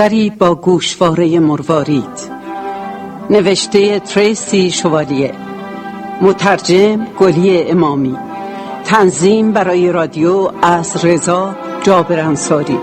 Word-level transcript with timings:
دختری 0.00 0.30
با 0.30 0.54
گوشواره 0.54 1.40
مروارید. 1.40 2.30
نوشته 3.30 4.00
تریسی 4.00 4.70
شوالیه. 4.70 5.32
مترجم 6.22 7.06
گلی 7.18 7.62
امامی. 7.62 8.16
تنظیم 8.84 9.52
برای 9.52 9.92
رادیو 9.92 10.50
از 10.62 11.04
رضا 11.04 11.54
جابر 11.82 12.20
انصاری. 12.20 12.78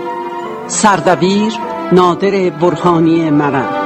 سردبیر 0.66 1.52
نادر 1.92 2.50
برهانی 2.50 3.30
مرند 3.30 3.77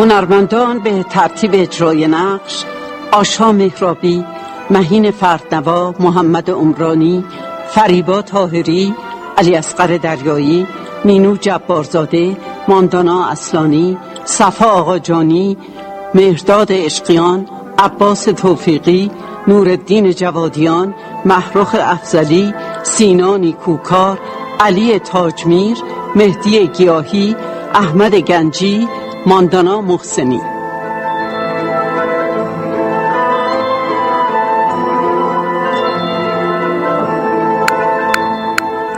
هنرمندان 0.00 0.78
به 0.78 1.02
ترتیب 1.02 1.50
اجرای 1.54 2.06
نقش 2.06 2.64
آشا 3.12 3.52
مهرابی 3.52 4.24
مهین 4.70 5.10
فردنوا 5.10 5.94
محمد 6.00 6.50
عمرانی 6.50 7.24
فریبا 7.68 8.22
تاهری 8.22 8.94
علی 9.38 9.56
اصغر 9.56 9.96
دریایی 9.96 10.66
مینو 11.04 11.36
جبارزاده 11.36 12.36
ماندانا 12.68 13.26
اصلانی 13.26 13.98
صفا 14.24 14.66
آقاجانی 14.66 15.56
مهرداد 16.14 16.72
عشقیان 16.72 17.46
عباس 17.78 18.24
توفیقی 18.24 19.10
نورالدین 19.48 20.10
جوادیان 20.12 20.94
محروخ 21.24 21.76
افزلی 21.80 22.54
سینانی 22.82 23.52
کوکار 23.52 24.18
علی 24.60 24.98
تاجمیر 24.98 25.78
مهدی 26.16 26.66
گیاهی 26.66 27.36
احمد 27.74 28.14
گنجی 28.14 28.88
ماندانا 29.26 29.80
محسنی. 29.80 30.40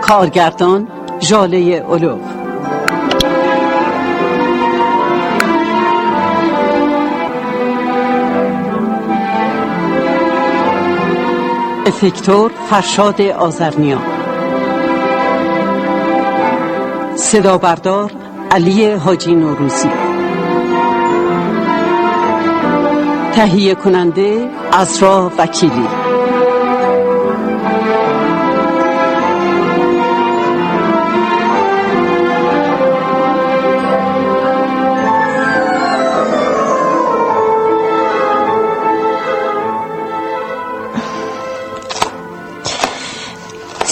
کارگردان 0.02 0.88
جاله 1.20 1.56
اولو 1.58 2.18
افکتور 11.86 12.50
فرشاد 12.70 13.20
آزرنیا 13.20 13.98
صدا 17.16 17.58
بردار 17.58 18.21
علی 18.52 18.90
حاجی 18.92 19.34
نوروزی. 19.34 19.88
تهیه 23.34 23.74
کننده 23.74 24.50
ازرا 24.72 25.32
وکیلی. 25.38 25.88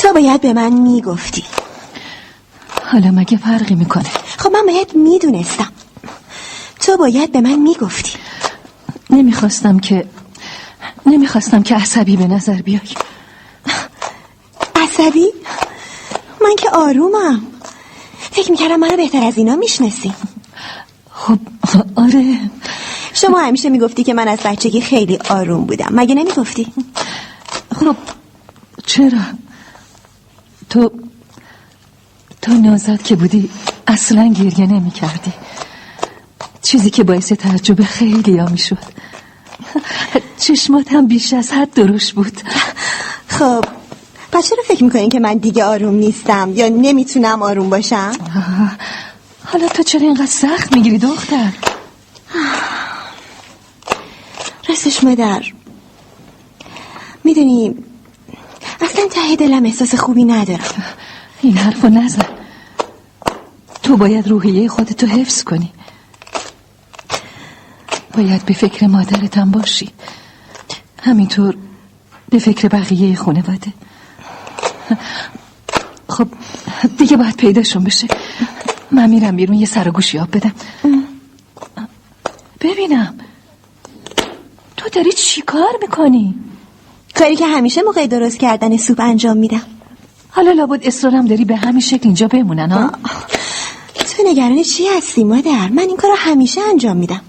تو 0.03 0.12
باید 0.14 0.41
به 0.41 0.53
من 0.53 0.72
می‌گفتی. 0.72 1.44
حالا 2.92 3.11
مگه 3.11 3.38
فرقی 3.38 3.75
می‌کنه؟ 3.75 4.19
خب 4.41 4.50
من 4.52 4.66
باید 4.66 4.94
می‌دونستم. 4.94 5.72
تو 6.80 6.96
باید 6.96 7.33
به 7.33 7.41
من 7.41 7.56
می‌گفتی. 7.56 8.19
نمی‌خواستم 9.10 9.78
که 9.78 10.06
نمی‌خواستم 11.06 11.62
که 11.62 11.74
عصبی 11.74 12.16
به 12.16 12.27
نظر 12.27 12.62
بیای. 12.62 12.80
عصبی؟ 14.76 15.26
من 16.41 16.56
که 16.59 16.70
آرومم. 16.70 17.42
فکر 18.31 18.50
می‌کردم 18.50 18.76
منو 18.76 18.97
بهتر 18.97 19.25
از 19.25 19.38
اینا 19.38 19.56
می‌شناسی. 19.56 20.15
خب 21.10 21.38
آره. 21.97 22.50
شما 23.15 23.38
همیشه 23.41 23.69
می‌گفتی 23.69 24.04
که 24.04 24.15
من 24.15 24.28
از 24.28 24.38
بچگی 24.44 24.81
خیلی 24.81 25.19
آروم 25.31 25.65
بودم. 25.65 25.88
مگه 25.91 26.15
نمی‌گفتی؟ 26.15 26.72
خب 27.75 27.97
چرا؟ 28.86 29.19
تو 30.70 30.92
تو 32.50 32.56
نازد 32.56 33.03
که 33.03 33.16
بودی 33.16 33.50
اصلا 33.87 34.33
گریه 34.33 34.66
نمی 34.66 34.91
کردی 34.91 35.33
چیزی 36.62 36.91
که 36.91 37.05
باعث 37.05 37.33
تعجب 37.33 37.83
خیلی 37.83 38.38
ها 38.38 38.47
می 38.47 38.59
شد 38.59 38.78
چشمات 40.38 40.93
هم 40.93 41.06
بیش 41.06 41.33
از 41.33 41.53
حد 41.53 41.75
درش 41.75 42.12
بود. 42.12 42.41
خب 43.28 43.65
پس 44.33 44.50
چرا 44.50 44.62
فکر 44.69 44.84
می‌کنین 44.84 45.09
که 45.09 45.21
من 45.21 45.34
دیگه 45.34 45.65
آروم 45.65 45.94
نیستم؟ 45.94 46.53
یا 46.55 46.69
نمی‌تونم 46.69 47.43
آروم 47.43 47.71
باشم؟ 47.71 48.12
حالا 49.44 49.69
تو 49.69 49.83
چرا 49.83 50.00
اینقدر 50.00 50.27
سخت 50.27 50.77
می‌گیری 50.77 50.99
دختر؟ 50.99 51.53
راستش 54.69 55.05
مادر 55.05 55.43
می‌دونی 57.25 57.75
اصلا 58.81 59.05
ته 59.10 59.37
دلم 59.37 59.65
احساس 59.65 59.94
خوبی 59.94 60.25
ندارم. 60.25 60.84
این 61.43 61.56
حرفو 61.56 61.89
نزن. 61.89 62.40
تو 63.91 63.97
باید 63.97 64.28
روحیه 64.28 64.69
خودتو 64.69 65.06
حفظ 65.06 65.45
کنی. 65.45 65.73
باید 68.15 68.45
به 68.45 68.55
فکر 68.55 68.87
مادرتم 68.87 69.51
باشی. 69.51 69.89
همینطور 71.03 71.56
به 72.28 72.39
فکر 72.39 72.69
بقیه 72.69 73.17
خانواده. 73.17 73.73
خب 76.09 76.28
دیگه 76.99 77.17
باید 77.17 77.37
پیداشون 77.37 77.84
بشه. 77.84 78.09
من 78.91 79.11
میرم 79.11 79.37
بیرون 79.37 79.56
یه 79.56 79.67
سر 79.67 79.89
و 79.89 79.93
گوشی 79.93 80.19
آب 80.19 80.37
بدم. 80.37 80.55
ببینم. 82.61 83.15
تو 84.77 84.89
داری 84.89 85.12
چی 85.12 85.43
کار 85.43 85.72
می‌کنی؟ 85.83 86.34
کاری 87.15 87.37
که 87.37 87.47
همیشه 87.47 87.83
موقع 87.83 88.07
درست 88.07 88.39
کردن 88.39 88.77
سوپ 88.77 89.01
انجام 89.01 89.37
میدم. 89.37 89.62
حالا 90.31 90.53
لابد 90.53 90.87
اصرارم 90.87 91.27
داری 91.27 91.45
به 91.45 91.57
همین 91.57 91.81
شکل 91.81 92.01
اینجا 92.03 92.28
بمونن 92.28 92.71
ها؟ 92.71 92.91
تو 94.20 94.28
نگران 94.28 94.62
چی 94.62 94.86
هستی 94.86 95.25
مادر؟ 95.25 95.69
من 95.69 95.82
این 95.82 95.97
کار 95.97 96.10
همیشه 96.16 96.60
انجام 96.70 96.97
میدم. 96.97 97.20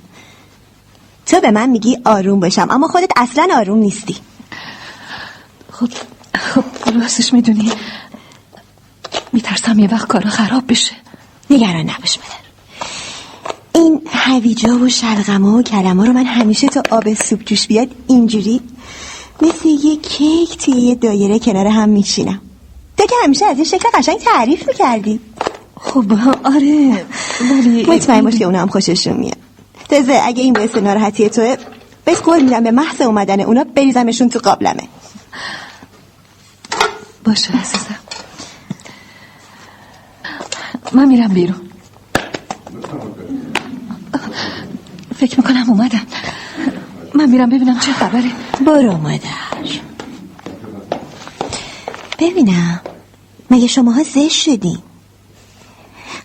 تو 1.26 1.40
به 1.40 1.52
من 1.52 1.70
میگی 1.70 1.98
آروم 2.06 2.40
باشم 2.40 2.68
اما 2.72 2.88
خودت 2.88 3.10
اصلا 3.16 3.48
آروم 3.56 3.78
نیستی. 3.78 4.16
خب 5.72 5.90
خب 6.36 6.64
راستش 7.02 7.34
می‌دونی. 7.34 7.72
میترسم 9.34 9.80
یه 9.80 9.88
وقت 9.88 10.08
کارا 10.08 10.30
خراب 10.30 10.64
بشه. 10.68 10.92
نگران 11.50 11.90
نباش 11.90 12.18
مادر. 12.20 12.42
این 13.76 14.02
هویجا 14.08 14.80
و 14.80 14.90
شلغمه 14.90 15.48
و 15.48 15.62
کلمه 15.62 16.06
رو 16.06 16.14
من 16.14 16.26
همیشه 16.26 16.68
تا 16.68 16.84
آب 16.92 17.14
سوپ 17.14 17.44
جوش 17.44 17.68
بیاد 17.68 17.88
اینجوری 18.08 18.62
مثل 19.42 19.68
یه 19.68 19.96
کیک 19.96 20.58
توی 20.58 20.74
یه 20.74 20.96
دایره 20.96 21.40
کنار 21.40 21.68
هم 21.68 21.90
میشینم 21.90 22.42
تو 22.98 23.06
که 23.06 23.16
همیشه 23.24 23.46
از 23.46 23.56
این 23.56 23.66
شکل 23.66 23.90
قشنگ 23.94 24.18
تعریف 24.18 24.68
می‌کردی. 24.68 25.20
خب 25.84 26.14
آره 26.44 27.06
ولی 27.52 27.86
مطمئن 27.86 28.22
باش 28.22 28.36
که 28.36 28.46
اونا 28.46 28.60
هم 28.62 28.68
خوششون 28.68 29.18
میاد. 29.18 29.38
تازه 29.90 30.22
اگه 30.24 30.44
این 30.44 30.54
باعث 30.54 30.76
ناراحتی 30.76 31.30
توه 31.30 31.56
بهت 32.06 32.22
قول 32.24 32.44
میدم 32.44 32.64
به 32.64 32.72
محض 32.72 33.02
اومدن 33.02 33.40
اونا 33.40 33.64
بریزمشون 33.64 34.30
تو 34.30 34.40
قابلمه. 34.40 34.88
باشه 37.24 37.54
عزیزم. 37.54 37.96
من 40.92 41.08
میرم 41.08 41.28
بیرون. 41.28 41.62
فکر 45.16 45.40
می‌کنم 45.40 45.70
اومدم. 45.70 46.08
من 47.14 47.30
میرم 47.30 47.50
ببینم 47.50 47.80
چه 47.80 47.94
خبره. 47.94 48.32
برو 48.66 48.98
مادر. 48.98 49.30
ببینم. 52.20 52.82
مگه 53.50 53.68
شماها 53.68 54.04
زشت 54.04 54.30
شدین؟ 54.32 54.78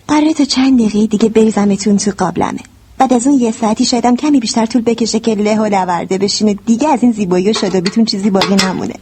قراره 0.08 0.34
تا 0.34 0.44
چند 0.44 0.78
دقیقه 0.78 1.06
دیگه 1.06 1.28
بریزمتون 1.28 1.96
تو 1.96 2.10
قابلمه. 2.18 2.60
بعد 2.98 3.12
از 3.12 3.26
اون 3.26 3.40
یه 3.40 3.52
ساعتی 3.52 3.84
شایدم 3.84 4.16
کمی 4.16 4.40
بیشتر 4.40 4.66
طول 4.66 4.82
بکشه 4.82 5.20
که 5.20 5.34
له 5.34 5.58
و 5.58 5.64
لورده 5.64 6.18
بشینه 6.18 6.54
دیگه 6.54 6.88
از 6.88 7.02
این 7.02 7.12
زیبایی 7.12 7.50
و 7.50 7.52
شده 7.52 7.80
بیتون 7.80 8.04
چیزی 8.04 8.30
باقی 8.30 8.54
نمونه. 8.54 8.94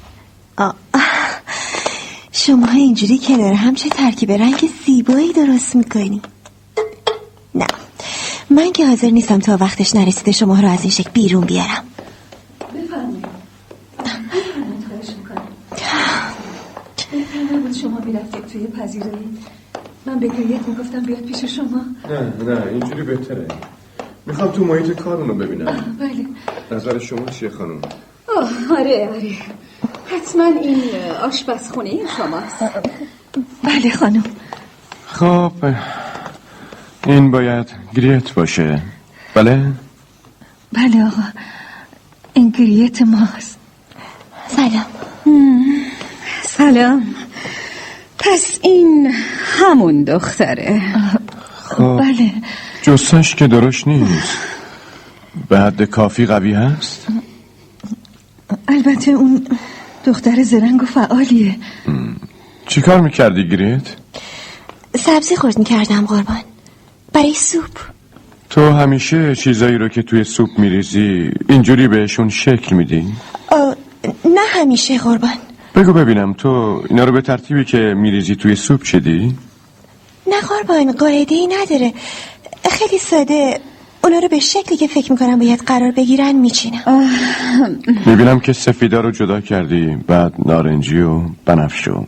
آه. 0.57 0.75
شما 2.33 2.71
اینجوری 2.71 3.19
کنار 3.19 3.53
هم 3.53 3.75
چه 3.75 3.89
ترکیب 3.89 4.33
رنگ 4.33 4.71
زیبایی 4.87 5.33
درست 5.33 5.77
می‌کنی. 5.77 6.21
نه. 7.55 7.67
من 8.51 8.73
که 8.73 8.87
حاضر 8.87 9.11
نیستم 9.11 9.39
تا 9.39 9.57
وقتش 9.61 9.95
نرسیده 9.95 10.33
شما 10.33 10.61
رو 10.61 10.69
از 10.69 10.81
این 10.81 10.91
شکل 10.91 11.11
بیرون 11.11 11.45
بیارم. 11.45 11.85
شما 17.83 18.01
می‌رفتید 18.01 18.47
توی 18.47 18.67
پذیرایی. 18.67 19.39
من 20.07 20.15
من 20.15 20.19
به 20.19 20.29
گریت 20.29 20.69
می‌گفتم 20.69 21.01
بیاد 21.01 21.21
پیش 21.21 21.45
شما. 21.45 21.85
نه 22.11 22.55
نه 22.55 22.67
اینجوری 22.67 23.03
بهتره. 23.03 23.47
می‌خوام 24.27 24.51
تو 24.51 24.65
محیط 24.65 25.01
کارون 25.01 25.29
رو 25.29 25.35
ببینم 25.35 25.97
بله. 26.01 26.27
نظر 26.71 26.99
شما 26.99 27.27
چیه 27.27 27.49
خانم؟ 27.51 27.81
آه 28.37 28.79
آره 28.79 29.09
آره. 29.09 29.37
حتما 30.07 30.45
این 30.45 30.81
آشپزخونه 31.23 31.89
این 31.89 32.07
شماست. 32.17 32.65
بله 33.63 33.91
خانم. 33.91 34.25
خب 35.07 35.53
این 37.07 37.31
باید 37.31 37.67
گریت 37.95 38.33
باشه. 38.35 38.83
بله؟ 39.35 39.73
بله 40.73 41.05
آقا. 41.07 41.23
این 42.33 42.51
گریت 42.51 43.03
ماست. 43.03 43.59
سلام. 44.49 44.87
سلام. 46.43 47.15
پس 48.25 48.59
این 48.63 49.13
همون 49.59 50.05
دختره. 50.05 50.83
خب 51.65 51.99
بله. 51.99 52.31
جسش 52.83 53.35
که 53.35 53.47
درش 53.47 53.87
نیست. 53.87 54.39
به 55.49 55.59
حد 55.59 55.83
کافی 55.83 56.27
قوی 56.27 56.53
هست؟ 56.53 57.07
البته 58.69 59.11
اون 59.11 59.47
دختر 60.07 60.43
زرنگ 60.43 60.83
و 60.83 60.87
فعالیه. 60.87 61.57
چیکار 62.67 63.01
می‌کردی 63.01 63.49
گریت؟ 63.49 63.97
سبزی 64.97 65.37
خورد 65.37 65.59
می‌کردم 65.59 66.07
قربان. 66.07 66.41
برای 67.13 67.35
سوپ. 67.35 67.79
تو 68.51 68.73
همیشه 68.73 69.37
چیزایی 69.37 69.79
رو 69.79 69.89
که 69.89 70.03
توی 70.03 70.25
سوپ 70.25 70.49
میریزی 70.59 71.31
اینجوری 71.49 71.89
بهشون 71.89 72.29
شکل 72.29 72.77
میدی؟ 72.77 73.13
نه 74.25 74.41
همیشه 74.49 74.99
قربان. 74.99 75.39
بگو 75.75 75.93
ببینم 75.93 76.33
تو 76.33 76.83
اینا 76.91 77.05
رو 77.05 77.13
به 77.13 77.21
ترتیبی 77.21 77.65
که 77.65 77.79
میریزی 77.79 78.37
توی 78.37 78.57
سوپ 78.57 78.83
چیدی؟ 78.83 79.35
نه 80.27 80.41
قربان 80.41 80.93
قاعده 80.93 81.35
ای 81.35 81.47
نداره 81.47 81.93
خیلی 82.71 82.99
ساده 82.99 83.61
اونا 84.05 84.19
رو 84.19 84.29
به 84.29 84.39
شکلی 84.39 84.77
که 84.77 84.87
فکر 84.87 85.13
می‌کنم 85.13 85.39
باید 85.39 85.63
قرار 85.67 85.91
بگیرن 85.91 86.33
میچینم 86.33 87.09
می‌بینم 88.07 88.41
که 88.41 88.53
سفیدا 88.53 89.01
رو 89.01 89.11
جدا 89.11 89.41
کردی 89.41 89.97
بعد 90.07 90.33
نارنجی 90.47 91.01
و 91.01 91.21
بنفشو 91.45 92.07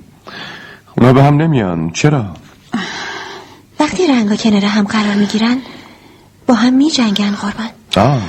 اونا 0.98 1.12
به 1.12 1.22
هم 1.22 1.36
نمیان 1.36 1.90
چرا؟ 1.90 2.26
وقتی 3.80 4.06
رنگا 4.06 4.36
کنار 4.36 4.64
هم 4.64 4.84
قرار 4.84 5.14
می‌گیرن 5.14 5.58
با 6.46 6.54
هم 6.54 6.74
میجنگن 6.74 7.30
قربان 7.30 7.68
آه. 7.96 8.22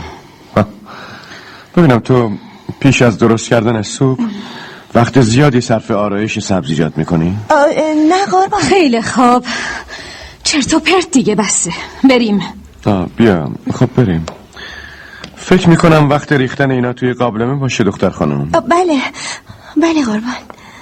ببینم 1.76 2.00
تو 2.00 2.32
پیش 2.80 3.02
از 3.02 3.18
درست 3.18 3.50
کردن 3.50 3.82
سوپ 3.82 4.20
وقت 4.98 5.22
زیادی 5.22 5.62
صرف 5.62 5.92
آرایش 5.92 6.40
سبزیجات 6.40 6.98
می‌کنی؟ 6.98 7.38
آه، 7.50 7.66
نه 8.10 8.26
قربان. 8.26 8.62
خیلی 8.62 9.02
خوب. 9.02 9.46
چرت 10.44 10.74
و 10.74 10.80
پرت 10.80 11.12
دیگه 11.12 11.36
بسه. 11.36 11.72
بریم. 12.10 12.42
آه 12.86 13.06
بیا. 13.18 13.52
خب 13.74 13.90
بریم. 13.96 14.26
فکر 15.36 15.70
می‌کنم 15.70 16.10
وقت 16.10 16.32
ریختن 16.32 16.72
اینا 16.72 16.94
توی 16.94 17.14
قابلمه 17.14 17.56
باشه 17.56 17.84
دختر 17.84 18.10
خانم. 18.10 18.46
بله. 18.46 19.02
بله 19.78 20.06
قربان. 20.06 20.22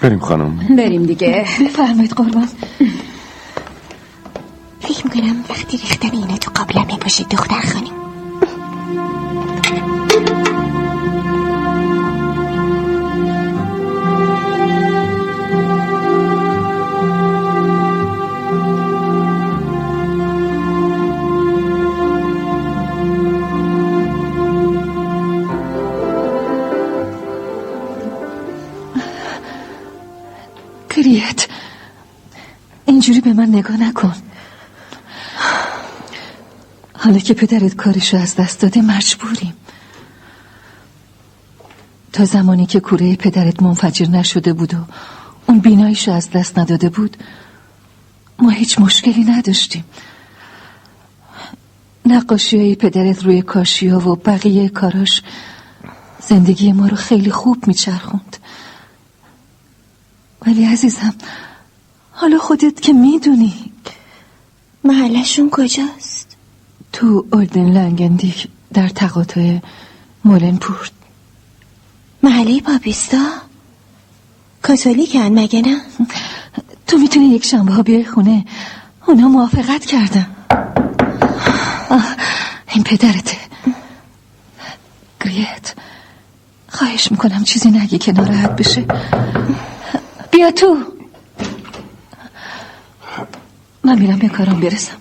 بریم 0.01 0.19
خانم. 0.19 0.75
بریم 0.77 1.03
دیگه. 1.03 1.45
بفرمایید 1.61 2.11
قربان. 2.11 2.47
فکر 4.79 5.07
می‌کنم 5.07 5.35
وقتی 5.49 5.77
ریختن 5.77 6.11
اینا 6.11 6.37
تو 6.37 6.51
قابلمه 6.55 6.97
باشه 7.03 7.23
دختر 7.23 7.61
خانم. 7.73 8.04
اینجوری 33.07 33.33
به 33.33 33.41
من 33.41 33.49
نگاه 33.49 33.77
نکن. 33.77 34.15
حالا 36.93 37.19
که 37.19 37.33
پدرت 37.33 37.75
کارشو 37.75 38.17
از 38.17 38.35
دست 38.35 38.61
داده 38.61 38.81
مجبوریم. 38.81 39.53
تا 42.13 42.25
زمانی 42.25 42.65
که 42.65 42.79
کوره 42.79 43.15
پدرت 43.15 43.63
منفجر 43.63 44.09
نشده 44.09 44.53
بود 44.53 44.73
و 44.73 44.77
اون 45.47 45.59
بیناییشو 45.59 46.11
از 46.11 46.29
دست 46.29 46.59
نداده 46.59 46.89
بود 46.89 47.17
ما 48.39 48.49
هیچ 48.49 48.79
مشکلی 48.79 49.23
نداشتیم. 49.23 49.83
نقاشی 52.05 52.57
های 52.57 52.75
پدرت 52.75 53.23
روی 53.23 53.41
کاشیا 53.41 54.09
و 54.09 54.15
بقیه 54.15 54.69
کاراش 54.69 55.21
زندگی 56.27 56.71
ما 56.71 56.87
رو 56.87 56.95
خیلی 56.95 57.31
خوب 57.31 57.67
میچرخوند. 57.67 58.37
ولی 60.47 60.65
عزیزم 60.65 61.13
حالا 62.17 62.37
خودت 62.37 62.81
که 62.81 62.93
می‌دونی. 62.93 63.71
محلشون 64.83 65.49
کجاست؟ 65.51 66.37
تو 66.93 67.25
اولدن 67.33 67.71
لنگندیک 67.71 68.47
در 68.73 68.87
تقاطع 68.87 69.57
مولنپورت. 70.25 70.91
محله 72.23 72.61
پاپیستا؟ 72.61 73.27
کاتولیکن 74.61 75.19
مگه 75.19 75.61
نه؟ 75.61 75.81
تو 76.87 76.97
می‌تونی 76.97 77.25
یک 77.25 77.45
شنبه 77.45 77.73
ها 77.73 77.83
بیای 77.83 78.05
خونه 78.05 78.45
اونا 79.07 79.27
موافقت 79.27 79.85
کردن. 79.85 80.27
آه، 81.89 82.15
این 82.73 82.83
پدرته. 82.83 83.37
گریت 85.25 85.73
خواهش 86.67 87.11
می‌کنم 87.11 87.43
چیزی 87.43 87.71
نگی 87.71 87.97
که 87.97 88.11
ناراحت 88.11 88.55
بشه. 88.55 88.85
بیا 90.31 90.51
تو. 90.51 90.94
من 93.85 93.99
میرم 93.99 94.19
به 94.19 94.29
کارم 94.29 94.59
برسم. 94.59 94.97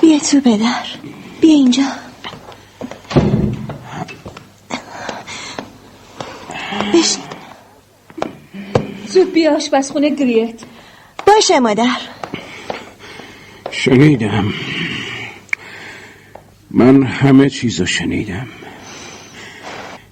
بیا 0.00 0.18
تو 0.18 0.40
پدر. 0.40 0.84
بیا 1.40 1.50
اینجا. 1.50 1.82
بشین. 6.94 7.22
زود 9.08 9.32
بیا 9.32 9.56
آشپزخونه 9.56 10.10
گریت. 10.10 10.60
باشه 11.26 11.60
مادر. 11.60 11.96
شنیدم. 13.70 14.52
من 16.70 17.02
همه 17.02 17.50
چیزو 17.50 17.86
شنیدم. 17.86 18.48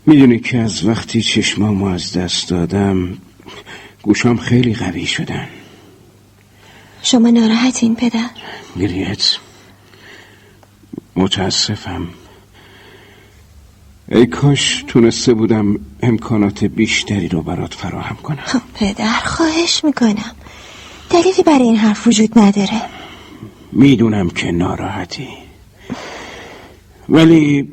می‌دونی 0.06 0.38
که 0.38 0.58
از 0.58 0.84
وقتی 0.84 1.22
چشمامو 1.22 1.86
از 1.86 2.12
دست 2.12 2.48
دادم 2.48 3.18
گوشام 4.02 4.36
خیلی 4.36 4.74
قوی 4.74 5.06
شدن. 5.06 5.48
شما 7.02 7.30
ناراحتین 7.30 7.94
پدر؟ 7.96 8.30
گریت. 8.80 9.36
متاسفم. 11.16 12.08
ای 14.08 14.26
کاش 14.26 14.84
تونسته 14.88 15.34
بودم 15.34 15.80
امکانات 16.02 16.64
بیشتری 16.64 17.28
رو 17.28 17.42
برات 17.42 17.74
فراهم 17.74 18.16
کنم. 18.16 18.42
خب 18.44 18.60
پدر 18.74 19.20
خواهش 19.24 19.84
می‌کنم. 19.84 20.34
دلیلی 21.10 21.42
برای 21.42 21.62
این 21.62 21.76
حرف 21.76 22.06
وجود 22.06 22.38
نداره. 22.38 22.82
می‌دونم 23.72 24.30
که 24.30 24.52
ناراحتی. 24.52 25.28
ولی 27.08 27.68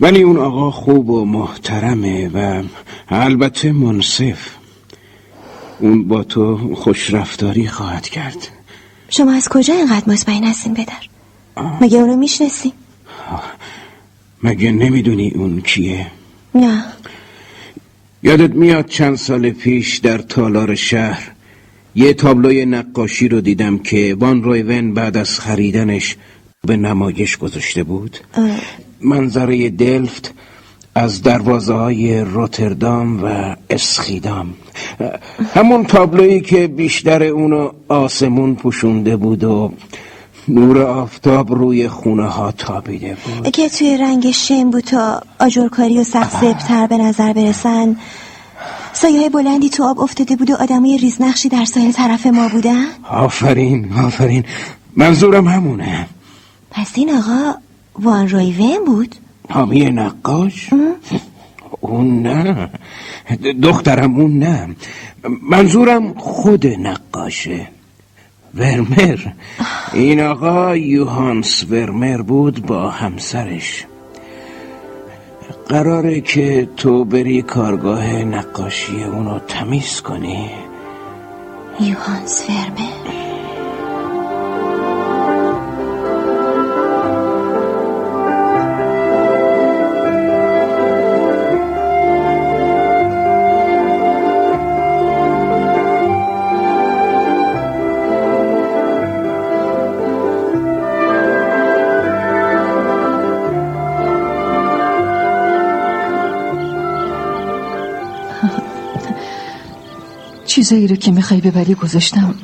ولی 0.00 0.22
اون 0.22 0.36
آقا 0.36 0.70
خوب 0.70 1.10
و 1.10 1.24
محترمه 1.24 2.28
و 2.28 2.62
البته 3.08 3.72
منصف. 3.72 4.50
اون 5.82 6.08
با 6.08 6.24
تو 6.24 6.74
خوشرفتاری 6.74 7.68
خواهد 7.68 8.08
کرد. 8.08 8.48
شما 9.08 9.32
از 9.32 9.48
کجا 9.48 9.74
اینقدر 9.74 10.10
مطمئن 10.10 10.44
هستین 10.44 10.74
پدر؟ 10.74 11.02
مگه 11.80 11.98
اونو 11.98 12.16
می‌شناسین؟ 12.16 12.72
مگه 14.42 14.72
نمی‌دونی 14.72 15.30
اون 15.30 15.60
کیه؟ 15.60 16.06
نه. 16.54 16.84
یادت 18.22 18.50
میاد 18.50 18.86
چند 18.86 19.16
سال 19.16 19.50
پیش 19.50 19.98
در 19.98 20.18
تالار 20.18 20.74
شهر 20.74 21.32
یه 21.94 22.12
تابلوی 22.12 22.64
نقاشی 22.64 23.28
رو 23.28 23.40
دیدم 23.40 23.78
که 23.78 24.16
وان 24.20 24.42
رویون 24.42 24.94
بعد 24.94 25.16
از 25.16 25.40
خریدنش 25.40 26.16
به 26.66 26.76
نمایش 26.76 27.36
گذاشته 27.36 27.82
بود؟ 27.82 28.18
منظره 29.00 29.70
دلفت 29.70 30.34
از 30.94 31.22
دروازه 31.22 31.74
های 31.74 32.20
روتردام 32.20 33.24
و 33.24 33.56
اسخیدام. 33.70 34.54
همون 35.54 35.84
تابلویی 35.84 36.40
که 36.40 36.68
بیشتر 36.68 37.22
اونو 37.22 37.70
آسمون 37.88 38.54
پوشونده 38.54 39.16
بود 39.16 39.44
و 39.44 39.72
نور 40.48 40.82
آفتاب 40.82 41.52
روی 41.54 41.88
خونه 41.88 42.28
ها 42.28 42.52
تابیده 42.52 43.16
بود. 43.24 43.50
که 43.50 43.68
توی 43.68 43.96
رنگ 43.96 44.30
شم 44.30 44.70
بود 44.70 44.84
تا 44.84 45.22
آجرکاری 45.38 45.98
و 45.98 46.04
سخت 46.04 46.40
زبتر 46.40 46.86
به 46.86 46.96
نظر 46.98 47.32
برسن 47.32 47.96
سایه 48.92 49.28
بلندی 49.28 49.68
تو 49.68 49.84
آب 49.84 50.00
افتاده 50.00 50.36
بود 50.36 50.50
و 50.50 50.54
آدمای 50.54 50.98
ریزنقشی 50.98 51.48
در 51.48 51.64
ساحل 51.64 51.92
طرف 51.92 52.26
ما 52.26 52.48
بودن؟ 52.48 52.86
آفرین 53.10 53.92
آفرین. 53.92 54.44
منظورم 54.96 55.48
همونه. 55.48 56.06
پس 56.70 56.92
این 56.94 57.10
آقا 57.10 57.54
وان 57.98 58.28
رویون 58.28 58.84
بود؟ 58.86 59.14
حامی 59.52 59.90
نقاش؟ 59.90 60.70
اون 61.80 62.22
نه. 62.22 62.70
دخترم 63.62 64.20
اون 64.20 64.38
نه. 64.38 64.68
منظورم 65.50 66.14
خود 66.14 66.66
نقاشه. 66.66 67.68
ورمر. 68.54 69.18
این 69.92 70.20
آقا 70.20 70.76
یوهانس 70.76 71.64
ورمر 71.70 72.22
بود 72.22 72.66
با 72.66 72.90
همسرش. 72.90 73.86
قراره 75.68 76.20
که 76.20 76.68
تو 76.76 77.04
بری 77.04 77.42
کارگاه 77.42 78.12
نقاشی 78.12 79.04
اونو 79.04 79.38
تمیز 79.38 80.00
کنی. 80.00 80.50
یوهانس 81.80 82.44
ورمر. 82.48 83.21
چیزایی 110.72 110.88
رو 110.88 110.96
که 110.96 111.12
می‌خوای 111.12 111.40
ببری 111.40 111.74
گذاشتم 111.74 112.34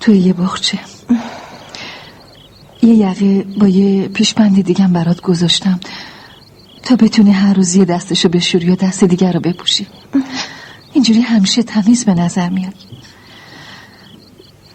توی 0.00 0.18
یه 0.18 0.32
بخچه 0.32 0.78
یه 2.82 2.94
یقه 2.94 3.42
با 3.42 3.68
یه 3.68 4.08
پیشبند 4.08 4.60
دیگم 4.64 4.92
برات 4.92 5.20
گذاشتم 5.20 5.80
تا 6.82 6.96
بتونی 6.96 7.32
هر 7.32 7.54
روز 7.54 7.74
یه 7.74 7.84
دستشو 7.84 8.28
بشوری 8.28 8.66
یا 8.66 8.74
دست 8.74 9.04
دیگر 9.04 9.32
رو 9.32 9.40
بپوشی. 9.40 9.86
اینجوری 10.92 11.20
همیشه 11.20 11.62
تمیز 11.62 12.04
به 12.04 12.14
نظر 12.14 12.48
میاد. 12.48 12.74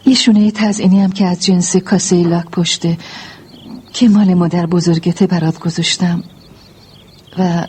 یه 0.05 0.15
شونه 0.15 0.51
تزینی 0.51 1.01
هم 1.01 1.11
که 1.11 1.25
از 1.25 1.45
جنس 1.45 1.75
کاسه 1.75 2.23
لاک 2.23 2.45
پشته 2.45 2.97
که 3.93 4.09
مال 4.09 4.33
مادر 4.33 4.65
بزرگته 4.65 5.27
برات 5.27 5.59
گذاشتم 5.59 6.23
و 7.37 7.67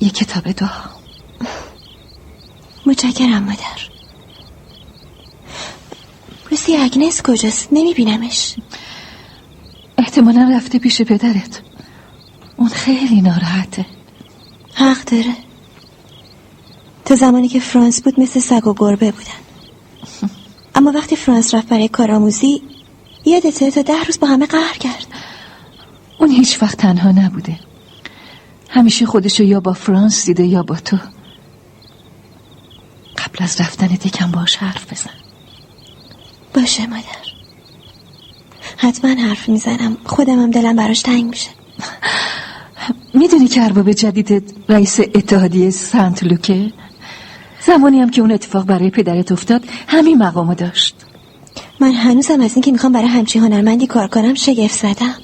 یه 0.00 0.10
کتاب 0.10 0.52
دعا. 0.52 0.84
متشکرم 2.86 3.42
مادر. 3.42 3.91
روسی 6.52 6.76
اگنس 6.76 7.22
کجاست؟ 7.22 7.68
نمیبینمش. 7.72 8.54
احتمالا 9.98 10.52
رفته 10.56 10.78
پیش 10.78 11.02
پدرت. 11.02 11.62
اون 12.56 12.68
خیلی 12.68 13.20
ناراحته. 13.20 13.86
حق 14.74 15.04
داره. 15.04 15.34
تا 17.04 17.14
زمانی 17.14 17.48
که 17.48 17.60
فرانس 17.60 18.02
بود 18.02 18.20
مثل 18.20 18.40
سگ 18.40 18.66
و 18.66 18.74
گربه 18.74 19.12
بودن. 19.12 19.40
اما 20.74 20.92
وقتی 20.92 21.16
فرانس 21.16 21.54
رفت 21.54 21.68
برای 21.68 21.88
کارآموزی 21.88 22.62
یادته 23.24 23.70
تا 23.70 23.82
ده 23.82 24.04
روز 24.06 24.20
با 24.20 24.26
همه 24.26 24.46
قهر 24.46 24.76
کرد. 24.80 25.06
اون 26.18 26.30
هیچ 26.30 26.62
وقت 26.62 26.78
تنها 26.78 27.12
نبوده. 27.12 27.58
همیشه 28.68 29.06
خودشو 29.06 29.42
یا 29.42 29.60
با 29.60 29.72
فرانس 29.72 30.26
دیده 30.26 30.44
یا 30.44 30.62
با 30.62 30.76
تو. 30.76 30.96
قبل 33.18 33.44
از 33.44 33.60
رفتن 33.60 33.90
یکم 33.90 34.30
باش 34.30 34.56
حرف 34.56 34.92
بزن. 34.92 35.21
باشه 36.54 36.86
مادر. 36.86 37.02
حتما 38.76 39.10
حرف 39.10 39.48
می‌زنم. 39.48 39.96
خودم 40.04 40.42
هم 40.42 40.50
دلم 40.50 40.76
براش 40.76 41.02
تنگ 41.02 41.24
میشه. 41.24 41.50
می‌دونی 43.14 43.48
که 43.48 43.62
ارباب 43.62 43.92
جدیدت 43.92 44.42
رئیس 44.68 45.00
اتحادیه 45.00 45.70
سنت 45.70 46.24
لوکه؟ 46.24 46.72
زمانی 47.66 48.00
هم 48.00 48.10
که 48.10 48.20
اون 48.20 48.32
اتفاق 48.32 48.64
برای 48.64 48.90
پدرت 48.90 49.32
افتاد 49.32 49.64
همین 49.86 50.18
مقامو 50.18 50.54
داشت. 50.54 50.94
من 51.80 51.92
هنوزم 51.92 52.40
از 52.40 52.54
این 52.54 52.62
که 52.62 52.72
می‌خوام 52.72 52.92
برای 52.92 53.08
همچی 53.08 53.38
هنرمندی 53.38 53.86
کار 53.86 54.08
کنم 54.08 54.34
شگفت 54.34 54.74
زدم. 54.74 55.14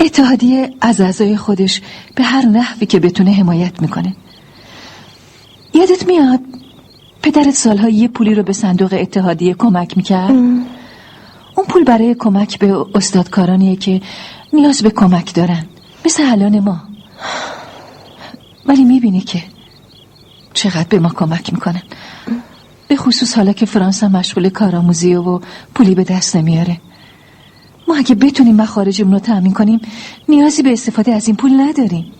اتحادیه 0.00 0.70
از 0.80 1.00
اعضای 1.00 1.36
خودش 1.36 1.82
به 2.14 2.24
هر 2.24 2.46
نحوی 2.46 2.86
که 2.86 3.00
بتونه 3.00 3.32
حمایت 3.32 3.82
می‌کنه. 3.82 4.16
یادت 5.74 6.06
میاد 6.06 6.40
پدرت 7.28 7.54
سالها 7.54 7.88
یه 7.88 8.08
پولی 8.08 8.34
رو 8.34 8.42
به 8.42 8.52
صندوق 8.52 8.92
اتحادیه 8.92 9.54
کمک 9.54 9.96
می‌کرد؟ 9.96 10.30
اون 10.30 11.66
پول 11.68 11.84
برای 11.84 12.14
کمک 12.14 12.58
به 12.58 12.86
استادکارانیه 12.94 13.76
که 13.76 14.00
نیاز 14.52 14.82
به 14.82 14.90
کمک 14.90 15.34
دارن. 15.34 15.64
مثل 16.06 16.22
الان 16.26 16.60
ما. 16.60 16.80
ولی 18.66 18.84
می‌بینی 18.84 19.20
که 19.20 19.42
چقدر 20.54 20.88
به 20.88 20.98
ما 20.98 21.08
کمک 21.08 21.52
می‌کنن. 21.52 21.82
به 22.88 22.96
خصوص 22.96 23.36
حالا 23.36 23.52
که 23.52 23.66
فرانس 23.66 24.02
هم 24.04 24.12
مشغول 24.12 24.48
کارآموزی 24.48 25.14
و 25.14 25.40
پولی 25.74 25.94
به 25.94 26.04
دست 26.04 26.36
نمیاره. 26.36 26.80
ما 27.88 27.96
اگه 27.96 28.14
بتونیم 28.14 28.56
مخارجمون 28.56 29.12
رو 29.12 29.18
تأمین 29.18 29.52
کنیم 29.52 29.80
نیازی 30.28 30.62
به 30.62 30.72
استفاده 30.72 31.12
از 31.12 31.26
این 31.26 31.36
پول 31.36 31.60
نداریم. 31.60 32.12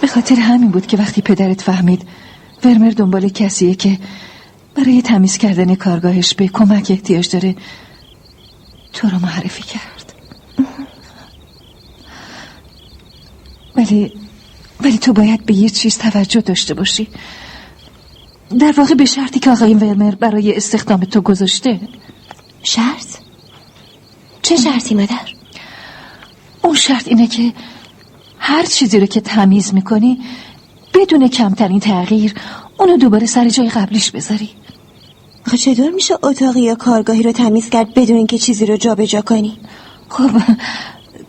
به 0.00 0.06
خاطر 0.06 0.34
همین 0.34 0.70
بود 0.70 0.86
که 0.86 0.96
وقتی 0.96 1.22
پدرت 1.22 1.62
فهمید 1.62 2.02
ورمر 2.64 2.90
دنبال 2.90 3.28
کسیه 3.28 3.74
که 3.74 3.98
برای 4.74 5.02
تمیز 5.02 5.38
کردن 5.38 5.74
کارگاهش 5.74 6.34
به 6.34 6.48
کمک 6.48 6.86
احتیاج 6.90 7.30
داره 7.30 7.56
تو 8.92 9.08
رو 9.08 9.18
معرفی 9.18 9.62
کرد 9.62 10.12
ولی 13.76 14.12
ولی 14.80 14.98
تو 14.98 15.12
باید 15.12 15.46
به 15.46 15.54
یه 15.54 15.68
چیز 15.68 15.98
توجه 15.98 16.40
داشته 16.40 16.74
باشی 16.74 17.08
در 18.58 18.74
واقع 18.76 18.94
به 18.94 19.04
شرطی 19.04 19.38
که 19.38 19.50
آقای 19.50 19.74
ورمر 19.74 20.14
برای 20.14 20.56
استخدام 20.56 21.00
تو 21.00 21.20
گذاشته 21.20 21.80
شرط؟ 22.62 23.06
چه 24.42 24.56
شرطی 24.56 24.94
مادر؟ 24.94 25.34
اون 26.62 26.74
شرط 26.74 27.08
اینه 27.08 27.26
که 27.26 27.52
هر 28.38 28.64
چیزی 28.64 29.00
رو 29.00 29.06
که 29.06 29.20
تمیز 29.20 29.74
می‌کنی 29.74 30.18
بدون 30.96 31.28
کمترین 31.28 31.80
تغییر 31.80 32.34
اونو 32.78 32.96
دوباره 32.96 33.26
سر 33.26 33.48
جای 33.48 33.68
قبلیش 33.68 34.10
بذاری. 34.10 34.50
آخه 35.46 35.56
چطور 35.56 35.90
میشه 35.90 36.14
اتاقی 36.22 36.60
یا 36.60 36.74
کارگاهی 36.74 37.22
رو 37.22 37.32
تمیز 37.32 37.70
کرد 37.70 37.94
بدون 37.94 38.16
اینکه 38.16 38.38
چیزی 38.38 38.66
رو 38.66 38.76
جابجا 38.76 39.04
جا 39.04 39.20
کنی؟ 39.20 39.58
خب 40.08 40.30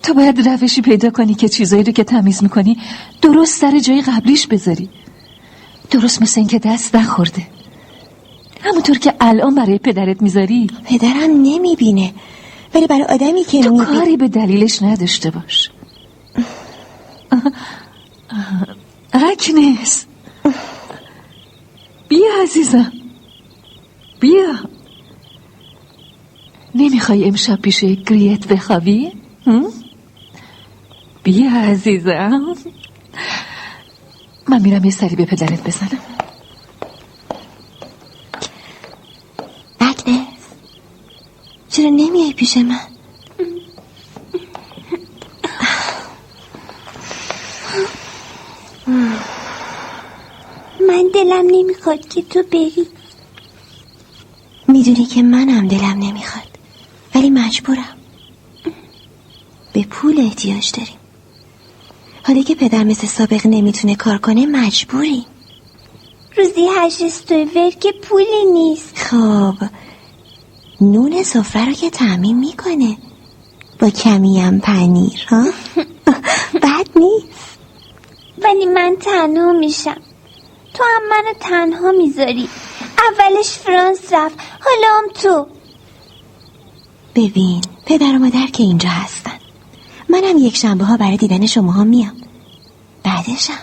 تو 0.03 0.13
باید 0.13 0.49
روشی 0.49 0.81
پیدا 0.81 1.09
کنی 1.09 1.35
که 1.35 1.49
چیزایی 1.49 1.83
رو 1.83 1.91
که 1.91 2.03
تمیز 2.03 2.43
می‌کنی 2.43 2.77
درست 3.21 3.61
سر 3.61 3.79
جای 3.79 4.01
قبلیش 4.01 4.47
بذاری. 4.47 4.89
درست 5.91 6.21
مثل 6.21 6.39
اینکه 6.39 6.59
دست 6.59 6.95
نخورده. 6.95 7.47
همونطور 8.61 8.97
که 8.97 9.13
الان 9.19 9.55
برای 9.55 9.77
پدرت 9.77 10.21
می‌ذاری. 10.21 10.67
پدرم 10.85 11.31
نمی‌بینه. 11.43 12.13
ولی 12.73 12.87
برای 12.87 13.03
آدمی 13.03 13.43
که 13.43 13.63
تو 13.63 13.85
کاری 13.85 14.17
به 14.17 14.27
دلیلش 14.27 14.81
نداشته 14.81 15.31
باش. 15.31 15.71
اکنس 19.37 20.05
بیا 22.07 22.27
عزیزم. 22.43 22.91
بیا. 24.19 24.53
نمی‌خوای 26.75 27.25
امشب 27.25 27.61
پیش 27.61 27.83
گریت 27.83 28.47
بخوابی؟ 28.47 29.11
بیا 31.23 31.51
عزیزم. 31.51 32.55
من 34.47 34.61
میرم 34.61 34.85
یه 34.85 34.91
سری 34.91 35.15
به 35.15 35.25
پدرت 35.25 35.63
بزنم. 35.63 35.99
اکنس 39.79 40.45
چرا 41.69 41.89
نمیای 41.89 42.33
پیش؟ 42.33 42.57
من 50.87 51.09
دلم 51.13 51.45
نمی‌خواد 51.87 52.09
که 52.09 52.21
تو 52.21 52.43
بری. 52.51 52.87
می‌دونی 54.67 55.05
که 55.05 55.23
منم 55.23 55.67
دلم 55.67 55.99
نمی‌خواد 55.99 56.47
ولی 57.15 57.29
مجبورم. 57.29 57.97
به 59.73 59.83
پول 59.83 60.19
احتیاج 60.19 60.71
داریم. 60.71 60.97
حالا 62.23 62.41
که 62.41 62.55
پدر 62.55 62.83
مثل 62.83 63.07
سابق 63.07 63.47
نمی‌تونه 63.47 63.95
کار 63.95 64.17
کنه 64.17 64.45
مجبوریم. 64.45 65.25
روزی 66.37 66.67
هشت 66.77 67.01
استویور 67.01 67.69
که 67.69 67.91
پولی 67.91 68.45
نیست. 68.53 68.97
خب 68.97 69.55
نون 70.81 71.23
سفره 71.23 71.65
رو 71.65 71.73
که 71.73 71.89
تعمین 71.89 72.39
می‌کنه. 72.39 72.97
با 73.79 73.89
کمی 73.89 74.39
هم 74.39 74.59
پنیر 74.59 75.25
ها؟ 75.29 75.43
بد 76.63 76.87
نیست. 76.95 77.57
ولی 78.43 78.65
من 78.65 78.95
تنها 78.99 79.53
میشم. 79.53 80.01
تو 80.77 80.83
هم 80.83 81.09
منو 81.09 81.33
تنها 81.39 81.91
می‌ذاری. 81.91 82.49
اولش 83.09 83.49
فرانس 83.49 84.13
رفت 84.13 84.39
حالا 84.59 84.87
هم 84.97 85.07
تو. 85.21 85.47
ببین 87.15 87.61
پدر 87.85 88.15
و 88.15 88.19
مادر 88.19 88.47
که 88.47 88.63
اینجا 88.63 88.89
هستن. 88.89 89.31
منم 90.09 90.37
یک 90.37 90.57
شنبه 90.57 90.85
ها 90.85 90.97
برای 90.97 91.17
دیدن 91.17 91.45
شما 91.45 91.71
ها 91.71 91.83
میام. 91.83 92.15
بعدشم. 93.03 93.53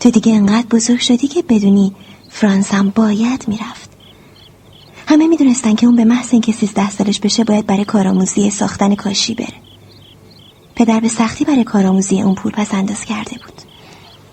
تو 0.00 0.10
دیگه 0.10 0.32
انقدر 0.32 0.66
بزرگ 0.66 1.00
شدی 1.00 1.28
که 1.28 1.42
بدونی 1.42 1.94
فرانس 2.28 2.74
هم 2.74 2.90
باید 2.90 3.48
می‌رفت. 3.48 3.90
همه 5.08 5.26
می‌دونستن 5.26 5.74
که 5.74 5.86
اون 5.86 5.96
به 5.96 6.04
محض 6.04 6.28
اینکه 6.32 6.52
سیزده 6.52 6.90
سالش 6.90 7.20
بشه 7.20 7.44
باید 7.44 7.66
برای 7.66 7.84
کارآموزی 7.84 8.50
ساختن 8.50 8.94
کاشی 8.94 9.34
بره. 9.34 9.54
پدر 10.74 11.00
به 11.00 11.08
سختی 11.08 11.44
برای 11.44 11.64
کارآموزی 11.64 12.22
اون 12.22 12.34
پول 12.34 12.52
پس 12.52 12.74
انداز 12.74 13.04
کرده 13.04 13.30
بود. 13.30 13.62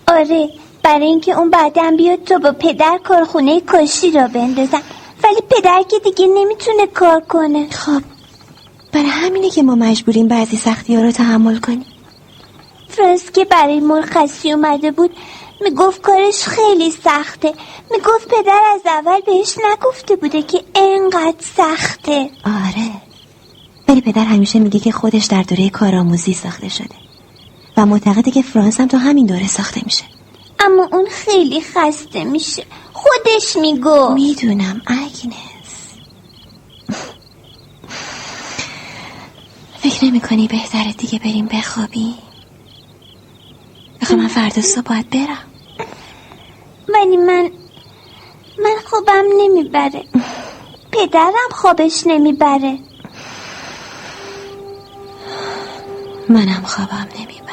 آره 0.06 0.48
برای 0.84 1.06
اینکه 1.06 1.38
اون 1.38 1.50
بعدا 1.50 1.94
بیاد 1.96 2.24
تو 2.24 2.38
با 2.38 2.52
پدر 2.52 3.00
کارخونه 3.04 3.60
کاشی 3.60 4.10
را 4.10 4.28
بندازن. 4.28 4.82
ولی 5.24 5.40
پدر 5.50 5.82
که 5.90 5.98
دیگه 5.98 6.26
نمی‌تونه 6.26 6.86
کار 6.86 7.20
کنه. 7.20 7.70
خب 7.70 8.02
برای 8.92 9.06
همینه 9.06 9.50
که 9.50 9.62
ما 9.62 9.74
مجبوریم 9.74 10.28
بعضی 10.28 10.56
سختی 10.56 10.94
ها 10.96 11.02
رو 11.02 11.12
تحمل 11.12 11.58
کنیم. 11.58 11.84
فرانس 12.88 13.30
که 13.30 13.44
برای 13.44 13.80
مرخصی 13.80 14.52
اومده 14.52 14.90
بود 14.90 15.10
می‌گفت 15.60 16.02
کارش 16.02 16.44
خیلی 16.44 16.90
سخته. 16.90 17.52
می‌گفت 17.90 18.28
پدر 18.28 18.60
از 18.74 18.80
اول 18.86 19.20
بهش 19.26 19.54
نگفته 19.72 20.16
بوده 20.16 20.42
که 20.42 20.60
انقدر 20.74 21.44
سخته. 21.56 22.30
آره. 22.44 22.90
ولی 23.88 24.00
پدر 24.00 24.24
همیشه 24.24 24.58
میگه 24.58 24.80
که 24.80 24.92
خودش 24.92 25.24
در 25.24 25.42
دوره 25.42 25.70
کارآموزی 25.70 26.34
ساخته 26.34 26.68
شده. 26.68 26.94
و 27.76 27.86
معتقده 27.86 28.30
که 28.30 28.42
فرانس 28.42 28.80
هم 28.80 28.88
تو 28.88 28.96
همین 28.96 29.26
دوره 29.26 29.48
ساخته 29.48 29.80
میشه. 29.84 30.04
اما 30.60 30.88
اون 30.92 31.06
خیلی 31.10 31.60
خسته 31.60 32.24
میشه. 32.24 32.66
خودش 32.92 33.56
میگو. 33.56 34.14
می‌دونم 34.14 34.82
اگنس 34.86 35.34
فکر 39.78 40.04
نمی 40.04 40.20
کنی 40.20 40.48
بهتره 40.48 40.92
دیگه 40.92 41.18
بریم 41.18 41.46
بخوابی؟ 41.46 42.14
بخواه 44.02 44.18
من 44.18 44.28
فردا 44.28 44.62
صبح 44.62 44.82
باید 44.84 45.10
برم. 45.10 45.44
ولی 46.94 47.16
من 47.16 47.50
من 48.58 48.76
خوابم 48.86 49.24
نمی‌بره. 49.38 50.04
پدرم 50.92 51.50
خوابش 51.52 52.02
نمی‌بره. 52.06 52.78
منم 56.28 56.62
خوابم 56.66 57.08
نمی‌بره. 57.18 57.43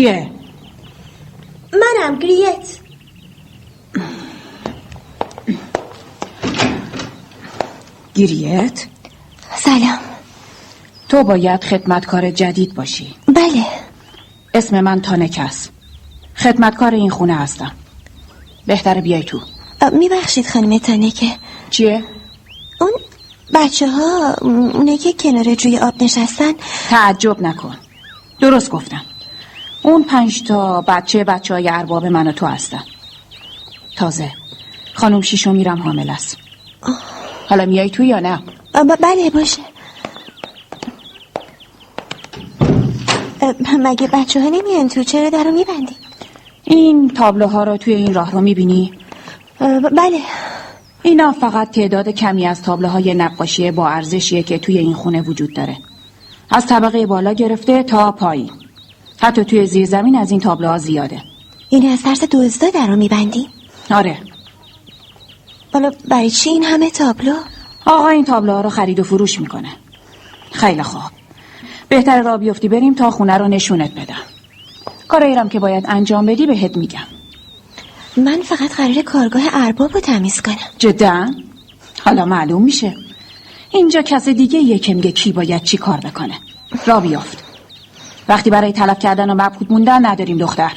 کیه؟ 0.00 0.30
منم 1.72 2.18
گریت. 2.18 2.78
گیریت 8.14 8.86
سلام. 9.56 9.98
تو 11.08 11.24
باید 11.24 11.64
خدمتکار 11.64 12.30
جدید 12.30 12.74
باشی. 12.74 13.14
بله. 13.28 13.66
اسم 14.54 14.80
من 14.80 15.00
تانک 15.00 15.40
است. 15.42 15.70
خدمتکار 16.36 16.94
این 16.94 17.10
خونه 17.10 17.34
هستم. 17.34 17.72
بهتر 18.66 19.00
بیای 19.00 19.22
تو. 19.22 19.40
میبخشید 19.92 20.48
خانم 20.48 20.78
تانکه. 20.78 21.32
چیه؟ 21.70 22.04
اون 22.80 22.92
بچه 23.54 23.90
ها 23.90 24.34
اونه 24.40 24.98
که 24.98 25.12
کنار 25.12 25.54
جوی 25.54 25.78
آب 25.78 26.02
نشستن. 26.02 26.52
تعجب 26.90 27.42
نکن. 27.42 27.76
درست 28.40 28.70
گفتم. 28.70 29.02
اون 29.82 30.02
پنج 30.02 30.42
تا 30.42 30.80
بچه 30.80 31.24
بچه 31.24 31.54
های 31.54 31.68
ارباب 31.68 32.06
من 32.06 32.26
و 32.26 32.32
تو 32.32 32.46
هستن. 32.46 32.82
تازه. 33.96 34.32
خانم 34.94 35.20
شیشو 35.20 35.52
میرم 35.52 35.82
حامل 35.82 36.10
است. 36.10 36.36
حالا 37.48 37.66
میای 37.66 37.90
تو 37.90 38.02
یا 38.02 38.20
نه؟ 38.20 38.42
بله 39.00 39.30
باشه. 39.30 39.62
مگه 43.78 44.08
بچه 44.12 44.40
ها 44.40 44.48
نمیان 44.48 44.88
تو؟ 44.88 45.04
چرا 45.04 45.30
در 45.30 45.44
رو 45.44 45.50
میبندی؟ 45.50 45.96
این 46.64 47.08
تابلوها 47.08 47.64
رو 47.64 47.76
توی 47.76 47.94
این 47.94 48.14
راه 48.14 48.30
رو 48.30 48.40
می‌بینی؟ 48.40 48.92
بله. 49.92 50.20
اینا 51.02 51.32
فقط 51.32 51.70
تعداد 51.70 52.08
کمی 52.08 52.46
از 52.46 52.62
تابلوهای 52.62 53.14
نقاشی 53.14 53.70
با 53.70 53.88
ارزشیه 53.88 54.42
که 54.42 54.58
توی 54.58 54.78
این 54.78 54.94
خونه 54.94 55.22
وجود 55.22 55.54
داره. 55.54 55.76
از 56.50 56.66
طبقه 56.66 57.06
بالا 57.06 57.32
گرفته 57.32 57.82
تا 57.82 58.12
پایین. 58.12 58.50
حتی 59.20 59.44
توی 59.44 59.66
زیر 59.66 59.86
زمین 59.86 60.16
از 60.16 60.30
این 60.30 60.40
تابلوها 60.40 60.78
زیاده. 60.78 61.22
یعنی 61.70 61.88
از 61.88 62.02
ترس 62.02 62.24
دزدا 62.24 62.70
در 62.70 62.86
رو 62.86 62.96
میبندی؟ 62.96 63.48
آره. 63.90 64.18
حالا 65.72 65.90
برای 66.08 66.30
چی 66.30 66.50
این 66.50 66.64
همه 66.64 66.90
تابلو؟ 66.90 67.34
آقا 67.86 68.08
این 68.08 68.24
تابلوها 68.24 68.60
رو 68.60 68.70
خرید 68.70 69.00
و 69.00 69.02
فروش 69.02 69.40
می‌کنه. 69.40 69.68
خیلی 70.52 70.82
خوب. 70.82 71.10
بهتر 71.88 72.22
را 72.22 72.36
بیفتی 72.36 72.68
بریم 72.68 72.94
تا 72.94 73.10
خونه 73.10 73.38
رو 73.38 73.48
نشونت 73.48 73.94
بدم. 73.94 74.22
کارایی 75.08 75.34
رم 75.34 75.48
که 75.48 75.60
باید 75.60 75.84
انجام 75.88 76.26
بدی 76.26 76.46
بهت 76.46 76.76
میگم. 76.76 77.06
من 78.16 78.42
فقط 78.42 78.72
قرار 78.72 79.02
کارگاه 79.02 79.42
ارباب 79.52 79.94
رو 79.94 80.00
تمیز 80.00 80.40
کنم. 80.42 80.56
جدا؟ 80.78 81.26
حالا 82.04 82.24
معلوم 82.24 82.62
میشه. 82.62 82.94
اینجا 83.70 84.02
کس 84.02 84.28
دیگه 84.28 84.58
یه 84.58 84.78
که 84.78 84.94
میگه 84.94 85.12
کی 85.12 85.32
باید 85.32 85.62
چی 85.62 85.76
کار 85.76 85.96
بکنه. 85.96 86.34
را 86.86 87.00
بیافت. 87.00 87.49
وقتی 88.30 88.50
برای 88.50 88.72
طلب 88.72 88.98
کردن 88.98 89.30
و 89.30 89.34
مبهوت 89.34 89.70
موندن 89.70 90.06
نداریم 90.06 90.38
دختر. 90.38 90.72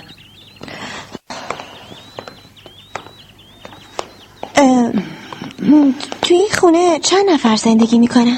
توی 6.21 6.37
این 6.37 6.49
خونه 6.59 6.99
چند 6.99 7.29
نفر 7.29 7.55
زندگی 7.55 7.99
می‌کنن؟ 7.99 8.37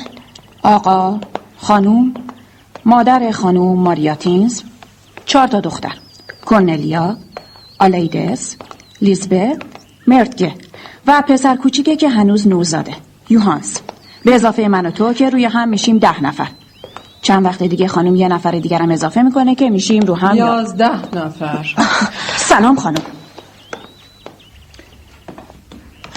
آقا 0.64 1.20
خانوم 1.58 2.14
مادر 2.86 3.32
خانوم 3.32 3.80
ماریاتینز 3.80 4.62
چهار 5.26 5.48
تا 5.48 5.60
دختر. 5.60 5.94
کورنلیا 6.46 7.18
آلیدس 7.80 8.56
لیزبه 9.02 9.58
مرتگه 10.08 10.54
و 11.08 11.24
پسر 11.28 11.56
کوچیکه 11.56 11.96
که 11.96 12.10
هنوز 12.10 12.48
نوزاده 12.48 12.96
یوهانس. 13.30 13.82
به 14.26 14.36
اضافه 14.36 14.68
من 14.68 14.86
و 14.86 14.92
تو 14.92 15.14
که 15.14 15.30
روی 15.30 15.46
هم 15.46 15.70
میشیم 15.70 15.98
ده 15.98 16.24
نفر. 16.24 16.48
چند 17.26 17.46
وقت 17.46 17.64
دیگه 17.64 17.88
خانم 17.88 18.16
یه 18.16 18.28
نفر 18.28 18.52
دیگرم 18.52 18.92
اضافه 18.92 19.22
می‌کنه 19.22 19.56
که 19.56 19.70
میشیم 19.70 20.02
رو 20.04 20.16
هم 20.16 20.36
یا- 20.36 20.46
یازده 20.46 21.18
نفر. 21.18 21.76
سلام 22.50 22.76
خانم. 22.76 23.02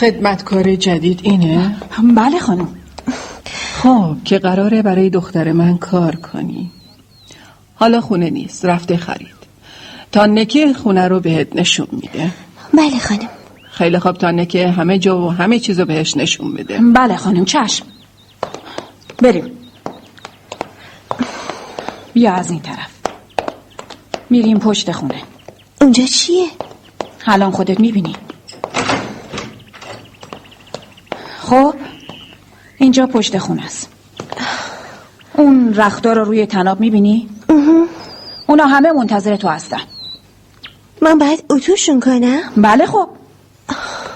خدمتکار 0.01 0.75
جدید 0.77 1.21
اینه؟ 1.23 1.77
بله 2.17 2.39
خانم. 2.39 2.69
خب 3.83 4.17
که 4.25 4.39
قراره 4.39 4.83
برای 4.83 5.11
دختر 5.11 5.53
من 5.53 5.79
کار 5.79 6.17
کنی. 6.17 6.71
حالا 7.75 8.01
خونه 8.01 8.31
نیست 8.31 8.65
رفته 8.65 8.97
خرید. 8.97 9.39
تا 10.13 10.27
نکه 10.27 10.73
خونه 10.73 11.09
رو 11.09 11.21
بهت 11.21 11.57
نشون 11.57 11.87
میده. 11.93 12.31
بله 12.75 12.99
خانم. 12.99 13.29
خیلی 13.71 13.99
خوب 13.99 14.13
تا 14.17 14.31
نکه 14.31 14.69
همه 14.69 14.99
جا 14.99 15.19
و 15.27 15.33
همه 15.33 15.59
چیزو 15.59 15.85
بهش 15.85 16.17
نشون 16.17 16.55
بده 16.55 16.81
بله 16.95 17.17
خانم 17.17 17.45
چشم. 17.45 17.87
بریم. 19.23 19.58
بیا 22.19 22.33
از 22.33 22.51
این 22.51 22.61
طرف 22.61 22.91
میریم 24.31 24.59
پشت 24.59 24.93
خونه 24.93 25.23
اونجا 25.81 26.05
چیه؟ 26.05 26.47
الان 27.27 27.51
خودت 27.51 27.81
می‌بینی 27.81 28.17
خب 31.41 31.75
اینجا 32.79 33.07
پشت 33.07 33.39
خونه 33.39 33.65
است 33.65 33.89
اون 35.35 35.75
رختار 35.75 36.17
رو 36.17 36.25
روی 36.25 36.47
تناب 36.47 36.81
می‌بینی؟ 36.81 37.29
اونا 38.47 38.67
همه 38.67 38.93
منتظر 38.93 39.37
تو 39.37 39.49
هستن 39.49 39.81
من 41.03 41.19
باید 41.19 41.45
اتوشون 41.51 42.01
کنم؟ 42.01 42.41
بله 42.57 42.87
خب 42.87 43.09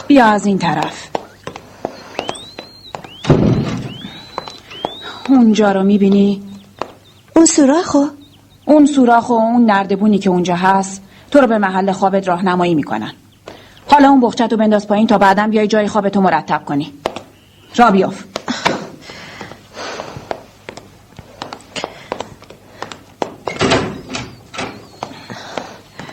بیا 0.09 0.27
از 0.27 0.47
این 0.47 0.59
طرف 0.59 1.09
اونجا 5.29 5.73
رو 5.73 5.83
می‌بینی؟ 5.83 6.52
اون 7.42 7.46
سوراخو؟ 7.46 8.05
اون 8.64 8.87
سوراخ 8.87 9.31
و 9.31 9.33
اون 9.33 9.64
نردبونی 9.64 10.18
که 10.18 10.31
اونجا 10.31 10.57
هست 10.57 11.02
تو 11.31 11.40
رو 11.40 11.46
به 11.46 11.59
محل 11.59 11.92
خوابت 11.92 12.28
راهنمایی 12.28 12.74
می‌کنن 12.74 13.12
حالا 13.90 14.09
اون 14.09 14.20
بخچت 14.20 14.52
رو 14.52 14.59
بنداز 14.59 14.88
پایین 14.88 15.07
تا 15.07 15.18
بعدم 15.18 15.50
بیای 15.50 15.66
جای 15.66 15.88
خوابتو 15.88 16.20
مرتب 16.20 16.64
کنی 16.64 16.92
را 17.76 17.90
بیاف 17.90 18.24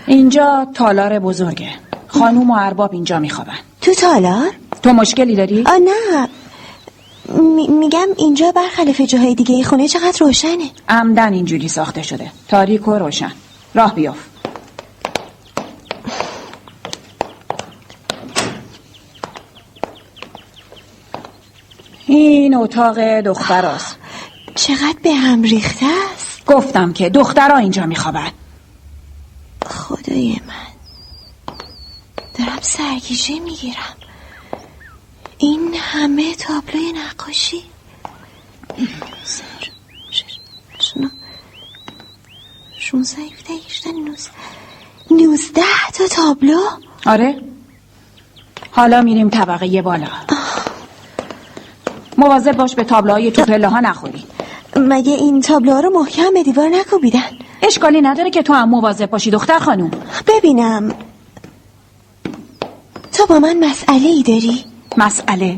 اینجا 0.07 0.67
تالار 0.73 1.19
بزرگه 1.19 1.69
خانوم 2.07 2.51
و 2.51 2.53
ارباب 2.59 2.93
اینجا 2.93 3.19
میخوابن 3.19 3.57
تو 3.81 3.93
تالار؟ 3.93 4.51
تو 4.83 4.93
مشکلی 4.93 5.35
داری؟ 5.35 5.63
آ 5.67 5.77
نه 5.77 6.29
می- 7.27 7.67
میگم 7.67 8.07
اینجا 8.17 8.51
برخلاف 8.51 9.01
جاهای 9.01 9.35
دیگه 9.35 9.63
خونه 9.63 9.87
چقدر 9.87 10.17
روشنه. 10.19 10.71
عمدن 10.89 11.33
اینجوری 11.33 11.67
ساخته 11.67 12.01
شده. 12.01 12.31
تاریک 12.47 12.87
و 12.87 12.91
روشن. 12.95 13.31
راه 13.75 13.95
بیاف. 13.95 14.17
این 22.07 22.55
اتاق 22.55 22.99
دختراست. 22.99 23.97
چقدر 24.55 24.95
به 25.03 25.13
هم 25.13 25.41
ریخته 25.41 25.85
است؟ 26.13 26.45
گفتم 26.45 26.93
که 26.93 27.09
دخترها 27.09 27.57
اینجا 27.57 27.85
میخوابن. 27.85 28.31
خدای 29.65 30.39
من. 30.47 30.69
دارم 32.37 32.59
سرگیجه 32.61 33.39
می‌گیرم. 33.39 33.98
این 35.39 35.75
همه 35.79 36.35
تابلوی 36.35 36.93
نقاشی. 36.93 37.63
سر 39.23 39.43
نه، 40.95 41.11
شونزده 42.79 43.21
هفده 43.21 43.53
هجده 43.53 43.91
نوزده. 45.11 45.61
تا 45.93 46.07
تابلو؟ 46.07 46.59
آره. 47.05 47.41
حالا 48.71 49.01
میریم 49.01 49.29
طبقه 49.29 49.81
بالا. 49.81 50.07
مواظب 52.17 52.51
باش 52.51 52.75
به 52.75 52.83
تابلوهای 52.83 53.31
تو 53.31 53.45
پله 53.45 53.67
ها 53.67 53.79
نخوری. 53.79 54.23
مگه 54.75 55.13
این 55.13 55.41
تابلوها 55.41 55.79
رو 55.79 55.89
محکم 55.99 56.33
به 56.33 56.43
دیوار 56.43 56.69
نکوبیدن؟ 56.69 57.37
اشکالی 57.61 58.01
نداره 58.01 58.29
که 58.29 58.43
تو 58.43 58.53
هم 58.53 58.69
مواظب 58.69 59.09
باشی 59.09 59.31
دختر 59.31 59.59
خانوم. 59.59 59.91
ببینم. 60.27 60.95
تو 63.11 63.25
با 63.25 63.39
من 63.39 63.69
مسئله 63.69 64.07
ای 64.07 64.23
داری؟ 64.23 64.65
مسئله. 64.97 65.57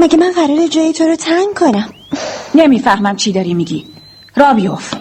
مگه 0.00 0.16
من 0.16 0.32
قرار 0.32 0.66
جای 0.66 0.92
تو 0.92 1.04
رو 1.04 1.16
تنگ 1.16 1.54
کنم؟ 1.56 1.88
نمی‌فهمم 2.54 3.16
چی 3.16 3.32
داری 3.32 3.54
میگی. 3.54 3.86
را 4.36 4.54
بیوف 4.54 4.94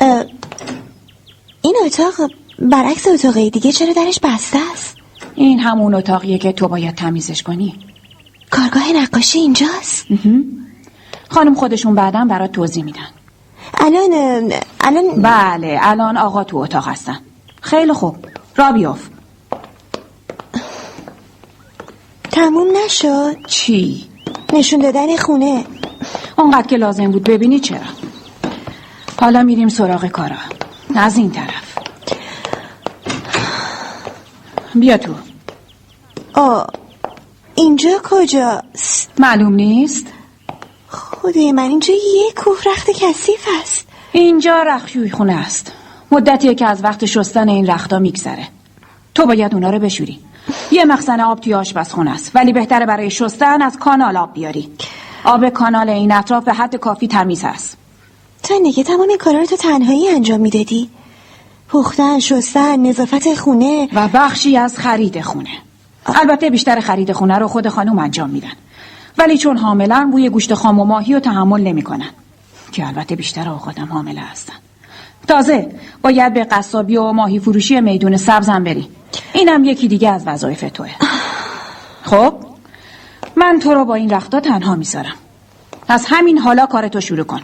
اه، 0.00 0.24
این 1.62 1.76
اتاق 1.86 2.30
برعکس 2.58 3.08
اتاقی 3.08 3.50
دیگه 3.50 3.72
چرا 3.72 3.92
درش 3.92 4.20
بسته 4.22 4.58
است؟ 4.72 4.96
این 5.34 5.58
همون 5.60 5.94
اتاقیه 5.94 6.38
که 6.38 6.52
تو 6.52 6.68
باید 6.68 6.94
تمیزش 6.94 7.42
کنی. 7.42 7.78
کارگاه 8.50 8.92
نقاشی 8.92 9.38
اینجاست؟ 9.38 10.06
خانم 11.28 11.54
خودشون 11.54 11.94
بعدا 11.94 12.24
برات 12.24 12.52
توضیح 12.52 12.84
میدن. 12.84 13.08
الان 13.74 14.52
الان 14.80 15.22
بله 15.22 15.78
الان 15.82 16.16
آقا 16.16 16.44
تو 16.44 16.56
اتاق 16.56 16.88
هستن. 16.88 17.18
خیلی 17.60 17.92
خوب. 17.92 18.16
را 18.56 18.72
بیوف 18.72 19.08
تموم 22.30 22.66
نشد؟ 22.84 23.46
چی؟ 23.46 24.08
نشون 24.52 24.80
دادن 24.80 25.16
خونه. 25.16 25.64
اونقدر 26.38 26.66
که 26.66 26.76
لازم 26.76 27.10
بود 27.10 27.24
ببینی 27.24 27.60
چرا. 27.60 27.78
حالا 29.20 29.42
میریم 29.42 29.68
سراغ 29.68 30.06
کارا. 30.06 30.36
از 30.94 31.16
این 31.16 31.30
طرف. 31.30 31.78
بیا 34.74 34.96
تو. 34.96 35.14
آه 36.34 36.66
اینجا 37.54 38.00
کجاست 38.04 39.10
معلوم 39.18 39.54
نیست. 39.54 40.06
خدای 40.88 41.52
من 41.52 41.62
اینجا 41.62 41.94
یه 41.94 42.32
کوه 42.36 42.58
رخت 42.66 42.90
کثیف 42.90 43.48
است. 43.62 43.86
اینجا 44.12 44.62
رخشوی 44.62 45.10
خونه 45.10 45.32
است. 45.32 45.72
مدتیه 46.10 46.54
که 46.54 46.66
از 46.66 46.84
وقت 46.84 47.04
شستن 47.04 47.48
این 47.48 47.66
رختا 47.66 47.98
میگذره. 47.98 48.48
تو 49.14 49.26
باید 49.26 49.54
اونا 49.54 49.70
رو 49.70 49.78
بشوری. 49.78 50.18
یه 50.70 50.84
مخزن 50.84 51.20
آب 51.20 51.40
توی 51.40 51.54
آشپزخونه 51.54 52.10
است. 52.10 52.30
ولی 52.34 52.52
بهتره 52.52 52.86
برای 52.86 53.10
شستن 53.10 53.62
از 53.62 53.78
کانال 53.78 54.16
آب 54.16 54.32
بیاری. 54.32 54.68
آب 55.24 55.48
کانال 55.48 55.88
این 55.88 56.12
اطراف 56.12 56.44
به 56.44 56.52
حد 56.52 56.76
کافی 56.76 57.08
تمیز 57.08 57.44
هست 57.44 57.76
تا 58.42 58.54
نگه 58.62 58.84
تمام 58.84 59.08
این 59.08 59.18
کارا 59.18 59.38
رو 59.38 59.46
تو 59.46 59.56
تنهایی 59.56 60.08
انجام 60.08 60.40
می‌دادی. 60.40 60.90
پختن 61.68 62.18
شستن 62.18 62.80
نظافت 62.80 63.34
خونه. 63.34 63.88
و 63.92 64.08
بخشی 64.08 64.56
از 64.56 64.78
خرید 64.78 65.20
خونه. 65.20 65.50
البته 66.06 66.50
بیشتر 66.50 66.80
خرید 66.80 67.12
خونه 67.12 67.38
رو 67.38 67.48
خود 67.48 67.68
خانم 67.68 67.98
انجام 67.98 68.30
میدن. 68.30 68.52
ولی 69.18 69.38
چون 69.38 69.56
حاملن 69.56 70.10
بوی 70.10 70.28
گوشت 70.28 70.54
خام 70.54 70.80
و 70.80 70.84
ماهی 70.84 71.14
رو 71.14 71.20
تحمل 71.20 71.60
نمی‌کنن. 71.60 72.10
که 72.72 72.86
البته 72.86 73.16
بیشتر 73.16 73.48
اوقاتم 73.48 73.88
حامله 73.92 74.20
هستن. 74.20 74.54
تازه 75.28 75.68
باید 76.02 76.34
به 76.34 76.44
قصابی 76.44 76.96
و 76.96 77.12
ماهی 77.12 77.38
فروشی 77.38 77.80
میدون 77.80 78.16
سبزم 78.16 78.64
بری 78.64 78.88
اینم 79.32 79.64
یکی 79.64 79.88
دیگه 79.88 80.10
از 80.10 80.22
وظایف 80.26 80.64
توه. 80.74 80.90
خب 82.02 82.34
من 83.36 83.58
تو 83.58 83.74
رو 83.74 83.84
با 83.84 83.94
این 83.94 84.10
رختا 84.10 84.40
تنها 84.40 84.74
می‌ذارم. 84.74 85.14
از 85.88 86.06
همین 86.08 86.38
حالا 86.38 86.66
کارتو 86.66 87.00
شروع 87.00 87.24
کن. 87.24 87.40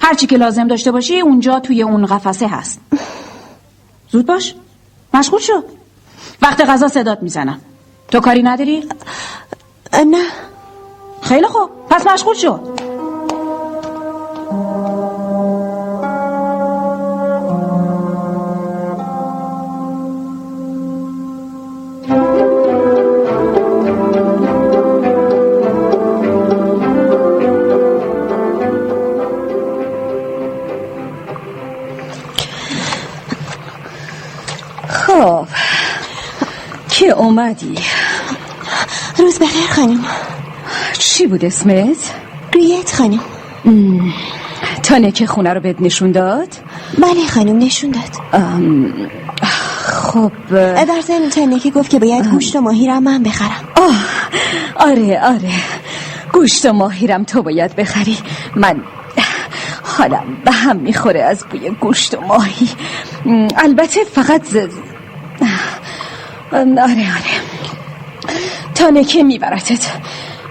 هرچی 0.00 0.26
که 0.26 0.36
لازم 0.36 0.68
داشته 0.68 0.92
باشی 0.92 1.20
اونجا 1.20 1.60
توی 1.60 1.82
اون 1.82 2.06
قفسه 2.06 2.48
هست. 2.48 2.80
زود 4.10 4.26
باش. 4.26 4.54
مشغول 5.14 5.40
شو. 5.40 5.62
وقت 6.42 6.60
غذا 6.60 6.88
صدات 6.88 7.22
می‌زنم. 7.22 7.60
تو 8.10 8.20
کاری 8.20 8.42
نداری؟ 8.42 8.88
نه. 9.92 10.24
خیلی 11.22 11.46
خوب. 11.46 11.70
پس 11.90 12.06
مشغول 12.06 12.34
شو. 12.34 12.60
اومدی؟ 37.38 37.74
روز 39.18 39.38
بخیر 39.38 39.70
خانم. 39.70 40.04
چی 40.98 41.26
بود 41.26 41.44
اسمت؟ 41.44 42.14
ریت 42.54 42.94
خانم. 42.94 43.20
تانه 44.82 45.12
که 45.12 45.26
خونه 45.26 45.54
رو 45.54 45.60
بهت 45.60 45.76
نشون 45.80 46.12
داد؟ 46.12 46.48
بله 46.98 47.26
خانم 47.34 47.58
نشون 47.58 47.90
داد. 47.90 48.42
ام، 48.42 48.92
خب 49.82 50.32
در 50.50 51.00
ضمن 51.00 51.28
تنه 51.28 51.58
که 51.58 51.70
گفت 51.70 51.90
که 51.90 51.98
باید 51.98 52.26
گوشت 52.26 52.56
و 52.56 52.60
ماهی 52.60 52.86
را 52.86 53.00
من 53.00 53.22
بخرم. 53.22 53.68
آه 53.76 54.04
آره 54.76 55.20
آره. 55.24 55.52
گوشت 56.32 56.66
و 56.66 56.72
ماهیرم 56.72 57.24
تو 57.24 57.42
باید 57.42 57.76
بخری. 57.76 58.18
من 58.56 58.80
حالم 59.82 60.24
به 60.44 60.52
هم 60.52 60.76
می‌خوره 60.76 61.22
از 61.22 61.44
بوی 61.50 61.70
گوشت 61.70 62.14
و 62.14 62.20
ماهی. 62.20 62.68
البته 63.56 64.04
فقط 64.04 64.44
ز... 64.44 64.56
آره 66.52 66.82
آره. 66.82 67.34
تانکه 68.74 69.22
میبرتت. 69.22 69.86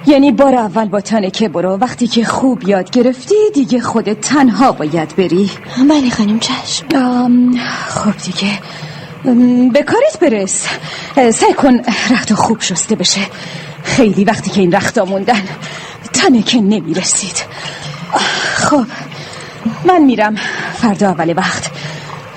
یعنی 0.08 0.32
بار 0.32 0.56
اول 0.56 0.86
با 0.86 1.02
تانکه 1.02 1.50
برو. 1.50 1.78
وقتی 1.78 2.08
که 2.08 2.26
خوب 2.26 2.68
یاد 2.68 2.90
گرفتی 2.90 3.36
دیگه 3.54 3.80
خودت 3.80 4.22
تنها 4.22 4.72
باید 4.72 5.16
بری. 5.16 5.52
بله 5.90 6.10
خانم 6.10 6.40
چشم. 6.40 6.86
خب 7.88 8.14
دیگه. 8.24 8.60
به 9.74 9.84
کارت 9.84 10.20
برس. 10.22 10.68
سعی 11.16 11.54
کن 11.54 11.80
رخت 12.10 12.34
خوب 12.34 12.62
شسته 12.62 12.96
بشه. 12.96 13.22
خیلی 13.84 14.24
وقتی 14.24 14.50
که 14.50 14.62
این 14.62 14.72
رختا 14.72 15.06
موندن 15.06 15.42
تنه 16.14 16.42
که 16.42 16.62
نمی‌رسید. 16.62 17.44
خب 18.56 18.86
من 19.86 20.04
میرم. 20.04 20.36
فردا 20.82 21.10
اول 21.10 21.34
وقت. 21.38 21.72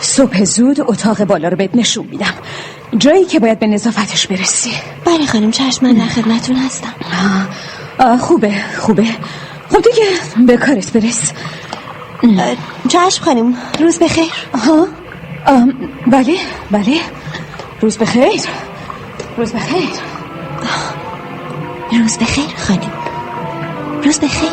صبح 0.00 0.44
زود 0.44 0.80
اتاق 0.80 1.24
بالا 1.24 1.48
رو 1.48 1.56
بهت 1.56 1.70
نشون 1.74 2.06
میدم. 2.06 2.34
جایی 2.98 3.24
که 3.24 3.40
باید 3.40 3.58
به 3.58 3.66
نظافتش 3.66 4.26
برسی. 4.26 4.72
بله 5.04 5.26
خانم 5.26 5.50
چشم 5.50 5.86
من 5.86 5.92
در 5.92 6.06
خدمتون 6.06 6.56
هستم. 6.56 6.94
آه، 7.12 8.08
آه، 8.08 8.18
خوبه 8.18 8.54
خوبه. 8.78 9.06
خب 9.70 9.82
دیگه 9.82 10.06
به 10.46 10.56
کارت 10.56 10.92
برس. 10.92 11.32
چشم 12.88 13.24
خانم 13.24 13.54
روز 13.80 13.98
بخیر. 13.98 14.32
ها 14.54 14.86
آم، 15.46 15.72
بله 16.06 16.36
بله. 16.70 17.00
روز 17.80 17.98
بخیر. 17.98 18.40
روز 19.36 19.52
بخیر. 19.52 19.88
روز 21.92 22.18
بخیر 22.18 22.44
خانم. 22.56 22.92
روز 24.04 24.20
بخیر. 24.20 24.50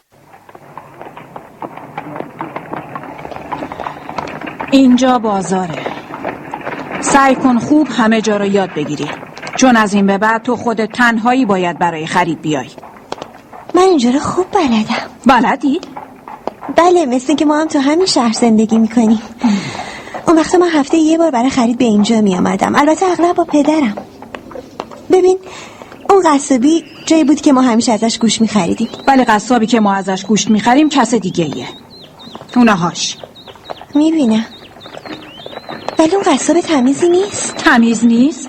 اینجا 4.70 5.18
بازاره. 5.18 5.86
سعی 7.00 7.34
کن 7.34 7.58
خوب 7.58 7.88
همه 7.90 8.20
جا 8.20 8.36
رو 8.36 8.46
یاد 8.46 8.74
بگیری. 8.74 9.10
چون 9.56 9.76
از 9.76 9.94
این 9.94 10.06
به 10.06 10.18
بعد 10.18 10.42
تو 10.42 10.56
خودت 10.56 10.92
تنهایی 10.92 11.46
باید 11.46 11.78
برای 11.78 12.06
خرید 12.06 12.40
بیای. 12.40 12.70
من 13.74 13.82
اینجا 13.82 14.10
رو 14.10 14.18
خوب 14.18 14.46
بلدم. 14.52 14.94
بلدی؟ 15.26 15.80
بله 16.86 17.06
مثل 17.06 17.34
که 17.34 17.44
ما 17.44 17.60
هم 17.60 17.68
تو 17.68 17.78
همین 17.78 18.06
شهر 18.06 18.32
زندگی 18.32 18.78
می‌کنیم. 18.78 19.22
اون 20.28 20.38
وقت 20.38 20.54
من 20.54 20.68
هفته 20.68 20.96
یه 20.96 21.18
بار 21.18 21.30
برای 21.30 21.50
خرید 21.50 21.78
به 21.78 21.84
اینجا 21.84 22.20
میامدم 22.20 22.74
البته 22.74 23.06
اغلب 23.06 23.36
با 23.36 23.44
پدرم. 23.44 23.96
ببین 25.10 25.38
اون 26.10 26.22
قصابی 26.26 26.84
جایی 27.06 27.24
بود 27.24 27.40
که 27.40 27.52
ما 27.52 27.60
همیشه 27.60 27.92
ازش 27.92 28.18
گوش 28.18 28.40
میخریدیم. 28.40 28.88
ولی 29.08 29.24
قصابی 29.24 29.66
که 29.66 29.80
ما 29.80 29.94
ازش 29.94 30.24
گوشت 30.24 30.50
می‌خریم 30.50 30.88
کس 30.88 31.14
دیگه 31.14 31.44
ایه 31.44 31.66
اونهاش 32.56 33.16
می‌بینم. 33.94 34.46
ولی 35.98 36.14
اون 36.14 36.24
قصاب 36.26 36.60
تمیزی 36.60 37.08
نیست. 37.08 37.56
تمیز 37.56 38.04
نیست؟ 38.04 38.48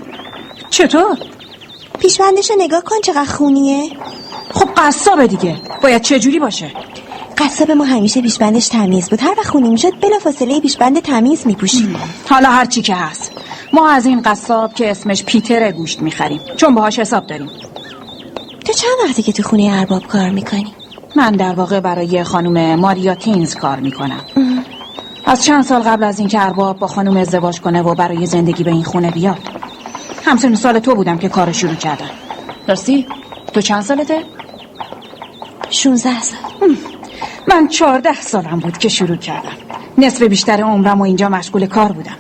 چطور؟ 0.70 1.18
پیشبندش 2.00 2.52
نگاه 2.58 2.84
کن 2.84 2.96
چقدر 3.04 3.26
خونیه. 3.26 3.90
خب 4.54 4.70
قصاب 4.78 5.26
دیگه. 5.26 5.56
باید 5.84 6.02
چجوری 6.02 6.40
باشه؟ 6.40 6.72
قصاب 7.38 7.72
ما 7.72 7.84
همیشه 7.84 8.22
پیشبندش 8.22 8.68
تمیز 8.68 9.10
بود. 9.10 9.22
هر 9.22 9.36
وقت 9.38 9.48
خونی 9.48 9.70
می‌شد 9.70 10.00
بلا 10.02 10.20
فاصله 10.20 10.60
پیشبند 10.60 11.00
تمیز 11.00 11.48
میپوشید 11.48 11.96
حالا 12.30 12.50
هر 12.50 12.66
چی 12.66 12.82
که 12.82 12.96
هست. 12.96 13.32
ما 13.74 13.90
از 13.90 14.06
این 14.06 14.22
قصاب 14.22 14.74
که 14.74 14.92
اسمش 14.92 15.24
پیتر 15.24 15.72
گوشت 15.72 16.02
می‌خریم. 16.02 16.42
چون 16.58 16.76
باهاش 16.76 17.00
حساب 17.00 17.28
داریم. 17.28 17.50
تو 18.66 18.74
چند 18.74 19.10
وقتی 19.10 19.24
که 19.24 19.32
تو 19.32 19.44
خونه 19.44 19.70
ارباب 19.80 20.08
کار 20.08 20.30
می‌کنی؟ 20.30 20.74
من 21.16 21.32
در 21.32 21.54
واقع 21.54 21.80
برای 21.80 22.24
خانم 22.24 22.80
ماریا 22.80 23.16
تینز 23.16 23.56
کار 23.56 23.80
می‌کنم. 23.80 24.22
از 25.26 25.46
چند 25.46 25.64
سال 25.64 25.82
قبل 25.82 26.04
از 26.04 26.20
اینکه 26.20 26.42
ارباب 26.42 26.80
با 26.80 26.88
خانم 26.88 27.18
ازدواج 27.18 27.62
کنه 27.62 27.82
و 27.82 27.96
برای 27.96 28.26
زندگی 28.26 28.64
به 28.64 28.72
این 28.72 28.84
خونه 28.84 29.12
بیاد. 29.12 29.38
همسن 30.26 30.56
سال 30.56 30.80
تو 30.80 30.96
بودم 30.96 31.18
که 31.18 31.30
کار 31.30 31.52
شروع 31.52 31.76
کردم. 31.76 32.10
راستی 32.68 33.08
تو 33.54 33.62
چند 33.62 33.84
سالته؟ 33.84 34.24
16 35.70 36.22
سال. 36.22 36.47
من 37.48 37.68
چهارده 37.68 38.22
سالم 38.22 38.60
بود 38.60 38.78
که 38.78 38.90
شروع 38.90 39.16
کردم. 39.16 39.58
نصف 39.98 40.22
بیشتر 40.22 40.62
عمرم 40.62 41.02
و 41.02 41.04
اینجا 41.04 41.30
مشغول 41.30 41.66
کار 41.66 41.92
بودم. 41.92 42.18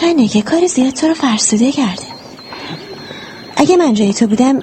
تا 0.00 0.06
نگه؟ 0.06 0.42
کار 0.42 0.66
زیاد 0.66 0.92
تو 0.92 1.08
رو 1.08 1.14
فرسوده 1.14 1.72
کرده. 1.72 2.02
اگه 3.56 3.76
من 3.76 3.94
جای 3.94 4.12
تو 4.12 4.26
بودم 4.26 4.58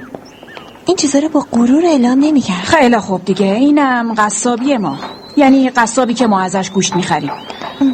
این 0.85 0.97
چیزا 0.97 1.19
رو 1.19 1.29
با 1.29 1.45
غرور 1.51 1.85
اعلام 1.85 2.19
نمی‌کرد. 2.19 2.63
خیلی 2.63 2.97
خوب 2.97 3.25
دیگه. 3.25 3.45
اینم 3.45 4.13
قصابی 4.17 4.77
ما. 4.77 4.97
یعنی 5.37 5.69
قصابی 5.69 6.13
که 6.13 6.27
ما 6.27 6.41
ازش 6.41 6.69
گوشت 6.69 6.95
می‌خریم. 6.95 7.31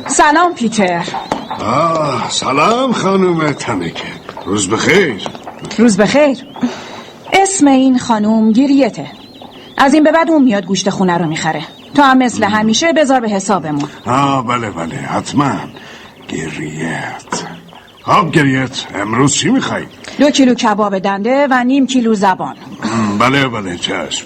سلام 0.07 0.53
پیتر. 0.53 1.03
آه 1.59 2.29
سلام 2.29 2.91
خانم 2.93 3.51
تنکه. 3.51 4.03
روز 4.45 4.69
بخیر. 4.69 5.27
روز 5.77 5.97
بخیر. 5.97 6.47
اسم 7.33 7.67
این 7.67 7.99
خانوم 7.99 8.51
گریته. 8.51 9.07
از 9.77 9.93
این 9.93 10.03
به 10.03 10.11
بعد 10.11 10.29
اون 10.29 10.43
میاد 10.43 10.65
گوشت 10.65 10.89
خونه 10.89 11.17
رو 11.17 11.25
می‌خره. 11.25 11.61
تو 11.95 12.01
هم 12.01 12.17
مثل 12.17 12.43
همیشه 12.43 12.93
بذار 12.93 13.19
به 13.19 13.29
حسابمون. 13.29 13.89
آه 14.05 14.47
بله 14.47 14.69
بله 14.69 14.95
حتما. 14.95 15.51
گریت. 16.27 17.45
خب 18.01 18.31
گریت 18.31 18.85
امروز 18.95 19.33
چی 19.33 19.49
میخوایی؟ 19.49 19.85
دو 20.19 20.29
کیلو 20.29 20.53
کباب 20.53 20.99
دنده 20.99 21.47
و 21.49 21.63
نیم 21.63 21.87
کیلو 21.87 22.13
زبان. 22.13 22.55
بله 23.19 23.47
بله 23.47 23.77
چشم. 23.77 24.25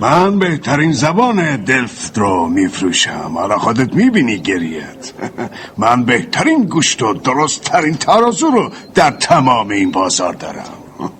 من 0.00 0.38
بهترین 0.38 0.92
زبان 0.92 1.56
دلفت 1.56 2.18
رو 2.18 2.46
میفروشم. 2.48 3.32
حالا 3.34 3.58
خودت 3.58 3.94
می‌بینی 3.94 4.38
گریت. 4.38 5.12
من 5.78 6.04
بهترین 6.04 6.64
گوشت 6.64 7.02
و 7.02 7.14
درست 7.14 7.60
ترین 7.64 7.94
ترازو 7.94 8.46
رو 8.50 8.70
در 8.94 9.10
تمام 9.10 9.70
این 9.70 9.90
بازار 9.90 10.32
دارم. 10.34 10.64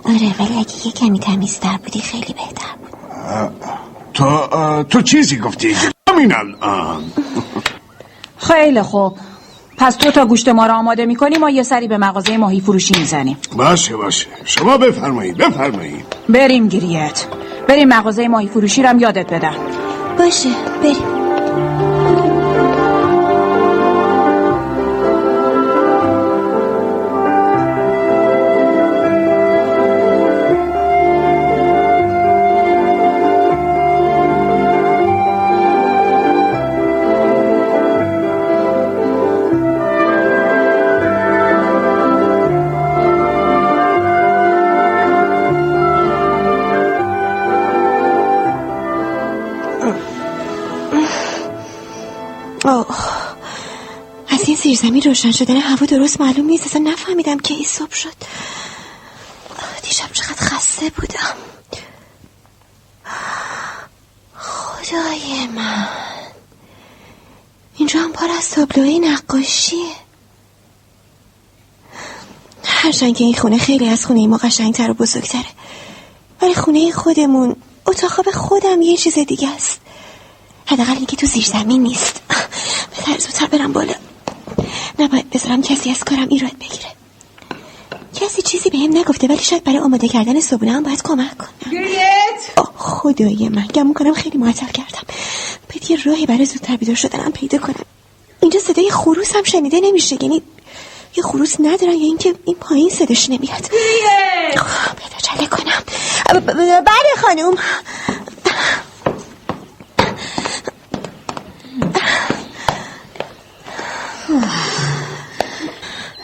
آره 0.05 0.35
ولی 0.41 0.59
اگه 0.59 0.87
یه 0.87 0.93
کمی 0.93 1.19
تمیزتر 1.19 1.77
بودی 1.85 2.01
خیلی 2.01 2.33
بهتر. 2.33 2.77
بود 2.79 2.82
تو 4.15 4.49
تو 4.91 5.03
چیزی 5.03 5.39
گفتی؟ 5.39 5.77
همین 6.11 6.35
الان 6.35 7.03
خیلی 8.39 8.83
خوب. 8.83 9.17
پس 9.79 9.97
تو 9.97 10.11
تا 10.11 10.27
گوشت 10.27 10.49
ما 10.49 10.67
رو 10.67 10.75
آماده 10.75 11.07
می‌کنی؟ 11.07 11.39
ما 11.39 11.51
یه 11.51 11.63
سری 11.63 11.89
به 11.89 11.99
مغازه 11.99 12.37
ماهی 12.37 12.61
فروشی 12.61 12.95
می‌زنیم. 12.99 13.37
باشه 13.57 13.97
باشه. 13.97 14.27
شما 14.45 14.77
بفرمایید 14.77 15.37
بفرمایید 15.37 16.05
بریم 16.29 16.69
گریت. 16.69 17.27
بریم 17.69 17.89
مغازه 17.89 18.29
ماهی 18.29 18.49
فروشی 18.49 18.83
رو 18.83 18.89
هم 18.89 18.99
یادت 18.99 19.33
بدم. 19.33 19.55
باشه 20.19 20.49
بریم. 20.83 21.22
روشن 55.07 55.33
شدن 55.33 55.57
هوا 55.57 55.87
درست 55.87 56.21
معلوم 56.21 56.47
نیست. 56.47 56.67
اصلا 56.67 56.91
نفهمیدم 56.91 57.38
که 57.38 57.55
ای 57.55 57.65
صبح 57.65 57.95
شد. 57.95 58.15
دیشب 59.83 60.12
چقدر 60.12 60.47
خسته 60.47 60.91
بودم. 60.91 61.37
خدای 64.37 65.47
من. 65.47 65.88
اینجا 67.77 68.01
هم 68.01 68.12
پر 68.12 68.31
از 68.38 68.51
تابلوهای 68.51 68.99
نقاشیه 68.99 69.95
هرچند 72.65 73.17
که 73.17 73.25
این 73.25 73.35
خونه 73.35 73.59
خیلی 73.59 73.88
از 73.88 74.07
خونه 74.07 74.27
ما 74.27 74.37
قشنگتر 74.37 74.91
و 74.91 74.95
بزرگتره. 74.95 75.47
ولی 76.43 76.55
خونه 76.55 76.93
خودمون 76.93 77.57
اتاق 77.87 78.11
خواب 78.11 78.31
خودم 78.31 78.83
یه 78.83 78.97
چیز 78.97 79.19
دیگه 79.19 79.49
است. 79.49 79.81
حداقل 80.67 80.93
اینکه 80.93 81.17
تو 81.17 81.27
زیر 81.27 81.45
زمین 81.45 81.83
نیست. 81.83 82.21
بهتر 82.91 83.19
زودتر 83.19 83.47
برم 83.47 83.73
بالا. 83.73 83.95
نباید 85.03 85.31
بذارم 85.31 85.62
کسی 85.62 85.91
از 85.91 86.05
کارم 86.05 86.29
ایراد 86.29 86.53
بگیره. 86.61 86.91
کسی 88.15 88.43
چیزی 88.43 88.71
به 88.71 88.79
هم 88.79 88.97
نگفته 88.99 89.27
ولی 89.27 89.38
شاید 89.38 89.65
برای 89.65 89.79
آماده 89.79 90.09
کردن 90.09 90.41
صبحونه 90.41 90.73
هم 90.73 90.83
باید 90.83 91.03
کمک 91.03 91.38
کنم. 91.38 91.73
آه، 92.57 92.73
خدای 92.77 93.49
من 93.49 93.67
گمون 93.75 93.95
کنم 93.95 94.15
خیلی 94.15 94.38
معطل 94.38 94.67
کردم. 94.67 95.03
باید 95.71 95.91
یه 95.91 95.99
راهی 96.05 96.27
برای 96.27 96.45
زودتر 96.45 96.77
بیدار 96.77 96.97
شدنم 96.97 97.33
پیدا 97.33 97.59
کنم. 97.59 97.85
اینجا 98.41 98.61
صدای 98.61 98.91
خروس 98.91 99.37
هم 99.37 99.43
شنیده 99.43 99.81
نمیشه 99.81 100.17
یعنی 100.21 100.43
یا 101.17 101.25
خروس 101.25 101.61
ندارن 101.61 101.93
یا 101.93 102.07
اینکه 102.07 102.35
این 102.45 102.57
پایین 102.57 102.91
صداش 102.91 103.31
نمیاد. 103.31 103.69
پیدا 104.97 105.19
چله 105.23 105.47
کنم. 105.47 105.83
بله 106.85 107.15
خانم. 107.23 107.55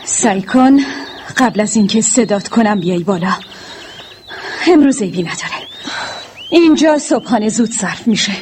سعی 0.08 0.42
کن 0.42 0.78
قبل 1.36 1.60
از 1.60 1.76
اینکه 1.76 2.00
صدات 2.00 2.48
کنم 2.48 2.80
بیای 2.80 2.98
بالا. 2.98 3.32
امروز 4.66 5.02
ایبی 5.02 5.22
نداره. 5.22 5.68
اینجا 6.50 6.98
صبحانه 6.98 7.48
زود 7.48 7.70
صرف 7.70 8.06
میشه. 8.06 8.32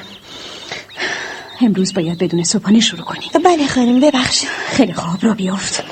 امروز 1.60 1.94
باید 1.94 2.18
بدون 2.18 2.44
صبحانه 2.44 2.80
شروع 2.80 3.04
کنیم 3.04 3.30
بله 3.44 3.66
خانم 3.66 4.00
ببخشید. 4.00 4.48
خیلی 4.68 4.92
خواب 4.92 5.18
را 5.22 5.34
بیفت 5.34 5.84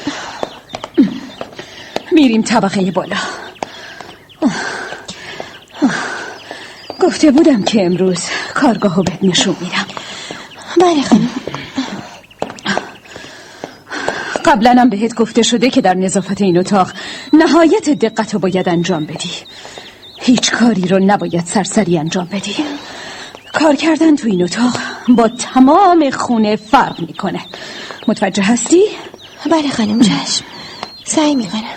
میریم 2.13 2.43
طبقه 2.43 2.91
بالا. 2.91 3.17
گفته 7.01 7.31
بودم 7.31 7.63
که 7.63 7.87
امروز 7.87 8.21
کارگاهو 8.55 9.03
بهت 9.03 9.25
نشون 9.25 9.57
میدم. 9.61 9.87
بله 10.81 11.03
خانم. 11.03 11.31
قبلا 14.45 14.77
هم 14.79 14.89
بهت 14.89 15.15
گفته 15.15 15.43
شده 15.43 15.71
که 15.71 15.81
در 15.81 15.95
نظافت 15.95 16.41
این 16.41 16.59
اتاق 16.59 16.93
نهایت 17.33 17.91
دقت 17.91 18.35
رو 18.35 18.41
باید 18.41 18.69
انجام 18.69 19.05
بدی. 19.05 19.31
هیچ 20.21 20.51
کاری 20.51 20.89
رو 20.89 20.99
نباید 20.99 21.45
سرسری 21.45 21.99
انجام 21.99 22.25
بدی. 22.33 22.57
کار 23.53 23.75
کردن 23.75 24.17
تو 24.17 24.29
این 24.29 24.43
اتاق 24.43 24.79
با 25.09 25.29
تمام 25.29 26.11
خونه 26.11 26.57
فرق 26.57 27.01
می‌کنه. 27.01 27.41
متوجه 28.09 28.43
هستی؟ 28.43 28.83
بله 29.51 29.71
خانم 29.71 30.01
چشم 30.01 30.45
سعی 31.05 31.35
می‌کنم. 31.35 31.75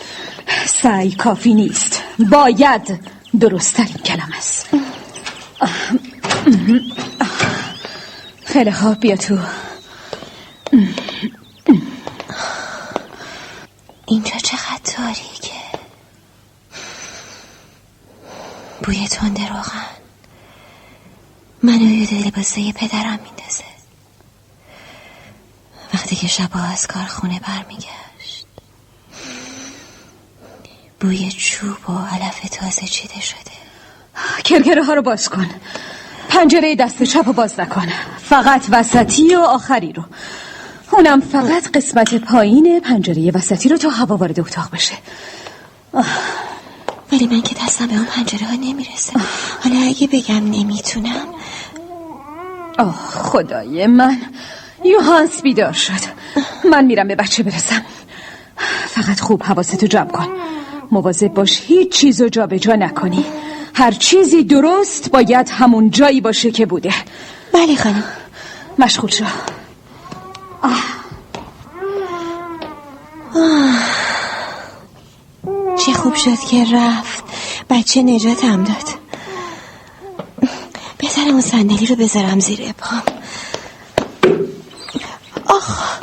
سعی 0.66 1.12
کافی 1.12 1.54
نیست. 1.54 2.04
باید 2.32 3.00
درستترین 3.40 3.98
کلم 4.06 4.30
است. 4.38 4.70
خیلی 8.46 8.72
خوب 8.72 9.00
بیا 9.00 9.16
تو. 9.16 9.38
اینجا 14.06 14.38
چقدر 14.38 14.80
تاریکه 14.84 15.58
بوی 18.84 19.08
تند 19.08 19.42
روغن. 19.42 19.86
منو 21.64 21.82
یاد 21.82 22.14
لباسه 22.14 22.72
پدرم 22.72 23.20
میندازه. 23.24 23.64
وقتی 25.94 26.16
که 26.16 26.28
شبا 26.28 26.60
از 26.60 26.88
کارخونه 26.88 27.40
برمیگشت 27.40 28.46
بوی 31.00 31.32
چوب 31.32 31.90
و 31.90 31.94
علف 31.94 32.50
تازه 32.52 32.88
چیده 32.88 33.22
شده. 33.22 33.52
کرکره 34.44 34.84
ها 34.84 34.94
رو 34.94 35.02
باز 35.02 35.30
کن. 35.30 35.50
پنجره 36.30 36.76
دست 36.76 37.04
چپ 37.04 37.24
رو 37.26 37.34
باز 37.34 37.60
نکن. 37.60 37.88
فقط 38.18 38.66
وسطی 38.70 39.36
و 39.36 39.40
آخری 39.40 39.94
رو. 39.94 40.04
اونم 40.92 41.22
فقط 41.22 41.72
قسمت 41.72 42.16
پایین 42.16 42.80
پنجره 42.80 43.32
وسطی 43.32 43.70
رو 43.70 43.78
تا 43.78 43.90
هوا 43.90 44.18
وارد 44.18 44.40
اتاق 44.40 44.72
بشه. 44.74 44.96
ولی 47.12 47.28
من 47.28 47.42
که 47.42 47.56
دستم 47.66 47.88
به 47.88 47.94
اون 47.94 48.06
پنجره 48.06 48.48
ها 48.48 48.54
نمی‌رسه. 48.54 49.14
حالا 49.64 49.78
اگه 49.88 50.08
بگم 50.08 50.52
نمی‌تونم. 50.52 51.26
آه 52.80 52.96
خدای 53.14 53.88
من. 53.88 54.18
یوهانس 54.86 55.42
بیدار 55.42 55.74
شد. 55.74 56.18
من 56.72 56.86
میرم 56.86 57.08
به 57.08 57.16
بچه 57.16 57.44
برسم. 57.44 57.82
فقط 58.88 59.20
خوب 59.20 59.44
حواستو 59.44 59.88
جمع 59.88 60.12
کن. 60.12 60.28
مواظب 60.92 61.28
باش 61.28 61.62
هیچ 61.66 61.92
چیزو 61.92 62.30
جا 62.30 62.48
به 62.48 62.60
جا 62.60 62.76
نکنی. 62.76 63.26
هر 63.74 63.92
چیزی 63.92 64.44
درست 64.44 65.12
باید 65.12 65.50
همون 65.50 65.90
جایی 65.90 66.22
باشه 66.22 66.52
که 66.52 66.66
بوده. 66.66 66.94
بله 67.54 67.76
خانم. 67.76 68.04
مشغول 68.80 69.10
شو. 69.10 69.26
چه 75.86 75.94
خوب 75.94 76.16
شد 76.16 76.40
که 76.40 76.66
رفت. 76.74 77.24
بچه 77.70 78.02
نجاتم 78.02 78.64
داد. 78.64 78.90
بذارم 81.00 81.28
اون 81.28 81.42
صندلی 81.42 81.86
رو 81.86 81.96
بذارم 81.96 82.40
زیر 82.40 82.72
پام. 82.72 83.04
آخ. 85.46 86.00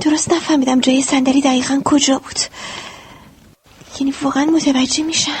درست 0.00 0.32
نفهمیدم 0.32 0.80
جای 0.80 1.02
صندلی 1.02 1.40
دقیقا 1.40 1.80
کجا 1.84 2.18
بود. 2.18 2.38
یعنی 4.00 4.14
واقعا 4.22 4.44
متوجه 4.44 5.02
میشن. 5.02 5.32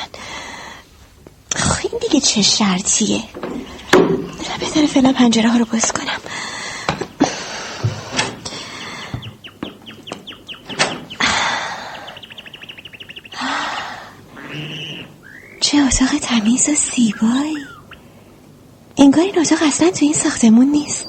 آخ، 1.56 1.80
این 1.84 2.00
دیگه 2.00 2.20
چه 2.20 2.42
شرطیه؟ 2.42 3.22
بهتره 4.60 4.86
فعلا 4.86 5.12
پنجره 5.12 5.50
ها 5.50 5.58
رو 5.58 5.64
باز 5.64 5.92
کنم 5.92 6.20
چه 15.60 15.78
اتاق 15.78 16.18
تمیز 16.22 16.70
و 17.22 17.26
زیبایی 17.26 17.56
انگار 18.98 19.24
این 19.24 19.38
اتاق 19.38 19.58
اصلا 19.62 19.90
تو 19.90 20.04
این 20.04 20.14
ساختمون 20.14 20.66
نیست. 20.66 21.06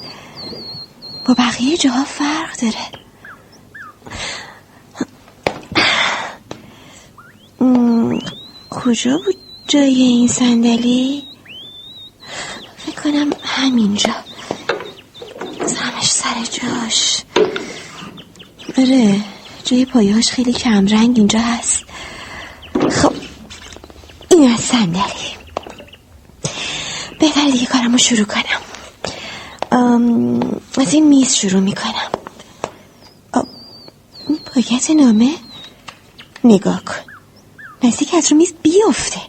با 1.26 1.34
بقیه 1.34 1.76
جاها 1.76 2.04
فرق 2.04 2.56
داره. 2.60 3.02
کجا 8.70 9.18
بود 9.24 9.36
جای 9.68 10.02
این 10.02 10.28
صندلی؟ 10.28 11.22
فکر 12.76 13.02
کنم 13.02 13.30
همینجا. 13.42 14.14
زمش 15.66 16.10
سر 16.10 16.34
جاش. 16.50 17.22
آره 18.78 19.20
جای 19.64 19.84
پایهاش 19.84 20.30
خیلی 20.30 20.52
کمرنگ 20.52 21.18
اینجا 21.18 21.38
هست. 21.38 21.84
خب 22.90 23.12
این 24.30 24.52
از 24.52 24.60
صندلی. 24.60 25.21
بهتر 27.44 27.58
دیگه 27.58 27.66
کارمو 27.66 27.98
شروع 27.98 28.24
کنم. 28.24 28.62
از 30.78 30.94
این 30.94 31.06
میز 31.06 31.34
شروع 31.34 31.60
می‌کنم. 31.60 32.10
این 34.28 34.38
پاکت 34.54 34.90
نامه؟ 34.90 35.34
نگاه 36.44 36.84
کن. 36.84 36.94
نزدیک 37.82 38.14
از 38.14 38.32
رو 38.32 38.36
میز 38.36 38.54
بیفته. 38.62 39.20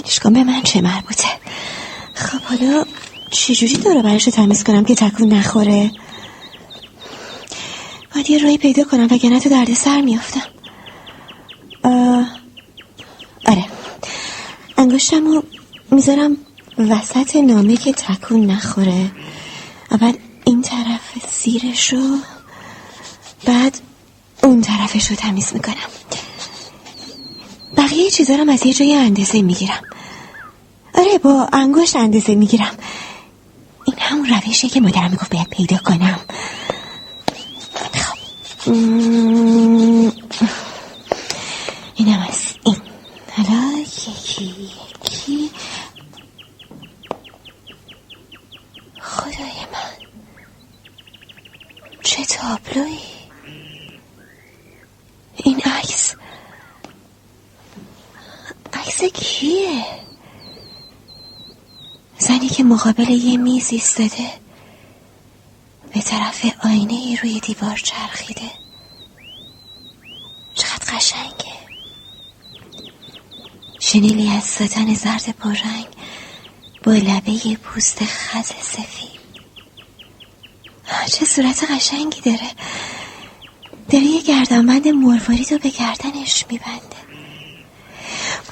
ولش 0.00 0.18
کن 0.18 0.32
به 0.32 0.44
من 0.44 0.62
چه 0.62 0.80
مربوطه. 0.80 1.28
خب 2.14 2.42
حالا 2.42 2.84
چجوری 3.30 3.76
داره 3.76 4.02
برش 4.02 4.24
رو 4.24 4.32
تمیز 4.32 4.64
کنم 4.64 4.84
که 4.84 4.94
تکون 4.94 5.32
نخوره؟ 5.32 5.90
باید 8.14 8.30
یه 8.30 8.42
راهی 8.42 8.58
پیدا 8.58 8.84
کنم 8.84 9.08
وگرنه 9.10 9.40
تو 9.40 9.48
درد 9.48 9.74
سر 9.74 10.00
میافتم. 10.00 10.42
آره. 13.46 13.64
انگشتم 14.76 15.26
رو 15.26 15.44
می‌ذارم 15.90 16.36
وسط 16.78 17.36
نامه 17.36 17.76
که 17.76 17.92
تکون 17.92 18.46
نخوره. 18.46 19.10
اول 19.90 20.12
این 20.44 20.62
طرف 20.62 21.00
زیرش 21.42 21.92
رو 21.92 22.18
بعد 23.44 23.78
اون 24.42 24.60
طرفش 24.60 25.10
رو 25.10 25.16
تمیز 25.16 25.52
می‌کنم. 25.54 25.74
بقیه 27.76 28.10
چیزا 28.10 28.34
رو 28.34 28.50
از 28.50 28.66
یه 28.66 28.74
جای 28.74 28.94
اندازه 28.94 29.42
می‌گیرم. 29.42 29.82
آره 30.94 31.18
با 31.18 31.48
انگشت 31.52 31.96
اندازه 31.96 32.34
می‌گیرم. 32.34 32.78
این 33.84 33.96
همون 33.98 34.28
روشیه 34.28 34.70
که 34.70 34.80
مادرم 34.80 35.10
می‌گفت 35.10 35.34
باید 35.34 35.48
پیدا 35.48 35.76
کنم. 35.76 36.20
خب. 37.92 38.18
اینم 41.96 42.26
از 42.28 42.54
این. 42.64 42.76
حالا 43.36 43.78
یکی 43.78 44.42
یکی. 44.42 45.50
خدای 49.38 49.66
من. 49.72 50.08
چه 52.02 52.24
تابلوی 52.24 52.98
این 55.36 55.60
عکس 55.60 56.14
عکس 58.72 59.04
کیه؟ 59.04 59.84
زنی 62.18 62.48
که 62.48 62.64
مقابل 62.64 63.08
یه 63.08 63.36
میز 63.36 63.72
ایستاده 63.72 64.30
به 65.94 66.00
طرف 66.00 66.46
آینه 66.64 66.94
ای 66.94 67.16
روی 67.22 67.40
دیوار 67.40 67.76
چرخیده. 67.76 68.50
چقدر 70.54 70.96
قشنگه. 70.96 71.58
شنیلی 73.80 74.30
از 74.30 74.44
ستن 74.44 74.94
زرد 74.94 75.30
پررنگ 75.30 75.86
با 76.84 76.92
لبه 76.92 77.56
پوست 77.56 78.04
خز 78.04 78.46
سفید. 78.46 79.17
چه 81.12 81.24
صورت 81.24 81.70
قشنگی 81.70 82.20
داره. 82.20 82.50
داره 83.90 84.04
یه 84.04 84.22
گردنبند 84.22 84.88
مروارید 84.88 85.52
رو 85.52 85.58
به 85.58 85.68
گردنش 85.68 86.44
میبنده. 86.50 86.98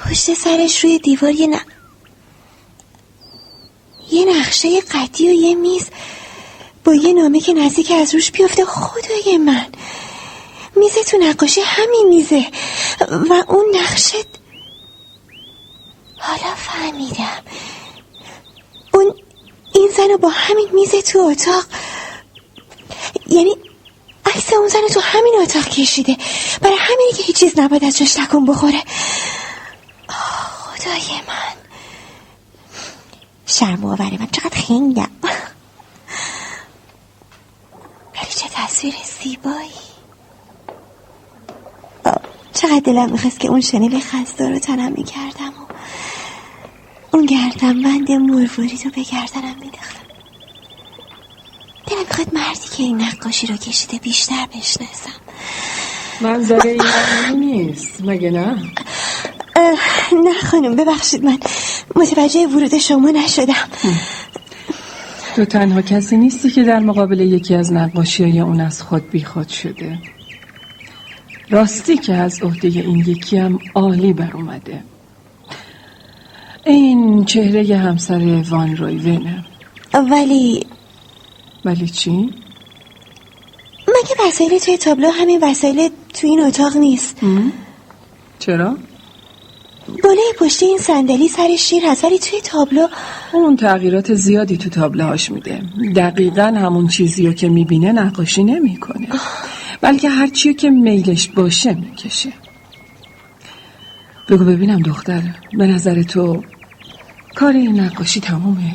پشت 0.05 0.35
سرش 0.35 0.85
روی 0.85 0.99
دیوار 0.99 1.31
یه 1.31 1.47
ن... 1.47 1.61
یه 4.11 4.25
نقشه 4.25 4.81
قدی 4.81 5.29
و 5.29 5.33
یه 5.33 5.55
میز 5.55 5.87
با 6.85 6.95
یه 6.95 7.13
نامه 7.13 7.41
که 7.41 7.53
نزدیک 7.53 7.91
از 7.91 8.15
روش 8.15 8.31
بیفته. 8.31 8.65
خدای 8.65 9.39
من. 9.39 9.67
میزه 10.77 11.05
تو 11.05 11.17
نقاشی 11.17 11.61
همین 11.61 12.07
میزه. 12.09 12.47
و 13.11 13.45
اون 13.49 13.65
نقشه 13.75 14.19
حالا 16.19 16.55
فهمیدم. 16.55 17.43
اون 18.95 19.15
این 19.75 19.91
زن 19.97 20.09
رو 20.09 20.19
با 20.19 20.29
همین 20.29 20.69
میزه 20.73 21.03
تو 21.03 21.19
اتاق 21.19 21.65
یعنی 23.27 23.57
عکس 24.27 24.53
اون 24.53 24.69
زن 24.69 24.79
تو 24.95 25.01
همین 25.01 25.35
اتاق 25.43 25.65
کشیده. 25.69 26.17
برای 26.61 26.77
همینی 26.81 27.13
که 27.17 27.23
هیچ 27.23 27.37
چیز 27.37 27.59
نباید 27.59 27.85
از 27.85 27.99
جاش 27.99 28.13
تکون 28.15 28.47
بخوره. 28.47 28.83
خدای 30.09 31.21
من. 31.29 31.55
شرم 33.47 33.85
آوره 33.85 34.21
من. 34.21 34.29
چقدر 34.33 34.61
خنگم. 34.61 35.11
ولی 38.15 38.31
چه 38.37 38.49
تصویر 38.55 38.95
زیبایی. 39.23 39.71
چقدر 42.55 42.81
دلم 42.85 43.11
می‌خواست 43.11 43.41
که 43.41 43.49
اون 43.49 43.61
شنیل 43.61 44.01
خسته 44.01 44.49
رو 44.49 44.59
تنم 44.59 44.93
می‌کردم 44.93 45.49
و 45.49 45.67
اون 47.13 47.27
گردم 47.27 47.83
بند 47.83 48.13
مروارید 48.13 48.85
رو 48.85 48.91
به 48.91 49.03
گردنم 49.03 49.57
میداختم 49.61 50.06
دلم 51.87 51.99
می‌خواد 52.09 52.35
مردی 52.35 52.69
که 52.77 52.83
این 52.83 53.03
نقاشی 53.03 53.47
رو 53.47 53.57
کشیده 53.57 53.99
بیشتر 53.99 54.47
بشناسم. 54.47 55.11
منظره 56.21 56.77
این 57.31 57.41
نیست. 57.41 58.01
مگه 58.05 58.31
نه؟ 58.31 58.57
نه 60.25 60.33
خانم 60.51 60.77
ببخشید 60.77 61.25
من 61.25 61.39
متوجه 61.97 62.47
ورود 62.47 62.79
شما 62.79 63.11
نشدم. 63.11 63.55
تو 65.37 65.45
تنها 65.45 65.83
کسی 65.83 66.17
نیستی 66.17 66.51
که 66.51 66.63
در 66.65 66.79
مقابل 66.79 67.21
یکی 67.21 67.55
از 67.55 67.73
نقاشی 67.73 68.25
های 68.25 68.41
اون 68.41 68.61
از 68.61 68.83
خود 68.83 69.11
بیخود 69.11 69.49
شده. 69.49 69.99
راستی 71.51 71.97
که 71.97 72.15
از 72.15 72.43
عهده 72.43 72.69
این 72.69 72.99
یکی 72.99 73.37
هم 73.37 73.59
عالی 73.75 74.13
بر 74.13 74.31
اومده. 74.35 74.83
این 76.65 77.25
چهره 77.25 77.77
همسر 77.77 78.45
وان 78.51 78.77
رویونه 78.77 79.45
ولی 80.11 80.67
ولی 81.67 81.89
چی؟ 81.89 82.11
مگه 83.89 84.29
وسایل 84.29 84.59
توی 84.59 84.77
تابلو 84.79 85.11
همین 85.11 85.45
وسایل 85.45 85.89
توی 86.15 86.31
این 86.31 86.41
اتاق 86.41 86.77
نیست؟ 86.77 87.21
چرا؟ 88.39 88.77
بالای 90.05 90.33
پشت 90.39 90.63
این 90.63 90.79
صندلی 90.79 91.29
سر 91.29 91.57
شیر 91.59 91.83
هست 91.87 92.05
ولی 92.05 92.19
توی 92.19 92.41
تابلو 92.41 92.87
اون 93.33 93.57
تغییرات 93.57 94.15
زیادی 94.15 94.57
تو 94.57 94.71
تابلوهاش 94.71 95.31
میده. 95.31 95.63
دقیقا 95.97 96.43
همون 96.43 96.89
چیزی 96.89 97.27
رو 97.27 97.33
که 97.33 97.49
می‌بینه 97.49 97.93
نقاشی 97.93 98.45
نمی‌کنه. 98.45 99.09
بلکه 99.81 100.09
هر 100.09 100.27
چیو 100.27 100.53
که 100.53 100.71
میلش 100.71 101.29
باشه 101.29 101.75
می‌کشه. 101.75 102.33
بگو 104.29 104.45
ببینم 104.45 104.83
دختر 104.83 105.23
به 105.53 105.67
نظر 105.67 106.03
تو 106.03 106.43
کار 107.35 107.53
این 107.53 107.81
نقاشی 107.81 108.21
تمومه؟ 108.21 108.75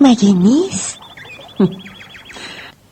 مگه 0.00 0.32
نیست؟ 0.32 0.98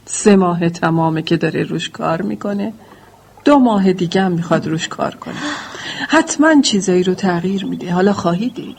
سه 0.07 0.37
ماه 0.37 0.69
تمامه 0.69 1.23
که 1.23 1.37
داره 1.37 1.63
روش 1.63 1.89
کار 1.89 2.23
می‌کنه. 2.23 2.73
دو 3.45 3.59
ماه 3.59 3.93
دیگه 3.93 4.23
هم 4.23 4.33
می‌خواد 4.33 4.67
روش 4.67 4.89
کار 4.89 5.15
کنه. 5.15 5.35
حتما 6.09 6.61
چیزایی 6.63 7.03
رو 7.03 7.15
تغییر 7.15 7.65
میده. 7.65 7.93
حالا 7.93 8.13
خواهی 8.13 8.49
دید؟ 8.49 8.77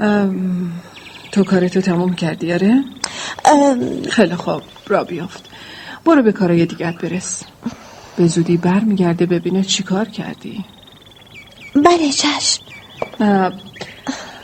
ام، 0.00 0.72
تو 1.32 1.44
کارتو 1.44 1.80
تموم 1.80 2.14
کردی 2.14 2.52
آره؟ 2.52 2.84
ام، 3.44 4.02
خیلی 4.02 4.34
خوب 4.34 4.62
را 4.86 5.04
بیافت. 5.04 5.48
برو 6.04 6.22
به 6.22 6.32
کارای 6.32 6.66
دیگت 6.66 6.98
برس. 6.98 7.42
به 8.16 8.26
زودی 8.26 8.56
بر 8.56 8.80
میگرده 8.80 9.26
ببینه 9.26 9.62
چی 9.62 9.82
کار 9.82 10.08
کردی. 10.08 10.64
بله 11.74 12.10
چشم. 12.12 12.62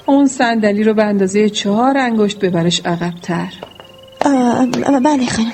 اون 0.06 0.26
صندلی 0.26 0.84
رو 0.84 0.94
به 0.94 1.04
اندازه 1.04 1.50
چهار 1.50 1.98
انگشت 1.98 2.38
ببرش 2.38 2.80
عقبتر. 2.84 3.52
بله 5.04 5.26
خانم. 5.26 5.52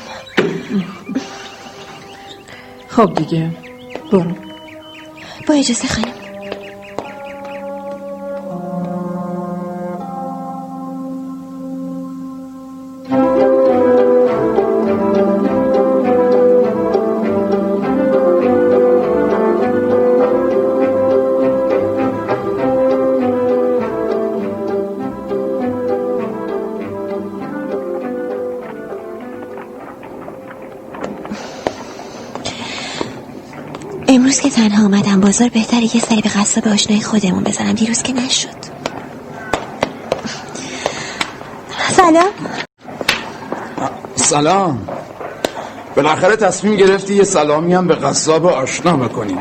خب 2.88 3.14
دیگه 3.14 3.50
برو. 4.12 4.32
با 5.46 5.54
اجازه 5.54 5.88
خانم. 5.88 6.17
بازار 35.28 35.48
بهتره 35.48 35.96
یه 35.96 36.02
سری 36.02 36.20
به 36.20 36.28
قصاب 36.28 36.68
آشنای 36.68 37.00
خودمون 37.00 37.44
بزنم. 37.44 37.72
دیروز 37.72 38.02
که 38.02 38.12
نشد. 38.12 38.48
سلام. 41.88 42.32
سلام. 44.14 44.88
بالاخره 45.96 46.36
تصمیم 46.36 46.76
گرفتی 46.76 47.14
یه 47.14 47.24
سلامی 47.24 47.74
هم 47.74 47.86
به 47.86 47.94
قصاب 47.94 48.46
آشنا 48.46 48.96
بکنی 48.96 49.38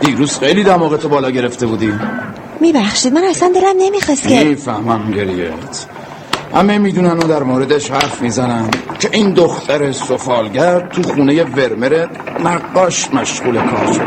دیروز 0.00 0.38
خیلی 0.38 0.64
دماغتو 0.64 1.08
بالا 1.08 1.30
گرفته 1.30 1.66
بودی. 1.66 1.92
میبخشید 2.60 3.12
من 3.12 3.24
اصلا 3.24 3.52
دلم 3.54 3.74
نمی‌خواست 3.78 4.28
که 4.28 4.44
می‌فهمم 4.44 5.10
گریت. 5.10 5.86
همه 6.54 6.78
می‌دونن 6.78 7.18
و 7.18 7.22
در 7.22 7.42
موردش 7.42 7.90
حرف 7.90 8.22
می‌زنن 8.22 8.70
که 9.00 9.08
این 9.12 9.32
دختر 9.32 9.92
سفالگر 9.92 10.80
تو 10.80 11.02
خونه 11.02 11.44
ورمر 11.44 12.06
نقاش 12.44 13.14
مشغول 13.14 13.70
کار 13.70 13.92
شده. 13.92 14.06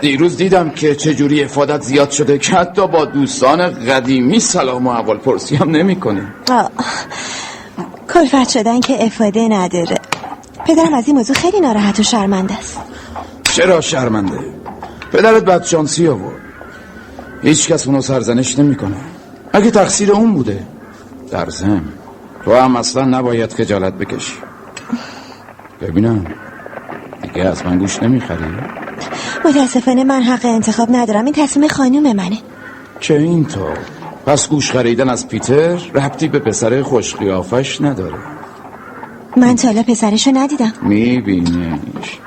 دیروز 0.00 0.36
دیدم 0.36 0.70
که 0.70 0.94
چجوری 0.94 1.44
افادت 1.44 1.82
زیاد 1.82 2.10
شده 2.10 2.38
که 2.38 2.52
حتی 2.52 2.86
با 2.86 3.04
دوستان 3.04 3.70
قدیمی 3.70 4.40
سلام 4.40 4.86
و 4.86 4.90
اول 4.90 5.16
پرسی 5.16 5.56
هم 5.56 5.70
نمی 5.70 5.98
آه، 6.50 6.70
کلفت 8.14 8.48
شدن 8.48 8.80
که 8.80 9.04
افاده 9.04 9.48
نداره. 9.48 9.96
پدرم 10.66 10.94
از 10.94 11.06
این 11.06 11.16
موضوع 11.16 11.36
خیلی 11.36 11.60
ناراحت 11.60 12.00
و 12.00 12.02
شرمنده 12.02 12.58
است. 12.58 12.78
چرا 13.42 13.80
شرمنده؟ 13.80 14.38
پدرت 15.12 15.44
بدشانسی 15.44 16.08
آورد. 16.08 16.40
هیچ 17.42 17.68
کس 17.68 17.86
اونو 17.86 18.00
سرزنش 18.00 18.58
نمی‌کنه 18.58 18.96
اگه 19.52 19.70
تقصیر 19.70 20.12
اون 20.12 20.34
بوده 20.34 20.66
در 21.30 21.50
ضمن 21.50 21.82
تو 22.44 22.54
هم 22.54 22.76
اصلا 22.76 23.04
نباید 23.04 23.52
خجالت 23.52 23.92
بکشی. 23.92 24.34
ببینم. 25.80 26.26
دیگه 27.38 27.50
از 27.50 27.66
من 27.66 27.78
گوش 27.78 28.02
نمی‌خری؟ 28.02 28.44
متاسفانه 29.44 30.04
من 30.04 30.22
حق 30.22 30.44
انتخاب 30.44 30.88
ندارم. 30.92 31.24
این 31.24 31.34
تصمیم 31.34 31.68
خانوم 31.68 32.12
منه. 32.12 32.38
چه 33.00 33.14
اینطور 33.14 33.78
پس 34.26 34.48
گوش 34.48 34.72
خریدن 34.72 35.08
از 35.08 35.28
پیتر 35.28 35.76
ربطی 35.94 36.28
به 36.28 36.38
پسر 36.38 36.82
خوش 36.82 37.16
قیافش 37.16 37.80
نداره. 37.80 38.18
من 39.36 39.56
تا 39.56 39.68
حالا 39.68 39.82
پسرشو 39.82 40.30
ندیدم. 40.34 40.72
میبینیش. 40.82 42.18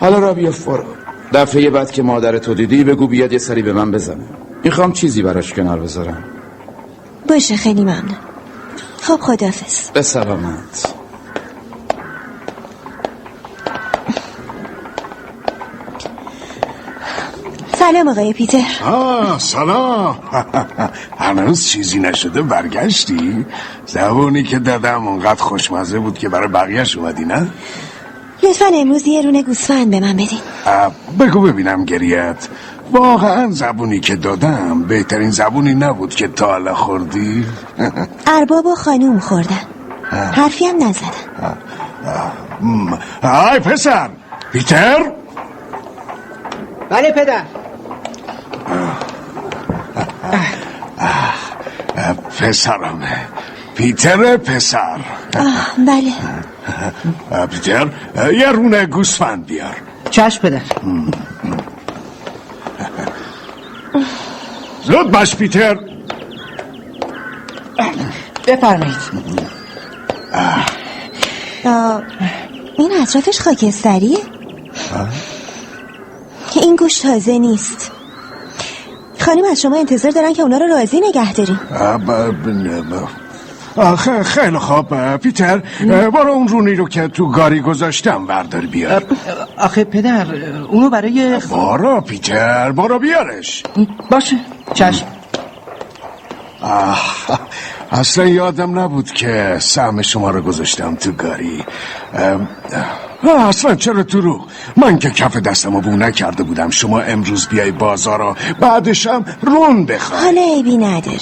حالا 0.00 0.18
را 0.18 0.34
بیا 0.34 0.52
فرو 0.52 0.84
دفعه 1.32 1.70
بعد 1.70 1.90
که 1.90 2.02
مادر 2.02 2.38
تو 2.38 2.54
دیدی 2.54 2.84
بگو 2.84 3.06
بیاد 3.06 3.32
یه 3.32 3.38
سری 3.38 3.62
به 3.62 3.72
من 3.72 3.90
بزنه. 3.90 4.24
می‌خوام 4.64 4.92
چیزی 4.92 5.22
براش 5.22 5.52
کنار 5.52 5.80
بذارم. 5.80 6.24
باشه 7.28 7.56
خیلی 7.56 7.82
ممنون. 7.82 8.18
خب 9.00 9.20
خدافز 9.20 9.90
به 9.90 10.02
سلامت. 10.02 10.99
سلام 17.90 18.08
آقای 18.08 18.32
پیتر. 18.32 18.64
آه 18.86 19.38
سلام. 19.38 20.18
هنوز 21.18 21.66
چیزی 21.66 21.98
نشده 21.98 22.42
برگشتی؟ 22.42 23.46
زبونی 23.86 24.42
که 24.42 24.58
دادم 24.58 25.08
اونقدر 25.08 25.42
خوشمزه 25.42 25.98
بود 25.98 26.18
که 26.18 26.28
برای 26.28 26.48
بقیهش 26.48 26.96
اومدی 26.96 27.24
نه؟ 27.24 27.46
لطفا 28.42 28.64
امروز 28.74 29.06
یه 29.06 29.22
رونه 29.22 29.42
گوسفند 29.42 29.90
به 29.90 30.00
من 30.00 30.12
بدین. 30.12 30.38
بگو 31.20 31.40
ببینم 31.40 31.84
گریت. 31.84 32.48
واقعا 32.92 33.50
زبونی 33.50 34.00
که 34.00 34.16
دادم 34.16 34.82
بهترین 34.82 35.30
زبونی 35.30 35.74
نبود 35.74 36.14
که 36.14 36.28
تا 36.28 36.46
حالا 36.46 36.74
خوردی؟ 36.74 37.46
ارباب 38.36 38.66
و 38.66 38.74
خانوم 38.74 39.18
خوردن. 39.18 39.60
حرفی 40.10 40.64
هم 40.66 40.76
نزدم 40.88 41.56
م، 42.62 42.94
های 43.22 43.60
پسر. 43.60 44.10
پیتر؟ 44.52 45.12
بله 46.90 47.12
پدر. 47.12 47.42
اه، 51.96 52.14
پسرمه. 52.14 53.26
پیتر 53.74 54.36
پسر. 54.36 55.00
آه 55.38 55.68
بله. 55.86 56.12
پیتر 57.46 57.88
یه 58.32 58.50
رونه 58.52 58.86
گوسفند 58.86 59.46
بیار. 59.46 59.76
چشم 60.10 60.42
پدر 60.42 60.60
زود 64.84 65.10
باش 65.10 65.36
پیتر. 65.36 65.78
بفرمایید. 68.46 68.96
این 72.78 72.92
اطرافش 73.02 73.40
خاکستریه؟ 73.40 74.18
این 76.54 76.76
گوش 76.76 76.98
تازه 76.98 77.38
نیست. 77.38 77.90
خانم 79.20 79.44
از 79.50 79.60
شما 79.60 79.76
انتظار 79.78 80.12
دارن 80.12 80.32
که 80.32 80.42
اونا 80.42 80.58
رو 80.58 80.66
راضی 80.66 81.00
نگه 81.08 81.32
ب- 81.98 83.08
آخه 83.76 84.22
خیلی 84.22 84.58
خوب 84.58 85.16
پیتر. 85.16 85.62
برو 86.10 86.30
اون 86.32 86.48
رونی 86.48 86.74
رو 86.74 86.88
که 86.88 87.08
تو 87.08 87.28
گاری 87.30 87.60
گذاشتم 87.60 88.26
بردار 88.26 88.60
بیار. 88.66 89.02
آخه 89.56 89.84
پدر 89.84 90.26
اونو 90.70 90.90
برای 90.90 91.38
برو 91.50 92.00
پیتر 92.00 92.72
برو 92.72 92.98
بیارش. 92.98 93.62
باشه 94.10 94.36
چشم. 94.74 95.06
آه، 96.62 96.98
اصلا 97.92 98.26
یادم 98.26 98.78
نبود 98.78 99.10
که 99.10 99.56
سهم 99.60 100.02
شما 100.02 100.30
رو 100.30 100.42
گذاشتم 100.42 100.94
تو 100.94 101.12
گاری. 101.12 101.64
اصلا 103.28 103.74
چرا 103.74 104.02
تو 104.02 104.20
رو 104.20 104.46
من 104.76 104.98
که 104.98 105.10
کف 105.10 105.36
دستم 105.36 105.74
رو 105.74 105.80
بو 105.80 105.90
نکرده 105.90 106.42
بودم. 106.42 106.70
شما 106.70 107.00
امروز 107.00 107.48
بیای 107.48 107.70
بازار 107.70 108.20
و 108.20 108.36
بعدشم 108.60 109.24
رون 109.42 109.86
بخوای. 109.86 110.20
حالا 110.24 110.40
عیبی 110.40 110.76
نداره. 110.76 111.18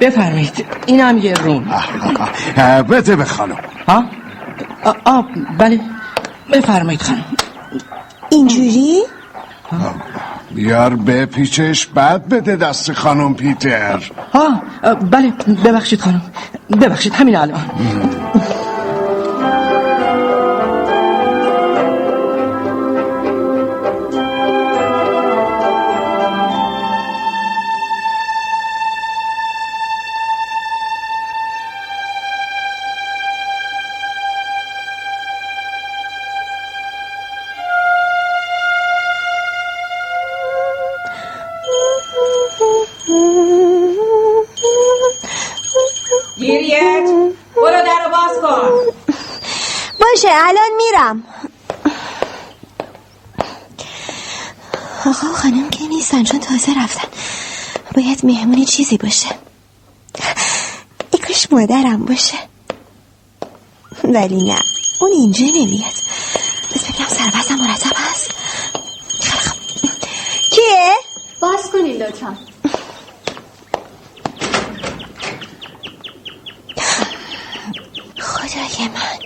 بفرمایید 0.00 0.66
این 0.86 1.00
هم 1.00 1.18
یه 1.18 1.34
رون. 1.34 1.64
بده 2.90 3.16
به 3.16 3.24
خانم. 3.24 3.56
ها؟ 3.88 4.04
آ, 4.84 4.92
آ 5.04 5.22
بله. 5.58 5.80
بفرمایید 6.52 7.02
خانم. 7.02 7.24
اینجوری؟ 8.30 9.02
بیار 10.54 10.94
به 10.94 11.26
پیچش 11.26 11.86
بعد 11.86 12.28
بده 12.28 12.56
دست 12.56 12.92
خانم 12.92 13.34
پیتر. 13.34 14.10
ها 14.34 14.62
بله. 15.10 15.32
ببخشید 15.64 16.00
خانم. 16.00 16.22
ببخشید 16.80 17.14
همین 17.14 17.36
الان. 17.36 17.64
میرم 51.12 51.24
آقا 55.06 55.34
خانم 55.34 55.70
که 55.70 55.86
نیستن 55.88 56.24
چون 56.24 56.40
تازه 56.40 56.74
رفتن. 56.84 57.08
باید 57.94 58.26
مهمونی 58.26 58.64
چیزی 58.64 58.96
باشه. 58.96 59.28
ای 61.10 61.18
کاش 61.18 61.52
مادرم 61.52 62.04
باشه. 62.04 62.38
ولی 64.04 64.42
نه 64.42 64.60
اون 65.00 65.12
اینجا 65.12 65.46
نمیاد. 65.46 65.92
بس 66.74 66.84
ببینم 66.90 67.08
سربازم 67.08 67.54
مرتب 67.54 67.92
هست. 67.96 68.30
خیلی 69.20 69.40
خوب. 69.40 69.60
کیه؟ 70.50 70.94
باز 71.40 71.70
کنین 71.72 71.96
لطفا 72.02 72.36
خدای 78.20 78.88
من 78.88 79.18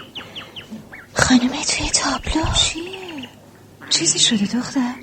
خانم 1.15 1.63
توی 1.63 1.91
تابلو 1.91 2.53
چیه؟ 2.55 3.29
چیزی 3.91 4.14
شده 4.25 4.59
دختر؟ 4.59 4.95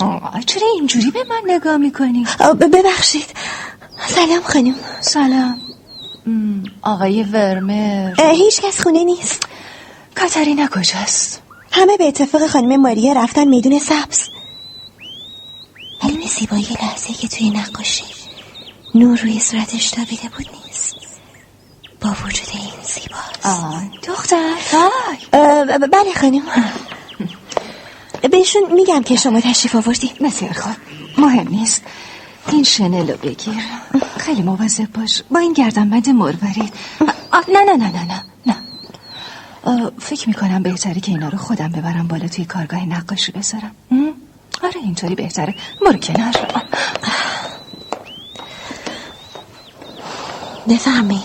آه. 0.00 0.40
چرا 0.46 0.66
اینجوری 0.74 1.10
به 1.10 1.24
من 1.24 1.54
نگاه 1.54 1.76
می‌کنی؟ 1.76 2.26
ببخشید. 2.72 3.26
سلام 4.06 4.42
خانم. 4.42 4.74
سلام. 5.00 5.60
آقای 6.82 7.22
ورمر. 7.22 8.14
هیچ 8.20 8.60
کس 8.60 8.80
خونه 8.80 9.04
نیست. 9.04 9.42
کاتارینا 10.14 10.66
کجاست؟ 10.66 11.42
همه 11.72 11.96
به 11.96 12.04
اتفاق 12.08 12.46
خانم 12.46 12.80
ماریا 12.80 13.12
رفتن 13.12 13.44
میدون 13.44 13.78
سبز. 13.78 14.20
علم 16.02 16.26
زیبایی 16.26 16.76
لحظه 16.82 17.14
که 17.14 17.28
توی 17.28 17.50
نقاشی 17.50 18.04
نور 18.94 19.18
روی 19.18 19.40
صورتش 19.40 19.90
تابیده 19.90 20.28
بود 20.36 20.46
نیست. 20.66 20.96
با 22.00 22.08
وجود 22.08 22.48
این 22.52 22.82
زیباست. 22.82 23.46
آه 23.46 23.82
دختر 24.08 24.54
بله 25.92 26.14
خانم. 26.20 26.42
بهشون 28.28 28.62
میگم 28.72 29.02
که 29.02 29.16
شما 29.16 29.40
تشریف 29.40 29.74
آوردی. 29.74 30.10
بسیار 30.20 30.52
خوب 30.52 30.76
مهم 31.18 31.48
نیست. 31.48 31.82
این 32.48 32.62
شنل 32.62 33.10
رو 33.10 33.16
بگیر. 33.16 33.54
خیلی 34.16 34.42
مواظب 34.42 34.92
باش. 34.92 35.22
با 35.30 35.38
این 35.38 35.52
گردنبند 35.52 36.08
مروارید 36.08 36.74
آه، 37.32 37.44
نه 37.52 37.60
نه 37.64 37.76
نه 37.76 37.92
نه 37.92 38.04
نه 38.04 38.22
نه. 38.46 39.90
فکر 39.98 40.28
می‌کنم 40.28 40.62
بهتره 40.62 41.00
که 41.00 41.12
اینا 41.12 41.28
رو 41.28 41.38
خودم 41.38 41.68
ببرم 41.68 42.06
بالا 42.08 42.28
توی 42.28 42.44
کارگاه 42.44 42.86
نقاشی 42.86 43.32
بذارم؟ 43.32 43.74
آره 44.62 44.76
اینطوری 44.84 45.14
بهتره. 45.14 45.54
برو 45.80 45.98
کنار. 45.98 46.34
بفهمی 50.68 51.22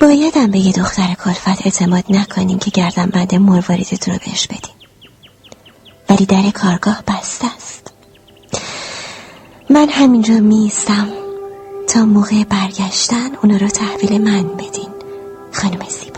بایدم 0.00 0.50
به 0.50 0.58
یه 0.58 0.72
دختر 0.72 1.14
کلفت 1.24 1.66
اعتماد 1.66 2.04
نکنیم 2.08 2.58
که 2.58 2.70
گردن 2.70 3.06
بند 3.06 3.34
مرواریدتون 3.34 4.14
رو 4.14 4.20
بهش 4.26 4.46
بدیم 4.46 4.79
ولی 6.10 6.26
در 6.26 6.50
کارگاه 6.50 7.02
بسته 7.08 7.46
است. 7.56 7.92
من 9.70 9.88
همینجا 9.90 10.34
میستم 10.34 11.08
تا 11.88 12.04
موقع 12.04 12.44
برگشتن 12.44 13.34
اونا 13.42 13.56
رو 13.56 13.68
تحویل 13.68 14.20
من 14.24 14.42
بدین. 14.42 14.90
خانم 15.52 15.88
زیبا. 15.88 16.09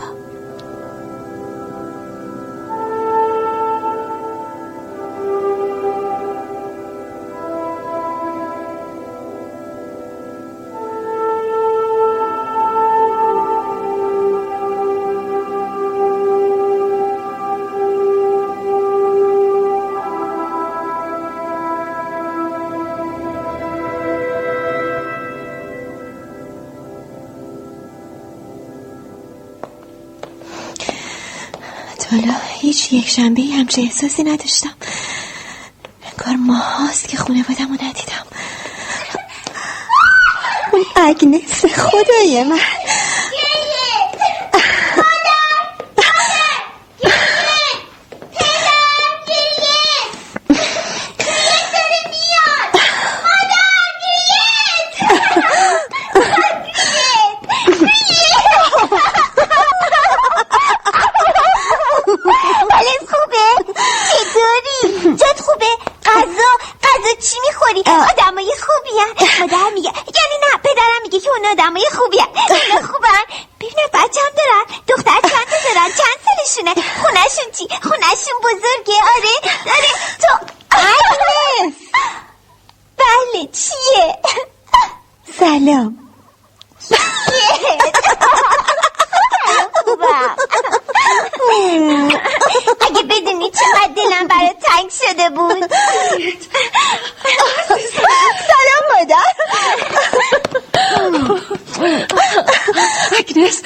یک 32.93 33.09
شنبه 33.09 33.41
همچه 33.41 33.81
احساسی 33.81 34.23
نداشتم. 34.23 34.73
انگار 36.11 36.35
ماه 36.35 36.77
هاست 36.77 37.07
که 37.07 37.17
خانوادم 37.17 37.67
رو 37.67 37.85
ندیدم. 37.85 38.25
اون 40.71 40.85
اگنس 40.95 41.65
خدای 41.65 42.43
من 42.43 42.59
حالت 62.71 63.03
خوبه؟ 63.11 63.73
چطوری؟ 64.09 65.15
جات 65.15 65.39
خوبه؟ 65.41 65.65
غذا 66.05 66.51
غذا 66.83 67.13
چی 67.29 67.35
می‌خوری؟ 67.47 67.83
آدمای 68.09 68.53
خوبی 68.65 68.99
هن. 68.99 69.13
مادر 69.39 69.69
میگه 69.73 69.89
یعنی 69.89 70.35
نه 70.43 70.57
پدرم 70.63 71.01
میگه 71.03 71.19
که 71.19 71.29
اون 71.29 71.45
آدمای 71.45 71.87
خوبی 71.95 72.17
اینا 72.19 72.87
خوبن 72.87 73.23
ببینم 73.59 73.89
بچه 73.93 74.21
هم 74.21 74.33
دارن 74.37 74.63
دختر 74.87 75.29
چند 75.29 75.45
تا 75.49 75.57
دارن 75.73 75.87
چند 75.87 76.19
سالشونه 76.25 76.73
خونشون 77.01 77.51
چی 77.57 77.67
خونشون 77.81 78.37
بزرگه 78.43 78.97
آره 79.15 79.35
آره 79.75 79.91
تو 80.21 80.31
آگنس 80.71 81.75
بله 82.97 83.41
چیه 83.53 84.19
سلام 85.39 85.97
خوبم 89.85 90.35
اگه 92.81 93.03
بدونی 93.03 93.51
چقدر 93.51 93.91
دلم 93.95 94.27
برای 94.27 94.51
تنگ 94.61 94.89
شده 94.89 95.29
بود 95.29 95.73
سلام 98.47 98.83
مادر 98.97 99.15
اگنس 103.19 103.61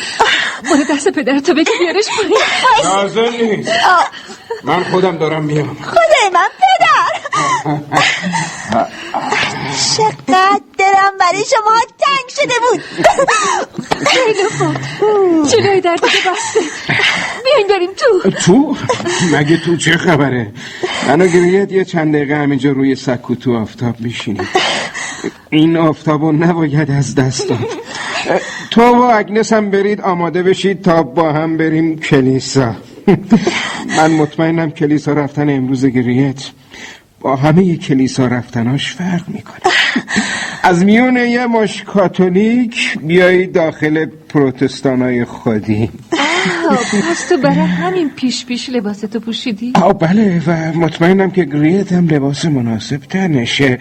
برو 0.63 0.83
دست 0.95 1.07
پدرتو 1.07 1.53
بگی 1.53 1.71
بیارش 1.79 2.05
پایین 2.07 2.96
لازم 3.15 3.43
نیست. 3.43 3.71
من 4.63 4.83
خودم 4.83 5.17
دارم 5.17 5.43
میام. 5.43 5.77
خدای 5.81 6.29
من 6.33 6.47
پدر. 6.59 7.77
چقدر 9.97 10.61
دلم 10.77 11.17
برای 11.19 11.43
شما 11.45 11.79
تنگ 11.99 12.29
شده 12.29 12.53
بود. 12.69 12.81
خیلی 14.07 14.43
خوب. 14.57 14.75
جلوی 15.47 15.81
در 15.81 15.95
دیگه 15.95 16.07
بسته. 16.31 16.59
بیاین 17.43 17.67
بریم 17.69 17.89
تو. 17.97 18.31
تو؟ 18.31 18.75
مگه 19.33 19.57
تو 19.57 19.77
چه 19.77 19.97
خبره؟ 19.97 20.53
من 21.07 21.21
و 21.21 21.27
گریت 21.27 21.71
یه 21.71 21.85
چند 21.85 22.15
دقیقه 22.15 22.35
همینجا 22.35 22.71
روی 22.71 22.95
سکو 22.95 23.35
تو 23.35 23.57
آفتاب 23.57 23.95
میشینیم 23.99 24.47
این 25.49 25.77
آفتابو 25.77 26.31
نباید 26.31 26.91
از 26.91 27.15
دست 27.15 27.49
داد. 27.49 27.67
تو 28.71 28.81
و 28.81 29.01
اگنس 29.01 29.53
هم 29.53 29.71
برید 29.71 30.01
آماده 30.01 30.43
بشید 30.43 30.81
تا 30.81 31.03
با 31.03 31.33
هم 31.33 31.57
بریم 31.57 31.99
کلیسا. 31.99 32.75
من 33.97 34.11
مطمئنم 34.11 34.71
کلیسا 34.71 35.13
رفتن 35.13 35.49
امروز 35.49 35.85
گریت 35.85 36.49
با 37.19 37.35
همه 37.35 37.75
کلیسا 37.75 38.27
رفتناش 38.27 38.93
فرق 38.93 39.23
می‌کنه. 39.27 39.73
از 40.63 40.85
میون 40.85 41.17
یه 41.17 41.45
مش 41.45 41.83
کاتولیک 41.83 42.99
بیایی 42.99 43.47
داخل 43.47 44.05
پروتستانای 44.05 45.25
خودی. 45.25 45.89
پس 47.11 47.27
تو 47.29 47.37
برای 47.37 47.57
همین 47.57 48.09
پیش 48.09 48.45
پیش 48.45 48.69
لباستو 48.69 49.19
پوشیدی؟ 49.19 49.73
آه 49.75 49.93
بله 49.93 50.41
و 50.47 50.51
مطمئنم 50.77 51.31
که 51.31 51.43
گریت 51.43 51.91
هم 51.91 52.07
لباس 52.07 52.45
مناسب 52.45 52.97
تنشه 52.97 53.79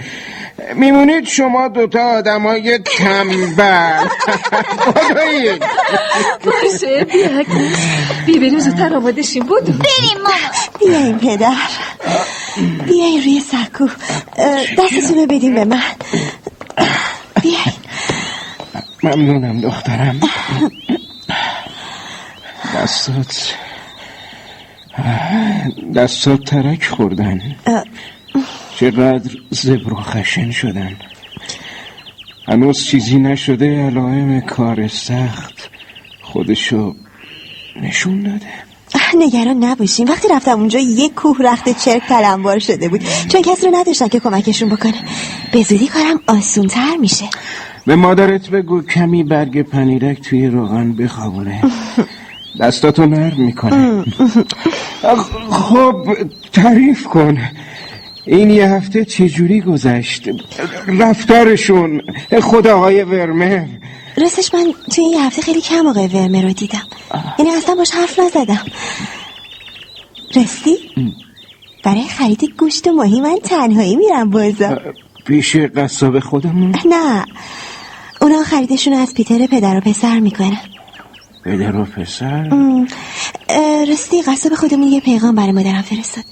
میمونید 0.75 1.27
شما 1.27 1.69
دوتا 1.69 2.01
آدم 2.01 2.43
های 2.43 2.79
تنبل. 2.79 4.05
باشه 6.45 7.05
بیا 7.05 7.43
بیا 8.27 8.41
بریم 8.41 8.59
زودتر 8.59 8.95
آماده 8.95 9.23
شیم. 9.23 9.43
بودو 9.43 9.73
بریم 9.73 10.23
ماما. 10.23 10.35
بیاین 10.81 11.19
پدر. 11.19 11.53
بیاین 12.87 13.23
روی 13.23 13.41
سکو. 13.41 13.89
اه، 14.37 14.65
دستتون 14.79 15.19
رو 15.19 15.27
بدین 15.27 15.55
به 15.55 15.65
من. 15.65 15.83
بیاین 17.43 17.77
ممنونم 19.03 19.61
دخترم. 19.61 20.21
دستات 22.75 23.55
دستات 25.95 26.45
ترک 26.45 26.85
خوردن. 26.85 27.57
چقدر 28.77 29.31
زبر 29.51 29.93
و 29.93 29.97
خشن 29.97 30.51
شدن. 30.51 30.97
هنوز 32.49 32.85
چیزی 32.85 33.19
نشده 33.19 33.87
علائم 33.87 34.41
کار 34.41 34.89
سخت. 34.89 35.71
خودشو 36.23 36.95
نشون 37.83 38.23
داده 38.23 38.47
نگران 39.19 39.65
نباشین. 39.65 40.09
وقتی 40.09 40.29
رفتم 40.29 40.59
اونجا 40.59 40.79
یک 40.79 41.15
کوه 41.15 41.37
رخت 41.41 41.85
چرک 41.85 42.03
تلمبار 42.09 42.59
شده 42.59 42.89
بود. 42.89 43.03
چون 43.29 43.43
کسی 43.43 43.67
رو 43.67 43.77
نداشتن 43.77 44.09
که 44.09 44.21
کمکشون 44.21 44.69
بکنه. 44.69 44.95
به 45.53 45.63
زودی 45.63 45.87
کارم 45.87 46.21
آسون 46.27 46.67
تر 46.67 46.97
میشه. 47.01 47.25
به 47.87 47.97
مادرت 47.97 48.49
بگو 48.49 48.83
کمی 48.83 49.25
برگ 49.25 49.63
پنیرک 49.63 50.21
توی 50.21 50.47
روغن 50.47 50.93
بخوابونه. 50.93 51.63
دستاتو 52.61 53.07
نرم 53.07 53.41
می‌کنه. 53.41 54.05
خب 55.51 56.17
تعریف 56.53 57.07
کن. 57.07 57.39
این 58.27 58.51
یه 58.51 58.69
هفته 58.69 59.05
چجوری 59.05 59.61
گذشت؟ 59.61 60.29
رفتارشون 60.87 62.01
خود 62.43 62.67
آقای 62.67 63.03
ورمر. 63.03 63.67
راستش 64.17 64.55
من 64.55 64.73
توی 64.95 65.05
این 65.05 65.21
هفته 65.21 65.43
خیلی 65.43 65.61
کم 65.61 65.87
آقای 65.87 66.07
ورمه 66.07 66.43
رو 66.43 66.53
دیدم. 66.53 66.83
یعنی 67.39 67.51
اصلا 67.51 67.75
باش 67.75 67.91
حرف 67.91 68.19
نزدم. 68.19 68.65
راستی؟ 70.37 70.77
برای 71.85 72.09
خرید 72.09 72.45
گوشت 72.59 72.87
و 72.89 72.93
ماهی 72.93 73.21
من 73.21 73.39
تنهایی 73.45 73.97
میرم 73.97 74.31
بازار. 74.31 74.95
پیش 75.27 75.57
قصاب 75.57 76.19
خودمون؟ 76.19 76.75
نه. 76.85 77.25
اونا 78.21 78.43
خریدشون 78.43 78.93
از 78.93 79.15
پیتر 79.15 79.47
پدر 79.47 79.77
و 79.77 79.81
پسر 79.81 80.19
می‌کنن. 80.19 80.59
پدر 81.47 81.77
و 81.77 81.85
پسر؟ 81.85 82.49
راستی 83.89 84.23
قصاب 84.23 84.55
خودمون 84.55 84.89
یه 84.89 85.01
پیغام 85.01 85.35
برای 85.35 85.53
مادرم 85.53 85.83
فرستاد. 85.83 86.25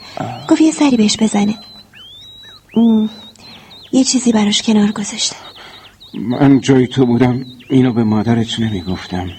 گفت 0.48 0.60
یه 0.60 0.72
سری 0.72 0.96
بهش 0.96 1.16
بزنه. 1.16 1.54
ام، 2.76 3.10
یه 3.92 4.04
چیزی 4.04 4.32
براش 4.32 4.62
کنار 4.62 4.92
گذاشته. 4.92 5.36
من 6.14 6.60
جای 6.60 6.86
تو 6.86 7.06
بودم 7.06 7.44
اینو 7.70 7.92
به 7.92 8.04
مادرت 8.04 8.60
نمی‌گفتم. 8.60 9.30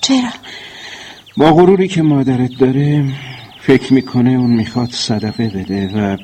چرا؟ 0.00 0.28
با 1.36 1.52
غروری 1.52 1.88
که 1.88 2.02
مادرت 2.02 2.50
داره 2.58 3.12
فکر 3.60 3.92
می‌کنه 3.92 4.30
اون 4.30 4.50
می‌خواد 4.50 4.90
صدقه 4.90 5.48
بده 5.48 5.88
و 5.88 6.16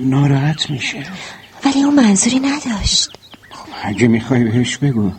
ناراحت 0.00 0.70
میشه. 0.70 0.98
ولی 1.64 1.82
اون 1.82 1.94
منظوری 1.94 2.40
نداشت. 2.40 3.10
اگه 3.82 4.08
می‌خوای 4.08 4.44
بهش 4.44 4.76
بگو. 4.76 5.12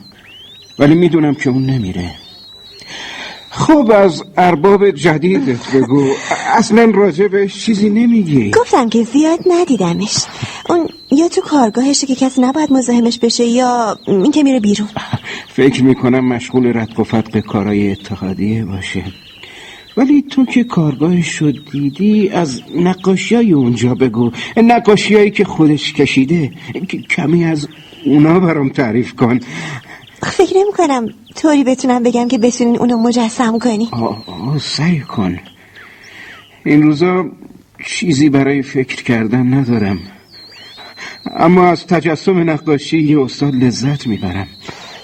ولی 0.80 0.96
می‌دونم 0.96 1.36
که 1.36 1.50
اون 1.50 1.66
نمیره. 1.66 2.12
خب 3.54 3.92
از 3.96 4.24
ارباب 4.38 4.92
جدیدت 4.92 5.76
بگو. 5.76 6.08
اصلا 6.54 6.92
راجع 6.96 7.28
بهش 7.28 7.66
چیزی 7.66 7.90
نمیگی. 7.90 8.52
گفتم 8.52 8.90
که 8.90 9.04
زیاد 9.04 9.40
ندیدمش. 9.46 10.18
اون 10.70 10.88
یا 11.12 11.28
تو 11.28 11.42
کارگاهشه 11.42 12.08
که 12.08 12.16
کسی 12.16 12.42
نباید 12.42 12.74
مزاحمش 12.74 13.20
بشه 13.20 13.46
یا 13.46 13.98
این 14.08 14.32
که 14.32 14.44
میره 14.44 14.60
بیرون. 14.60 14.88
فکر 15.48 15.84
می‌کنم 15.84 16.26
مشغول 16.26 16.78
رد 16.78 17.00
و 17.00 17.04
فتق 17.04 17.40
کارای 17.40 17.92
اتحادیه 17.92 18.66
باشه. 18.66 19.04
ولی 19.98 20.22
تو 20.22 20.46
که 20.46 20.64
کارگاهش 20.64 21.36
رو 21.36 21.52
دیدی 21.52 22.30
از 22.30 22.62
نقاشی 22.76 23.36
های 23.36 23.54
اونجا 23.54 23.96
بگو. 23.96 24.32
نقاشی 24.58 25.16
هایی 25.16 25.32
که 25.32 25.44
خودش 25.44 25.94
کشیده 25.94 26.52
کمی 27.10 27.46
از 27.46 27.68
اونا 28.06 28.40
برام 28.40 28.70
تعریف 28.70 29.14
کن. 29.16 29.40
فکر 30.24 30.58
نمی 30.58 30.74
کنم 30.78 31.08
طوری 31.36 31.64
بتونم 31.64 32.04
بگم 32.04 32.28
که 32.28 32.38
بتونین 32.38 32.78
اونو 32.78 32.98
مجسم 32.98 33.60
کنی. 33.60 33.90
آه, 33.92 34.24
آه 34.28 34.60
سعی 34.60 35.00
کن. 35.00 35.40
این 36.66 36.84
روزا 36.84 37.26
چیزی 37.86 38.30
برای 38.30 38.62
فکر 38.62 39.04
کردن 39.04 39.54
ندارم. 39.54 40.00
اما 41.36 41.68
از 41.68 41.88
تجسم 41.88 42.50
نقاشی 42.50 42.98
یه 42.98 43.22
استاد 43.22 43.56
لذت 43.56 44.08
می‌برم. 44.08 44.48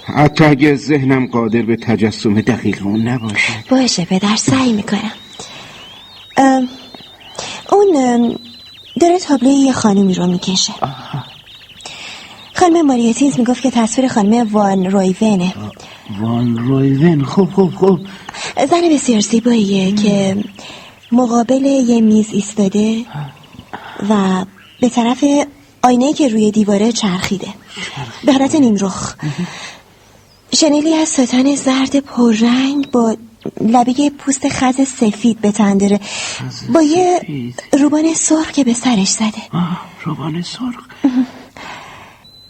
حتی 0.05 0.43
اگه 0.43 0.75
ذهنم 0.75 1.27
قادر 1.27 1.61
به 1.61 1.75
تجسم 1.75 2.41
دقیق 2.41 2.85
اون 2.85 3.07
نباشه. 3.07 3.53
باشه 3.69 4.05
پدر 4.05 4.35
سعی 4.35 4.73
می‌کنم. 4.73 5.11
اون 7.71 8.37
داره 9.01 9.19
تابلوی 9.19 9.53
یه 9.53 9.71
خانومی 9.71 10.13
رو 10.13 10.27
می‌کشه. 10.27 10.73
خانم 12.59 12.85
ماریتینز 12.85 13.39
می‌گفت 13.39 13.61
که 13.61 13.71
تصویر 13.71 14.07
خانم 14.07 14.47
وان 14.51 14.85
رویونه. 14.85 15.53
وان 16.21 16.57
رویون. 16.57 17.23
خوب 17.23 17.53
خوب 17.53 17.75
خوب 17.75 17.99
زن 18.69 18.89
بسیار 18.93 19.19
زیباییه 19.19 19.91
که 19.91 20.43
مقابل 21.11 21.65
یه 21.65 22.01
میز 22.01 22.27
ایستاده 22.31 23.05
و 24.09 24.45
به 24.81 24.89
طرف 24.89 25.23
آینه 25.81 26.13
که 26.13 26.27
روی 26.27 26.51
دیواره 26.51 26.91
چرخیده. 26.91 27.47
به 28.25 28.33
حالت 28.33 28.55
نیم 28.55 28.75
رخ. 28.79 29.15
شنلی 30.55 30.93
از 30.93 31.09
ستان 31.09 31.55
زرد 31.55 31.99
پررنگ 31.99 32.91
با 32.91 33.17
لبه 33.61 34.09
پوست 34.09 34.49
خز 34.49 34.75
سفید 34.87 35.41
به 35.41 35.51
تن 35.51 35.77
داره. 35.77 35.99
با 36.73 36.81
یه 36.81 37.21
روبان 37.79 38.13
سرخ 38.13 38.51
که 38.51 38.63
به 38.63 38.73
سرش 38.73 39.09
زده. 39.09 39.41
روبان 40.05 40.41
سرخ. 40.41 40.87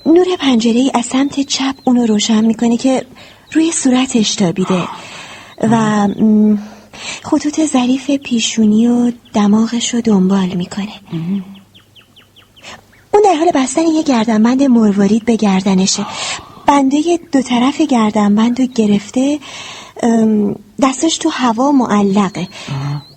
نور 0.07 0.25
پنجره 0.39 0.79
ای 0.79 0.91
از 0.93 1.05
سمت 1.05 1.39
چپ 1.39 1.75
اونو 1.83 2.05
روشن 2.05 2.45
می‌کنه 2.45 2.77
که 2.77 3.05
روی 3.51 3.71
صورتش 3.71 4.35
تابیده. 4.35 4.87
و 5.61 6.07
خطوط 7.23 7.65
ظریف 7.65 8.11
پیشونی 8.11 8.87
و 8.87 9.11
دماغش 9.33 9.93
رو 9.93 10.01
دنبال 10.01 10.47
می‌کنه. 10.47 10.93
اون 13.13 13.23
در 13.25 13.35
حال 13.35 13.51
بستن 13.55 13.87
یه 13.87 14.03
گردنبند 14.03 14.63
مروارید 14.63 15.25
به 15.25 15.35
گردنشه. 15.35 16.05
بنده 16.67 17.19
دو 17.31 17.41
طرف 17.41 17.81
گردن 17.81 18.35
بندو 18.35 18.65
گرفته 18.65 19.39
دستش 20.81 21.17
تو 21.17 21.29
هوا 21.29 21.71
معلقه. 21.71 22.47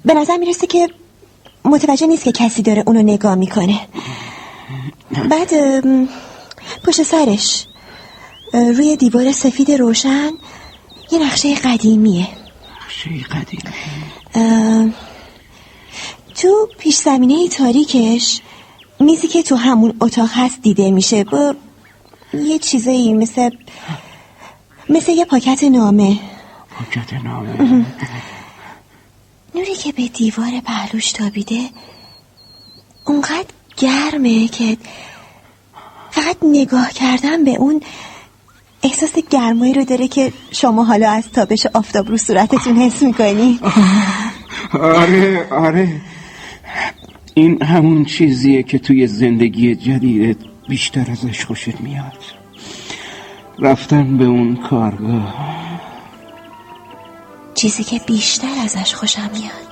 به 0.05 0.15
نظر 0.15 0.37
می‌رسه 0.37 0.67
که 0.67 0.89
متوجه 1.65 2.07
نیست 2.07 2.25
که 2.25 2.33
کسی 2.33 2.63
داره 2.63 2.83
اونو 2.87 3.03
نگاه 3.03 3.35
می‌کنه. 3.35 3.81
بعد 5.31 5.55
پشت 6.85 7.03
سرش. 7.03 7.67
روی 8.53 8.97
دیوار 8.97 9.33
سفید 9.33 9.71
روشن. 9.71 10.31
یه 11.13 11.19
نقشه 11.27 11.55
قدیمیه. 11.55 12.29
شی 12.89 13.23
قدیم 13.23 13.61
اه، 14.35 14.87
تو 16.35 16.69
پیش 16.79 16.97
زمینه 16.97 17.49
تاریکش. 17.49 18.41
میزی 19.01 19.29
که 19.29 19.43
تو 19.43 19.57
همون 19.57 19.97
اتاق 20.01 20.31
هست 20.33 20.63
دیده 20.63 20.91
میشه. 20.91 21.25
با 21.25 21.55
یه 22.35 22.59
چیزایی 22.59 23.13
مثل 23.15 23.51
مثل 24.89 25.13
یه 25.13 25.25
پاکت 25.25 25.65
نامه. 25.65 26.19
پاکت 26.79 27.13
نامه. 27.13 27.87
نوری 29.55 29.75
که 29.75 29.93
به 29.93 30.09
دیوار 30.09 30.61
پهلوش 30.67 31.13
تابیده 31.13 31.71
اونقدر 33.07 33.47
گرمه 33.77 34.49
که 34.49 34.77
فقط 36.11 36.37
نگاه 36.43 36.91
کردن 36.91 37.45
به 37.45 37.51
اون 37.51 37.81
احساس 38.83 39.13
گرمایی 39.31 39.75
رو 39.75 39.85
داره 39.85 40.09
که 40.09 40.33
شما 40.53 40.85
حالا 40.85 41.11
از 41.11 41.25
تابش 41.33 41.67
آفتاب 41.67 42.09
رو 42.09 42.17
صورتتون 42.17 42.77
حس 42.77 43.03
می‌کنی؟ 43.03 43.61
آره 44.73 45.49
آره. 45.51 46.01
این 47.35 47.63
همون 47.63 48.05
چیزیه 48.05 48.63
که 48.63 48.79
توی 48.79 49.07
زندگی 49.07 49.75
جدیدت 49.75 50.37
بیشتر 50.69 51.11
ازش 51.11 51.45
خوشت 51.45 51.81
میاد. 51.81 52.19
رفتن 53.59 54.19
به 54.19 54.25
اون 54.25 54.57
کارگاه. 54.57 55.35
چیزی 57.55 57.85
که 57.85 58.01
بیشتر 58.07 58.55
ازش 58.65 58.95
خوشم 58.95 59.31
میاد. 59.33 59.70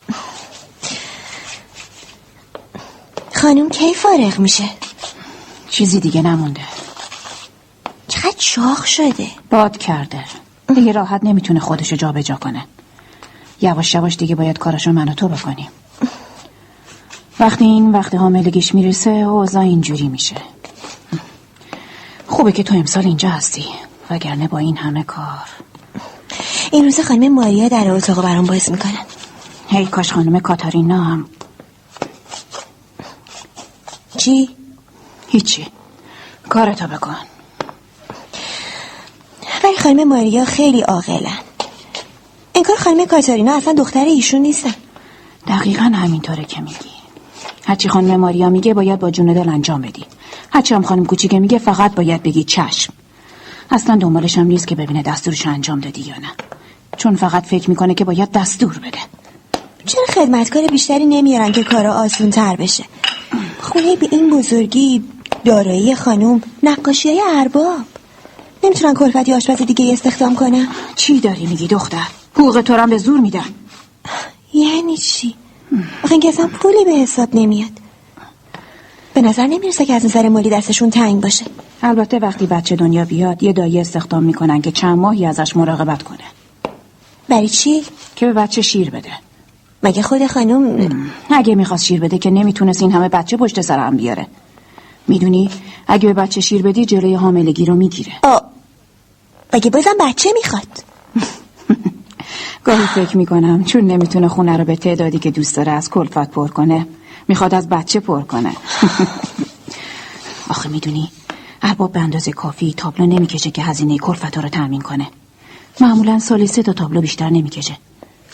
خانم 3.35 3.69
کی 3.69 3.95
فارغ 3.95 4.39
میشه؟ 4.39 4.65
چیزی 5.69 6.01
دیگه 6.01 6.23
نمونده. 6.23 6.63
چقدر 8.09 8.35
شاخ 8.39 8.87
شده. 8.87 9.29
باد 9.51 9.77
کرده. 9.77 10.25
دیگه 10.75 10.93
راحت 10.93 11.25
نمی‌تونه 11.25 11.61
خودشو 11.61 11.97
جا 11.97 12.13
جا 12.13 12.37
کنه. 12.37 12.65
یواش 13.61 13.95
یواش 13.95 14.17
دیگه 14.17 14.35
باید 14.35 14.59
کارشو 14.59 14.93
من 14.93 15.09
و 15.09 15.15
تو 15.15 15.29
بکنیم. 15.29 15.69
وقتی 17.41 17.64
این 17.64 17.93
وقت 17.93 18.14
حاملگیش 18.14 18.74
می‌رسه 18.74 19.11
اوضاع 19.11 19.62
اینجوری 19.62 20.09
میشه. 20.09 20.37
خوبه 22.26 22.53
که 22.53 22.62
تو 22.62 22.74
امسال 22.74 23.05
اینجا 23.07 23.28
هستی 23.28 23.64
وگرنه 24.11 24.49
با 24.49 24.59
این 24.59 24.76
همه 24.76 25.03
کار. 25.03 25.49
این 26.72 26.84
روز 26.84 27.01
خانم 27.01 27.34
ماریا 27.34 27.68
در 27.68 27.91
اتاق 27.91 28.22
برام 28.22 28.47
باز 28.47 28.70
می‌کنن. 28.70 29.07
هی 29.68 29.87
کاش 29.87 30.12
خانم 30.12 30.41
کاتارینا 30.41 31.05
هم. 31.05 31.28
چی؟ 34.16 34.49
هیچی. 35.28 35.66
کارتو 36.49 36.87
بکن. 36.87 37.16
ولی 39.64 39.76
خانم 39.76 40.09
ماریا 40.09 40.45
خیلی 40.45 40.80
عاقلن. 40.80 41.39
انگار 42.55 42.76
خانم 42.76 43.07
کاتارینا 43.07 43.57
اصلا 43.57 43.72
دختر 43.72 44.05
ایشون 44.05 44.41
نیستن. 44.41 44.74
دقیقا 45.47 45.84
همینطوره 45.84 46.45
که 46.45 46.61
میگی. 46.61 46.96
هرچی 47.67 47.89
خانم 47.89 48.17
ماریا 48.17 48.51
میگه 48.51 48.75
باید 48.75 48.99
با 48.99 49.11
جون 49.11 49.33
دل 49.33 49.49
انجام 49.49 49.81
بدی. 49.81 50.05
هرچی 50.51 50.75
هم 50.75 50.83
خانم 50.83 51.05
کوچیکه 51.05 51.41
میگه 51.41 51.59
فقط 51.59 51.95
باید 51.95 52.23
بگی 52.23 52.45
چشم. 52.45 52.93
اصلا 53.71 53.97
دنبالش 53.97 54.39
هم 54.39 54.47
نیست 54.47 54.67
که 54.67 54.75
ببینه 54.75 55.03
دستورش 55.03 55.47
انجام 55.47 55.81
دادی 55.81 56.01
یا 56.01 56.14
نه. 56.14 56.31
چون 56.97 57.17
فقط 57.17 57.45
فکر 57.45 57.71
می‌کنه 57.71 57.95
که 57.95 58.05
باید 58.05 58.33
دستور 58.33 58.79
بده. 58.79 58.99
چرا 59.87 60.05
خدمتکار 60.14 60.67
بیشتری 60.67 61.05
نمیارن 61.07 61.53
که 61.53 61.64
کارا 61.64 61.93
آسون 61.95 62.31
تر 62.31 62.57
بشه؟ 62.57 62.85
خونه 63.61 63.97
به 63.97 64.09
این 64.11 64.31
بزرگی 64.31 65.05
دارایی 65.45 65.95
خانم 65.95 66.43
نقاشی 66.62 67.09
های 67.09 67.23
ارباب. 67.41 67.77
نمی‌تونن 68.64 68.95
کلفتی 68.95 69.33
آشپز 69.33 69.62
دیگه 69.62 69.93
استخدام 69.93 70.35
کنن؟ 70.35 70.69
چی 70.97 71.21
داری 71.21 71.47
میگی 71.47 71.67
دختر؟ 71.67 72.07
حقوق 72.35 72.61
تو 72.61 72.87
به 72.87 72.99
زور 72.99 73.21
میدن. 73.21 73.55
یعنی 74.55 74.97
چی؟ 74.97 75.35
آخه 76.05 76.19
اصلا 76.29 76.47
پولی 76.47 76.85
به 76.85 76.91
حساب 76.93 77.29
نمیاد. 77.35 77.71
به 79.14 79.23
نظر 79.23 79.47
نمی‌رسه 79.47 79.87
که 79.87 79.95
از 79.95 80.05
نظر 80.05 80.29
مالی 80.29 80.51
دستشون 80.51 80.91
تنگ 80.91 81.21
باشه. 81.21 81.45
البته 81.83 82.19
وقتی 82.19 82.47
بچه 82.47 82.77
دنیا 82.77 83.05
بیاد 83.05 83.43
یه 83.43 83.53
دایی 83.53 83.81
استخدام 83.81 84.23
می‌کنن 84.23 84.62
که 84.62 84.73
چند 84.73 84.99
ماهی 84.99 85.27
ازش 85.27 85.57
مراقبت 85.57 86.03
کنه. 86.03 86.19
برای 87.29 87.49
چی؟ 87.49 87.83
که 88.17 88.27
به 88.27 88.33
بچه 88.33 88.62
شیر 88.62 88.91
بده. 88.91 89.11
مگه 89.83 90.03
خود 90.03 90.27
خانم 90.27 91.11
اگه 91.31 91.55
می‌خواست 91.55 91.85
شیر 91.85 92.01
بده 92.01 92.19
که 92.19 92.31
نمی‌تونست 92.31 92.83
این 92.83 92.93
همه 92.93 93.09
بچه 93.09 93.37
پشت 93.37 93.61
سر 93.61 93.79
هم 93.79 93.97
بیاره. 93.97 94.27
می‌دونی؟ 95.09 95.51
اگه 95.89 96.07
به 96.07 96.23
بچه 96.23 96.41
شیر 96.41 96.62
بدی 96.62 96.85
جلوی 96.85 97.14
حاملگی 97.14 97.64
رو 97.64 97.75
می‌گیره. 97.75 98.12
آ 98.23 98.39
مگه 99.53 99.71
بازم 99.71 99.95
بچه 100.01 100.31
می‌خواد؟ 100.35 100.69
گاهی 102.67 102.87
فکر 102.87 103.17
می‌کنم 103.17 103.64
چون 103.64 103.87
نمی‌تونه 103.87 104.29
خونه 104.29 104.57
رو 104.57 104.64
به 104.64 104.77
تعدادی 104.77 105.19
که 105.19 105.31
دوست 105.31 105.57
داره 105.57 105.73
از 105.73 105.91
کلفت 105.91 106.31
پر 106.31 106.49
کنه 106.49 106.87
می‌خواد 107.29 107.55
از 107.55 107.69
بچه 107.69 108.01
پر 108.01 108.23
کنه. 108.23 108.53
آخه 110.51 110.69
می‌دونی 110.69 111.11
ارباب 111.62 111.93
به 111.93 112.01
اندازه 112.01 112.33
کافی 112.33 112.75
تابلو 112.77 113.07
نمی‌کشه 113.07 113.51
که 113.51 113.62
هزینه 113.62 113.99
کلفت 113.99 114.39
رو 114.39 114.49
تامین 114.49 114.81
کنه. 114.81 115.07
معمولا 115.81 116.19
سالی 116.19 116.47
سه 116.47 116.62
تا 116.62 116.73
تابلو 116.73 117.01
بیشتر 117.01 117.31
نمی‌کشه. 117.31 117.77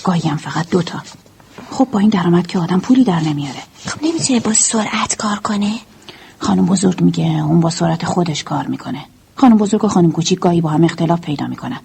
گاهی 0.04 0.28
هم 0.28 0.36
فقط 0.36 0.70
دوتا 0.70 1.02
خب 1.70 1.88
با 1.92 1.98
این 1.98 2.08
درآمد 2.08 2.46
که 2.46 2.58
آدم 2.58 2.80
پولی 2.80 3.04
در 3.04 3.20
نمیاره. 3.20 3.62
خب 3.86 4.04
نمی‌تونه 4.04 4.40
با 4.40 4.52
سرعت 4.52 5.16
کار 5.16 5.36
کنه؟ 5.36 5.72
خانم 6.38 6.66
بزرگ 6.66 7.00
میگه 7.00 7.24
اون 7.24 7.60
با 7.60 7.70
سرعت 7.70 8.04
خودش 8.04 8.44
کار 8.44 8.66
می‌کنه. 8.66 9.04
خانم 9.36 9.56
بزرگ 9.56 9.84
و 9.84 9.88
خانم 9.88 10.12
کوچیک 10.12 10.38
گاهی 10.38 10.60
با 10.60 10.68
هم 10.68 10.84
اختلاف 10.84 11.20
پیدا 11.20 11.46
می‌کنن. 11.46 11.80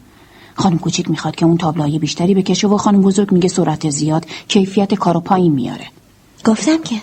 خانم 0.58 0.80
کوچیک 0.80 1.10
می‌خواد 1.10 1.36
که 1.36 1.45
اون 1.45 1.58
تابلوهای 1.58 1.99
بیشتری 1.99 2.34
بکشه 2.34 2.68
و 2.68 2.78
خانم 2.78 3.01
بزرگ 3.01 3.32
میگه 3.32 3.49
سرعت 3.49 3.89
زیاد 3.89 4.26
کیفیت 4.47 4.93
کارو 4.93 5.20
پایین 5.20 5.53
میاره. 5.53 5.88
گفتم 6.45 6.84
که 6.84 6.95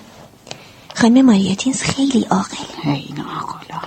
خانم 0.94 1.26
ماریاتینز 1.26 1.82
خیلی 1.82 2.26
عاقل. 2.30 2.56
هی 2.82 3.14
ناقلا 3.16 3.80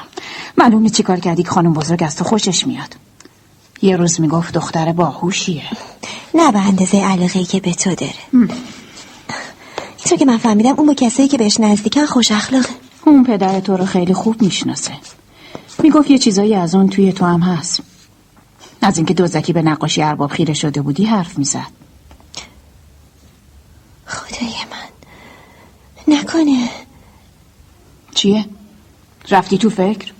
معلوم 0.58 0.82
نیست 0.82 0.96
چیکار 0.96 1.20
کردی 1.20 1.44
که 1.44 1.50
خانم 1.50 1.74
بزرگ 1.74 2.04
از 2.04 2.16
تو 2.16 2.24
خوشش 2.24 2.68
میاد. 2.68 2.96
یه 3.82 3.98
روز 3.98 4.22
می‌گفت 4.22 4.54
دختر 4.54 4.92
باهوشیه. 4.92 5.64
نه 6.34 6.52
به 6.52 6.60
اندازه 6.60 6.98
علاقه 6.98 7.44
که 7.44 7.60
به 7.60 7.74
تو 7.74 7.96
داره. 7.96 8.14
اینطور 9.98 10.18
که 10.20 10.26
من 10.26 10.38
فهمیدم 10.38 10.74
اون 10.78 10.88
با 10.88 10.94
کسایی 10.94 11.28
که 11.28 11.38
بهش 11.38 11.60
نزدیکن 11.60 12.06
خوش 12.06 12.32
اخلاقه. 12.32 12.70
اون 13.06 13.24
پدر 13.24 13.60
تو 13.60 13.78
رو 13.78 13.86
خیلی 13.86 14.14
خوب 14.14 14.42
می‌شناسه. 14.42 14.92
می‌گفت 15.84 16.12
یه 16.12 16.18
چیزایی 16.18 16.56
از 16.56 16.76
اون 16.76 16.90
توی 16.90 17.14
تو 17.14 17.26
هم 17.26 17.40
هست. 17.40 17.82
از 18.82 18.98
اینکه 18.98 19.14
دوزکی 19.14 19.54
به 19.54 19.62
نقاشی 19.62 20.04
ارباب 20.04 20.32
خیره 20.32 20.54
شده 20.54 20.82
بودی 20.82 21.06
حرف 21.06 21.38
می‌زد. 21.38 21.68
خدای 24.06 24.54
من. 24.72 24.88
نکنه. 26.16 26.70
چیه؟ 28.16 28.46
رفتی 29.30 29.58
تو 29.58 29.70
فکر؟ 29.70 30.12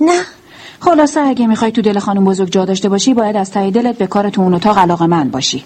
نه. 0.00 0.24
خلاصه 0.80 1.20
اگه 1.20 1.46
می‌خوای 1.46 1.72
تو 1.72 1.82
دل 1.82 1.98
خانم 1.98 2.24
بزرگ 2.24 2.50
جا 2.50 2.64
داشته 2.64 2.88
باشی 2.88 3.14
باید 3.14 3.36
از 3.36 3.50
ته 3.50 3.70
دلت 3.70 3.98
به 3.98 4.06
کار 4.06 4.30
تو 4.30 4.40
اون 4.40 4.54
اتاق 4.54 4.78
علاقه 4.78 5.06
من 5.06 5.30
باشی. 5.30 5.64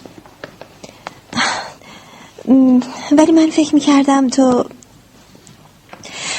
ولی 3.18 3.32
من 3.32 3.50
فکر 3.50 3.74
می‌کردم 3.74 4.28
تو 4.28 4.64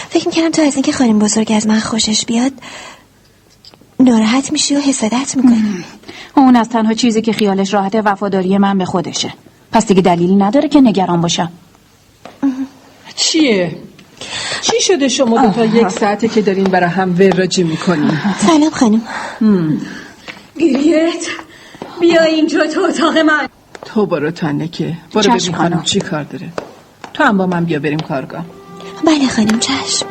فکر 0.10 0.28
می‌کردم 0.28 0.52
تو 0.52 0.62
از 0.62 0.74
اینکه 0.74 0.92
خانم 0.92 1.20
بزرگ 1.20 1.52
از 1.56 1.68
من 1.68 1.80
خوشش 1.80 2.26
بیاد 2.26 2.52
ناراحت 4.00 4.52
میشی 4.52 4.76
و 4.76 4.80
حسادت 4.80 5.36
می‌کنی. 5.36 5.86
اون 6.36 6.56
از 6.56 6.70
تنها 6.70 6.94
چیزی 6.94 7.22
که 7.22 7.34
خیالش 7.34 7.74
راحته 7.74 8.02
وفاداری 8.02 8.58
من 8.58 8.78
به 8.78 8.86
خودشه. 8.86 9.34
پس 9.72 9.88
دیگه 9.88 10.02
دلیلی 10.02 10.36
نداره 10.36 10.70
که 10.70 10.82
نگران 10.82 11.22
باشم. 11.22 11.52
چیه؟ 13.16 13.76
چی 14.62 14.82
شده 14.82 15.08
شما 15.08 15.42
دو 15.42 15.52
تا 15.52 15.66
یک 15.66 15.90
ساعته 15.90 16.28
که 16.28 16.42
دارین 16.42 16.64
برای 16.64 16.90
هم 16.90 17.16
وراجی 17.20 17.64
می‌کنین؟ 17.64 18.12
سلام 18.38 18.70
خانم. 18.70 19.02
گریت 20.60 21.28
بیا 22.00 22.24
اینجا 22.24 22.68
تو 22.68 22.82
اتاق 22.82 23.18
من. 23.18 23.50
تو 23.86 24.06
برو 24.06 24.32
تنکه 24.32 24.94
برو 25.14 25.22
چشم 25.22 25.34
ببین 25.36 25.56
خانم 25.56 25.70
خانم. 25.70 25.84
چی 25.84 26.00
کار 26.00 26.24
داره. 26.24 26.50
تو 27.14 27.24
هم 27.24 27.38
با 27.38 27.48
من 27.48 27.66
بیا 27.66 27.80
بریم 27.80 28.00
کارگاه. 28.00 28.46
بله 29.06 29.28
خانم 29.28 29.60
چشم. 29.60 30.06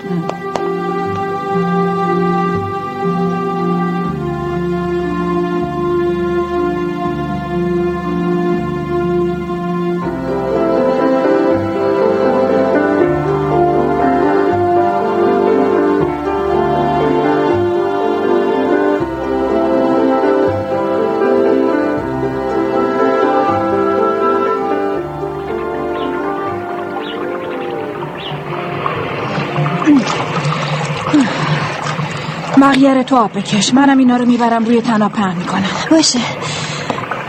مغیره 32.87 33.05
تو 33.05 33.17
آب 33.17 33.39
بکش. 33.39 33.75
منم 33.75 33.99
اینا 33.99 34.17
رو 34.17 34.27
می‌برم 34.27 34.65
روی 34.65 34.81
تناب 34.81 35.13
پهن 35.13 35.37
می‌کنم. 35.37 35.71
باشه. 35.91 36.19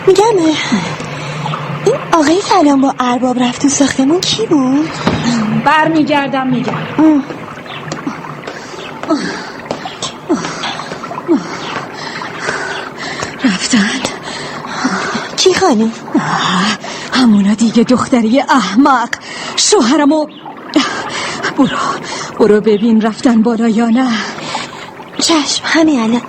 میگم 0.08 0.24
این 1.86 1.96
آقای 2.14 2.42
سلام 2.42 2.82
با 2.82 2.96
ارباب 3.00 3.44
رفت 3.44 3.62
تو 3.62 3.70
ساختمون 3.70 4.22
کی 4.22 4.46
بود؟ 4.46 4.90
برمیگردم 5.66 6.48
میگم. 6.48 6.74
رفتن. 13.44 13.90
کی 15.38 15.54
خانم؟ 15.54 15.92
همونا 17.14 17.54
دیگه 17.54 17.84
دختری 17.84 18.40
احمق. 18.40 19.10
شوهرمو 19.56 20.28
برو 21.58 21.78
برو 22.40 22.62
ببین 22.62 23.02
رفتن 23.02 23.42
بالا 23.42 23.68
یا 23.68 23.90
نه. 23.90 24.08
چشم 25.28 25.64
همین 25.64 26.00
الان. 26.00 26.22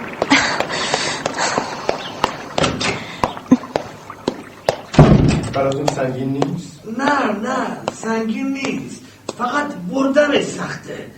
براتون 5.55 5.87
سنگین 5.87 6.33
نیست؟ 6.33 6.81
نه 6.99 7.49
نه 7.49 7.67
سنگین 8.03 8.53
نیست. 8.53 9.01
فقط 9.39 9.75
بردنش 9.75 10.45
سخته. 10.45 11.11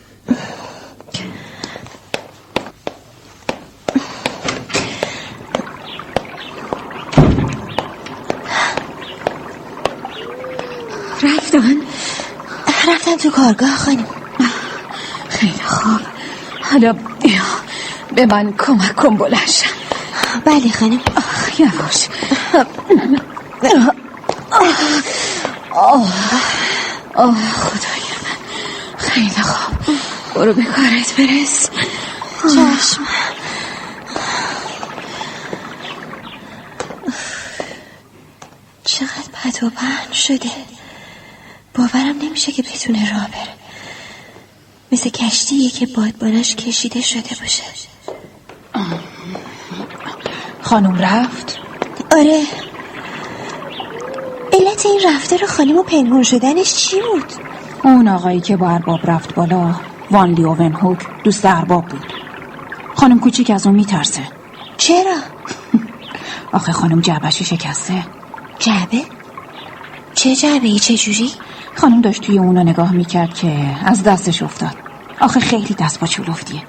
رفتن؟ 11.22 11.76
رفتن 12.88 13.16
تو 13.16 13.30
کارگاه 13.30 13.76
خانم. 13.76 14.06
خیلی 15.28 15.52
خوب. 15.52 16.00
حالا 16.62 16.92
بیا. 16.92 17.59
به 18.20 18.26
من 18.26 18.52
کمک 18.52 18.96
کن 18.96 19.16
بلنشم 19.16 19.70
بله 20.44 20.72
خانم. 20.72 21.00
یواش 21.58 22.08
آه 27.14 27.52
خدای 27.52 28.00
من. 28.22 28.36
خیلی 28.96 29.30
خوب 29.30 29.96
برو 30.34 30.52
به 30.52 30.62
کارت 30.62 31.16
برس. 31.16 31.70
چشم. 32.42 33.06
چقدر 38.84 39.30
پت 39.32 39.62
و 39.62 39.70
پهن 39.70 40.12
شده. 40.12 40.50
باورم 41.74 42.18
نمیشه 42.22 42.52
که 42.52 42.62
بتونه 42.62 43.12
راه 43.12 43.28
بره. 43.28 43.54
مثل 44.92 45.10
کشتیه 45.10 45.70
که 45.70 45.86
بادبانش 45.86 46.54
کشیده 46.56 47.00
شده 47.00 47.36
باشه. 47.40 47.89
خانم 50.70 50.98
رفت؟ 50.98 51.58
آره. 52.12 52.42
علت 54.52 54.86
این 54.86 55.00
رفتار 55.06 55.38
خانم 55.48 55.76
و 55.76 55.82
پنهون 55.82 56.22
شدنش 56.22 56.74
چی 56.74 56.96
بود؟ 56.96 57.32
اون 57.84 58.08
آقایی 58.08 58.40
که 58.40 58.56
با 58.56 58.70
ارباب 58.70 59.10
رفت 59.10 59.34
بالا 59.34 59.74
وان 60.10 60.30
لیوون 60.30 60.72
هوک 60.72 60.98
دوست 61.24 61.46
ارباب 61.46 61.88
بود. 61.88 62.12
خانم 62.94 63.20
کوچیک 63.20 63.50
از 63.50 63.66
اون 63.66 63.74
میترسه. 63.74 64.22
چرا؟ 64.76 65.16
آخه 66.52 66.72
خانم 66.72 67.00
جعبشی 67.00 67.44
شکسته. 67.44 68.04
جعبه؟ 68.58 69.02
چه 70.14 70.36
جعبه 70.36 70.68
ای 70.68 70.78
چه 70.78 70.96
جوری؟ 70.96 71.30
خانم 71.74 72.00
داشت 72.00 72.22
توی 72.22 72.38
اونو 72.38 72.62
نگاه 72.62 72.92
می‌کرد 72.92 73.34
که 73.34 73.76
از 73.84 74.02
دستش 74.02 74.42
افتاد. 74.42 74.76
آخه 75.20 75.40
خیلی 75.40 75.74
دست 75.74 76.00
با 76.00 76.06
چولفتیه 76.06 76.62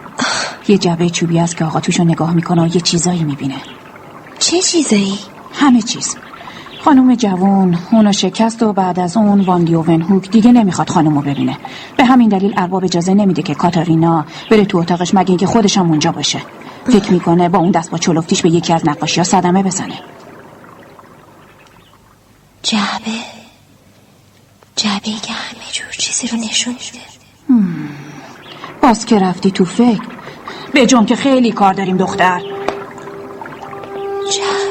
یه 0.68 0.78
جعبه 0.78 1.10
چوبی 1.10 1.39
است 1.39 1.58
که 1.58 1.66
آقا 1.66 1.80
توشو 1.80 2.04
نگاه 2.04 2.34
می‌کنه 2.34 2.64
و 2.64 2.68
یه 2.68 2.82
چیزایی 2.82 3.24
می‌بینه. 3.24 3.62
چه 4.42 4.62
چیزایی؟ 4.62 5.20
همه 5.54 5.82
چیز. 5.82 6.16
خانم 6.86 7.16
جوون 7.16 7.78
اونو 7.92 8.12
شکست 8.12 8.64
و 8.64 8.74
بعد 8.74 9.00
از 9.00 9.18
اون 9.18 9.42
وان 9.42 9.62
لیوون 9.64 10.02
هوک 10.02 10.30
دیگه 10.30 10.52
نمی‌خواد 10.52 10.89
خانمو 10.89 11.22
ببینه. 11.22 11.58
به 11.98 12.06
همین 12.06 12.30
دلیل 12.30 12.54
ارباب 12.58 12.84
اجازه 12.84 13.14
نمیده 13.14 13.42
که 13.42 13.54
کاتارینا 13.54 14.26
بره 14.52 14.66
تو 14.66 14.78
اتاقش 14.78 15.14
مگه 15.14 15.30
اینکه 15.30 15.46
خودش 15.46 15.78
هم 15.78 15.89
اونجا 15.89 16.12
باشه. 16.12 16.42
فکر 16.86 17.12
می‌کنه 17.12 17.50
با 17.50 17.60
اون 17.60 17.72
دست 17.72 17.92
با 17.92 17.98
چلفتیش 17.98 18.42
به 18.42 18.50
یکی 18.50 18.74
از 18.74 18.88
نقاشی 18.88 19.20
ها 19.20 19.24
صدمه 19.24 19.64
بزنه. 19.64 20.00
جعبه. 22.64 23.12
جعبه 24.76 25.08
ای 25.10 25.14
که 25.14 25.34
همه 25.34 25.64
جور 25.72 25.92
چیزی 25.98 26.28
رو 26.28 26.38
نشون 26.38 26.74
میده. 26.74 27.06
باز 28.82 29.06
که 29.06 29.20
رفتی 29.20 29.52
تو 29.52 29.66
فکر. 29.66 30.08
به 30.74 30.86
جون 30.86 31.06
که 31.06 31.16
خیلی 31.16 31.52
کار 31.52 31.74
داریم 31.74 31.98
دختر. 31.98 32.42
جعبه 34.32 34.71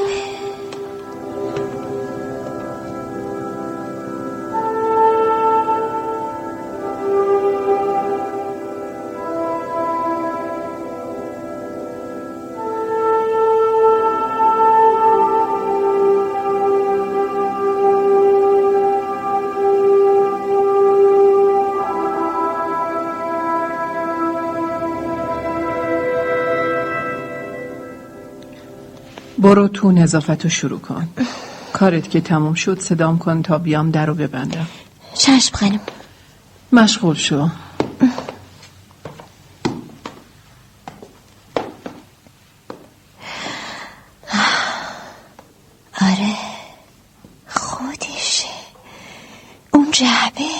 تو 29.72 29.92
نظافت 29.92 30.44
رو 30.44 30.50
شروع 30.50 30.80
کن. 30.80 31.08
کارت 31.72 32.10
که 32.10 32.20
تموم 32.20 32.54
شد 32.54 32.80
صدام 32.80 33.18
کن 33.18 33.42
تا 33.42 33.58
بیام 33.58 33.90
در 33.90 34.06
رو 34.06 34.14
ببندم. 34.14 34.66
چشم 35.14 35.56
خانم. 35.56 35.80
مشغول 36.72 37.16
شو. 37.16 37.48
آره. 46.00 46.34
خودشه. 47.48 48.48
اون 49.72 49.90
جعبه. 49.90 50.50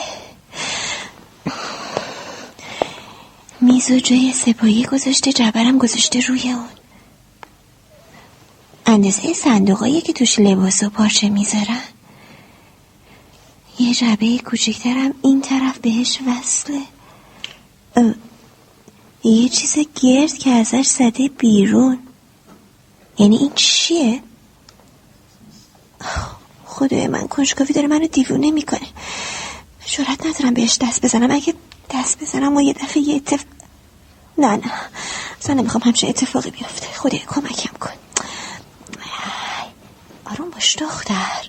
میز 3.61 3.93
جای 3.93 4.33
سپایی 4.33 4.85
گذاشته 4.85 5.33
جبرم 5.33 5.79
گذاشته 5.79 6.21
روی 6.21 6.53
اون. 6.53 6.80
اندازه 8.91 9.33
صندوقایی 9.33 10.01
که 10.01 10.13
توش 10.13 10.39
لباس 10.39 10.83
و 10.83 10.91
پارچه 10.91 11.29
می‌ذارن. 11.29 11.83
یه 13.79 13.95
جبه 13.95 14.39
کوچکترم 14.39 15.15
این 15.23 15.41
طرف 15.41 15.79
بهش 15.79 16.19
وصله. 16.27 16.83
یه 19.25 19.49
چیز 19.49 19.79
گرد 20.03 20.39
که 20.39 20.51
ازش 20.51 20.87
زده 20.87 21.29
بیرون. 21.29 21.99
یعنی 23.19 23.37
این 23.37 23.53
چیه؟ 23.55 24.23
خدای 26.65 27.09
من 27.09 27.29
کنجکاوی 27.29 27.75
داره 27.75 27.89
منو 27.89 28.07
دیوونه 28.07 28.51
می‌کنه. 28.51 28.89
جرات 29.87 30.27
ندارم 30.27 30.55
بهش 30.55 30.79
دست 30.81 31.05
بزنم. 31.05 31.31
اگه 31.31 31.55
دست 31.91 32.21
بزنم 32.21 32.57
و 32.57 32.61
یه 32.61 32.73
دفعه 32.73 33.03
یه 33.03 33.17
اتف... 33.17 33.45
نه 34.39 34.57
نه. 34.57 34.73
اصلا 35.41 35.55
نمی‌خوام 35.55 35.83
همچه 35.85 36.09
اتفاقی 36.09 36.51
بیفته. 36.51 36.87
خدای 36.87 37.19
کمکم 37.19 37.79
کن. 37.81 38.00
باش 40.61 40.77
دختر. 40.77 41.49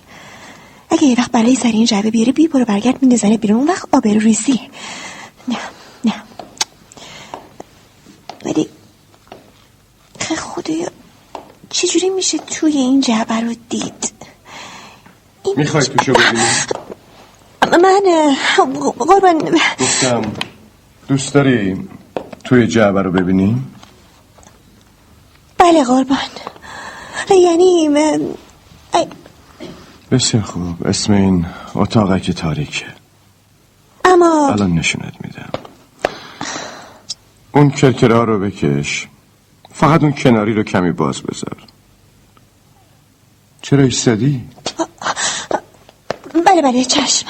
اگه 0.90 1.04
یه 1.04 1.14
وقت 1.18 1.30
برای 1.30 1.54
سر 1.54 1.68
این 1.68 1.84
جعبه 1.84 2.10
بیاره 2.10 2.32
بی 2.32 2.48
برو 2.48 2.64
برگرد 2.64 3.02
میندازنه 3.02 3.36
بیرون. 3.38 3.58
اون 3.58 3.68
وقت 3.68 3.88
آبرو 3.92 4.20
ریزی. 4.20 4.60
نه 5.48 5.56
نه. 6.04 6.22
ولی 8.44 8.68
خدایا 10.36 10.88
چجوری 11.70 12.10
میشه 12.10 12.38
توی 12.38 12.72
این 12.72 13.00
جعبه 13.00 13.40
رو 13.40 13.54
دید؟ 13.68 14.12
می‌خوای 15.56 15.84
توشو 15.84 16.12
ببینی؟ 16.12 16.46
من 17.82 18.36
قربان. 18.98 19.58
گفتم 19.80 20.32
دوست 21.08 21.34
داری 21.34 21.88
توی 22.44 22.66
جعبه 22.66 23.02
رو 23.02 23.12
ببینی؟ 23.12 23.62
بله 25.58 25.84
قربان. 25.84 26.18
یعنی 27.30 27.88
من- 27.88 28.34
ای، 28.94 29.06
بسیار 30.10 30.42
خوب. 30.42 30.86
اسم 30.86 31.12
این 31.12 31.46
اتاقک 31.74 32.30
تاریکه. 32.30 32.86
اما 34.04 34.50
الان 34.52 34.72
نشونت 34.72 35.14
میدم. 35.24 35.50
اون 37.52 37.70
کرکره 37.70 38.24
رو 38.24 38.38
بکش. 38.38 39.08
فقط 39.72 40.02
اون 40.02 40.12
کناری 40.12 40.54
رو 40.54 40.62
کمی 40.62 40.92
باز 40.92 41.22
بذار. 41.22 41.56
چرا 43.62 43.82
ایستادی؟ 43.82 44.48
بله 46.46 46.62
بله 46.62 46.84
چشم. 46.84 47.26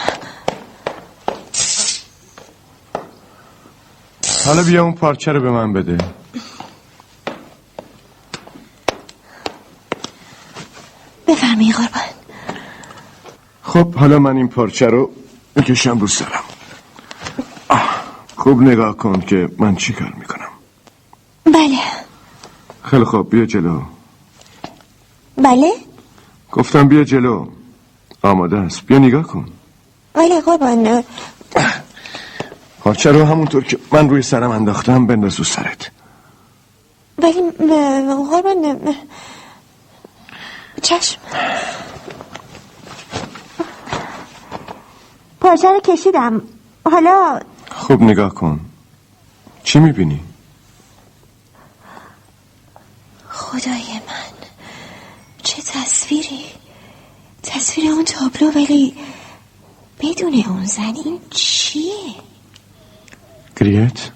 حالا 4.47 4.63
بیا 4.63 4.83
اون 4.83 4.93
پارچه 4.93 5.33
رو 5.33 5.41
به 5.41 5.51
من 5.51 5.73
بده. 5.73 5.99
بفرمایید 11.33 11.74
قربان. 11.74 12.03
خب 13.62 13.95
حالا 13.95 14.18
من 14.18 14.37
این 14.37 14.49
پارچه 14.49 14.87
رو 14.87 15.11
بکشم 15.57 15.99
رو 15.99 16.07
سرم 16.07 16.45
خوب 18.37 18.62
نگاه 18.62 18.97
کن 18.97 19.20
که 19.20 19.49
من 19.59 19.76
چی 19.76 19.93
کار 19.93 20.12
می‌کنم. 20.18 20.49
بله. 21.45 21.78
خیلی 22.83 23.05
خوب 23.05 23.30
بیا 23.30 23.47
جلو. 23.47 23.83
بله؟ 25.37 25.72
گفتم 26.53 26.89
بیا 26.89 27.05
جلو. 27.05 27.47
آماده 28.22 28.59
است. 28.59 28.83
بیا 28.87 28.99
نگاه 28.99 29.22
کن. 29.22 29.47
بله 30.14 30.41
قربان. 30.41 31.05
پارچه 32.80 33.12
رو 33.12 33.24
همونطور 33.24 33.64
که 33.64 33.78
من 33.93 34.11
روی 34.11 34.22
سرم 34.22 34.51
انداختم 34.51 35.07
بنداز 35.07 35.37
رو 35.39 35.45
سرت. 35.45 35.91
ولی 37.18 37.51
قربان 38.30 38.78
چشم. 40.83 41.20
پارچه 45.41 45.68
رو 45.68 45.80
کشیدم. 45.80 46.43
حالا 46.91 47.41
خوب 47.70 48.03
نگاه 48.03 48.35
کن. 48.35 48.61
چی 49.64 49.78
می‌بینی؟ 49.78 50.20
خدای 53.28 53.93
من 54.07 54.33
چه 55.43 55.62
تصویری؟ 55.62 56.45
تصویر 57.43 57.91
اون 57.91 58.05
تابلو 58.05 58.51
ولی 58.51 58.97
بدون 60.01 60.45
اون 60.49 60.64
زن 60.64 60.83
این 61.05 61.20
چیه؟ 61.30 62.14
گریت؟ 63.57 64.11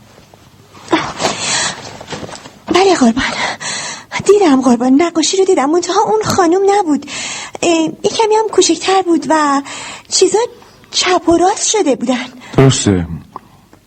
بله 2.67 2.95
قربان. 2.95 3.25
دیدم 4.25 4.61
قربان 4.61 5.03
نقاشی 5.03 5.37
رو 5.37 5.45
دیدم. 5.45 5.71
منتها 5.71 6.01
اون 6.07 6.23
خانم 6.23 6.61
نبود. 6.79 7.07
یه 7.63 8.11
کمی 8.11 8.35
هم 8.35 8.49
کوچکتر 8.53 9.03
بود 9.03 9.27
و 9.29 9.63
چیزا 10.09 10.39
چپ 10.91 11.29
و 11.29 11.37
راست 11.37 11.69
شده 11.69 11.97
بودن. 11.97 12.27
درسته. 12.57 13.07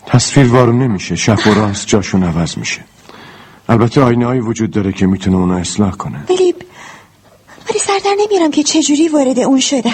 تصویر 0.06 0.48
وارون 0.48 0.80
نمیشه. 0.80 1.16
شب 1.16 1.48
و 1.48 1.54
راست 1.54 1.88
جاشون 1.88 2.24
عوض 2.24 2.58
میشه. 2.58 2.84
البته 3.70 4.02
آینه 4.02 4.26
هایی 4.26 4.42
وجود 4.42 4.72
داره 4.72 4.92
که 4.92 5.08
می‌تونه 5.08 5.38
اونا 5.38 5.58
اصلاح 5.58 5.92
کنه. 5.92 6.24
ولی 6.30 6.56
ولی 7.70 7.80
سردر 7.80 8.16
نمیارم 8.20 8.52
که 8.52 8.64
چجوری 8.64 9.08
وارد 9.08 9.40
اون 9.40 9.60
شدن. 9.60 9.92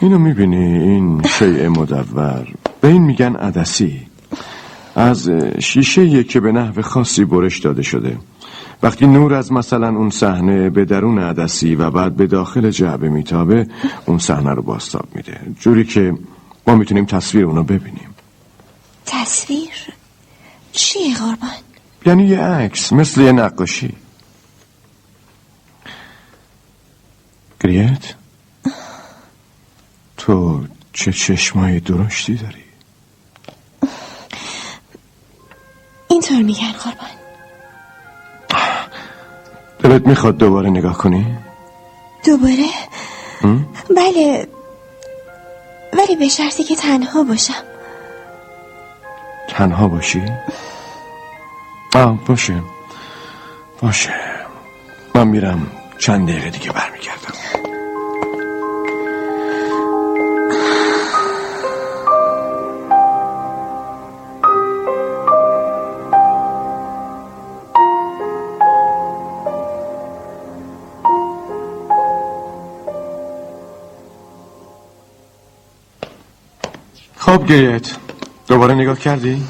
اینو 0.00 0.18
می‌بینی؟ 0.18 0.78
این 0.78 1.22
شیء 1.38 1.68
مدور. 1.68 2.46
به 2.80 2.88
این 2.88 3.02
میگن 3.02 3.36
عدسی. 3.36 4.06
از 4.96 5.30
شیشه 5.58 6.24
که 6.24 6.40
به 6.40 6.52
نحو 6.52 6.82
خاصی 6.82 7.24
برش 7.24 7.58
داده 7.60 7.82
شده. 7.82 8.16
وقتی 8.82 9.06
نور 9.06 9.34
از 9.34 9.52
مثلا 9.52 9.88
اون 9.88 10.10
صحنه 10.10 10.70
به 10.70 10.84
درون 10.84 11.18
عدسی 11.18 11.74
و 11.74 11.90
بعد 11.90 12.16
به 12.16 12.26
داخل 12.26 12.70
جعبه 12.70 13.08
میتابه 13.08 13.66
اون 14.06 14.18
صحنه 14.18 14.50
رو 14.50 14.62
باستاب 14.62 15.08
میده. 15.14 15.40
جوری 15.60 15.84
که 15.84 16.14
ما 16.66 16.74
می‌تونیم 16.74 17.04
تصویر 17.04 17.44
اونو 17.44 17.62
ببینیم. 17.62 18.14
تصویر؟ 19.06 19.70
چیه 20.72 21.14
قربان؟ 21.14 21.50
یعنی 22.06 22.28
یه 22.28 22.40
عکس 22.40 22.92
مثل 22.92 23.20
یه 23.20 23.32
نقاشی. 23.32 23.94
گریت 27.60 28.14
تو 30.16 30.64
چه 30.92 31.12
چشمای 31.12 31.80
درشتی 31.80 32.34
داری؟ 32.34 32.64
اینطور 36.10 36.42
میگن 36.42 36.72
قربان. 36.72 37.21
دلت 39.82 40.06
می‌خواد 40.06 40.36
دوباره 40.38 40.70
نگاه 40.70 40.98
کنی؟ 40.98 41.26
دوباره؟ 42.24 42.66
بله 43.96 44.48
ولی 45.98 46.16
به 46.16 46.28
شرطی 46.28 46.64
که 46.64 46.76
تنها 46.76 47.24
باشم 47.24 47.62
تنها 49.48 49.88
باشی؟ 49.88 50.22
آه 51.94 52.24
باشه 52.26 52.62
باشه 53.80 54.14
من 55.14 55.28
میرم 55.28 55.66
چند 55.98 56.28
دقیقه 56.28 56.50
دیگه 56.50 56.72
برمیگردم 56.72 57.34
خب 77.32 77.46
گریت. 77.46 77.96
دوباره 78.48 78.74
نگاه 78.74 78.98
کردی؟ 78.98 79.42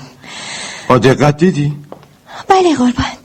با 0.89 0.99
دقت 0.99 1.37
دیدی؟ 1.37 1.77
بله 2.49 2.75
قربان. 2.75 3.17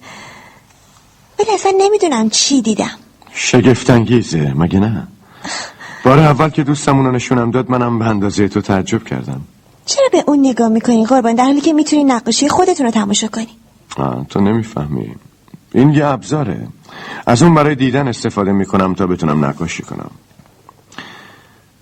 ولی 1.39 1.51
اصلا 1.53 1.73
نمی‌دونم 1.77 2.29
چی 2.29 2.61
دیدم. 2.61 2.97
شگفتانگیزه 3.33 4.53
مگه 4.53 4.79
نه؟ 4.79 5.07
بار 6.03 6.19
اول 6.19 6.49
که 6.49 6.63
دوستم 6.63 6.97
اونو 6.97 7.11
نشونم 7.11 7.51
داد 7.51 7.71
منم 7.71 7.99
به 7.99 8.05
اندازه 8.05 8.47
تو 8.47 8.61
تعجب 8.61 9.03
کردم. 9.03 9.41
چرا 9.85 10.09
به 10.11 10.23
اون 10.27 10.39
نگاه 10.39 10.69
می‌کنی 10.69 11.05
قربان؟ 11.05 11.35
در 11.35 11.43
حالی 11.43 11.61
که 11.61 11.73
می‌تونی 11.73 12.03
نقاشی 12.03 12.49
خودتون 12.49 12.85
رو 12.85 12.91
تماشا 12.91 13.27
کنی. 13.27 13.57
آه 13.97 14.25
تو 14.29 14.41
نمی‌فهمی. 14.41 15.15
این 15.73 15.89
یه 15.89 16.05
ابزاره. 16.05 16.67
از 17.25 17.41
اون 17.43 17.55
برای 17.55 17.75
دیدن 17.75 18.07
استفاده 18.07 18.51
می‌کنم 18.51 18.93
تا 18.93 19.07
بتونم 19.07 19.45
نقاشی 19.45 19.83
کنم. 19.83 20.11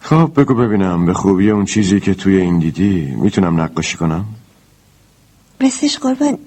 خب 0.06 0.32
بگو 0.36 0.54
ببینم. 0.54 1.06
به 1.06 1.14
خوبی 1.14 1.52
اون 1.52 1.66
چیزی 1.66 2.00
که 2.00 2.14
توی 2.14 2.38
این 2.38 2.60
دیدی 2.60 3.14
می‌تونم 3.16 3.62
نقاشی 3.62 3.98
کنم؟ 3.98 4.26
راستش 5.62 5.98
قربان. 5.98 6.38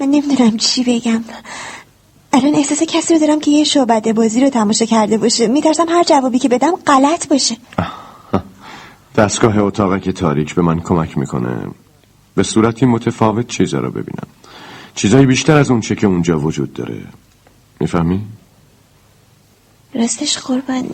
من 0.00 0.06
نمی‌دونم 0.06 0.56
چی 0.56 0.84
بگم. 0.84 1.24
الان 2.32 2.54
احساس 2.54 2.82
کسی 2.82 3.14
رو 3.14 3.20
دارم 3.20 3.40
که 3.40 3.50
یه 3.50 3.64
شعبده 3.64 4.12
بازی 4.12 4.40
رو 4.40 4.50
تماشا 4.50 4.84
کرده 4.84 5.18
باشه. 5.18 5.46
میترسم 5.46 5.88
هر 5.88 6.02
جوابی 6.02 6.38
که 6.38 6.48
بدم 6.48 6.76
غلط 6.86 7.28
باشه. 7.28 7.56
دستگاه 9.16 9.58
اتاقک 9.58 10.10
تاریک 10.10 10.54
به 10.54 10.62
من 10.62 10.80
کمک 10.80 11.18
می‌کنه. 11.18 11.56
به 12.34 12.42
صورتی 12.42 12.86
متفاوت 12.86 13.46
چیزا 13.46 13.80
رو 13.80 13.90
ببینم. 13.90 14.28
چیزایی 14.94 15.26
بیشتر 15.26 15.56
از 15.56 15.70
اون 15.70 15.80
چه 15.80 15.94
که 15.94 16.06
اونجا 16.06 16.38
وجود 16.38 16.72
داره. 16.72 17.00
می‌فهمی؟ 17.80 18.20
راستش 19.96 20.38
قربان. 20.38 20.90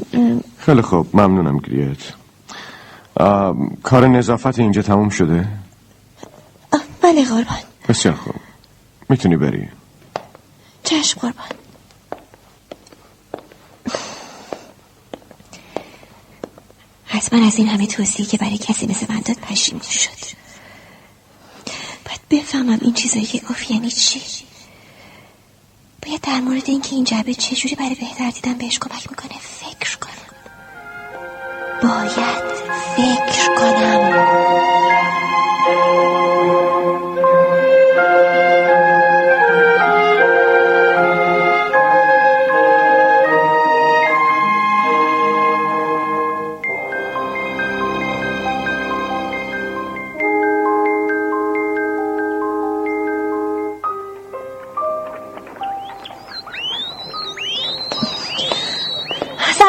خیلی 0.58 0.82
خوب 0.82 1.16
ممنونم 1.16 1.58
گریت. 1.58 1.98
کار 3.82 4.06
نظافت 4.08 4.58
اینجا 4.58 4.82
تموم 4.82 5.08
شده؟ 5.08 5.48
بله 7.02 7.24
قربان. 7.24 7.58
بسیار 7.88 8.14
خوب. 8.14 8.34
می‌تونی 9.08 9.36
بری؟ 9.36 9.68
چشم 10.84 11.20
قربان. 11.20 11.46
حتما 17.04 17.46
از 17.46 17.56
این 17.56 17.68
همه 17.68 17.86
توصیه 17.86 18.26
که 18.26 18.36
برای 18.38 18.58
کسی 18.58 18.86
مثل 18.86 19.06
من 19.08 19.20
داد 19.20 19.36
پشیمون 19.36 19.82
شد. 19.82 20.36
باید 22.06 22.20
بفهمم 22.30 22.78
این 22.80 22.94
چیزایی 22.94 23.24
که 23.24 23.38
گفت 23.38 23.70
یعنی 23.70 23.90
چی؟ 23.90 24.20
باید 26.06 26.20
در 26.20 26.40
مورد 26.40 26.62
اینکه 26.66 26.94
این 26.94 27.04
جبه 27.04 27.34
چجوری 27.34 27.74
برای 27.74 27.94
بهتر 27.94 28.30
دیدن 28.30 28.58
بهش 28.58 28.78
کمک 28.78 29.10
می‌کنه 29.10 29.38
فکر 29.40 29.98
کنم. 29.98 30.12
باید 31.82 32.42
فکر 32.96 33.54
کنم. 33.54 34.12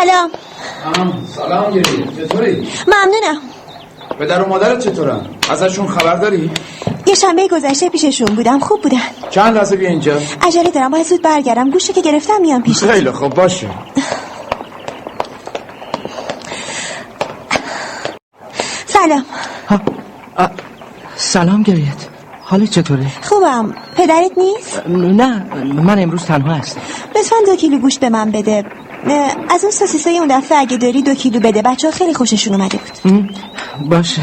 سلام. 0.03 0.31
سلام. 1.35 1.71
گریه 1.71 2.27
چطوری؟ 2.27 2.67
ممنونم. 2.87 3.41
پدر 4.19 4.41
و 4.41 4.49
مادرت 4.49 4.79
چطورن؟ 4.79 5.25
ازشون 5.49 5.87
خبر 5.87 6.15
داری؟ 6.15 6.51
یه 7.05 7.15
شنبه 7.15 7.47
گذشته 7.47 7.89
پیششون 7.89 8.35
بودم. 8.35 8.59
خوب 8.59 8.81
بودن. 8.81 8.97
چند 9.29 9.57
لحظه 9.57 9.75
بیا 9.75 9.89
اینجا. 9.89 10.19
عجله 10.41 10.71
دارم. 10.71 10.91
باید 10.91 11.05
زود 11.05 11.21
برگردم. 11.21 11.71
گوشه 11.71 11.93
که 11.93 12.01
گرفتم 12.01 12.41
میام 12.41 12.63
پیش. 12.63 12.83
خیلی 12.83 13.11
خوب. 13.11 13.33
باشه. 13.33 13.69
سلام. 18.85 19.25
سلام 21.15 21.63
گریت. 21.63 22.07
حالت 22.41 22.69
چطوره؟ 22.69 23.07
خوبم. 23.21 23.75
پدرت 23.95 24.31
نیست؟ 24.37 24.87
نه. 24.87 25.43
من 25.63 25.99
امروز 25.99 26.25
تنها 26.25 26.53
هستم. 26.53 26.81
لطفا 27.15 27.35
دو 27.45 27.55
کیلو 27.55 27.77
گوشت 27.77 27.99
به 27.99 28.09
من 28.09 28.31
بده. 28.31 28.65
از 29.49 29.63
اون 29.63 29.71
سوسیسای 29.71 30.17
اون 30.17 30.27
دفعه 30.27 30.57
اگه 30.57 30.77
داری 30.77 31.01
دو 31.01 31.13
کیلو 31.13 31.39
بده. 31.39 31.61
بچه 31.61 31.87
ها 31.87 31.93
خیلی 31.93 32.13
خوششون 32.13 32.53
اومده 32.53 32.77
بود؟ 32.77 33.29
باشه. 33.89 34.21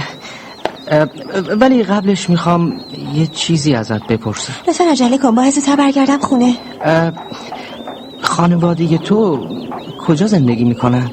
ولی 1.60 1.82
قبلش 1.82 2.30
می‌خوام 2.30 2.80
یه 3.14 3.26
چیزی 3.26 3.74
ازت 3.74 4.06
بپرسم. 4.06 4.52
لطفا 4.68 4.84
عجله 4.84 5.18
کن. 5.18 5.34
باید 5.34 5.54
زودتر 5.54 5.76
برگردم 5.76 6.18
خونه. 6.18 6.54
خانواده 8.22 8.98
تو 8.98 9.46
کجا 10.06 10.26
زندگی 10.26 10.64
می‌کنن؟ 10.64 11.10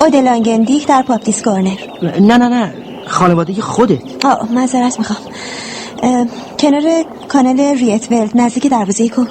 اودلانگندیک 0.00 0.86
در 0.86 1.02
پاپتیس 1.02 1.42
کورنر. 1.42 1.76
نه 2.02 2.36
نه 2.36 2.48
نه. 2.48 2.74
خانواده 3.06 3.62
خودت. 3.62 4.24
آه 4.24 4.52
معذرت 4.52 4.98
می‌خوام. 4.98 5.18
کنار 6.58 7.04
کانال 7.28 7.60
ریتولد 7.60 8.30
نزدیک 8.34 8.66
دروازه 8.66 9.08
کو 9.08 9.24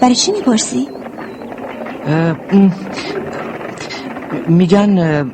برای 0.00 0.14
چی 0.14 0.32
می‌پرسی؟ 0.32 0.88
میگن 4.46 5.24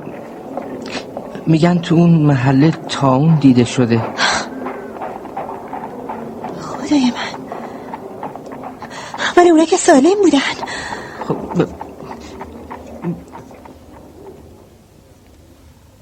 میگن 1.47 1.79
تو 1.79 1.95
اون 1.95 2.11
محله 2.11 2.71
تاون 2.71 3.35
دیده 3.35 3.65
شده. 3.65 4.03
خدای 6.61 7.11
من. 7.11 7.37
ولی 9.37 9.51
اونا 9.51 9.65
که 9.65 9.77
سالم 9.77 10.15
بودن. 10.23 10.39
خب 11.29 11.69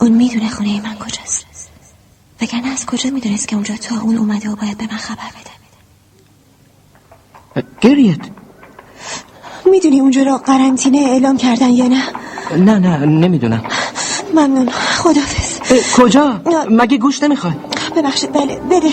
اون 0.01 0.13
می‌دونه 0.13 0.49
خونه 0.49 0.83
من 0.83 0.95
کجاست. 0.99 1.47
وگرنه 2.43 2.69
از 2.69 2.87
کجا 2.87 3.11
می‌دونست 3.11 3.49
که 3.49 3.57
اونجا 3.57 3.77
تا 3.77 4.01
اون 4.01 4.17
اومده 4.19 4.51
و 4.51 4.57
باید 4.57 4.79
به 4.79 4.85
من 4.85 4.99
خبر 4.99 5.31
بده؟ 5.41 5.55
گریت. 7.81 8.21
می‌دونی 9.71 10.01
اونجا 10.01 10.23
را 10.23 10.39
قرنطینه 10.39 10.99
اعلام 10.99 11.37
کردن 11.37 11.71
یا 11.71 11.87
نه؟ 11.87 12.03
نه 12.59 12.79
نه 12.79 13.07
نمی‌دونم. 13.07 13.63
ممنون. 14.35 14.69
خدافز 14.71 15.61
کجا؟ 15.97 16.41
مگه 16.71 16.99
گوش 16.99 17.23
نمی‌خوای؟ 17.23 17.55
ببخشید 17.97 18.33
بله 18.33 18.61
بده 18.71 18.89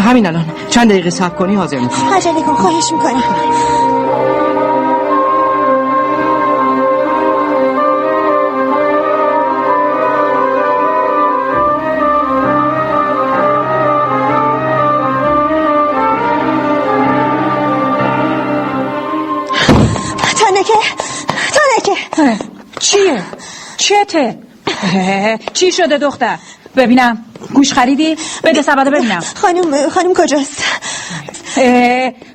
همین 0.00 0.26
الان. 0.26 0.44
چند 0.70 0.90
دقیقه 0.90 1.10
صبر 1.10 1.36
کنی 1.36 1.54
حاضر 1.54 1.78
می‌کنم. 1.78 2.12
عجله 2.14 2.42
کن 2.42 2.54
خواهش 2.54 2.92
می‌کنم. 2.92 3.22
چته؟ 23.84 24.38
چی 25.58 25.72
شده 25.72 25.98
دختر؟ 25.98 26.38
ببینم. 26.76 27.24
گوش 27.54 27.72
خریدی؟ 27.72 28.16
بده 28.44 28.62
سبده 28.62 28.90
ببینم. 28.90 29.20
خانم 29.34 29.88
خانم 29.88 30.14
کجاست؟ 30.14 30.62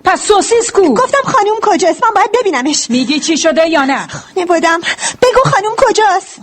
پس 0.03 0.21
سوسیس 0.21 0.71
کو؟ 0.71 0.93
گفتم 0.93 1.23
خانم 1.25 1.55
کجاست. 1.61 2.03
من 2.03 2.09
باید 2.15 2.29
ببینمش. 2.39 2.89
میگی 2.89 3.19
چی 3.19 3.37
شده 3.37 3.69
یا 3.69 3.85
نه؟ 3.85 4.07
نبودم 4.37 4.79
بگو 5.21 5.51
خانم 5.51 5.71
کجاست. 5.77 6.39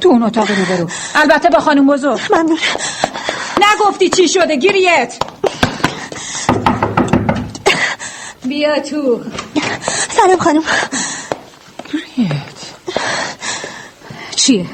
تو 0.00 0.08
اون 0.08 0.22
اتاق 0.22 0.50
رو 0.50 0.64
برو 0.64 0.88
البته 1.14 1.48
با 1.48 1.60
خانم 1.60 1.86
بزرگ. 1.86 2.20
ممنون. 2.30 2.58
نگفتی 3.72 4.10
چی 4.10 4.28
شده؟ 4.28 4.56
گیریت. 4.56 5.14
بیا 8.44 8.80
تو. 8.80 9.20
سلام 10.16 10.38
خانم. 10.38 10.62
چیه؟ 14.36 14.66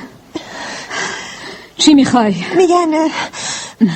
چی 1.77 1.95
می‌خوای؟ 1.95 2.35
میگن 2.57 3.11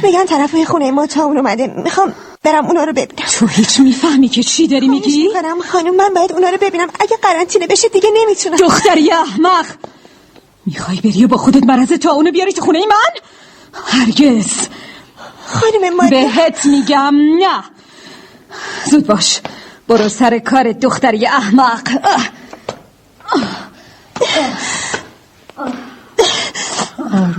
میگن 0.02 0.24
طرف 0.26 0.64
خونه 0.64 0.90
ما 0.90 1.06
تا 1.06 1.24
اون 1.24 1.38
اومده. 1.38 1.66
می‌خوام 1.66 2.14
برم 2.42 2.66
اونا 2.66 2.84
رو 2.84 2.92
ببینم. 2.92 3.28
تو 3.38 3.46
هیچ 3.46 3.80
می‌فهمی 3.80 4.28
که 4.28 4.42
چی 4.42 4.66
داری 4.66 4.88
میگی؟ 4.88 5.28
می‌کنم 5.28 5.60
خانم 5.72 5.96
من 5.96 6.14
باید 6.14 6.32
اونا 6.32 6.48
رو 6.48 6.58
ببینم. 6.60 6.88
اگه 7.00 7.16
قرنطینه 7.22 7.66
بشه 7.66 7.88
دیگه 7.88 8.08
نمی‌تونم. 8.14 8.56
دختری 8.56 9.12
احمق! 9.12 9.66
می‌خوای 10.66 11.00
بری 11.00 11.24
و 11.24 11.28
با 11.28 11.36
خودت 11.36 11.62
مرض 11.62 11.88
تا 11.88 12.10
اونو 12.12 12.30
بیاری 12.30 12.52
تو 12.52 12.64
خونه 12.64 12.78
من؟ 12.86 13.20
هرگز! 13.84 14.46
خانم 15.46 15.96
ماری 15.96 16.10
بهت 16.10 16.66
میگم 16.66 17.14
نه! 17.38 17.64
زود 18.90 19.06
باش. 19.06 19.40
برو 19.88 20.08
سر 20.08 20.38
کار 20.38 20.72
دختری 20.72 21.26
احمق. 21.26 21.88
اه. 22.04 22.30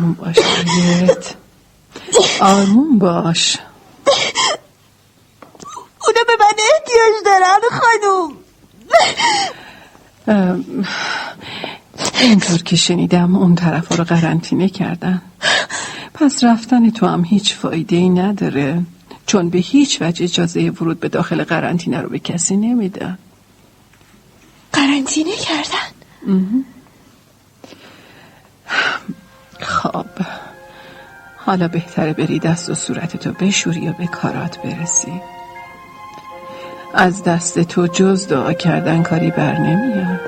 آروم 0.03 0.13
باش 0.13 0.35
گریت 0.65 1.35
آروم 2.41 2.99
باش. 2.99 3.57
اونا 6.07 6.23
به 6.27 6.33
من 6.39 6.55
احتیاج 6.73 7.13
دارن 7.25 7.59
خانم 7.71 8.31
ام، 10.27 10.85
اینطور 12.21 12.63
که 12.63 12.75
شنیدم 12.75 13.35
اون 13.35 13.55
طرف 13.55 13.97
رو 13.97 14.03
قرنطینه 14.03 14.69
کردن. 14.69 15.21
پس 16.13 16.43
رفتن 16.43 16.89
تو 16.89 17.05
هم 17.05 17.23
هیچ 17.25 17.55
فایده 17.55 17.95
ای 17.95 18.09
نداره 18.09 18.81
چون 19.25 19.49
به 19.49 19.57
هیچ 19.57 20.01
وجه 20.01 20.23
اجازه 20.23 20.69
ورود 20.69 20.99
به 20.99 21.09
داخل 21.09 21.43
قرنطینه 21.43 22.01
رو 22.01 22.09
به 22.09 22.19
کسی 22.19 22.55
نمیدن. 22.55 23.17
قرنطینه 24.73 25.35
کردن؟ 25.35 25.93
خب 29.63 30.05
حالا 31.37 31.67
بهتره 31.67 32.13
بری 32.13 32.39
دست 32.39 32.69
و 32.69 32.75
صورتتو 32.75 33.31
بشوری 33.31 33.89
و 33.89 33.93
به 33.93 34.07
کارات 34.07 34.59
برسی. 34.61 35.21
از 36.93 37.23
دست 37.23 37.59
تو 37.59 37.87
جز 37.87 38.27
دعا 38.27 38.53
کردن 38.53 39.03
کاری 39.03 39.31
بر 39.31 39.57
نمیاد. 39.57 40.19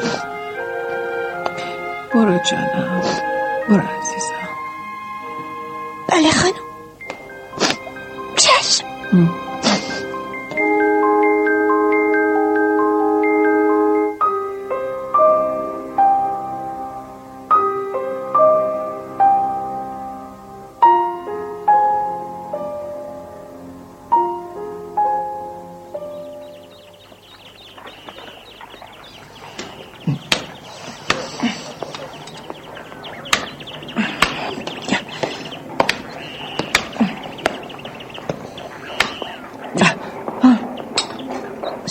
برو 2.14 2.40
جانم 2.52 3.02
برو 3.70 3.82
عزیزم. 3.82 4.50
بله 6.10 6.32
خانم. 6.32 6.66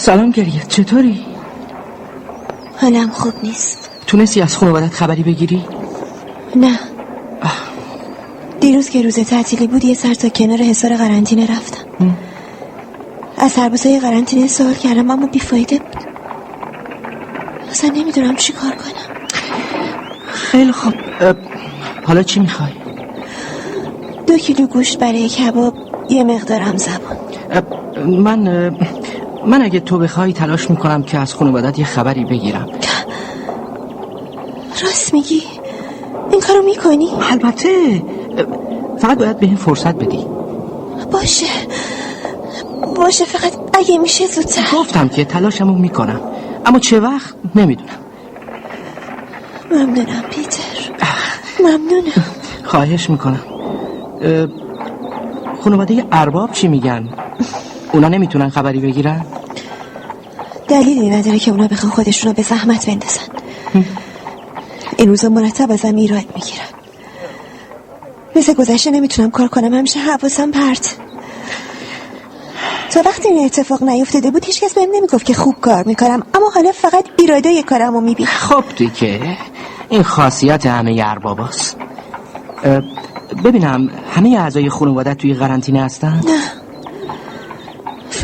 سلام 0.04 0.30
گریه. 0.30 0.62
چطوری؟ 0.68 1.26
حالم 2.76 3.10
خوب 3.10 3.32
نیست. 3.42 3.90
تونستی 4.06 4.40
از 4.40 4.56
خانوادت 4.56 4.92
خبری 4.92 5.22
بگیری؟ 5.22 5.64
نه. 6.56 6.78
دیروز 8.60 8.88
که 8.88 9.02
روز 9.02 9.14
تعطیلی 9.18 9.66
بود 9.66 9.84
یه 9.84 9.94
سر 9.94 10.14
تا 10.14 10.28
کنار 10.28 10.62
حصار 10.62 10.96
قرنطینه 10.96 11.46
رفتم. 11.46 11.84
از 13.36 13.52
سربازای 13.52 14.00
قرنطینه 14.00 14.48
سوال 14.48 14.74
کردم 14.74 15.10
اما 15.10 15.26
بیفایده 15.26 15.78
بود. 15.78 16.04
اصلا 17.70 17.90
نمی‌دونم 17.90 18.36
چی 18.36 18.52
کار 18.52 18.72
کنم. 18.72 19.16
خیلی 20.26 20.72
خوب. 20.72 20.94
حالا 22.02 22.22
چی 22.22 22.40
می‌خوای؟ 22.40 22.72
دو 24.26 24.38
کیلو 24.38 24.66
گوشت 24.66 24.98
برای 24.98 25.28
کباب 25.28 25.74
یه 26.10 26.24
مقدارم 26.24 26.76
زبان 26.76 27.18
من 28.06 28.70
من 29.46 29.62
اگه 29.62 29.80
تو 29.80 29.98
بخوای 29.98 30.32
تلاش 30.32 30.70
می‌کنم 30.70 31.02
که 31.02 31.18
از 31.18 31.34
خانوادت 31.34 31.78
یه 31.78 31.84
خبری 31.84 32.24
بگیرم. 32.24 32.68
راست 34.82 35.14
میگی؟ 35.14 35.42
این 36.30 36.40
کارو 36.40 36.62
می‌کنی؟ 36.62 37.08
البته 37.30 38.02
فقط 38.98 39.18
باید 39.18 39.38
به 39.38 39.46
این 39.46 39.56
فرصت 39.56 39.94
بدی. 39.94 40.26
باشه. 41.12 41.46
باشه 42.96 43.24
فقط 43.24 43.52
اگه 43.72 43.98
میشه 43.98 44.26
زودتر. 44.26 44.76
گفتم 44.76 45.08
که 45.08 45.24
تلاشمو 45.24 45.78
می‌کنم. 45.78 46.20
اما 46.66 46.78
چه 46.78 47.00
وقت 47.00 47.34
نمی‌دونم. 47.54 47.90
ممنونم 49.70 50.22
پیتر. 50.30 50.62
ممنونم. 51.60 52.24
خواهش 52.64 53.10
می‌کنم. 53.10 53.40
خانواده 55.64 56.04
ارباب 56.12 56.52
چی 56.52 56.68
میگن؟ 56.68 57.08
اونا 57.92 58.08
نمی‌تونن 58.08 58.48
خبری 58.48 58.80
بگیرن؟ 58.80 59.26
دلیلی 60.68 61.10
نداره 61.10 61.38
که 61.38 61.50
اونا 61.50 61.68
بخوان 61.68 61.92
خودشون 61.92 62.30
رو 62.30 62.36
به 62.36 62.42
زحمت 62.42 62.86
بندازن. 62.86 63.22
این 64.98 65.08
روزا 65.08 65.28
مرتب 65.28 65.72
ازم 65.72 65.96
ایراد 65.96 66.24
می‌گیرن. 66.34 66.64
مثل 68.36 68.54
گذشته 68.54 68.90
نمی‌تونم 68.90 69.30
کار 69.30 69.48
کنم. 69.48 69.74
همیشه 69.74 70.00
حواسم 70.00 70.50
پرت. 70.50 70.96
تا 72.90 73.02
وقتی 73.04 73.28
این 73.28 73.44
اتفاق 73.44 73.82
نیفتاده 73.82 74.30
بود 74.30 74.44
هیچکس 74.44 74.74
بهم 74.74 74.88
نمی‌گفت 74.94 75.26
که 75.26 75.34
خوب 75.34 75.54
کار 75.60 75.84
می‌کنم. 75.84 76.22
اما 76.34 76.50
حالا 76.54 76.72
فقط 76.72 77.04
ایرادای 77.18 77.62
کارمو 77.62 78.00
می‌بینم. 78.00 78.28
خب 78.28 78.64
دیگه. 78.76 79.38
این 79.88 80.02
خاصیت 80.02 80.66
همه 80.66 81.02
ارباباست. 81.04 81.76
ببینم 83.44 83.88
همه 84.10 84.38
اعضای 84.38 84.70
خانواده 84.70 85.14
توی 85.14 85.34
قرنطینه 85.34 85.84
هستن؟ 85.84 86.20
نه. 86.26 86.53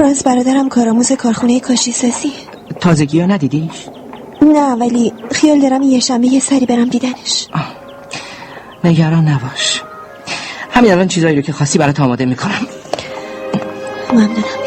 فرانس 0.00 0.22
برادرم 0.22 0.68
کارآموز 0.68 1.12
کارخونه 1.12 1.60
کاشی 1.60 1.92
سازی. 1.92 2.32
تازگی 2.80 3.20
ها 3.20 3.26
ندیدیش؟ 3.26 3.86
نه 4.42 4.74
ولی 4.74 5.12
خیال 5.32 5.60
دارم 5.60 5.82
یه 5.82 6.00
شنبه 6.00 6.26
یه 6.26 6.40
سری 6.40 6.66
برم 6.66 6.88
دیدنش. 6.88 7.48
نگران 8.84 9.28
نباش. 9.28 9.82
همین 10.70 10.92
الان 10.92 11.08
چیزایی 11.08 11.36
رو 11.36 11.42
که 11.42 11.52
خواستی 11.52 11.78
برات 11.78 12.00
آماده 12.00 12.24
می‌کنم. 12.26 12.66
ممنونم. 14.12 14.59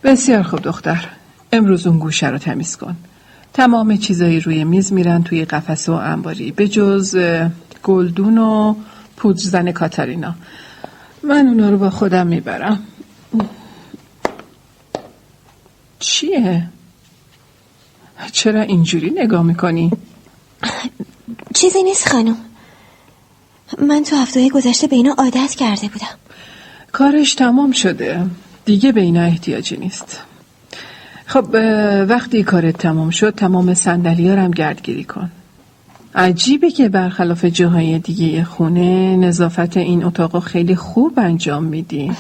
بسیار 0.05 0.43
خوب 0.43 0.61
دختر. 0.61 1.09
امروز 1.53 1.87
اون 1.87 1.99
گوشه 1.99 2.29
رو 2.29 2.39
تمیز 2.39 2.77
کن. 2.77 2.97
تمام 3.55 3.97
چیزایی 3.97 4.41
روی 4.41 4.65
میز 4.65 4.93
میرن 4.93 5.23
توی 5.23 5.45
قفسه 5.45 5.93
و 5.93 5.95
انباری 5.95 6.53
به 6.53 6.69
جز 6.69 7.19
گلدون 7.83 8.39
و 8.39 8.75
پودرزن 9.17 9.73
کاتارینا 9.73 10.35
من 11.23 11.49
اونا 11.49 11.71
رو 11.71 11.79
با 11.79 11.91
خودم 11.91 12.27
می‌برم. 12.27 12.87
چیه؟ 15.99 16.69
چرا 18.33 18.61
اینجوری 18.61 19.11
نگاه 19.11 19.43
می‌کنی؟ 19.43 19.91
چیزی 21.55 21.83
نیست 21.83 22.09
خانم. 22.09 22.37
من 23.79 24.03
تو 24.03 24.17
هفته 24.17 24.49
گذشته 24.49 24.87
به 24.87 24.97
اینا 24.97 25.15
عادت 25.19 25.55
کرده 25.55 25.89
بودم. 25.89 26.19
کارش 26.93 27.35
تمام 27.35 27.73
شده. 27.73 28.27
دیگه 28.65 28.93
به 28.93 29.01
اینا 29.01 29.23
احتیاجی 29.23 29.77
نیست. 29.77 30.21
خب 31.27 31.47
وقتی 32.09 32.43
کارت 32.43 32.79
تمام 32.79 33.11
شد 33.11 33.35
تمام 33.35 33.75
صندلی 33.75 34.29
هم 34.29 34.51
گردگیری 34.51 35.05
کن. 35.05 35.31
عجیبه 36.15 36.71
که 36.71 36.89
برخلاف 36.89 37.45
جاهای 37.45 37.99
دیگه 37.99 38.45
خونه 38.45 39.17
نظافت 39.17 39.77
این 39.77 40.05
اتاق 40.05 40.39
خیلی 40.45 40.77
خوب 40.77 41.13
انجام 41.17 41.65
میدی. 41.65 42.13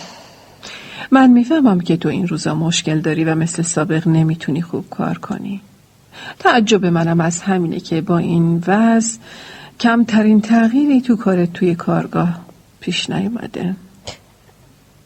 من 1.10 1.30
می‌فهمم 1.30 1.80
که 1.80 1.96
تو 1.96 2.08
این 2.08 2.28
روزا 2.28 2.54
مشکل 2.54 3.00
داری 3.00 3.24
و 3.24 3.34
مثل 3.34 3.62
سابق 3.62 4.08
نمی‌تونی 4.08 4.62
خوب 4.62 4.90
کار 4.90 5.18
کنی. 5.18 5.60
تعجب 6.38 6.86
منم 6.86 7.20
از 7.20 7.42
همینه 7.42 7.80
که 7.80 8.00
با 8.00 8.18
این 8.18 8.62
وضع 8.66 9.18
کمترین 9.80 10.40
تغییری 10.40 11.00
تو 11.00 11.16
کارت 11.16 11.52
توی 11.52 11.74
کارگاه 11.74 12.40
پیش 12.80 13.10
نیومده. 13.10 13.76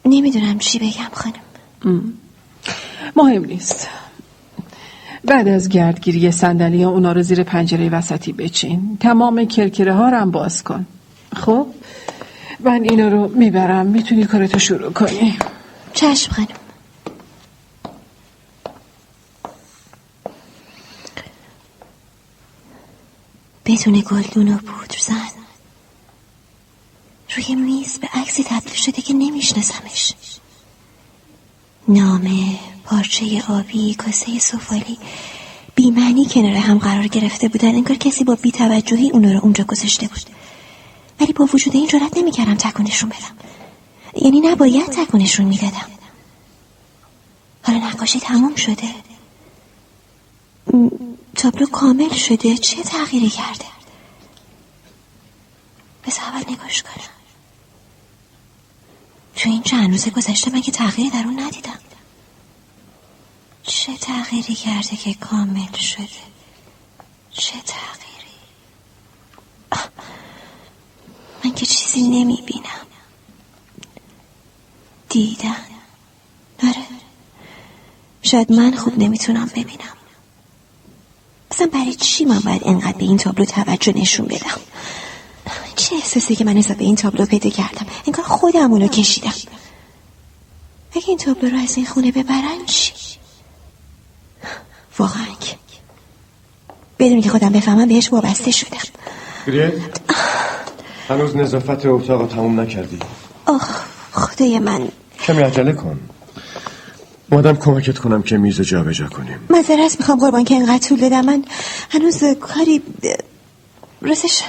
نمی‌دونم 0.04 0.58
چی 0.58 0.78
بگم 0.78 1.10
خانم. 1.12 1.34
ام. 1.84 2.12
مهم 3.16 3.44
نیست. 3.44 3.88
بعد 5.24 5.48
از 5.48 5.68
گردگیری 5.68 6.30
صندلی 6.30 6.84
اونا 6.84 7.12
رو 7.12 7.22
زیر 7.22 7.42
پنجره 7.42 7.88
وسطی 7.88 8.32
بچین. 8.32 8.98
تمام 9.00 9.46
کرکره 9.46 9.94
ها 9.94 10.08
رو 10.08 10.16
هم 10.16 10.30
باز 10.30 10.62
کن. 10.62 10.86
خب 11.36 11.66
من 12.60 12.82
اینا 12.82 13.08
رو 13.08 13.28
می‌برم. 13.28 13.86
می‌تونی 13.86 14.24
کارتو 14.24 14.58
شروع 14.58 14.92
کنی. 14.92 15.38
چشم 15.94 16.32
خانم. 16.32 16.48
بدون 23.66 24.04
گلدون 24.10 24.48
و 24.48 24.56
پودر 24.56 24.98
زن. 25.00 25.14
روی 27.36 27.54
میز 27.54 27.98
به 27.98 28.08
عکسی 28.14 28.44
تبدیل 28.44 28.74
شده 28.74 29.02
که 29.02 29.14
نمیشناسمش. 29.14 30.12
نامه 31.89 32.59
پارچه 32.85 33.43
آبی 33.48 33.94
کاسه 33.94 34.39
سفالی. 34.39 34.98
بیمعنی 35.74 36.27
کنار 36.27 36.55
هم 36.55 36.78
قرار 36.78 37.06
گرفته 37.06 37.48
بودن. 37.48 37.69
انگار 37.69 37.97
کسی 37.97 38.24
با 38.24 38.35
بیتوجهی 38.35 39.10
اونا 39.10 39.32
رو 39.32 39.39
اونجا 39.43 39.65
گذاشته 39.65 40.09
بود. 40.09 40.23
ولی 41.20 41.32
با 41.32 41.48
وجود 41.55 41.77
این 41.77 41.86
جرات 41.86 42.16
نمی‌کردم 42.16 42.55
تکونشون 42.55 43.09
بدم. 43.09 43.36
یعنی 44.23 44.40
نباید 44.40 44.86
تکونشون 44.86 45.47
می‌دادم. 45.47 45.86
حالا 47.62 47.78
نقاشی 47.78 48.20
تموم 48.20 48.55
شده. 48.55 48.89
تابلو 51.36 51.66
کامل 51.66 52.12
شده. 52.12 52.56
چه 52.56 52.82
تغییری 52.82 53.28
کرده؟ 53.28 53.65
بس 56.06 56.19
اول 56.19 56.52
نگاش 56.52 56.82
کنم. 56.82 57.18
تو 59.39 59.51
این 59.51 59.62
چند 59.62 59.90
روز 59.90 60.09
گذشته 60.09 60.51
من 60.51 60.60
که 60.60 60.73
تغییری 60.73 61.10
در 61.10 61.24
اون 61.24 61.40
ندیدم. 61.40 61.78
چه 63.62 63.97
تغییری 63.97 64.55
کرده 64.55 64.97
که 64.97 65.15
کامل 65.15 65.73
شده؟ 65.73 66.09
چه 67.31 67.55
تغییری؟ 67.66 68.39
من 71.44 71.55
که 71.55 71.66
چیزی 71.66 72.02
نمی 72.02 72.43
بینم 72.47 72.86
دیدن 75.09 75.65
آره. 76.62 76.86
شاید 78.23 78.52
من 78.52 78.77
خوب 78.77 78.98
نمی‌تونم 78.98 79.47
ببینم. 79.47 79.97
اصلا 81.51 81.66
برای 81.66 81.94
چی 81.94 82.24
من 82.24 82.40
باید 82.40 82.62
انقدر 82.65 82.98
به 82.98 83.05
این 83.05 83.16
تابلو 83.16 83.44
توجه 83.44 83.93
نشون 83.97 84.27
بدم؟ 84.27 84.60
چه 85.78 85.94
احساسی 85.94 86.36
که 86.36 86.44
من 86.44 86.55
به 86.55 86.84
این 86.84 86.96
تابلو 86.96 87.26
پیدا 87.26 87.50
کردم؟ 87.50 87.86
انگار 88.06 88.24
خودم 88.24 88.72
اونو 88.72 88.88
کشیدم. 88.88 89.34
اگه 90.92 91.09
این 91.09 91.18
تابلو 91.18 91.50
رو 91.50 91.59
از 91.59 91.76
این 91.76 91.86
خونه 91.86 92.12
ببرن 92.12 92.66
چی؟ 92.66 92.92
واقعا 94.98 95.26
که 95.40 95.56
بدون 96.98 97.20
که 97.20 97.30
خودم 97.30 97.52
بفهمم 97.52 97.88
بهش 97.88 98.12
وابسته 98.12 98.50
شدم. 98.50 98.78
گریت 99.46 99.72
هنوز 101.09 101.36
نظافت 101.36 101.86
اتاق 101.86 102.28
تموم 102.28 102.60
نکردی؟ 102.60 102.98
آخ 103.46 103.84
خدای 104.12 104.59
من. 104.59 104.88
کمی 105.20 105.42
عجله 105.42 105.72
کن. 105.72 106.00
مادم 107.30 107.56
کمکت 107.56 107.98
کنم 107.98 108.22
که 108.22 108.36
میز 108.38 108.60
جا 108.60 108.82
بجا 108.82 109.06
کنیم. 109.06 109.40
معذرت 109.50 109.96
می‌خوام 110.00 110.18
قربان 110.18 110.44
که 110.44 110.55
اینقدر 110.55 110.88
طول 110.88 111.00
دادم 111.00 111.24
من 111.24 111.44
هنوز 111.90 112.24
کاری 112.24 112.82
راستش 114.00 114.42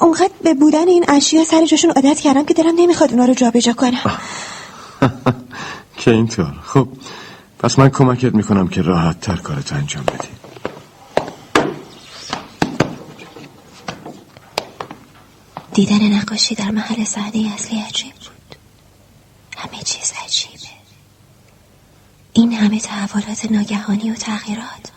اونقدر 0.00 0.30
به 0.42 0.54
بودن 0.54 0.88
این 0.88 1.04
اشیا 1.08 1.44
سر 1.44 1.66
جاشون 1.66 1.90
عادت 1.90 2.20
کردم 2.20 2.44
که 2.44 2.54
دلم 2.54 2.74
نمی‌خواد 2.76 3.10
اونا 3.10 3.24
رو 3.24 3.34
جابجا 3.34 3.72
کنم. 3.72 4.18
که 5.96 6.10
اینطور 6.18 6.54
خب 6.64 6.88
پس 7.58 7.78
من 7.78 7.88
کمکت 7.88 8.34
می‌کنم 8.34 8.68
که 8.68 8.82
راحت 8.82 9.20
تر 9.20 9.36
کارت 9.36 9.72
انجام 9.72 10.04
بدی. 10.04 10.28
دیدن 15.72 16.12
نقاشی 16.12 16.54
در 16.54 16.70
محل 16.70 17.04
صحنه 17.04 17.52
اصلی 17.54 17.80
عجیب 17.80 18.14
بود. 18.14 18.56
همه 19.56 19.82
چیز 19.82 20.12
عجیبه. 20.24 20.54
این 22.32 22.52
همه 22.52 22.80
تحولات 22.80 23.52
ناگهانی 23.52 24.10
و 24.10 24.14
تغییرات. 24.14 24.92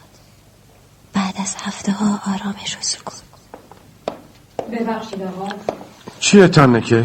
بعد 1.14 1.36
از 1.38 1.56
هفته 1.60 1.92
ها 1.92 2.20
آرامش 2.26 2.78
و 2.78 2.82
سکون. 2.82 3.27
ببخشید 4.72 5.22
آقا. 5.22 5.48
چیه 6.20 6.48
تنکه؟ 6.48 7.04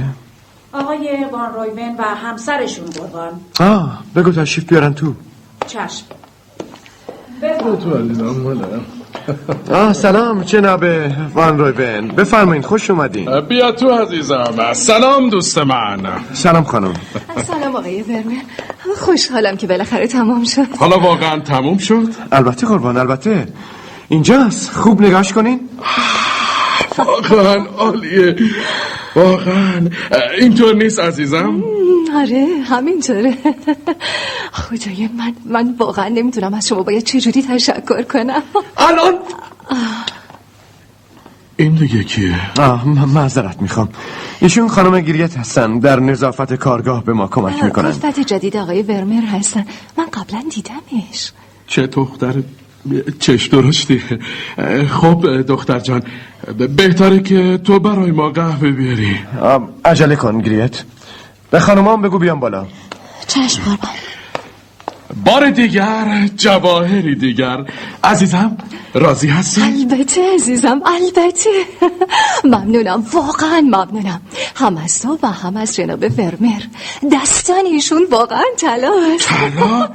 آقای 0.73 1.27
وان 1.33 1.55
رویون 1.55 1.97
و 1.99 2.03
همسرشون 2.03 2.87
قربان. 2.87 3.41
آه 3.61 4.03
بگو 4.17 4.33
تشریف 4.33 4.69
بیارن 4.69 4.95
تو. 4.95 5.15
چشم. 5.67 6.05
آه 9.73 9.93
سلام 9.93 10.43
جناب 10.43 10.85
وان 11.35 11.59
رویبن 11.59 12.09
بفرمایید 12.09 12.65
خوش 12.65 12.91
اومدین. 12.91 13.41
بیا 13.41 13.73
تو 13.73 13.91
عزیزم. 13.91 14.73
سلام 14.73 15.31
دوست 15.31 15.59
من. 15.59 16.01
سلام 16.33 16.65
خانم. 16.65 16.95
سلام 17.47 17.77
آقای 17.77 18.03
ورمر 18.03 18.43
خوشحالم 18.97 19.57
که 19.57 19.67
بالاخره 19.67 20.07
تمام 20.07 20.45
شد. 20.45 20.77
حالا 20.79 20.99
واقعا 20.99 21.41
تموم 21.41 21.79
شد؟ 21.79 22.09
البته 22.33 22.67
قربان 22.67 22.97
البته. 22.97 23.49
اینجاست. 24.09 24.71
خوب 24.71 25.03
نگاش 25.03 25.33
کنین. 25.33 25.61
واقعا 26.99 27.65
عالیه. 27.65 28.37
واقعا. 29.17 29.89
اینطور 30.41 30.75
نیست 30.75 31.01
عزیزم؟ 31.01 31.63
آره 32.15 32.47
همینطوره. 32.65 33.35
خدای 34.53 35.09
من 35.19 35.35
من 35.45 35.75
واقعا 35.79 36.09
نمی‌دونم 36.09 36.55
از 36.55 36.69
شما 36.69 36.83
باید 36.83 37.05
چجوری 37.05 37.43
تشکر 37.43 38.03
کنم. 38.03 38.43
الان؟ 38.77 39.15
این 41.57 41.75
دیگه 41.75 42.05
کیه؟ 42.05 42.61
آه 42.61 42.89
معذرت 42.89 43.63
می‌خوام. 43.63 43.89
ایشون 44.41 44.69
خانم 44.69 45.01
گریت 45.01 45.37
هستن. 45.37 45.79
در 45.79 46.01
نظافت 46.01 46.55
کارگاه 46.55 47.05
به 47.05 47.13
ما 47.13 47.27
کمک 47.27 47.65
می‌کنن. 47.65 47.87
الفت 47.87 48.21
جدید 48.21 48.57
آقای 48.57 48.83
ورمر 48.83 49.23
هستن. 49.27 49.67
من 49.99 50.07
قبلا 50.07 50.43
دیدمش. 50.51 51.33
چه 51.67 51.87
دختر 51.87 52.35
چش 53.21 53.47
درشتی. 53.47 54.03
خب 54.91 55.43
دختر 55.43 55.79
جان 55.79 56.03
بهتره 56.77 57.21
که 57.21 57.59
تو 57.65 57.79
برای 57.79 58.11
ما 58.11 58.31
قهوه 58.31 58.71
بیاری. 58.71 59.17
عجله 59.85 60.17
کن 60.17 60.41
گریت. 60.41 60.83
به 61.51 61.61
خانمام 61.61 62.03
بگو 62.03 62.19
بیام 62.19 62.41
بالا. 62.41 62.67
چشم 63.29 63.63
قربان 63.63 63.91
بار 65.25 65.51
دیگر 65.51 66.29
جواهری 66.37 67.15
دیگر. 67.15 67.65
عزیزم 68.05 68.57
راضی 68.95 69.29
هستی؟ 69.29 69.63
البته 69.63 70.35
عزیزم 70.35 70.81
البته. 70.87 71.51
ممنونم 72.45 73.05
واقعا 73.13 73.61
ممنونم. 73.61 74.21
هم 74.57 74.77
از 74.77 75.03
تو 75.03 75.19
و 75.23 75.27
هم 75.27 75.57
از 75.57 75.77
جناب 75.77 76.03
ورمر. 76.03 76.63
دستان 77.13 77.67
ایشون 77.67 78.07
واقعا 78.11 78.43
تلاست 78.59 79.29
طلا؟ 79.29 79.89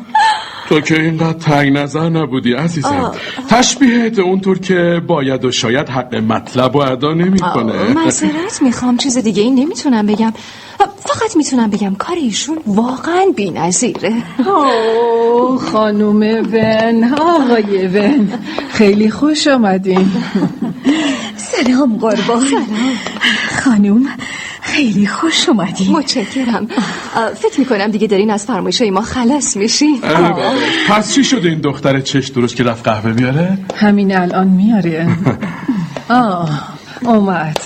تو 0.70 0.82
که 0.82 1.02
اینقدر 1.02 1.40
تنگ 1.40 1.78
نظر 1.78 2.10
نبودی 2.10 2.54
عزیزم. 2.54 2.90
آه. 2.90 3.16
تشبیهت 3.50 4.20
اونطور 4.20 4.60
که 4.60 5.02
باید 5.08 5.46
و 5.46 5.52
شاید 5.52 5.90
حق 5.90 6.16
مطلب 6.16 6.76
و 6.76 6.80
ادا 6.80 7.14
نمی‌کنه. 7.14 7.94
معذرت 7.94 8.62
می‌خوام. 8.62 8.98
چیز 8.98 9.18
دیگه 9.18 9.44
این 9.44 9.56
نمی‌تونم 9.56 10.06
بگم. 10.06 10.34
فقط 11.20 11.38
می‌تونم 11.38 11.70
بگم 11.70 11.96
کار 11.96 12.16
ایشون 12.16 12.58
واقعا 12.68 13.26
بی 13.36 13.52
نظیره 13.52 14.14
خانوم 15.72 16.22
ون 16.54 17.14
آقای 17.14 17.88
ون. 17.88 18.30
خیلی 18.70 19.12
خوش 19.12 19.48
آمدین. 19.48 20.12
سلام 21.38 21.98
قربان. 21.98 22.46
سلام. 22.48 22.66
خانوم 23.64 24.08
خیلی 24.62 25.08
خوش 25.08 25.50
اومدی 25.50 25.92
متشکرم. 25.92 26.68
فکر 27.36 27.60
می‌کنم 27.60 27.88
دیگه 27.88 28.08
دارین 28.08 28.32
از 28.32 28.46
فرمایش 28.46 28.82
ما 28.82 29.02
خلاص 29.02 29.58
میشین. 29.58 30.02
پس 30.90 31.14
چی 31.14 31.24
شده 31.24 31.50
این 31.50 31.60
دختر 31.60 32.00
چش 32.00 32.28
درست 32.28 32.56
که 32.56 32.64
رفت 32.64 32.84
قهوه 32.84 33.14
بیاره؟ 33.14 33.58
همین 33.76 34.18
الان 34.18 34.48
میاره. 34.48 35.10
آه 36.10 36.50
اومد. 37.02 37.58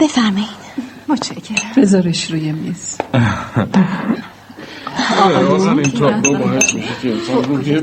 بفرمایید. 0.00 0.63
متشکرم. 1.08 1.72
بذارش 1.76 2.30
روی 2.30 2.52
میز. 2.52 2.98
بازم 5.48 5.78
این 5.78 5.90
تابلو 5.90 6.38
باعث 6.38 6.74
میشه 6.74 6.88
که 7.02 7.10
انسان 7.10 7.44
روحیه 7.44 7.80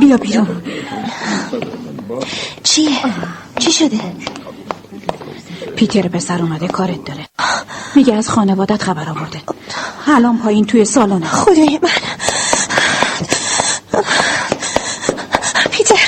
بیا 0.00 0.16
بیرون 0.16 0.62
چیه؟ 2.62 2.90
چی 3.58 3.72
شده؟ 3.72 4.00
پیتر 5.76 6.08
پسر 6.08 6.42
اومده 6.42 6.68
کارت 6.68 7.04
داره. 7.04 7.26
میگه 7.94 8.14
از 8.14 8.28
خانوادت 8.30 8.82
خبر 8.82 9.08
آورده. 9.08 9.40
الان 10.06 10.38
پایین 10.38 10.64
توی 10.64 10.84
سالن. 10.84 11.24
خدای 11.24 11.80
من 11.82 11.90
پیتر 15.70 16.00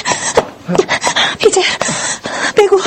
پیتر 1.39 1.65
بگو 2.57 2.81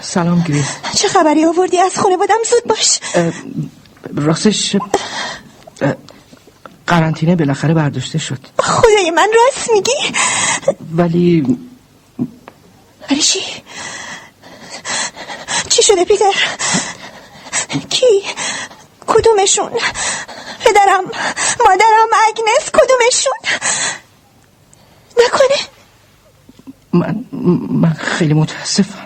سلام 0.00 0.42
گریت 0.42 0.64
چه 0.94 1.08
خبری 1.08 1.44
آوردی؟ 1.44 1.78
از 1.78 1.98
خانوادم 1.98 2.38
زود 2.50 2.64
باش. 2.64 2.98
راستش 4.16 4.76
قرنطینه 6.86 7.36
بالاخره 7.36 7.74
برداشته 7.74 8.18
شد. 8.18 8.38
خدای 8.58 9.10
من 9.10 9.28
راست 9.34 9.70
میگی؟ 9.72 9.96
ولی 10.96 11.58
ولی 13.10 13.22
چی؟ 13.22 13.40
چی 15.68 15.82
شده 15.82 16.04
پیتر 16.04 16.32
کی؟ 17.90 18.22
کدومشون؟ 19.06 19.70
پدرم 20.64 21.04
مادرم 21.66 22.08
اگنس 22.28 22.70
کدومشون؟ 22.72 23.60
نکنه. 25.18 25.58
من 26.92 27.24
من 27.70 27.92
خیلی 27.92 28.34
متاسفم. 28.34 29.01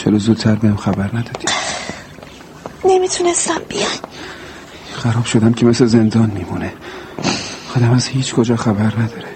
چرا 0.07 0.17
زودتر 0.17 0.55
بهم 0.55 0.75
خبر 0.75 1.03
ندادی. 1.03 1.45
نمی‌تونستم 2.85 3.61
بیان 3.69 3.91
خراب 4.93 5.25
شدم 5.25 5.53
که 5.53 5.65
مثل 5.65 5.85
زندان 5.85 6.31
میمونه. 6.31 6.73
خودم 7.73 7.91
از 7.91 8.07
هیچ 8.07 8.33
کجا 8.35 8.55
خبر 8.55 8.83
نداره. 8.83 9.27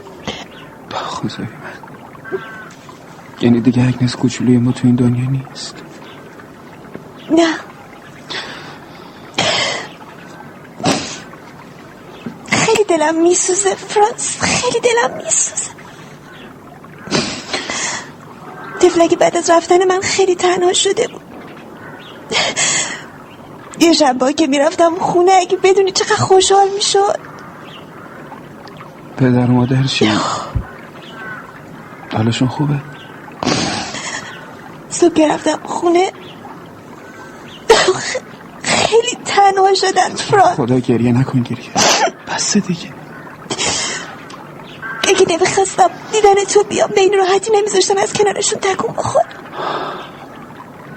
با 0.89 0.97
خدای 0.97 1.47
من. 1.47 2.39
یعنی 3.41 3.61
دیگه 3.61 3.87
اگنس 3.87 4.15
کوچولوی 4.15 4.57
ما 4.57 4.71
تو 4.71 4.87
این 4.87 4.95
دنیا 4.95 5.29
نیست. 5.29 5.75
نه. 7.31 7.55
خیلی 12.51 12.83
دلم 12.89 13.21
میسوزه 13.21 13.75
فرانس. 13.75 14.37
خیلی 14.41 14.79
دلم 14.79 15.17
میسوزه. 15.17 15.80
تفلکی 18.81 19.15
بعد 19.15 19.37
از 19.37 19.49
رفتن 19.49 19.87
من 19.87 20.01
خیلی 20.01 20.35
تنها 20.35 20.73
شده 20.73 21.07
بود. 21.07 21.21
یه 23.79 23.93
شنبه 23.93 24.33
که 24.33 24.47
می‌رفتم 24.47 24.95
خونه 24.99 25.31
اگه 25.31 25.57
بدونی 25.57 25.91
چقدر 25.91 26.15
خوشحال 26.15 26.67
می‌شد. 26.75 27.19
پدر 29.17 29.51
و 29.51 29.53
مادر 29.53 29.83
چی؟ 29.83 30.11
حالشون 32.13 32.47
خوبه؟ 32.47 32.75
صبح 34.89 35.13
که 35.13 35.27
رفتم 35.27 35.59
خونه 35.63 36.11
خیلی 38.63 39.17
تنها 39.25 39.73
شدن 39.73 40.15
فرانس 40.15 40.55
خدا 40.55 40.79
گریه 40.79 41.11
نکن 41.11 41.41
گریه. 41.41 41.69
بسه 42.27 42.59
دیگه. 42.59 42.93
اگه 45.11 45.25
نمی‌خواستم 45.29 45.89
دیدن 46.11 46.43
تو 46.43 46.63
بیام 46.63 46.89
به 46.89 47.01
این 47.01 47.13
راحتی 47.13 47.51
نمیذاشتم 47.51 47.97
از 47.97 48.13
کنارشون 48.13 48.59
تکون 48.59 48.95
بخور 48.95 49.23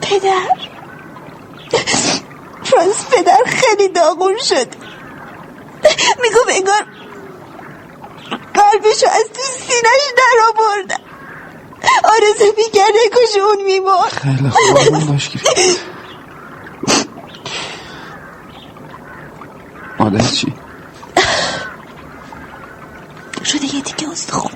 پدر. 0.01 0.49
فرانس 2.65 3.05
پدر 3.13 3.39
خیلی 3.47 3.89
داغون 3.89 4.39
شد. 4.39 4.69
میگو 6.23 6.39
انگار 6.49 6.87
قلبشو 8.55 9.07
از 9.07 9.25
تو 9.35 9.43
سینش 9.43 10.03
در 10.17 10.41
آوردم 10.49 11.05
آرزو 12.05 12.53
می‌کرده 12.57 12.99
کش 13.13 13.37
اون 13.37 13.65
میمار 13.65 14.09
خیلی 14.09 14.51
خوب 14.51 15.07
باش 15.07 15.31
مادر 19.99 20.25
چی؟ 20.25 20.55
شده 23.45 23.75
یه 23.75 23.83
تیکه 23.83 24.09
استخون 24.09 24.53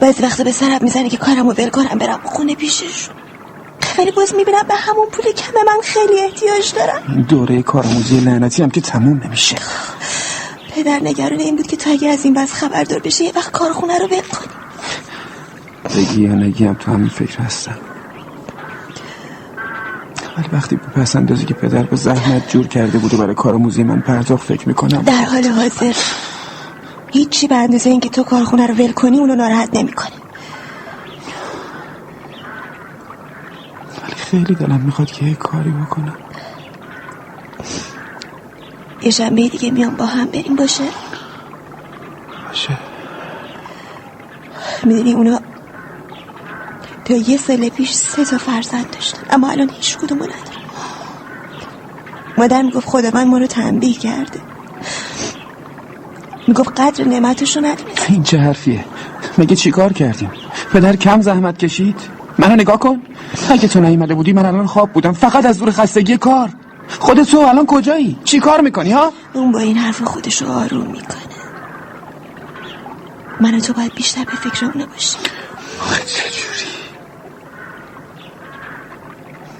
بعضی 0.00 0.22
وقتا 0.22 0.44
به 0.44 0.52
سرم 0.52 0.78
می‌زنه 0.82 1.08
که 1.08 1.16
کارمو 1.16 1.52
ول 1.52 1.68
کنم 1.68 1.98
برم 1.98 2.20
خونه 2.24 2.54
پیششون 2.54 3.14
ولی 3.98 4.10
باز 4.10 4.34
می‌بینم 4.34 4.62
به 4.68 4.74
همون 4.74 5.06
پول 5.12 5.24
کم 5.32 5.52
من 5.66 5.80
خیلی 5.84 6.20
احتیاج 6.20 6.74
دارم. 6.74 7.22
دوره 7.22 7.62
کارآموزی 7.62 8.20
لعنتی 8.20 8.62
هم 8.62 8.70
که 8.70 8.80
تموم 8.80 9.20
نمیشه. 9.24 9.56
پدر 10.74 11.00
نگران 11.02 11.40
این 11.40 11.56
بود 11.56 11.66
که 11.66 11.76
تو 11.76 11.90
اگه 11.90 12.08
از 12.08 12.24
این 12.24 12.34
بس 12.34 12.52
خبردار 12.52 12.98
بشه 12.98 13.24
یه 13.24 13.32
وقت 13.36 13.52
کارخونه 13.52 13.98
رو 13.98 14.06
ول 14.06 14.20
کنی. 14.20 14.52
بگی 15.96 16.22
یا 16.22 16.34
نگی 16.34 16.64
هم 16.64 16.74
تو 16.74 16.90
همین 16.90 17.08
فکر 17.08 17.38
هستم. 17.38 17.78
ولی 20.40 20.48
وقتی 20.52 20.76
به 20.76 20.82
پس 20.86 21.16
اندازی 21.16 21.44
که 21.44 21.54
پدر 21.54 21.82
به 21.82 21.96
زحمت 21.96 22.50
جور 22.50 22.66
کرده 22.66 22.98
بود 22.98 23.14
و 23.14 23.16
برای 23.16 23.34
کارآموزی 23.34 23.82
من 23.82 24.00
پرداخت 24.00 24.46
فکر 24.46 24.68
می‌کنم. 24.68 25.02
در 25.02 25.24
حال 25.24 25.44
حاضر. 25.44 25.96
هیچی 27.12 27.48
به 27.48 27.54
اندازه 27.54 27.90
اینکه 27.90 28.08
تو 28.08 28.22
کارخونه 28.22 28.66
رو 28.66 28.74
ول 28.74 28.92
کنی 28.92 29.18
اونو 29.18 29.34
ناراحت 29.34 29.76
نمی‌کنه. 29.76 30.10
ولی 34.02 34.14
خیلی 34.14 34.54
دلم 34.54 34.80
می‌خواد 34.80 35.10
که 35.10 35.24
یه 35.24 35.34
کاری 35.34 35.70
بکنم. 35.70 36.16
یه 39.02 39.10
شنبه 39.10 39.48
دیگه 39.48 39.70
میام 39.70 39.96
با 39.96 40.06
هم 40.06 40.26
بریم 40.26 40.56
باشه؟ 40.56 40.84
باشه. 42.48 42.78
می‌دونی 44.84 45.12
اونا 45.12 45.40
تا 47.04 47.14
یه 47.14 47.36
سال 47.36 47.68
پیش 47.68 47.92
سه 47.92 48.24
تا 48.24 48.38
فرزند 48.38 48.90
داشتن 48.90 49.22
اما 49.30 49.50
الان 49.50 49.70
هیچ 49.70 49.98
کدومو 49.98 50.24
ندارن. 50.24 50.60
مادر 52.38 52.62
می‌گفت 52.62 52.88
خدا 52.88 53.10
من 53.14 53.28
ما 53.28 53.38
رو 53.38 53.46
تنبیه 53.46 53.94
کرده. 53.94 54.40
می‌گفت 56.48 56.80
قدر 56.80 57.04
نعمتشو 57.04 57.60
ندونست 57.60 58.06
این 58.08 58.22
چه 58.22 58.38
حرفیه؟ 58.38 58.84
مگه 59.38 59.56
چیکار 59.56 59.92
کردیم؟ 59.92 60.30
پدر 60.72 60.96
کم 60.96 61.20
زحمت 61.20 61.58
کشید؟ 61.58 62.00
منو 62.38 62.56
نگاه 62.56 62.78
کن. 62.78 63.02
اگه 63.50 63.68
تو 63.68 63.80
نیومده 63.80 64.14
بودی 64.14 64.32
من 64.32 64.46
الان 64.46 64.66
خواب 64.66 64.92
بودم. 64.92 65.12
فقط 65.12 65.46
از 65.46 65.58
دور 65.58 65.70
خستگی 65.70 66.16
کار. 66.16 66.50
خودت 66.98 67.30
تو 67.30 67.38
الان 67.38 67.66
کجایی؟ 67.66 68.18
چی 68.24 68.38
کار 68.40 68.60
می‌کنی 68.60 68.92
ها؟ 68.92 69.12
اون 69.32 69.52
با 69.52 69.58
این 69.58 69.76
حرف 69.76 70.02
خودشو 70.02 70.52
آروم 70.52 70.86
می‌کنه. 70.86 71.16
من 73.40 73.54
و 73.54 73.60
تو 73.60 73.72
باید 73.72 73.94
بیشتر 73.94 74.24
به 74.24 74.36
فکر 74.36 74.64
اونو 74.66 74.86
باشیم 74.86 75.20
چجوری 76.06 76.70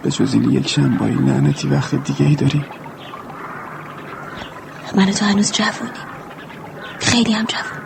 به 0.02 0.10
جز 0.10 0.34
این 0.34 0.44
یک 0.44 0.68
شنبایی 0.68 1.16
لعنتی 1.16 1.68
وقت 1.68 1.94
دیگه 1.94 2.26
ای 2.26 2.34
داری 2.34 2.64
من 4.94 5.12
تو 5.12 5.24
هنوز 5.24 5.52
جوونی 5.52 5.92
خیلی 6.98 7.32
هم 7.32 7.44
جوون 7.44 7.80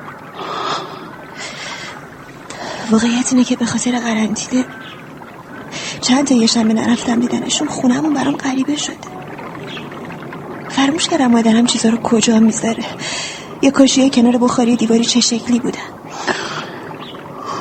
واقعیت 2.90 3.32
اینه 3.32 3.44
که 3.44 3.56
به 3.56 3.66
خاطر 3.66 3.98
قرنطینه 3.98 4.64
چند 6.00 6.26
تا 6.26 6.34
یه 6.34 6.46
شنبه 6.46 6.74
نرفتم 6.74 7.20
دیدنشون 7.20 7.68
خونمون 7.68 8.12
برام 8.12 8.36
غریبه 8.36 8.76
شده. 8.76 8.96
فراموش 10.68 11.08
کردم 11.08 11.26
مادرم 11.26 11.66
چیزا 11.66 11.88
رو 11.88 11.98
کجا 12.02 12.40
می‌ذاره. 12.40 12.84
یه 13.62 13.70
کاشیه 13.70 14.10
کنار 14.10 14.38
بخاری 14.38 14.76
دیواری 14.76 15.04
چه 15.04 15.20
شکلی 15.20 15.60
بودن. 15.60 15.88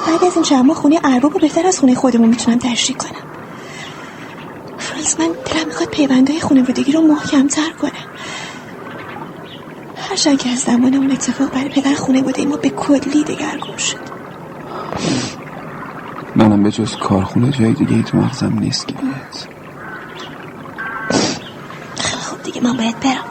بعد 0.07 0.23
از 0.23 0.35
این 0.35 0.43
چند 0.43 0.65
ماه 0.65 0.75
خونه 0.77 0.99
ارباب 1.03 1.41
بهتر 1.41 1.67
از 1.67 1.79
خونه 1.79 1.95
خودمون 1.95 2.29
می‌تونم 2.29 2.59
تشریح 2.59 2.97
کنم. 2.97 3.32
من 5.19 5.33
دلم 5.45 5.67
می‌خواد 5.67 5.89
پیوندهای 5.89 6.39
خانوادگی 6.39 6.91
رو 6.91 7.01
محکمتر 7.01 7.69
کنم 7.71 8.07
هرچند 9.95 10.37
که 10.39 10.49
از 10.49 10.59
زمان 10.59 10.95
اون 10.95 11.11
اتفاق 11.11 11.51
برای 11.51 11.69
پدر 11.69 11.95
خونه 11.95 12.21
بوده 12.21 12.45
ما 12.45 12.57
به 12.57 12.69
کلی 12.69 13.23
دگرگون 13.23 13.77
شد. 13.77 13.97
منم 16.35 16.63
به 16.63 16.71
جز 16.71 16.95
کارخونه 16.95 17.51
جای 17.51 17.73
دیگه 17.73 17.95
ای 17.95 18.03
تو 18.03 18.17
مغزم 18.17 18.53
نیست 18.59 18.85
گریت 18.85 19.47
خب 21.99 22.43
دیگه 22.43 22.61
من 22.63 22.77
باید 22.77 22.99
برم. 22.99 23.25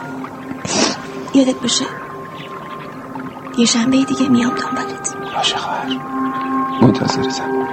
یادت 1.35 1.61
باشه؟ 1.61 1.85
یه 3.57 3.65
شنبه 3.65 4.03
دیگه 4.03 4.29
میام 4.29 4.55
دنبالت. 4.55 5.13
باشه 5.35 5.57
خواهر. 5.57 5.99
منتظرتم 6.81 7.67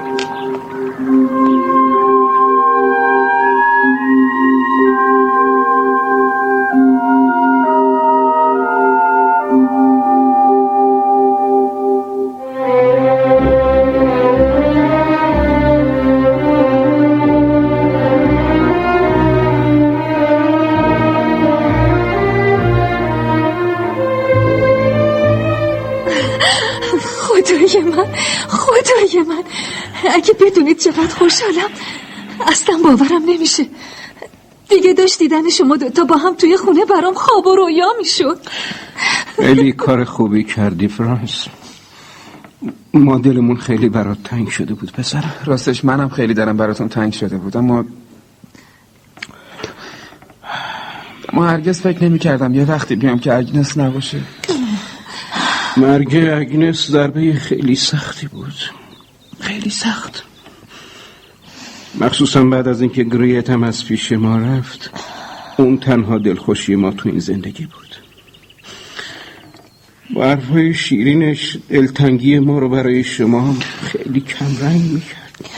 خدای 27.70 27.82
من 27.82 28.06
خدای 28.48 29.22
من. 29.28 29.42
اگه 30.14 30.34
بدونید 30.40 30.78
چقدر 30.78 31.14
خوشحالم 31.14 31.70
اصلا 32.47 32.78
باورم 32.84 33.22
نمیشه. 33.26 33.66
دیگه 34.68 34.92
داشت 34.92 35.18
دیدن 35.18 35.48
شما 35.48 35.76
دوتا 35.76 36.05
با 36.05 36.16
هم 36.16 36.34
توی 36.34 36.56
خونه 36.56 36.84
برام 36.84 37.14
خواب 37.14 37.47
و 37.47 37.56
رویا 37.56 37.86
می‌شد. 37.98 38.38
خیلی 39.36 39.72
کار 39.72 40.05
خوبی 40.05 40.44
کردی 40.44 40.88
فرانس. 40.88 41.47
ما 42.94 43.18
دلمون 43.18 43.56
خیلی 43.56 43.88
برات 43.88 44.22
تنگ 44.24 44.48
شده 44.48 44.74
بود 44.74 44.92
پسر. 44.92 45.24
راستش 45.44 45.84
منم 45.84 46.09
خیلی 46.09 46.34
دارم 46.34 46.56
براتون 46.56 46.88
تنگ 46.88 47.12
شده 47.12 47.36
بود 47.36 47.56
اما 47.56 47.84
ما 51.32 51.47
هرگز 51.47 51.80
فکر 51.80 52.05
نمی 52.05 52.18
کردم 52.18 52.55
یه 52.55 52.64
وقتی 52.64 52.97
بیام 52.97 53.18
که 53.18 53.34
اگنس 53.34 53.78
نباشه. 53.78 54.20
مرگ 55.76 56.16
اگنس 56.16 56.86
ضربه 56.86 57.32
خیلی 57.32 57.76
سختی 57.76 58.26
بود. 58.26 58.55
خیلی 59.40 59.70
سخت. 59.70 60.24
مخصوصا 62.01 62.44
بعد 62.44 62.68
از 62.68 62.80
اینکه 62.80 63.05
گریت 63.05 63.51
هم 63.51 63.62
از 63.62 63.84
پیش 63.84 64.12
ما 64.12 64.38
رفت 64.38 64.90
اون 65.56 65.78
تنها 65.78 66.18
دلخوشی 66.18 66.74
ما 66.74 66.90
تو 66.90 67.09
این 67.09 67.18
زندگی 67.18 67.66
بود. 67.66 67.97
با 70.14 70.24
حرفهای 70.24 70.74
شیرینش 70.74 71.56
دلتنگی 71.68 72.38
ما 72.38 72.59
رو 72.59 72.68
برای 72.68 73.05
شما 73.05 73.56
خیلی 73.82 74.20
کم 74.20 74.56
رنگ 74.60 74.82
می‌کرد. 74.82 75.51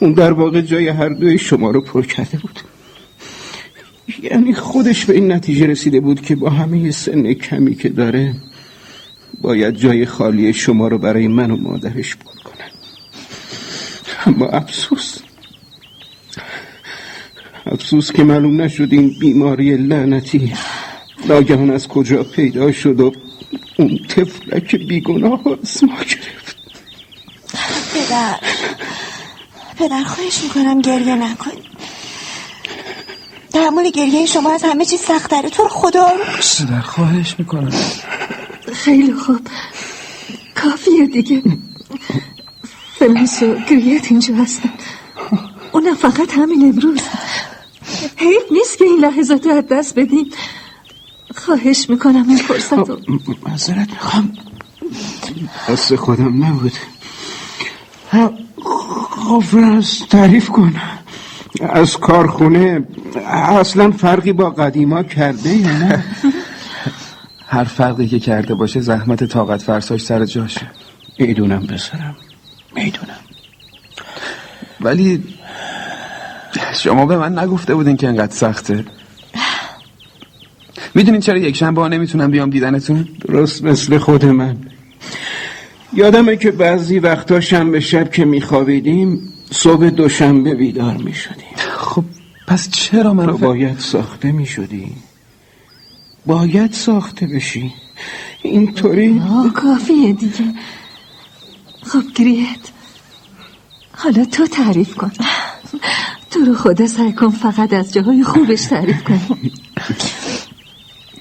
اون 0.00 0.12
در 0.12 0.32
واقع 0.32 0.60
جای 0.60 0.88
هر 0.88 1.08
دوی 1.08 1.38
شما 1.38 1.70
رو 1.70 1.80
پر 1.80 2.02
کرده 2.02 2.38
بود. 2.38 2.60
یعنی 4.22 4.54
خودش 4.54 5.04
به 5.04 5.14
این 5.14 5.32
نتیجه 5.32 5.66
رسیده 5.66 6.00
بود 6.00 6.20
که 6.20 6.36
با 6.36 6.50
همه 6.50 6.90
سن 6.90 7.32
کمی 7.32 7.74
که 7.74 7.88
داره 7.88 8.34
باید 9.44 9.74
جای 9.74 10.06
خالی 10.06 10.52
شما 10.52 10.88
رو 10.88 10.98
برای 10.98 11.28
من 11.28 11.50
و 11.50 11.56
مادرش 11.56 12.16
پر 12.16 12.50
کنه 12.50 12.64
اما 14.26 14.46
افسوس. 14.46 15.18
افسوس 17.66 18.12
که 18.12 18.24
معلوم 18.24 18.60
نشد 18.60 18.88
این 18.90 19.18
بیماری 19.20 19.76
لعنتی 19.76 20.52
ناگهان 21.28 21.70
از 21.70 21.88
کجا 21.88 22.22
پیدا 22.22 22.72
شد 22.72 23.00
و 23.00 23.12
اون 23.78 23.98
طفلک 24.08 24.76
بیگناه 24.76 25.40
از 25.62 25.84
ما 25.84 25.96
گرفت. 25.96 26.56
پدر. 27.94 28.36
پدر 29.78 30.04
خواهش 30.04 30.42
می‌کنم 30.42 30.80
گریه 30.80 31.14
نکن. 31.14 31.50
تحمل 33.52 33.90
گریه 33.90 34.26
شما 34.26 34.54
از 34.54 34.62
همه 34.62 34.84
چیز 34.84 35.00
سختره 35.00 35.50
تو 35.50 35.62
رو 35.62 35.68
خدا 35.68 36.08
رو 36.08 36.24
پدر 36.66 36.80
خواهش 36.80 37.34
می‌کنم. 37.38 37.72
خیلی 38.74 39.12
خوب. 39.12 39.40
کافیه 40.54 41.06
دیگه. 41.06 41.42
فلانس 42.98 43.42
و 43.42 43.54
گریت 43.70 44.10
اینجا 44.10 44.34
هستن. 44.34 44.70
اونم 45.72 45.94
فقط 45.94 46.32
همین 46.32 46.62
امروز. 46.62 47.00
حیف 48.16 48.42
نیست 48.50 48.78
که 48.78 48.84
این 48.84 49.00
لحظات 49.00 49.46
رو 49.46 49.52
از 49.52 49.64
دست 49.70 49.98
بدیم 49.98 50.30
خواهش 51.34 51.90
می‌کنم 51.90 52.28
این 52.28 52.36
فرصت 52.38 52.72
رو. 52.72 52.98
معذرت 53.46 53.90
می‌خوام. 53.90 54.32
دست 55.68 55.96
خودم 55.96 56.44
نبود. 56.44 56.72
خب 59.28 59.42
فرانس 59.50 59.98
تعریف 60.10 60.48
کن. 60.48 60.74
از 61.60 61.96
کارخونه 61.96 62.86
اصلا 63.26 63.90
فرقی 63.90 64.32
با 64.32 64.50
قدیما 64.50 65.02
کرده 65.02 65.56
یا 65.56 65.78
نه؟ 65.78 66.04
هر 67.46 67.64
فرقی 67.64 68.06
که 68.06 68.18
کرده 68.18 68.54
باشه 68.54 68.80
زحمت 68.80 69.24
طاقت 69.24 69.62
فرساش 69.62 70.00
سر 70.00 70.24
جاشه. 70.24 70.70
می‌دونم 71.18 71.66
بسرم 71.66 72.16
می‌دونم. 72.76 73.18
ولی 74.80 75.24
شما 76.74 77.06
به 77.06 77.16
من 77.16 77.38
نگفته 77.38 77.74
بودین 77.74 77.96
که 77.96 78.08
انقدر 78.08 78.32
سخته. 78.32 78.84
می‌دونین 80.94 81.20
چرا 81.20 81.38
یک 81.38 81.56
شنبه 81.56 81.80
ها 81.80 81.88
نمی‌تونم 81.88 82.30
بیام 82.30 82.50
دیدنتون؟ 82.50 83.08
درست 83.28 83.64
مثل 83.64 83.98
خود 83.98 84.24
من. 84.24 84.56
یادمه 85.92 86.36
که 86.36 86.50
بعضی 86.50 86.98
وقتا 86.98 87.40
شنبه 87.40 87.80
شب 87.80 88.10
که 88.10 88.24
میخوابیدیم 88.24 89.32
صبح 89.50 89.90
دوشنبه 89.90 90.54
بیدار 90.54 90.96
می‌شدیم. 90.96 91.56
خب 91.56 92.04
پس 92.46 92.70
چرا 92.70 93.14
من 93.14 93.26
باید 93.26 93.78
ساخته 93.78 94.32
می‌شدی؟ 94.32 94.92
باید 96.26 96.72
ساخته 96.72 97.26
بشی. 97.26 97.72
اینطوری 98.42 99.22
کافیه 99.54 100.12
دیگه. 100.12 100.54
خب 101.82 102.02
گریت. 102.14 102.70
حالا 103.92 104.24
تو 104.24 104.46
تعریف 104.46 104.94
کن. 104.94 105.12
تو 106.30 106.40
رو 106.40 106.54
خدا 106.54 106.86
سعی 106.86 107.12
کن 107.12 107.28
فقط 107.30 107.72
از 107.72 107.92
جاهای 107.92 108.22
خوبش 108.22 108.62
تعریف 108.62 109.04
کن 109.04 109.20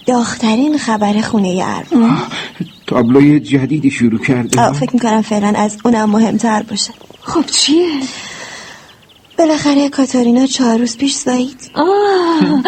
داخترین 0.05 0.77
خبر 0.77 1.21
خونه 1.21 1.61
ارباب 1.63 2.17
تابلوی 2.88 3.39
جدیدی 3.39 3.91
شروع 3.91 4.19
کرده. 4.19 4.73
فکر 4.73 4.93
می‌کنم 4.93 5.21
فعلا 5.21 5.53
از 5.57 5.77
اونم 5.85 6.09
مهمتر 6.09 6.63
باشه. 6.63 6.93
خب 7.21 7.45
چیه؟ 7.45 7.99
بالاخره 9.38 9.89
کاتارینا 9.89 10.45
چهار 10.45 10.77
روز 10.77 10.97
پیش 10.97 11.15
زایید 11.15 11.72
آه 11.73 12.64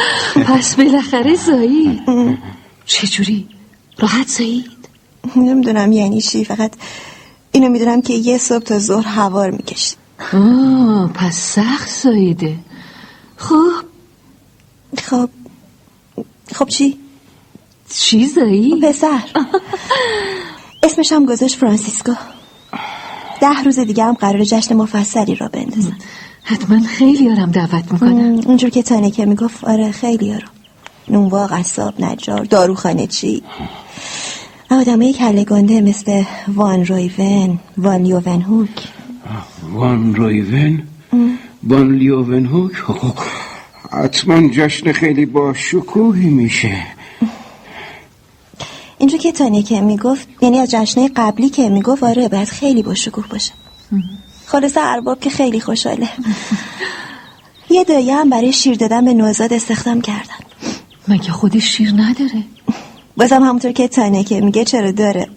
پس 0.45 0.75
بالاخره 0.75 1.35
زایید 1.35 2.01
چجوری؟ 2.85 3.47
راحت 3.99 4.27
زایید؟ 4.27 4.71
نمی‌دونم 5.35 5.91
یعنی 5.91 6.21
چی؟ 6.21 6.45
فقط 6.45 6.71
اینو 7.51 7.69
می‌دونم 7.69 8.01
که 8.01 8.13
یه 8.13 8.37
صبح 8.37 8.63
تا 8.63 8.79
ظهر 8.79 9.07
هوار 9.07 9.51
می‌کشید 9.51 9.97
آه 10.33 11.11
پس 11.13 11.35
سخت 11.35 11.89
زاییده. 11.89 12.55
خب. 13.37 13.71
خب. 15.03 15.29
خب 16.53 16.67
چی؟ 16.67 16.99
چی 17.89 18.27
زایی؟ 18.27 18.81
پسر 18.81 19.23
اسمش 20.83 21.11
هم 21.11 21.25
گذاشت 21.25 21.55
فرانسیسکو. 21.55 22.13
ده 23.41 23.63
روز 23.65 23.79
دیگه 23.79 24.03
هم 24.03 24.13
قرار 24.13 24.43
جشن 24.43 24.75
مفصلی 24.75 25.35
را 25.35 25.47
بندازن. 25.47 25.97
حتما 26.47 26.80
خیلی 26.80 27.31
آرم 27.31 27.51
دعوت 27.51 27.91
می‌کنم. 27.91 28.39
اونجور 28.45 28.69
که 28.69 28.84
تانکه 28.84 29.26
می‌گفت 29.26 29.63
آره 29.63 29.91
خیلی 29.91 30.34
آرم 30.34 30.49
نونوا 31.09 31.47
قصاب 31.47 32.01
نجار 32.01 32.43
داروخانه 32.43 33.07
چی. 33.07 33.43
آدمای 34.72 35.13
کله 35.13 35.43
گنده 35.43 35.81
مثل 35.81 36.23
وان 36.47 36.85
رویون 36.85 37.59
وان 37.77 38.01
لیوون 38.01 38.41
هوک. 38.41 38.69
وان 39.73 40.15
رویون؟ 40.15 40.84
وان 41.63 41.95
لیوون 41.95 42.45
هوک؟ 42.45 42.72
حتما 43.91 44.49
جشن 44.49 44.91
خیلی 44.91 45.26
با 45.26 45.53
شکوهی 45.53 46.30
میشه. 46.30 46.77
اینجور 48.97 49.19
که 49.19 49.31
تانیکه 49.31 49.81
می‌گفت 49.81 50.27
یعنی 50.41 50.59
از 50.59 50.72
جشنه 50.72 51.09
قبلی 51.15 51.49
که 51.49 51.69
می‌گفت 51.69 52.03
آره 52.03 52.27
باید 52.27 52.47
خیلی 52.47 52.84
با 52.84 52.93
شکوه 52.93 53.27
باشه 53.27 53.51
خلاصه 54.45 54.80
ارباب 54.84 55.19
که 55.19 55.30
خیلی 55.30 55.59
خوشحاله. 55.59 56.09
یه 57.69 57.84
دایه 57.84 58.15
هم 58.15 58.30
برای 58.30 58.53
شیر 58.53 58.76
دادن 58.77 59.05
به 59.05 59.13
نوزاد 59.13 59.53
استخدام 59.53 60.01
کردن. 60.01 60.45
مگه 61.07 61.31
خودش 61.31 61.77
شیر 61.77 61.91
نداره؟ 61.91 62.43
بازم 63.17 63.43
همونطور 63.43 63.72
که 63.72 63.88
تانیکه 63.88 64.41
میگه 64.41 64.63
چرا 64.63 64.91
داره. 64.91 65.27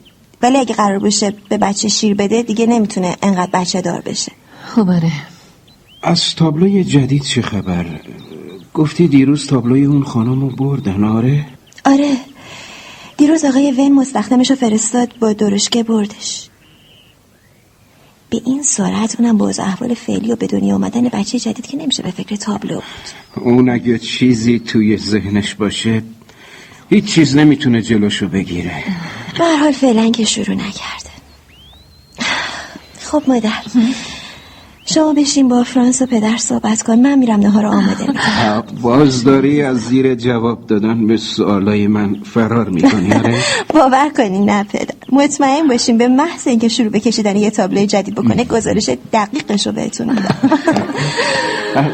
ولی 0.43 0.59
اگه 0.59 0.75
قرار 0.75 0.99
باشه 0.99 1.35
به 1.49 1.59
بچه 1.59 1.89
شیر 1.89 2.15
بده 2.15 2.43
دیگه 2.43 2.67
نمی‌تونه 2.67 3.17
انقدر 3.23 3.51
بچه 3.53 3.81
دار 3.81 4.01
بشه. 4.01 4.33
خب 4.65 4.89
آره. 4.91 5.13
از 6.03 6.35
تابلوی 6.35 6.85
جدید 6.85 7.23
چه 7.23 7.43
خبر؟ 7.43 7.87
گفتی 8.75 9.09
دیروز 9.09 9.47
تابلوی 9.47 9.85
اون 9.85 10.05
خانم 10.05 10.41
رو 10.41 10.49
بردن 10.49 11.05
آره؟ 11.05 11.47
آره. 11.85 12.17
دیروز 13.17 13.45
آقای 13.45 13.71
وین 13.71 13.95
مستخدمش 13.95 14.51
رو 14.51 14.57
فرستاد 14.57 15.15
با 15.21 15.33
درشکه 15.33 15.83
بردش. 15.83 16.48
به 18.31 18.41
این 18.47 18.63
سرعت 18.63 19.21
اونم 19.21 19.39
با 19.39 19.53
احوال 19.59 19.95
فعلی 19.95 20.33
و 20.33 20.37
به 20.37 20.47
دنیا 20.47 20.75
آمدن 20.75 21.09
بچه 21.09 21.39
جدید 21.39 21.67
که 21.67 21.77
نمیشه 21.77 22.03
به 22.03 22.11
فکر 22.11 22.37
تابلو 22.37 22.75
بود. 22.75 23.45
اون 23.45 23.69
اگه 23.69 23.99
چیزی 23.99 24.59
توی 24.59 24.97
ذهنش 24.97 25.55
باشه 25.55 26.03
هیچ 26.91 27.05
چیز 27.05 27.37
نمی‌تونه 27.37 27.83
جلوشو 27.83 28.29
بگیره. 28.29 28.85
به 29.39 29.57
حال 29.57 29.73
فعلا 29.73 30.11
که 30.11 30.25
شروع 30.25 30.57
نکرده. 30.57 31.11
خب 33.01 33.23
مادر 33.27 33.63
شما 34.95 35.13
بشین 35.13 35.49
با 35.49 35.63
فرانس 35.63 36.03
و 36.03 36.07
پدر 36.07 36.37
صحبت 36.37 36.83
کن 36.83 36.95
من 36.99 37.19
میرم 37.19 37.41
نهار 37.41 37.67
آماده. 37.67 38.07
می‌کنم 38.07 38.63
باز 38.83 39.25
داری 39.25 39.63
از 39.63 39.77
زیر 39.77 40.15
جواب 40.15 40.67
دادن 40.67 41.07
به 41.07 41.17
سوالای 41.17 41.87
من 41.87 42.17
فرار 42.25 42.69
می‌کنی 42.69 43.13
آره؟ 43.13 43.39
باور 43.75 44.09
کنین 44.17 44.51
نه 44.51 44.65
پدر. 44.65 44.95
مطمئن 45.13 45.69
باشین 45.69 45.99
به 45.99 46.09
محض 46.09 46.47
اینکه 46.47 46.69
شروع 46.69 46.89
به 46.89 47.01
کشیدن 47.01 47.37
یه 47.37 47.51
تابلوی 47.51 47.87
جدید 47.87 48.15
بکنه 48.15 48.45
گزارش 48.45 48.91
دقیقش 49.13 49.67
رو 49.67 49.73
بهتون 49.73 50.09
میدم. 50.09 50.35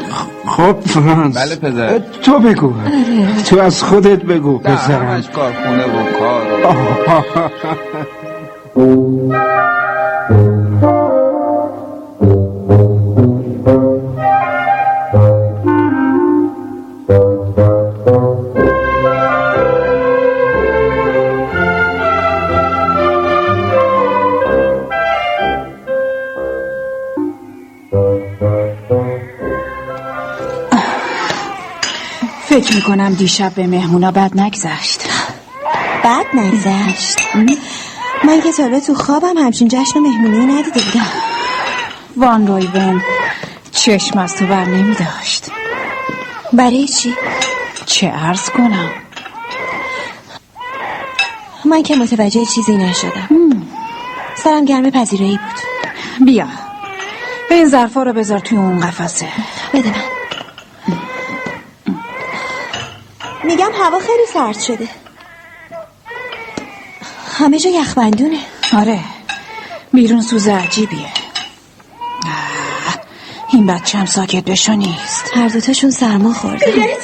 خب 0.57 0.79
فرانس. 0.79 1.37
بله 1.37 1.55
پدر. 1.55 1.99
تو 1.99 2.39
بگو. 2.39 2.73
تو 3.45 3.59
از 3.59 3.83
خودت 3.83 4.21
بگو 4.21 4.57
پسرم. 4.57 5.05
همش 5.07 5.29
کارخونه 5.29 5.85
و 5.85 6.03
کار. 6.19 6.45
فکر 32.65 32.75
می‌کنم 32.75 33.13
دیشب 33.13 33.53
به 33.55 33.67
مهمونا 33.67 34.11
بد 34.11 34.39
نگذشت. 34.39 35.01
بد 36.03 36.25
نگذشت؟ 36.33 37.19
من 38.23 38.41
که 38.41 38.51
تا 38.51 38.79
تو 38.79 38.95
خوابم 38.95 39.37
همچین 39.37 39.67
جشن 39.67 39.99
و 39.99 40.01
مهمونی 40.01 40.45
ندیده 40.45 40.81
بودم. 40.81 41.07
وان 42.17 42.47
رویون 42.47 43.01
چشم 43.71 44.19
از 44.19 44.35
تو 44.35 44.45
بر 44.45 44.65
نمی 44.65 44.95
داشت 44.95 45.51
برای 46.53 46.87
چی؟ 46.87 47.13
چه 47.85 48.07
عرض 48.07 48.49
کنم؟ 48.49 48.89
من 51.65 51.83
که 51.83 51.95
متوجه 51.95 52.45
چیزی 52.45 52.77
نشدم. 52.77 53.29
سرم 54.35 54.65
گرم 54.65 54.89
پذیرایی 54.89 55.37
بود. 55.37 56.25
بیا. 56.25 56.47
این 57.51 57.69
ظرفا 57.69 58.03
رو 58.03 58.13
بذار 58.13 58.39
توی 58.39 58.57
اون 58.57 58.79
قفسه. 58.79 59.27
بده 59.73 59.89
من. 59.89 60.14
میگم 63.45 63.71
هوا 63.81 63.99
خیلی 63.99 64.25
سرد 64.33 64.59
شده. 64.59 64.87
همه 67.39 67.59
جا 67.59 67.69
یخبندونه. 67.69 68.39
آره. 68.73 68.99
بیرون 69.93 70.21
سوز 70.21 70.47
عجیبیه. 70.47 71.07
آه، 72.25 72.99
این 73.53 73.67
بچه 73.67 73.97
هم 73.97 74.05
ساکت 74.05 74.43
بشو 74.43 74.73
نیست. 74.73 75.23
هر 75.33 75.47
دوتاشون 75.47 75.91
سرما 75.91 76.33
خورده. 76.33 76.97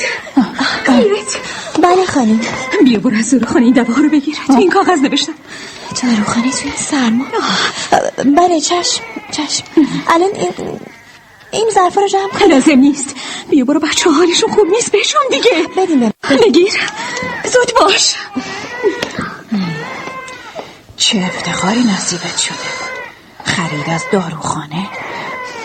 بله 1.84 2.06
خانم. 2.06 2.42
بیا 2.86 3.00
برو 3.00 3.18
از 3.18 3.34
خانه 3.48 3.66
این 3.66 3.74
دبه 3.74 3.94
رو 3.96 4.10
بگیر. 4.10 4.36
تو 4.48 4.54
این 4.58 4.70
کاغذ 4.70 5.00
نوشتم؟ 5.00 5.34
داروخانه 6.04 6.52
توی 6.52 6.72
سرما؟ 6.76 7.26
بله 8.38 8.62
چشم 8.62 9.02
چشم. 9.32 9.64
الان 10.08 10.30
این 10.36 10.52
این 11.52 11.70
ظرفا 11.74 12.02
رو 12.02 12.08
جمع 12.08 12.30
کن. 12.40 12.46
لازم 12.46 12.80
نیست. 12.80 13.16
بیا 13.50 13.66
برو 13.66 13.80
بچه 13.80 14.10
حالشون 14.12 14.52
خوب 14.52 14.68
نیست. 14.68 14.92
بهشون 14.92 15.22
دیگه. 15.32 15.68
بدیم 15.78 16.00
به 16.00 16.14
بگیر. 16.30 16.74
زود 17.44 17.74
باش. 17.82 18.16
چه 20.98 21.18
افتخاری 21.18 21.84
نصیبت 21.84 22.38
شده. 22.38 22.56
خرید 23.44 23.90
از 23.90 24.04
داروخانه. 24.12 24.88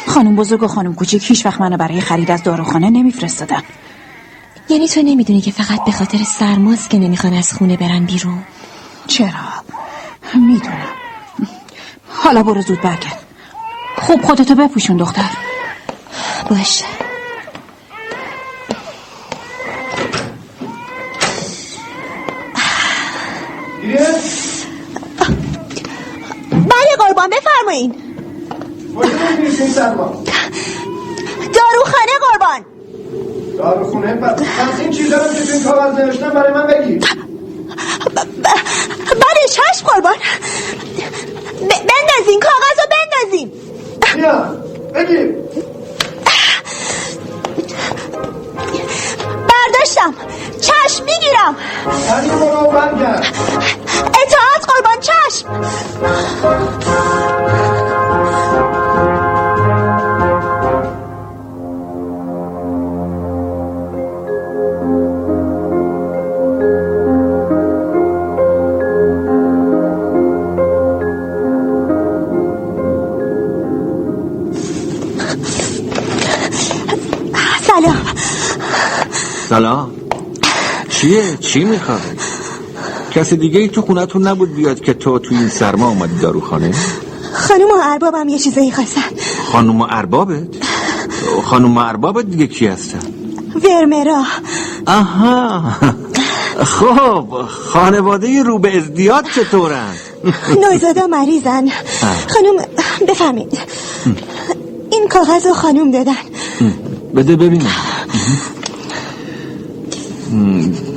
خانم 0.06 0.36
بزرگ 0.36 0.62
و 0.62 0.68
خانم 0.68 0.94
کوچیک 0.94 1.30
هیچ 1.30 1.46
وقت 1.46 1.60
منو 1.60 1.76
برای 1.76 2.00
خرید 2.00 2.30
از 2.30 2.42
داروخانه 2.42 2.90
نمیفرستادن. 2.90 3.62
یعنی 4.68 4.88
تو 4.88 5.02
نمی‌دونی 5.02 5.40
که 5.40 5.50
فقط 5.50 5.84
به 5.84 5.92
خاطر 5.92 6.18
سرماست 6.38 6.90
که 6.90 6.98
نمی‌خوان 6.98 7.34
از 7.34 7.52
خونه 7.52 7.76
برن 7.76 8.04
بیرون؟ 8.04 8.44
چرا؟ 9.06 9.28
می‌دونم. 10.34 10.86
حالا 12.08 12.42
برو 12.42 12.62
زود 12.62 12.80
برگرد. 12.80 13.22
خوب 13.96 14.22
خودتو 14.22 14.54
بپوشون 14.54 14.96
دختر. 14.96 15.30
باشه. 16.50 16.84
بله 26.52 26.96
قربان 26.98 27.30
بفرمایین. 27.30 27.94
داروخانه 31.54 32.12
قربان. 32.20 32.64
داروخونه؟ 33.58 34.14
پس 34.14 34.80
این 34.80 34.90
چیزا 34.90 35.16
رو 35.16 35.32
که 35.34 35.40
تو 35.52 35.70
کاغذ 35.70 35.98
نوشتم 35.98 36.30
برای 36.30 36.52
من 36.52 36.66
بگی؟ 36.66 36.98
بله 39.06 39.48
چشم 39.50 39.86
قربان. 39.86 40.14
بندازین 41.60 42.40
کاغذ 42.40 42.78
رو 42.78 42.86
بندازین. 42.90 43.52
بیا 44.14 44.56
بگی 44.94 45.34
می‌گیرم. 51.00 51.56
چیه؟ 81.06 81.36
چی 81.40 81.64
می‌خوای؟ 81.64 81.98
کسی 83.10 83.36
دیگه 83.36 83.60
ای 83.60 83.68
تو 83.68 83.82
خونتون 83.82 84.26
نبود 84.26 84.54
بیاد 84.54 84.80
که 84.80 84.94
تو 84.94 85.18
تو 85.18 85.34
این 85.34 85.48
سرما 85.48 85.88
اومدی 85.88 86.18
داروخانه؟ 86.18 86.70
خانم 87.32 87.70
و 87.70 87.74
اربابم 87.82 88.28
یه 88.28 88.38
چیزایی 88.38 88.70
خواستن 88.72 89.00
خانوم 89.52 89.80
و 89.80 89.86
اربابت؟ 89.90 90.48
خانوم 91.44 91.76
و 91.76 91.80
اربابت 91.80 92.24
دیگه 92.24 92.46
کی 92.46 92.66
هستن؟ 92.66 92.98
ورمرا 93.64 94.22
آها 94.86 95.62
خب 96.64 97.28
خانواده 97.48 98.42
رو 98.42 98.58
به 98.58 98.76
ازدیاد 98.76 99.24
چطورن؟ 99.34 99.94
نوزادا 100.62 101.06
مریضن 101.06 101.68
خانم 102.28 102.66
بفهمید 103.08 103.58
این 104.90 105.08
کاغذ 105.08 105.46
رو 105.46 105.54
خانم 105.54 105.90
دادن 105.90 106.16
بده 107.14 107.36
ببینم 107.36 107.74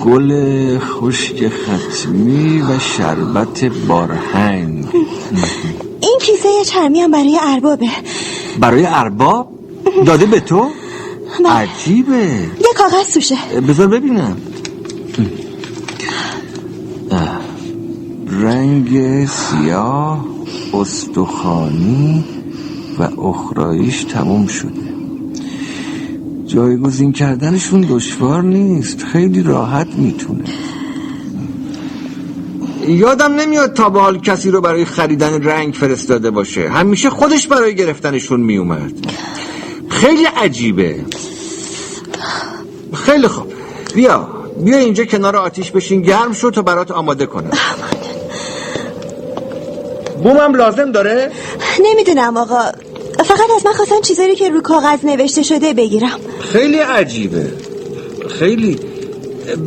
گل 0.05 0.79
خشک 0.79 1.49
ختمی 1.49 2.61
و 2.61 2.79
شربت 2.79 3.65
بارهنگ. 3.65 4.85
این 6.01 6.17
کیسه 6.21 6.49
چرمی 6.65 6.99
هم 6.99 7.11
برای 7.11 7.39
اربابه. 7.41 7.89
برای 8.59 8.85
ارباب؟ 8.85 9.49
داده 10.05 10.25
به 10.25 10.39
تو؟ 10.39 10.69
عجیبه. 11.45 12.25
یه 12.59 12.73
کاغذ 12.77 13.13
توشه 13.13 13.35
بذار 13.67 13.87
ببینم. 13.87 14.37
رنگ 18.27 19.25
سیاه 19.25 20.25
استخوانی 20.73 22.25
و 22.99 23.21
اخرایش 23.21 24.03
تموم 24.03 24.47
شده. 24.47 24.88
جایگزین 26.49 27.11
کردنشون 27.11 27.87
دشوار 27.89 28.43
نیست. 28.43 29.03
خیلی 29.03 29.43
راحت 29.43 29.87
می‌تونه. 29.87 30.43
یادم 32.87 33.33
نمیاد 33.33 33.73
تا 33.73 33.89
به 33.89 33.99
حال 33.99 34.19
کسی 34.19 34.51
رو 34.51 34.61
برای 34.61 34.85
خریدن 34.85 35.43
رنگ 35.43 35.73
فرستاده 35.73 36.31
باشه. 36.31 36.69
همیشه 36.69 37.09
خودش 37.09 37.47
برای 37.47 37.75
گرفتنشون 37.75 38.39
میومد 38.39 38.93
خیلی 39.89 40.25
عجیبه. 40.25 41.05
خیلی 42.93 43.27
خوب. 43.27 43.53
بیا 43.95 44.27
بیا 44.63 44.77
اینجا 44.77 45.05
کنار 45.05 45.35
آتیش 45.35 45.71
بشین. 45.71 46.01
گرم 46.01 46.33
شو 46.33 46.51
تا 46.51 46.61
برات 46.61 46.91
آماده 46.91 47.25
کنم. 47.25 47.51
بومم 50.23 50.55
لازم 50.55 50.91
داره؟ 50.91 51.31
نمی‌دونم 51.85 52.37
آقا. 52.37 52.61
فقط 53.23 53.49
از 53.55 53.65
من 53.65 53.73
خواستن 53.73 54.01
چیزایی 54.01 54.35
که 54.35 54.49
رو 54.49 54.61
کاغذ 54.61 55.05
نوشته 55.05 55.43
شده 55.43 55.73
بگیرم. 55.73 56.19
خیلی 56.39 56.77
عجیبه. 56.77 57.47
خیلی. 58.39 58.79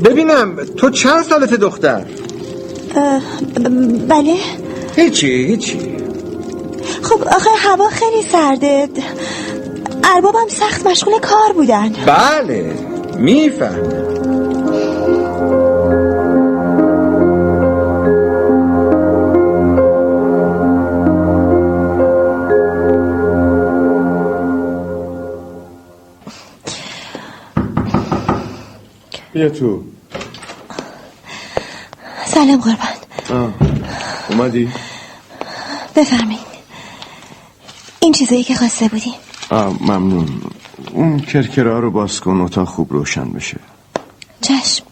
ببینم 0.04 0.56
تو 0.76 0.90
چند 0.90 1.24
سالت 1.24 1.54
دختر؟ 1.54 2.04
بله. 4.08 4.34
هیچی 4.96 5.46
هیچی. 5.46 5.78
خب 7.02 7.22
آخه 7.22 7.50
هوا 7.58 7.88
خیلی 7.88 8.22
سرده. 8.32 8.88
اربابم 10.04 10.48
سخت 10.48 10.86
مشغول 10.86 11.18
کار 11.18 11.52
بودن. 11.54 11.92
بله 12.06 12.74
می‌فهمم. 13.18 14.01
بیا 29.32 29.48
تو. 29.48 29.84
سلام 32.26 32.60
قربان. 32.60 32.76
آه. 33.30 33.54
اومدی؟ 34.30 34.70
بفرمایید. 35.96 36.52
این 38.00 38.12
چیزایی 38.12 38.44
که 38.44 38.54
خواسته 38.54 38.88
بودیم 38.88 39.14
آه 39.50 39.82
ممنون. 39.82 40.42
اون 40.92 41.20
کرکره 41.20 41.80
رو 41.80 41.90
باز 41.90 42.20
کن 42.20 42.40
اتاق 42.40 42.68
خوب 42.68 42.92
روشن 42.92 43.30
بشه. 43.30 43.60
چشم. 44.40 44.84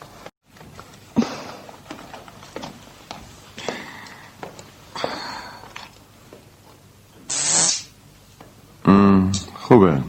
خوبه. 9.55 10.03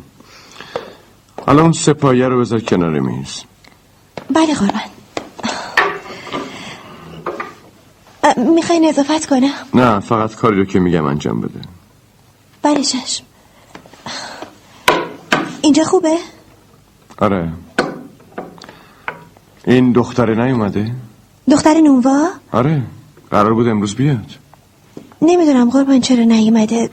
حالا 1.46 1.62
اون 1.62 1.72
سپایه 1.72 2.28
رو 2.28 2.40
بذار 2.40 2.60
کنار 2.60 3.00
میز. 3.00 3.44
بله 4.34 4.54
قربان. 4.54 4.82
می‌خوای 8.56 8.80
نظافت 8.80 9.26
کنم؟ 9.26 9.54
نه 9.74 10.00
فقط 10.00 10.36
کاری 10.36 10.58
رو 10.58 10.66
که 10.66 10.80
میگم 10.80 11.06
انجام 11.06 11.42
بده. 11.42 11.60
بله 12.62 12.84
چشم. 12.84 13.24
اینجا 15.62 15.84
خوبه؟ 15.84 16.18
آره. 17.18 17.52
این 19.68 19.92
دختره 19.92 20.46
نیومده؟ 20.46 20.92
دختر 21.52 21.74
نونوا؟ 21.74 22.28
آره 22.52 22.82
قرار 23.32 23.54
بود 23.54 23.68
امروز 23.68 23.96
بیاد. 23.96 24.26
نمی‌دونم 25.22 25.70
قربان 25.70 26.02
چرا 26.02 26.24
نیومده. 26.24 26.90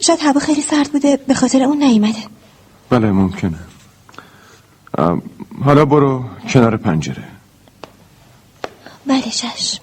شاید 0.00 0.18
هوا 0.22 0.40
خیلی 0.40 0.62
سرد 0.62 0.92
بوده 0.92 1.16
به 1.16 1.34
خاطر 1.34 1.62
اون 1.62 1.82
نیومده. 1.82 2.18
بله 2.90 3.12
ممکنه. 3.12 3.58
حالا 5.64 5.84
برو 5.84 6.24
کنار 6.48 6.76
پنجره. 6.76 7.24
بله 9.06 9.22
چشم. 9.22 9.82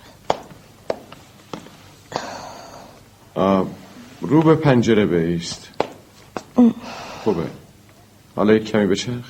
رو 4.22 4.42
به 4.42 4.56
پنجره 4.56 5.06
بیست. 5.06 5.70
خوبه. 7.24 7.48
حالا 8.36 8.54
یک 8.54 8.66
کمی 8.66 8.88
بچرخ 8.88 9.26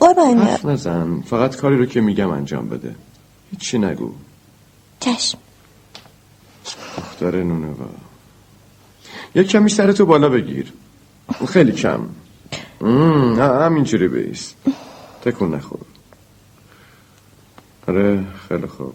قربان. 0.00 0.38
حرف 0.38 0.64
نزن. 0.64 1.20
فقط 1.20 1.56
کاری 1.56 1.76
رو 1.78 1.86
که 1.86 2.00
میگم 2.00 2.30
انجام 2.30 2.68
بده. 2.68 2.94
هیچی 3.50 3.78
نگو. 3.78 4.12
چشم. 5.00 5.38
دختر 6.96 7.36
نونوا. 7.36 7.88
یک 9.34 9.48
کمی 9.48 9.70
سرتو 9.70 10.06
بالا 10.06 10.28
بگیر. 10.28 10.72
خیلی 11.48 11.72
کم. 11.72 12.00
همینجوری 13.38 14.08
بیست 14.08 14.56
تکون 15.24 15.54
نخور. 15.54 15.80
آره 17.88 18.24
خیلی 18.48 18.66
خوب. 18.66 18.94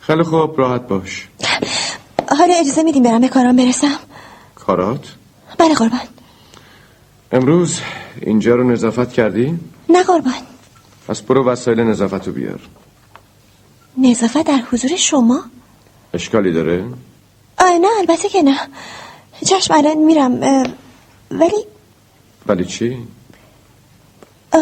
خیلی 0.00 0.22
خوب 0.22 0.58
راحت 0.58 0.88
باش. 0.88 1.28
حالا 2.38 2.54
اجازه 2.54 2.82
میدیم 2.82 3.02
برم 3.02 3.20
به 3.20 3.28
کارام 3.28 3.56
برسم؟ 3.56 3.98
کارات؟ 4.54 5.06
بله 5.58 5.74
قربان. 5.74 6.00
امروز 7.32 7.80
اینجا 8.20 8.54
رو 8.54 8.70
نظافت 8.70 9.12
کردی؟ 9.12 9.58
نه 9.88 10.02
قربان. 10.02 10.32
پس 11.08 11.22
برو 11.22 11.44
وسایل 11.44 11.80
نظافت 11.80 12.26
رو 12.26 12.32
بیار. 12.32 12.60
نظافت 13.98 14.46
در 14.46 14.62
حضور 14.72 14.96
شما؟ 14.96 15.40
اشکالی 16.14 16.52
داره؟ 16.52 16.84
آه 17.58 17.78
نه 17.78 17.88
البته 17.98 18.28
که 18.28 18.42
نه. 18.42 18.58
چشم 19.46 19.74
الان 19.74 19.96
میرم 19.96 20.40
ولی 21.30 21.64
ولی 22.46 22.64
چی؟ 22.64 22.96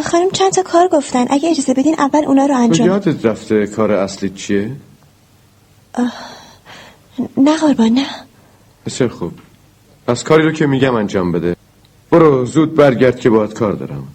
خانم 0.04 0.30
چند 0.30 0.52
تا 0.52 0.62
کار 0.62 0.88
گفتن. 0.88 1.26
اگه 1.30 1.50
اجازه 1.50 1.74
بدین 1.74 1.94
اول 1.98 2.24
اونا 2.24 2.46
رو 2.46 2.56
انجام 2.56 2.86
یادت 2.86 3.24
رفته 3.24 3.66
کار 3.66 3.92
اصلی 3.92 4.30
چیه؟ 4.30 4.70
نه 7.36 7.56
قربان 7.56 7.88
نه. 7.88 8.06
بسیار 8.86 9.10
خوب. 9.10 9.32
پس 10.06 10.24
کاری 10.24 10.42
رو 10.42 10.52
که 10.52 10.66
میگم 10.66 10.94
انجام 10.94 11.32
بده. 11.32 11.56
برو 12.10 12.46
زود 12.46 12.74
برگرد 12.74 13.20
که 13.20 13.30
باید 13.30 13.52
کار 13.54 13.72
دارم. 13.72 14.08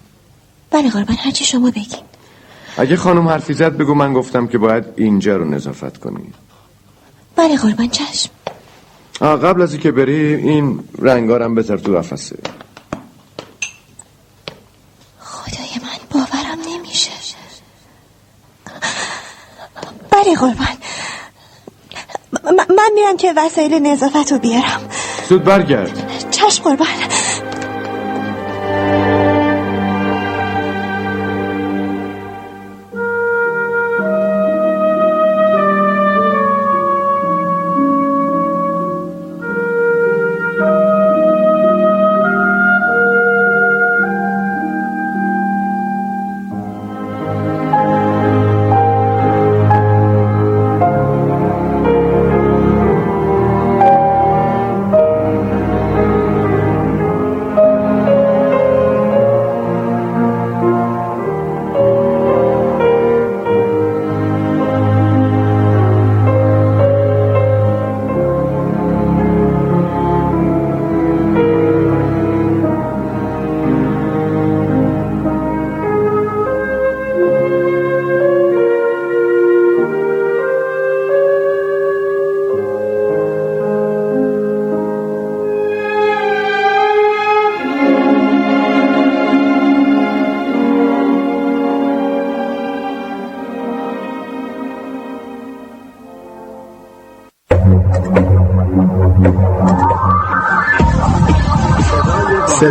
بله 0.70 0.90
قربان 0.90 1.16
هرچی 1.16 1.44
شما 1.44 1.70
بگین. 1.70 2.00
اگه 2.76 2.96
خانم 2.96 3.28
حرفی 3.28 3.54
زد 3.54 3.76
بگو 3.76 3.94
من 3.94 4.12
گفتم 4.12 4.46
که 4.46 4.58
باید 4.58 4.84
اینجا 4.96 5.36
رو 5.36 5.44
نظافت 5.44 5.98
کنی. 5.98 6.32
بله 7.36 7.56
قربان 7.56 7.88
چشم. 7.88 8.30
قبل 9.20 9.62
از 9.62 9.72
اینکه 9.72 9.92
بری 9.92 10.34
این 10.34 10.80
رنگارم 10.98 11.54
بذار 11.54 11.78
تو 11.78 11.96
قفسه. 11.96 12.38
خدای 15.20 15.68
من 15.82 15.98
باورم 16.10 16.58
نمیشه. 16.68 17.10
بله 20.10 20.34
قربان. 20.34 20.76
من 22.56 22.90
میرم 22.94 23.16
که 23.16 23.32
وسایل 23.36 23.74
نظافت 23.74 24.32
رو 24.32 24.38
بیارم. 24.38 24.88
زود 25.28 25.44
برگرد. 25.44 26.30
چشم 26.30 26.62
قربان. 26.64 26.88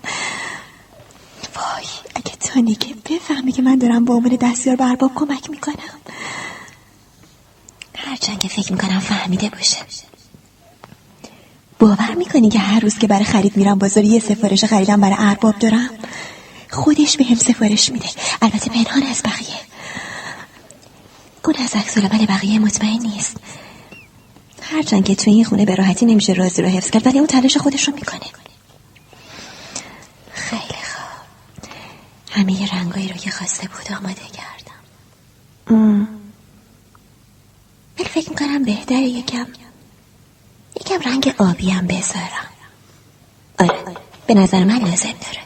وای 1.55 1.85
اگه 2.15 2.31
تانی 2.39 2.75
که 2.75 2.95
بفهمی 3.09 3.51
که 3.51 3.61
من 3.61 3.75
دارم 3.75 4.05
به 4.05 4.13
عنوان 4.13 4.35
دستیار 4.35 4.77
ارباب 4.79 5.11
کمک 5.15 5.49
می‌کنم. 5.49 5.74
فکر 8.65 8.73
می‌کنم 8.73 8.99
فهمیده 8.99 9.49
باشه. 9.49 9.77
باور 11.79 12.15
می‌کنی 12.15 12.49
که 12.49 12.59
هر 12.59 12.79
روز 12.79 12.97
که 12.97 13.07
برای 13.07 13.25
خرید 13.25 13.57
میرم 13.57 13.79
بازار 13.79 14.03
یه 14.03 14.19
سفارش 14.19 14.63
خریدم 14.63 15.01
برای 15.01 15.15
ارباب 15.19 15.59
دارم؟ 15.59 15.89
خودش 16.71 17.17
به 17.17 17.25
هم 17.25 17.35
سفارش 17.35 17.91
میده. 17.91 18.09
البته 18.41 18.69
پنهان 18.69 19.03
از 19.03 19.21
بقیه. 19.25 19.59
اون 21.45 21.55
از 21.63 21.75
عکس 21.75 21.97
بقیه 21.97 22.59
مطمئن 22.59 22.99
نیست. 22.99 23.37
هرچند 24.61 25.05
که 25.05 25.15
توی 25.15 25.33
این 25.33 25.45
خونه 25.45 25.65
به 25.65 25.75
راحتی 25.75 26.05
نمیشه 26.05 26.33
رازی 26.33 26.61
رو 26.61 26.67
حفظ 26.67 26.89
کرد 26.89 27.07
ولی 27.07 27.17
اون 27.17 27.27
تلاش 27.27 27.57
خودش 27.57 27.87
رو 27.87 27.95
می‌کنه 27.95 28.31
خیلی 30.33 30.61
خوب 30.61 31.69
همه 32.31 32.73
رنگایی 32.73 33.07
رو 33.07 33.15
که 33.15 33.31
خواسته 33.31 33.67
بود 33.67 33.97
آماده 33.97 34.21
کردم 34.33 34.75
ولی 37.99 38.09
فکر 38.09 38.29
می‌کنم 38.29 38.63
بهتره 38.85 39.07
یکم 39.07 39.45
یکم 40.81 41.09
رنگ 41.09 41.35
آبی 41.37 41.69
هم 41.69 41.87
بذارم. 41.87 42.49
آره 43.59 43.97
به 44.27 44.33
نظر 44.33 44.63
من 44.63 44.79
لازم 44.79 45.13
داره. 45.21 45.45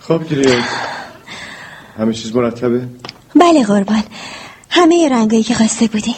خب 0.00 0.28
گریت 0.28 0.64
همه 1.98 2.12
چیز 2.12 2.36
مرتبه؟ 2.36 2.88
بله 3.34 3.64
قربان 3.64 4.02
همه 4.70 5.08
رنگایی 5.08 5.42
که 5.42 5.54
خواسته 5.54 5.86
بودین. 5.86 6.14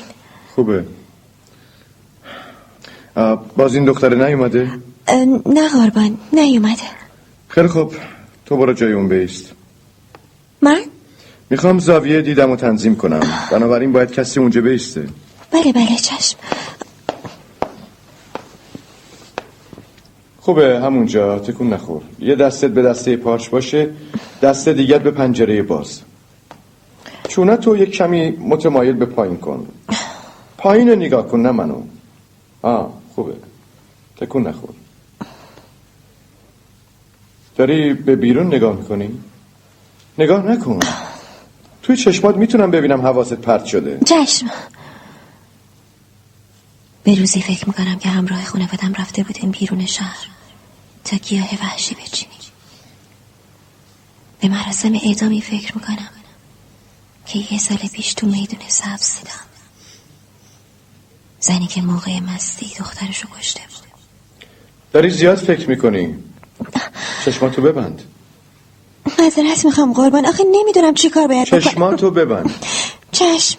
خوبه. 0.55 0.85
باز 3.57 3.75
این 3.75 3.85
دختره 3.85 4.27
نیومده؟ 4.27 4.71
نه 5.47 5.69
قربان 5.69 6.19
نیومده. 6.33 6.83
خیلی 7.49 7.69
خوب 7.69 7.95
تو 8.47 8.57
برو 8.57 8.73
جای 8.73 8.93
اون 8.93 9.09
بیست. 9.09 9.53
من؟ 10.63 10.81
می‌خوام 11.51 11.79
زاویه 11.79 12.23
دیدم 12.23 12.51
و 12.51 12.57
تنظیم 12.57 12.97
کنم. 12.97 13.23
بنابراین 13.51 13.93
باید 13.93 14.11
کسی 14.11 14.41
اونجا 14.41 14.61
بیسته. 14.61 15.09
بله 15.51 15.73
بله 15.73 15.97
چشم. 15.97 16.39
خوبه 20.41 20.81
همونجا. 20.81 21.39
تکون 21.39 21.73
نخور. 21.73 22.03
یه 22.19 22.35
دستت 22.35 22.71
به 22.71 22.83
دسته 22.83 23.17
پارچ 23.17 23.49
باشه 23.49 23.91
دست 24.43 24.69
دیگت 24.69 25.03
به 25.03 25.11
پنجره 25.11 25.63
باز. 25.63 26.01
چونه 27.29 27.57
تو 27.57 27.77
یک 27.77 27.91
کمی 27.91 28.31
متمایل 28.31 28.93
به 28.93 29.07
پایین 29.07 29.37
کن. 29.37 29.69
پایین 30.59 30.89
رو 30.89 30.97
نگاه 30.97 31.29
کن 31.29 31.41
نه 31.41 31.51
منو. 31.51 31.83
آه 32.63 32.93
خوبه. 33.15 33.35
تکون 34.17 34.47
نخور. 34.47 34.71
داری 37.57 37.95
به 37.95 38.17
بیرون 38.17 38.47
نگاه 38.47 38.77
می‌کنی؟ 38.77 39.19
نگاه 40.19 40.47
نکن. 40.47 40.81
توی 41.89 41.97
چشمات 41.97 42.37
می‌تونم 42.37 42.71
ببینم 42.71 43.01
حواست 43.01 43.33
پرت 43.33 43.65
شده. 43.65 44.01
چشم. 44.07 44.51
به 47.05 47.15
روزی 47.15 47.43
فکر 47.43 47.69
می‌کنم 47.69 47.99
که 47.99 48.09
همراه 48.09 48.45
خانوادم 48.45 48.95
رفته 48.99 49.23
بودیم 49.23 49.51
بیرون 49.51 49.87
شهر. 49.87 50.27
تا 51.05 51.17
گیاه 51.17 51.49
وحشی 51.63 51.95
بچینیم 51.95 52.39
به 54.41 54.49
مراسم 54.49 54.93
اعدامی 55.05 55.41
فکر 55.41 55.75
می‌کنم 55.75 56.09
که 57.27 57.39
یه 57.51 57.59
سال 57.59 57.77
پیش 57.77 58.15
تو 58.15 58.27
میدون 58.27 58.61
سبز 58.69 59.19
دیدم 59.19 59.47
زنی 61.41 61.67
که 61.67 61.83
موقع 61.83 62.21
مستی 62.21 62.67
دخترشو 62.79 63.29
کشته 63.39 63.61
بود. 63.61 64.01
داری 64.93 65.11
زیاد 65.11 65.39
فکر 65.39 65.69
می‌کنی. 65.69 66.15
چشماتو 67.25 67.63
ببند. 67.63 68.03
معذرت 69.07 69.65
می‌خوام 69.65 69.93
قربان. 69.93 70.27
آخه 70.27 70.45
نمی‌دونم 70.53 70.95
چی 70.95 71.11
کار 71.11 71.27
باید 71.27 71.49
بکنم. 71.49 71.61
چشماتو 71.61 72.11
ببند. 72.11 72.67
چشم. 73.13 73.59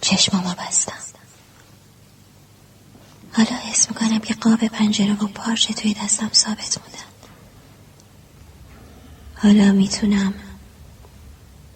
چشمامو 0.00 0.54
بستم. 0.54 0.92
حالا 3.32 3.56
حس 3.70 3.88
می‌کنم 3.88 4.18
که 4.18 4.34
قاب 4.34 4.66
پنجره 4.66 5.12
و 5.12 5.26
پارچه 5.26 5.74
توی 5.74 5.94
دستم 5.94 6.30
ثابت 6.32 6.78
موندن 6.78 7.12
حالا 9.36 9.72
می‌تونم 9.72 10.34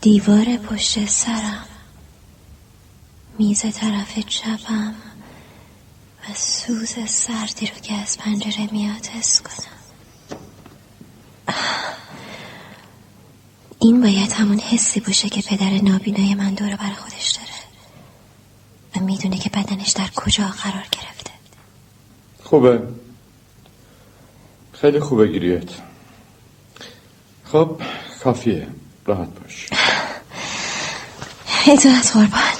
دیوار 0.00 0.56
پشت 0.56 1.08
سرم 1.08 1.66
میز 3.38 3.60
طرف 3.60 4.18
چپم 4.18 4.94
و 6.20 6.34
سوز 6.34 6.94
سردی 7.08 7.66
رو 7.66 7.74
که 7.82 7.94
از 7.94 8.18
پنجره 8.18 8.68
میاد 8.72 9.06
حس 9.06 9.42
کنم. 9.42 9.75
این 13.78 14.00
باید 14.00 14.32
همون 14.32 14.58
حسی 14.58 15.00
باشه 15.00 15.28
که 15.28 15.42
پدر 15.42 15.70
نابینای 15.70 16.34
من 16.34 16.54
دور 16.54 16.76
بر 16.76 16.90
خودش 16.90 17.30
داره. 17.30 17.48
و 18.96 19.00
می‌دونه 19.06 19.38
که 19.38 19.50
بدنش 19.50 19.90
در 19.90 20.08
کجا 20.16 20.44
قرار 20.44 20.86
گرفته. 20.92 21.30
خوبه. 22.42 22.82
خیلی 24.72 25.00
خوبه 25.00 25.26
گیریت 25.26 25.70
خب 27.44 27.80
کافیه. 28.24 28.68
راحت 29.04 29.28
باش. 29.28 29.68
اطاعت 31.72 32.12
قربان. 32.12 32.56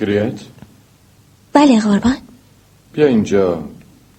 گریت؟ 0.00 0.40
بله 1.52 1.80
قربان. 1.80 2.16
بیا 2.92 3.06
اینجا. 3.06 3.64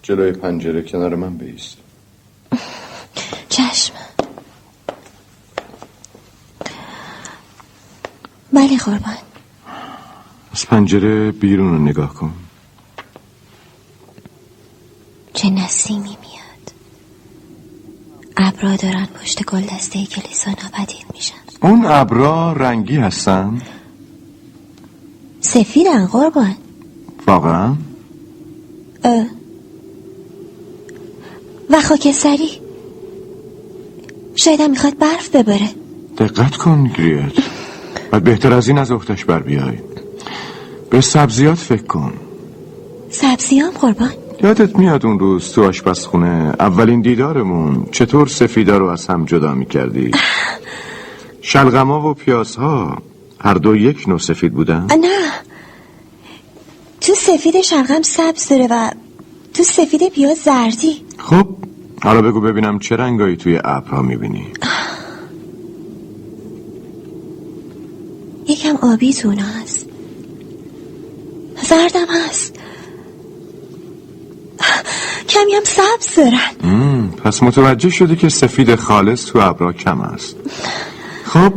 جلوی 0.06 0.32
پنجره 0.32 0.82
کنار 0.82 1.16
من 1.16 1.38
بیست 1.38 1.78
چشم 3.50 3.94
بله 8.66 8.78
قربان. 8.78 9.18
از 10.54 10.66
پنجره 10.66 11.32
بیرون 11.32 11.72
رو 11.72 11.80
نگاه 11.80 12.14
کن. 12.14 12.34
چه 15.34 15.50
نسیمی 15.50 16.00
میاد. 16.02 16.74
ابرا 18.38 18.76
دارن 18.76 19.06
پشت 19.06 19.44
گل 19.44 19.62
دسته 19.62 20.06
کلیسا 20.06 20.52
ناپدید 20.52 21.06
میشن. 21.14 21.36
اون 21.62 21.86
ابرا 21.86 22.54
رنگی 22.54 22.96
هستن؟ 22.96 23.62
سفیدن 25.42 26.08
قربان. 26.08 26.56
واقعا؟ 27.28 27.76
اه. 29.04 29.26
و 31.70 31.82
خاکستری. 31.82 32.62
شایدم 34.36 34.72
می‌خواد 34.72 34.98
برف 34.98 35.30
بباره 35.30 35.70
دقت 36.18 36.56
کن 36.56 36.84
گریت 36.98 37.55
بعد 38.16 38.24
بهتر 38.24 38.54
از 38.54 38.68
این 38.68 38.78
از 38.78 38.92
اختش 38.92 39.26
بر 39.26 39.40
بیای 39.40 39.78
به 40.90 41.02
سبزیات 41.02 41.58
فکر 41.58 41.84
کن. 41.84 42.14
سبزیام 43.10 43.70
قربان. 43.70 44.12
یادت 44.44 44.76
میاد 44.76 45.06
اون 45.06 45.20
روز 45.20 45.52
تو 45.52 45.64
آشپزخونه 45.64 46.54
اولین 46.60 47.02
دیدارمون 47.02 47.86
چطور 47.92 48.28
سفیدا 48.28 48.78
رو 48.78 48.86
از 48.86 49.08
هم 49.08 49.26
جدا 49.26 49.54
می‌کردی؟ 49.54 50.12
شلغما 51.42 52.10
و 52.10 52.14
پیازها 52.14 52.98
هر 53.40 53.54
دو 53.54 53.76
یک 53.76 54.10
نوع 54.10 54.20
سفید 54.20 54.54
بودن؟ 54.54 54.88
نه. 55.02 55.32
تو 57.02 57.14
سفید 57.14 57.62
شلغم 57.62 58.02
سبز 58.02 58.48
داره 58.50 58.68
و 58.72 58.90
تو 59.54 59.64
سفید 59.64 60.10
پیاز 60.10 60.38
زردی. 60.38 61.06
خب 61.18 61.48
حالا 62.04 62.22
بگو 62.22 62.42
ببینم 62.42 62.80
چه 62.80 62.96
رنگایی 62.96 63.36
توی 63.36 63.60
ابرها 63.64 64.02
می‌بینی. 64.02 64.48
یکم 68.48 68.76
آبی 68.82 69.14
تو 69.14 69.28
اونا 69.28 69.44
هست 69.44 69.86
زردم 71.70 72.06
هست. 72.28 72.56
کمی 75.30 75.54
هم 75.54 75.64
سبز 75.64 76.16
دارن 76.16 77.08
پس 77.08 77.44
متوجه 77.44 77.90
شدی 77.90 78.16
که 78.16 78.30
سفید 78.30 78.76
خالص 78.76 79.26
تو 79.26 79.40
ابرها 79.40 79.74
کم 79.74 80.02
است. 80.02 80.36
خب 81.26 81.54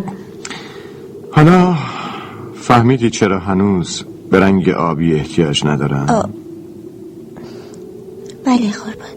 حالا 1.32 1.76
فهمیدی 2.60 3.10
چرا 3.10 3.38
هنوز 3.38 4.04
به 4.30 4.40
رنگ 4.40 4.68
آبی 4.68 5.14
احتیاج 5.14 5.66
ندارن 5.66 6.08
آه. 6.10 6.28
بله 8.44 8.70
قربان. 8.70 9.08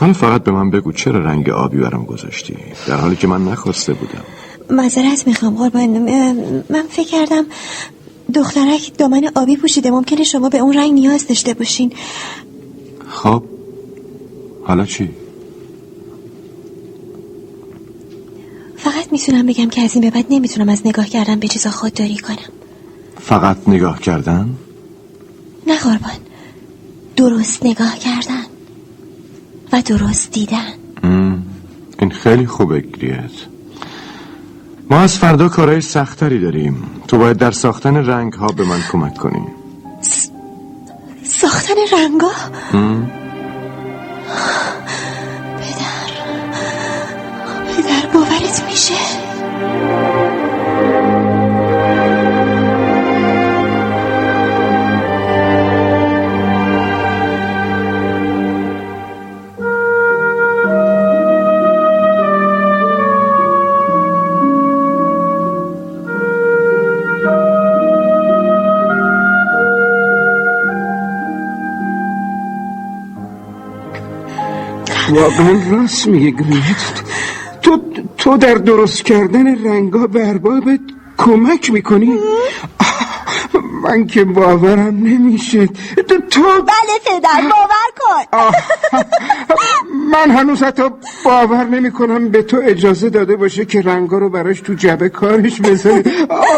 حالا 0.00 0.12
فقط 0.12 0.44
به 0.44 0.50
من 0.50 0.70
بگو 0.70 0.92
چرا 0.92 1.18
رنگ 1.18 1.50
آبی 1.50 1.76
برام 1.76 2.04
گذاشتی؟ 2.04 2.56
در 2.88 2.96
حالی 2.96 3.16
که 3.16 3.26
من 3.26 3.44
نخواسته 3.44 3.92
بودم. 3.94 4.24
معذرت 4.70 5.26
می‌خوام 5.26 5.56
قربان. 5.56 5.88
من 6.70 6.82
فکر 6.90 7.08
کردم 7.08 7.46
دخترک 8.34 8.98
دامن 8.98 9.30
آبی 9.34 9.56
پوشیده. 9.56 9.90
ممکنه 9.90 10.24
شما 10.24 10.48
به 10.48 10.58
اون 10.58 10.76
رنگ 10.76 10.92
نیاز 10.92 11.26
داشته 11.26 11.54
باشین. 11.54 11.92
خب 13.08 13.42
حالا 14.64 14.84
چی؟ 14.86 15.10
فقط 18.76 19.12
می‌تونم 19.12 19.46
بگم 19.46 19.68
که 19.70 19.80
از 19.82 19.94
این 19.94 20.02
به 20.02 20.10
بعد 20.10 20.26
نمی‌تونم 20.30 20.68
از 20.68 20.86
نگاه 20.86 21.08
کردن 21.08 21.38
به 21.38 21.48
چیزا 21.48 21.70
خودداری 21.70 22.16
کنم. 22.16 22.52
فقط 23.20 23.56
نگاه 23.68 24.00
کردن؟ 24.00 24.48
نه 25.66 25.78
قربان. 25.78 26.18
درست 27.16 27.66
نگاه 27.66 27.98
کردن 27.98 28.44
و 29.72 29.82
درست 29.82 30.32
دیدن. 30.32 30.72
مم، 31.02 31.42
این 32.00 32.10
خیلی 32.10 32.46
خوبه 32.46 32.80
گریت 32.80 33.30
ما 34.90 34.98
از 35.00 35.18
فردا 35.18 35.48
کارهای 35.48 35.80
سختری 35.80 36.40
داریم. 36.40 36.90
تو 37.08 37.18
باید 37.18 37.36
در 37.36 37.50
ساختن 37.50 37.96
رنگ 37.96 38.32
ها 38.32 38.46
به 38.46 38.64
من 38.64 38.80
کمک 38.92 39.14
کنی. 39.16 39.42
ساختن 41.22 41.74
رنگا 41.92 42.30
مم، 42.72 43.10
پدر. 45.58 46.08
پدر 47.76 48.08
باورت 48.14 48.64
میشه؟ 48.70 48.94
واقعا 75.08 75.62
راست 75.70 76.06
میگه 76.06 76.30
گریت 76.30 77.02
تو 77.62 77.82
تو 78.18 78.36
در 78.36 78.54
درست 78.54 79.02
کردن 79.02 79.64
رنگا 79.64 80.06
به 80.06 80.28
اربابت 80.28 80.80
کمک 81.18 81.70
می‌کنی؟ 81.70 82.18
من 83.82 84.06
که 84.06 84.24
باورم 84.24 84.96
نمیشه 84.96 85.66
تو, 86.08 86.20
تو 86.30 86.42
بله 86.42 86.98
پدر 87.06 87.42
باور 87.42 87.88
کن. 87.98 88.38
من 90.08 90.30
هنوز 90.30 90.62
حتی 90.62 90.82
باور 91.24 91.64
نمی 91.64 91.90
کنم 91.90 92.28
به 92.28 92.42
تو 92.42 92.60
اجازه 92.64 93.10
داده 93.10 93.36
باشه 93.36 93.64
که 93.64 93.80
رنگا 93.80 94.18
رو 94.18 94.28
براش 94.28 94.60
تو 94.60 94.74
جبه 94.74 95.08
کارش 95.08 95.60
بذاری. 95.60 96.10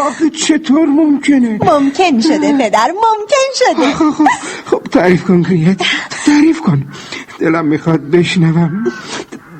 آخه 0.07 0.29
چطور 0.29 0.85
ممکنه؟ 0.85 1.59
ممکن 1.61 2.19
شده 2.19 2.57
پدر 2.57 2.87
ممکن 2.87 3.47
شده. 3.55 3.93
خب, 3.93 4.11
خب, 4.11 4.27
خب 4.65 4.81
تعریف 4.91 5.23
کن 5.23 5.41
گریت 5.41 5.81
تعریف 6.25 6.61
کن. 6.61 6.83
دلم 7.39 7.65
می‌خواد 7.65 8.09
بشنوم. 8.09 8.83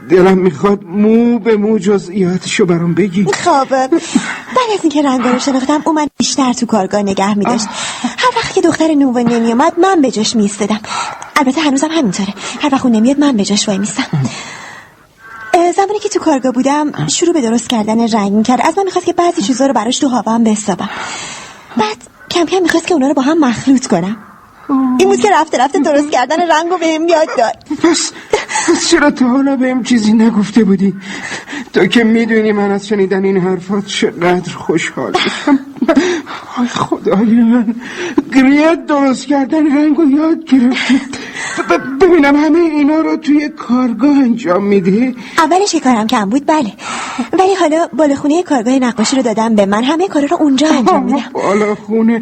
دلم 0.10 0.38
می‌خواد 0.38 0.84
مو 0.84 1.40
به 1.40 1.58
مو 1.58 1.80
جزئیاتشو 1.80 2.66
برام 2.66 2.94
بگی. 2.94 3.26
خب 3.26 3.70
بعد 3.70 3.94
از 4.74 4.80
اینکه 4.82 5.02
رنگا 5.02 5.30
رو 5.30 5.40
شناختم 5.40 5.82
اومد 5.86 6.10
بیشتر 6.18 6.54
تو 6.54 6.66
کارگاه 6.66 7.02
نگه 7.02 7.38
میداشت. 7.38 7.68
هر 8.04 8.38
وقت 8.38 8.54
که 8.54 8.62
دختر 8.62 8.94
نووا 8.94 9.22
نمیومد 9.22 9.80
من 9.80 10.02
به 10.02 10.12
جاش 10.12 10.36
میستدم 10.36 10.80
البته 11.36 11.62
هنوزم 11.62 11.88
همینطوره. 11.92 12.34
هر 12.62 12.70
وقت 12.72 12.86
اون 12.86 12.96
نمیاد 12.96 13.20
من 13.20 13.38
به 13.38 13.44
جاش 13.44 13.68
وای 13.68 13.78
میستم 13.78 14.04
زمانی 15.76 16.00
که 16.00 16.10
تو 16.10 16.20
کارگاه 16.20 16.52
بودم 16.52 17.08
شروع 17.08 17.34
به 17.34 17.42
درست 17.42 17.70
کردن 17.70 18.08
رنگ 18.08 18.32
می‌کرد. 18.32 18.62
از 18.64 18.78
من 18.78 18.84
می‌خواست 18.84 19.06
که 19.06 19.14
بعضی 19.14 19.42
چیزا 19.42 19.66
رو 19.66 19.74
براش 19.74 20.00
تو 20.00 20.08
هوا 20.08 20.32
هم 20.32 20.44
بستابم 20.44 20.90
بعد 21.78 21.98
کم 22.32 22.46
کم 22.46 22.62
می‌خواست 22.62 22.88
که 22.88 22.94
اونا 22.94 23.08
رو 23.08 23.14
با 23.14 23.22
هم 23.22 23.40
مخلوط 23.40 23.88
کنم. 23.88 24.18
این 25.00 25.10
بود 25.10 25.20
که 25.20 25.30
رفته 25.34 25.58
رفته 25.58 25.80
درست 25.80 26.12
کردن 26.12 26.52
رنگ 26.52 26.70
رو 26.70 26.78
بهم 26.78 27.08
یاد 27.08 27.28
داد. 27.38 27.78
پس 27.84 28.12
پس 28.68 28.90
چرا 28.90 29.12
تا 29.12 29.28
حالا 29.28 29.56
بهم 29.56 29.84
چیزی 29.84 30.14
نگفته 30.14 30.64
بودی؟ 30.64 30.94
تو 31.74 31.86
که 31.86 32.04
می‌دونی 32.04 32.52
من 32.52 32.72
از 32.72 32.88
شنیدن 32.88 33.26
این 33.26 33.38
حرفات 33.38 33.86
چقدر 33.86 34.54
خوشحال 34.54 35.14
میشم 35.24 35.60
آی 36.58 36.68
خدای 36.68 37.26
من 37.26 37.76
گریت 38.36 38.86
درست 38.86 39.26
کردن 39.28 39.78
رنگ 39.78 39.98
رو 39.98 40.12
یاد 40.12 40.44
گرفتی 40.44 41.02
ببینم 42.02 42.36
همه 42.36 42.60
اینا 42.60 42.96
رو 42.96 43.18
توی 43.18 43.50
کارگاه 43.50 44.18
انجام 44.18 44.64
میدی؟ 44.64 45.16
اولش 45.38 45.76
کارم 45.84 46.08
کم 46.08 46.30
بود 46.30 46.46
بله. 46.46 46.74
ولی 47.34 47.56
حالا 47.60 47.88
بالا 47.94 48.16
خونه 48.16 48.44
کارگاه 48.44 48.74
نقاشی 48.74 49.16
رو 49.16 49.22
دادم 49.22 49.56
به 49.56 49.66
من 49.66 49.84
همه 49.84 50.08
کارا 50.08 50.26
رو 50.26 50.38
اونجا 50.38 50.68
انجام 50.68 51.04
میدم. 51.04 51.24
بالا 51.34 51.76
خونه. 51.76 52.22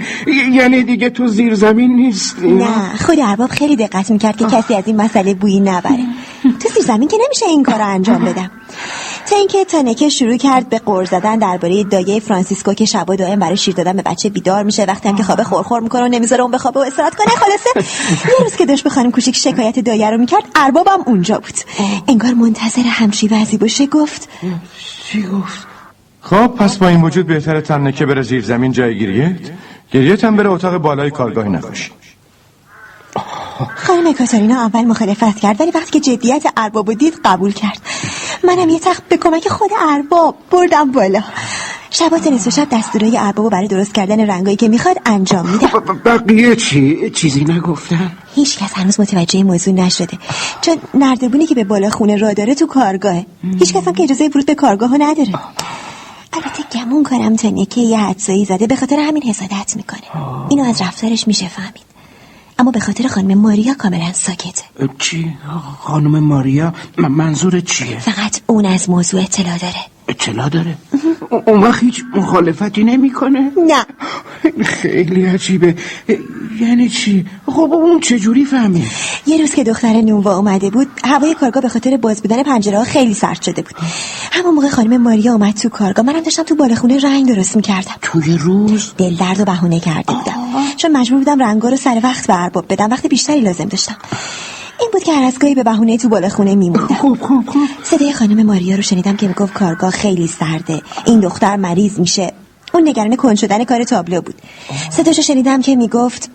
یعنی 0.52 0.84
دیگه 0.84 1.10
تو 1.10 1.28
زیر 1.28 1.56
زمین 1.56 1.96
نیستی؟ 1.96 2.48
نه 2.48 2.98
خود 3.06 3.20
ارباب 3.20 3.50
خیلی 3.50 3.76
دقت 3.76 4.12
می‌کرد 4.12 4.38
که 4.38 4.46
کسی 4.46 4.76
از 4.76 4.84
این 4.86 5.02
مسئله 5.02 5.34
بویی 5.34 5.60
نبره. 5.60 6.06
تو 6.44 6.70
زیر 6.74 6.84
زمین 6.84 7.08
که 7.08 7.18
نمیشه 7.26 7.46
این 7.46 7.64
کار 7.64 7.76
رو 7.76 7.88
انجام 7.88 8.26
بدم. 8.26 8.52
تا 9.30 9.36
اینکه 9.36 9.66
تانکه 9.66 10.10
شروع 10.10 10.38
کرد 10.38 10.70
به 10.70 10.80
قور 10.80 11.06
زدن 11.06 11.40
درباره 11.40 11.84
دایه 11.84 12.20
فرانسیسکو 12.20 12.74
که 12.74 12.86
شبا 12.86 13.16
دائم 13.16 13.40
برای 13.40 13.58
شیر 13.58 13.76
دادن 13.76 13.94
به 13.94 14.02
بچه 14.02 14.30
بیدار 14.30 14.64
میشه. 14.64 14.86
وقتی 14.86 15.10
هم 15.10 15.16
که 15.16 15.24
خوابه 15.24 15.44
خورخور 15.44 15.80
می‌کنه 15.80 16.04
و 16.04 16.08
نمی‌ذاره 16.08 16.42
اون 16.42 16.52
بخوابه 16.52 16.80
و 16.80 16.84
استراحت 16.84 17.16
کنه 17.16 17.28
خلاصه. 17.28 17.90
یه 18.30 18.44
روز 18.44 18.56
که 18.56 18.66
داشت 18.66 18.84
به 18.84 18.90
خانم 18.90 19.09
کوچیک 19.12 19.36
شکایت 19.36 19.80
دایه 19.80 20.10
رو 20.10 20.18
می‌کرد 20.18 20.44
اربابم 20.56 21.02
اونجا 21.06 21.40
بود. 21.40 21.56
انگار 22.08 22.34
منتظر 22.34 22.82
همچی 22.82 23.28
وضعی 23.28 23.58
باشه 23.58 23.86
گفت. 23.86 24.30
چی 25.04 25.24
گفت؟ 25.24 25.68
خب 26.22 26.48
پس 26.48 26.78
با 26.78 26.88
این 26.88 27.02
وجود 27.02 27.28
بهتر 27.28 27.62
تنکه 27.62 28.06
بره 28.06 28.22
زیر 28.22 28.44
زمین 28.44 28.72
جای 28.72 29.00
گریت. 29.00 29.52
گریت 29.92 30.24
هم 30.24 30.36
بره 30.36 30.50
اتاق 30.50 30.78
بالای 30.78 31.12
کارگاه 31.12 31.48
نقاشی. 31.48 31.92
خانم 33.76 34.14
کاتارینا 34.14 34.62
اول 34.62 34.86
مخالفت 34.86 35.40
کرد 35.40 35.62
ولی 35.62 35.72
وقتی 35.72 36.00
که 36.00 36.00
جدیت 36.00 36.44
ارباب 36.58 36.94
دید 36.94 37.14
قبول 37.26 37.52
کرد. 37.52 37.82
منم 38.44 38.70
یه 38.70 38.80
تخت 38.80 39.04
به 39.10 39.18
کمک 39.18 39.48
خود 39.48 39.72
ارباب 39.90 40.36
بردم 40.52 40.92
بالا. 40.92 41.24
شبات 41.92 42.28
نصف 42.28 42.50
شب 42.56 42.68
دستورای 42.72 43.18
ارباب 43.18 43.52
برای 43.52 43.68
درست 43.68 43.94
کردن 43.94 44.20
رنگایی 44.20 44.56
که 44.56 44.68
می‌خواد 44.68 44.98
انجام 45.06 45.50
میده. 45.50 45.68
بقیه 46.06 46.56
چی؟ 46.56 47.10
چیزی 47.10 47.44
نگفتن؟ 47.44 48.12
هیچ 48.36 48.58
کس 48.58 48.74
هنوز 48.74 49.00
متوجه 49.00 49.44
موضوع 49.44 49.74
نشده. 49.74 50.18
چون 50.62 50.78
نردبونی 50.94 51.46
که 51.46 51.56
به 51.56 51.64
بالا 51.64 51.90
خونه 51.90 52.18
را 52.18 52.34
داره 52.34 52.56
تو 52.56 52.68
کارگاهه. 52.68 53.26
هیچ 53.60 53.74
کس 53.74 53.88
هم 53.88 53.94
که 53.94 54.04
اجازه 54.04 54.28
ورود 54.28 54.46
به 54.46 54.56
کارگاه 54.56 54.98
نداره. 55.00 55.34
البته 56.34 56.64
گمون 56.80 57.04
کنم 57.04 57.36
تا 57.36 57.66
که 57.66 57.82
یه 57.82 58.00
حدسایی 58.00 58.46
زده 58.46 58.68
به 58.68 58.76
خاطر 58.76 59.00
همین 59.00 59.24
حسادت 59.24 59.74
می‌کنه. 59.76 60.02
اینو 60.50 60.64
از 60.64 60.82
رفتارش 60.82 61.28
میشه 61.28 61.48
فهمید. 61.48 61.90
اما 62.60 62.72
به 62.72 62.80
خاطر 62.80 63.08
خانم 63.08 63.38
ماریا 63.38 63.74
کاملا 63.74 64.14
ساکته. 64.14 64.64
چی؟ 65.00 65.34
خانم 65.80 66.20
ماریا؟ 66.20 66.74
منظور 66.98 67.60
چیه؟ 67.60 68.00
فقط 68.00 68.42
اون 68.48 68.66
از 68.66 68.90
موضوع 68.90 69.22
اطلاع 69.22 69.58
داره. 69.58 69.86
اطلاع 70.10 70.50
داره؟ 70.50 70.78
اون 71.48 71.64
وقت 71.64 71.84
هیچ 71.84 72.04
مخالفتی 72.16 72.84
نمی‌کنه؟ 72.84 73.52
نه 73.68 73.86
خیلی 74.64 75.26
عجیبه 75.26 75.76
یعنی 76.62 76.90
چی؟ 76.90 77.26
خب 77.46 77.70
اون 77.74 78.00
چجوری 78.00 78.46
فهمید؟ 78.46 78.88
یه 79.28 79.38
روز 79.38 79.56
که 79.56 79.64
دختر 79.64 80.02
نونوا 80.02 80.36
اومده 80.36 80.70
بود 80.70 80.88
هوای 81.04 81.34
کارگاه 81.34 81.64
به 81.64 81.70
خاطر 81.70 81.98
باز 81.98 82.22
بودن 82.22 82.44
پنجره 82.44 82.78
ها 82.78 82.84
خیلی 82.84 83.14
سرد 83.14 83.42
شده 83.42 83.62
بود 83.62 83.76
همون 84.32 84.56
موقع 84.56 84.70
خانم 84.70 85.02
ماریا 85.02 85.34
اومد 85.34 85.54
تو 85.54 85.70
کارگاه 85.70 86.06
منم 86.06 86.20
داشتم 86.20 86.44
تو 86.44 86.56
بالخونه 86.56 87.00
رنگ 87.00 87.28
درست 87.28 87.56
می‌کردم 87.56 87.96
توی 88.02 88.38
روز؟ 88.38 88.94
دل 88.98 89.16
درد 89.16 89.40
و 89.40 89.46
بهونه 89.46 89.80
کرده 89.80 90.14
بودم 90.14 90.36
چون 90.78 90.98
مجبور 90.98 91.20
بودم 91.20 91.44
رنگا 91.44 91.70
رو 91.70 91.76
سر 91.76 92.00
وقت 92.04 92.28
به 92.28 92.44
ارباب 92.44 92.66
بدم 92.70 92.90
وقتی 92.92 93.08
بیشتری 93.08 93.42
لازم 93.42 93.66
داشتم 93.66 93.96
این 94.80 94.90
بود 94.94 95.04
که 95.04 95.14
هر 95.14 95.24
از 95.24 95.40
گاهی 95.40 95.56
به 95.56 95.64
بهونه 95.64 95.98
تو 95.98 96.10
بالا 96.10 96.30
خونه 96.30 96.56
میموندم. 96.56 96.96
خوب 96.96 97.22
خوب 97.22 97.50
خوب 97.50 97.70
صدای 97.84 98.14
خانم 98.14 98.46
ماریا 98.46 98.76
رو 98.76 98.82
شنیدم 98.82 99.16
که 99.16 99.28
می‌گفت 99.28 99.54
کارگاه 99.54 99.92
خیلی 99.92 100.28
سرده. 100.28 100.82
این 101.06 101.20
دختر 101.20 101.56
مریض 101.56 102.00
میشه. 102.00 102.34
اون 102.74 102.88
نگران 102.88 103.16
کن 103.16 103.36
شدن 103.36 103.64
کار 103.64 103.84
تابلو 103.84 104.22
بود. 104.22 104.36
صداشو 104.92 105.22
شنیدم 105.22 105.62
که 105.62 105.76
می‌گفت 105.76 106.30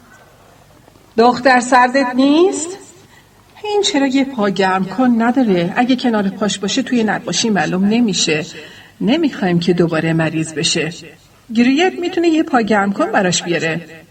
دختر 1.16 1.60
سردت 1.60 2.06
نیست؟ 2.14 2.68
این 3.64 3.82
چرا 3.82 4.06
یه 4.06 4.24
پا 4.24 4.48
گرم 4.48 4.84
کن 4.84 5.22
نداره. 5.22 5.72
اگه 5.76 5.96
کنار 5.96 6.28
پاش 6.28 6.58
باشه 6.58 6.82
توی 6.82 7.04
نقاشی 7.04 7.50
معلوم 7.50 7.84
نمیشه. 7.84 8.46
نمی‌خوایم 9.00 9.60
که 9.60 9.72
دوباره 9.72 10.12
مریض 10.12 10.52
بشه. 10.52 10.92
گریت 11.54 11.92
می‌تونه 12.00 12.28
یه 12.28 12.42
پا 12.42 12.60
گرم 12.60 12.92
کن 12.92 13.12
براش 13.12 13.42
بیاره. 13.42 14.03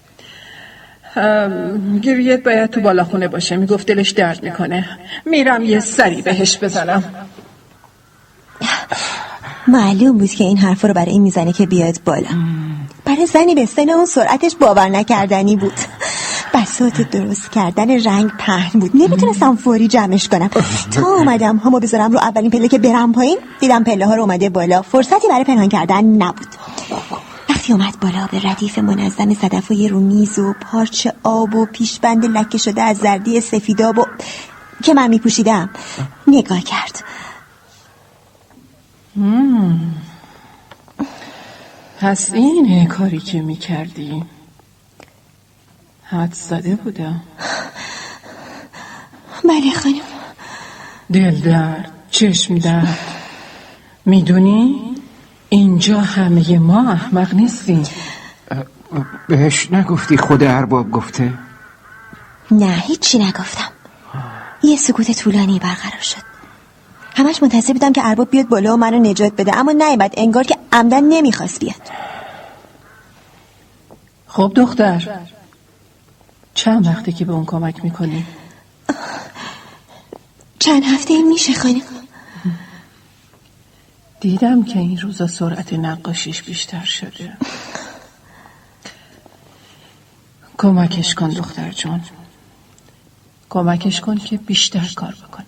گریت 2.02 2.44
باید 2.44 2.70
تو 2.70 2.82
بالاخونه 2.82 3.28
باشه. 3.28 3.56
می‌گفت 3.56 3.88
دلش 3.88 4.10
درد 4.10 4.44
می‌کنه. 4.44 5.00
میرم 5.26 5.64
یه 5.64 5.80
سری 5.80 6.22
بهش 6.22 6.58
بزنم. 6.58 7.04
معلوم 9.68 10.18
بود 10.18 10.30
که 10.30 10.44
این 10.44 10.58
حرف 10.58 10.86
رو 10.86 10.94
برای 10.94 11.12
این 11.12 11.22
می‌زنه 11.22 11.54
که 11.54 11.66
بیاد 11.66 12.00
بالا. 12.06 12.28
برای 13.06 13.26
زنی 13.26 13.56
به 13.56 13.66
سن 13.66 13.90
اون 13.90 14.06
سرعتش 14.06 14.56
باور 14.56 14.90
نکردنی 14.90 15.56
بود. 15.56 15.74
بساط 16.54 17.02
درست 17.02 17.52
کردن 17.52 18.04
رنگ 18.04 18.32
پهن 18.40 18.80
بود. 18.80 18.92
نمی‌تونستم 18.94 19.56
فوری 19.56 19.88
جمعش 19.88 20.28
کنم. 20.28 20.50
تا 20.92 21.08
اومدم 21.18 21.58
همو 21.58 21.80
بذارم 21.80 22.12
رو 22.12 22.20
اولین 22.20 22.52
پله 22.52 22.68
که 22.68 22.78
برم 22.78 23.14
پایین 23.14 23.38
دیدم 23.60 23.84
پله 23.84 24.06
ها 24.06 24.16
رو 24.16 24.22
اومده 24.22 24.50
بالا. 24.50 24.82
فرصتی 24.82 25.28
برای 25.30 25.44
پنهان 25.44 25.70
کردن 25.70 26.04
نبود. 26.04 26.48
اومد 27.74 28.00
بالا 28.00 28.28
به 28.32 28.50
ردیف 28.50 28.80
منظم 28.80 29.34
صدفای 29.34 29.88
رو 29.88 30.00
میز 30.00 30.40
و 30.40 30.54
پارچ 30.54 31.08
آب 31.24 31.56
و 31.56 31.66
پیشبند 31.66 32.26
لکه 32.26 32.58
شده 32.58 32.82
از 32.82 32.98
زردی 32.98 33.42
سفیداب 33.42 33.98
و 33.98 34.06
که 34.84 34.94
من 34.94 35.08
میپوشیدم. 35.08 35.70
نگاه 36.28 36.62
کرد. 36.62 37.04
پس 42.00 42.34
اینه 42.34 42.86
کاری 42.86 43.20
که 43.20 43.42
می‌کردی؟ 43.42 44.24
حد 46.04 46.34
زده 46.34 46.76
بودم 46.76 47.22
بله 49.44 49.74
خانم. 49.74 49.96
دل 51.14 51.40
درد 51.40 51.92
چشم 52.12 52.58
درد. 52.58 53.00
می‌دونی؟ 54.06 54.93
اینجا 55.54 56.00
همه 56.02 56.60
ما 56.60 56.92
احمق 56.92 57.34
نیستیم. 57.34 57.84
بهش 59.30 59.72
نگفتی 59.72 60.18
خود 60.18 60.44
ارباب 60.44 60.92
گفته؟ 60.92 61.34
نه 62.52 62.84
هیچی 62.88 63.20
نگفتم. 63.20 63.72
یه 64.64 64.78
سکوت 64.78 65.12
طولانی 65.12 65.60
برقرار 65.60 66.02
شد. 66.02 66.22
همش 67.16 67.44
منتظر 67.44 67.74
بودم 67.74 67.94
که 67.94 68.02
ارباب 68.06 68.30
بیاد 68.30 68.48
بالا 68.48 68.74
و 68.74 68.78
منو 68.78 69.00
نجات 69.00 69.34
بده 69.34 69.58
اما 69.58 69.72
نیومد. 69.72 70.14
انگار 70.18 70.44
که 70.44 70.58
عمدن 70.72 71.04
نمی‌خواست 71.04 71.60
بیاد. 71.60 71.92
خب 74.28 74.52
دختر 74.56 75.20
چند 76.54 76.88
وقتی 76.88 77.12
که 77.12 77.26
به 77.26 77.34
اون 77.34 77.46
کمک 77.46 77.84
می‌کنی؟ 77.84 78.26
چند 80.60 80.84
هفته 80.84 81.24
میشه 81.24 81.54
خانم. 81.54 82.03
دیدم 84.24 84.64
که 84.64 84.80
این 84.80 85.00
روزا 85.00 85.28
سرعت 85.28 85.74
نقاشیش 85.74 86.44
بیشتر 86.44 86.86
شده. 86.86 87.38
کمکش 90.58 91.16
کن 91.16 91.30
دختر 91.30 91.72
جون. 91.72 92.02
کمکش 93.50 94.02
کن 94.02 94.18
که 94.18 94.38
بیشتر 94.38 94.92
کار 94.96 95.16
بکنه. 95.28 95.46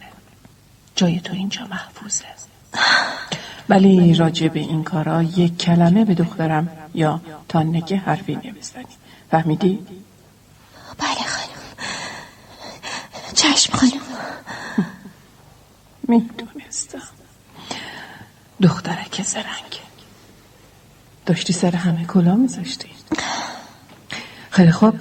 جای 0.96 1.20
تو 1.20 1.34
اینجا 1.34 1.68
محفوظه. 1.68 2.26
ولی 3.70 4.16
راجع 4.16 4.48
به 4.48 4.60
این 4.60 4.84
کارا 4.84 5.24
یک 5.24 5.58
کلمه 5.58 6.06
به 6.06 6.16
دخترم 6.16 6.70
یا 6.94 7.22
تا 7.48 7.64
نگه 7.64 7.98
حرفی 7.98 8.36
نمی‌زنی. 8.36 8.86
فهمیدی؟ 9.32 9.80
بله 10.98 11.28
خانم. 11.28 11.60
چشم 13.36 13.74
خانم. 13.74 14.02
می‌دونستم. 16.08 17.15
دختره 18.66 19.06
که 19.12 19.24
زرنگه 19.24 19.86
داشتی 21.26 21.54
سر 21.54 21.76
همه 21.76 22.06
کلا 22.06 22.36
میذاشتی. 22.36 22.88
خیلی 24.50 24.72
خوب. 24.72 24.96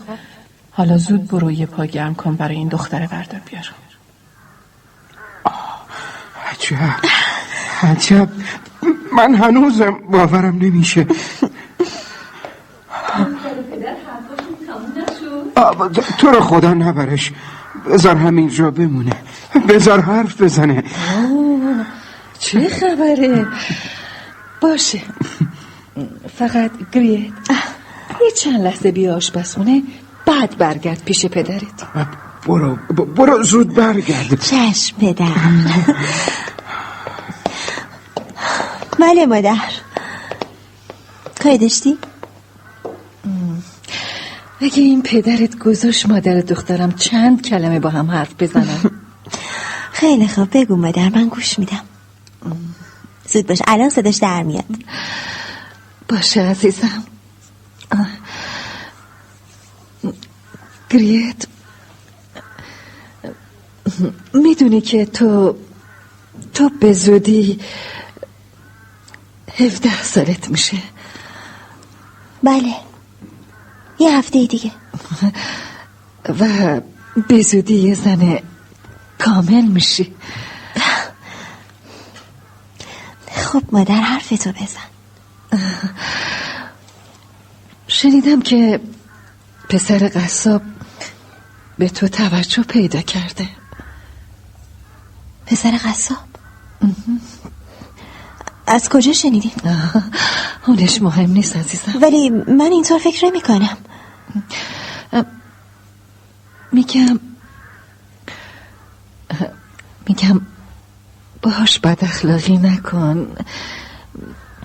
حالا 0.70 0.98
زود 0.98 1.28
برو 1.28 1.52
یه 1.52 1.66
پا 1.66 1.84
گرم 1.84 2.14
کن 2.14 2.36
برای 2.36 2.56
این 2.56 2.68
دختره 2.68 3.06
بردار 3.06 3.40
بیار. 3.50 3.70
عجب. 6.50 6.94
عجب. 7.82 8.28
من 9.12 9.34
هنوزم 9.34 9.98
باورم 10.10 10.58
نمیشه. 10.58 11.06
تو 16.18 16.26
رو 16.26 16.40
خدا 16.40 16.74
نبرش. 16.74 17.32
بذار 17.90 18.16
همینجا 18.16 18.70
بمونه. 18.70 19.12
بذار 19.68 20.00
حرف 20.00 20.42
بزنه. 20.42 20.84
چه 22.54 22.68
خبره؟ 22.68 23.46
باشه. 24.60 25.00
فقط 26.38 26.70
گریت 26.92 27.32
یه 28.20 28.30
چند 28.36 28.60
لحظه 28.60 28.92
بیا 28.92 29.16
آشپزخونه 29.16 29.82
بعد 30.26 30.58
برگرد 30.58 31.04
پیش 31.04 31.26
پدرت. 31.26 31.86
برو 32.46 32.76
برو 33.16 33.42
زود 33.42 33.74
برگرد. 33.74 34.40
چشم 34.40 34.96
پدرم 34.96 35.84
بله 39.00 39.26
مادر. 39.26 39.70
کاری 41.42 41.58
داشتی؟ 41.58 41.98
اگه 44.60 44.82
این 44.82 45.02
پدرت 45.02 45.58
گذاشت 45.58 46.06
مادر 46.06 46.40
دخترم 46.40 46.92
چند 46.92 47.42
کلمه 47.42 47.80
با 47.80 47.90
هم 47.90 48.10
حرف 48.10 48.34
بزنن؟ 48.38 48.90
خیلی 49.92 50.28
خوب. 50.28 50.48
بگو 50.52 50.76
مادر 50.76 51.08
من 51.08 51.28
گوش 51.28 51.58
میدم. 51.58 51.80
زود 53.34 53.46
باش 53.46 53.62
الان 53.66 53.90
صداش 53.90 54.16
در 54.16 54.42
میاد. 54.42 54.64
باشه 56.08 56.40
عزیزم. 56.40 57.04
آه. 57.92 58.08
گریت 60.90 61.46
می‌دونی 64.34 64.80
که 64.80 65.06
تو 65.06 65.56
تو 66.54 66.68
به 66.68 66.92
زودی 66.92 67.60
هفده 69.58 70.02
سالت 70.02 70.48
میشه. 70.50 70.78
بله. 72.42 72.74
یه 73.98 74.18
هفته 74.18 74.46
دیگه. 74.46 74.70
و 76.28 76.80
به 77.28 77.42
زودی 77.42 77.74
یه 77.74 77.94
زن 77.94 78.38
کامل 79.18 79.62
میشی. 79.62 80.14
خب 83.54 83.62
مادر 83.72 83.94
حرفتو 83.94 84.52
بزن. 84.52 84.90
شنیدم 87.88 88.42
که 88.42 88.80
پسر 89.68 90.10
قصاب 90.14 90.62
به 91.78 91.88
تو 91.88 92.08
توجه 92.08 92.62
پیدا 92.62 93.00
کرده. 93.00 93.48
پسر 95.46 95.80
قصاب؟ 95.84 96.18
از 98.66 98.88
کجا 98.88 99.12
شنیدی؟ 99.12 99.52
اونش 100.66 101.02
مهم 101.02 101.30
نیست 101.30 101.56
عزیزم. 101.56 102.02
ولی 102.02 102.30
من 102.30 102.72
اینطور 102.72 102.98
فکر 102.98 103.26
نمی 103.26 103.40
کنم. 103.40 103.76
میگم 106.72 107.20
میگم 110.08 110.40
باش 111.44 111.78
بد 111.78 112.04
اخلاقی 112.04 112.58
نکن. 112.58 113.36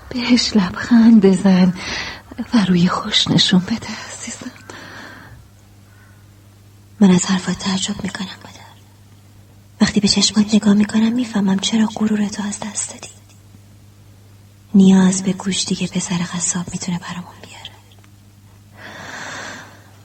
بهش 0.09 0.55
لبخند 0.55 1.21
بزن 1.21 1.73
و 2.53 2.65
روی 2.67 2.87
خوش 2.87 3.27
نشون 3.27 3.59
بده 3.59 3.87
عزیزم. 4.11 4.51
من 6.99 7.11
از 7.11 7.25
حرفات 7.25 7.57
تعجب 7.59 8.03
می‌کنم 8.03 8.27
مادر 8.45 8.59
وقتی 9.81 9.99
به 9.99 10.07
چشمات 10.07 10.53
نگاه 10.53 10.73
می‌کنم 10.73 11.13
می‌فهمم 11.13 11.59
چرا 11.59 11.89
غرورتو 11.95 12.43
از 12.43 12.59
دست 12.59 12.93
دادی. 12.93 13.09
نیاز 14.75 15.23
به 15.23 15.33
گوشتی 15.33 15.75
که 15.75 15.87
پسر 15.87 16.17
قصاب 16.33 16.65
می‌تونه 16.71 16.99
برامون 16.99 17.35
بیاره. 17.41 17.71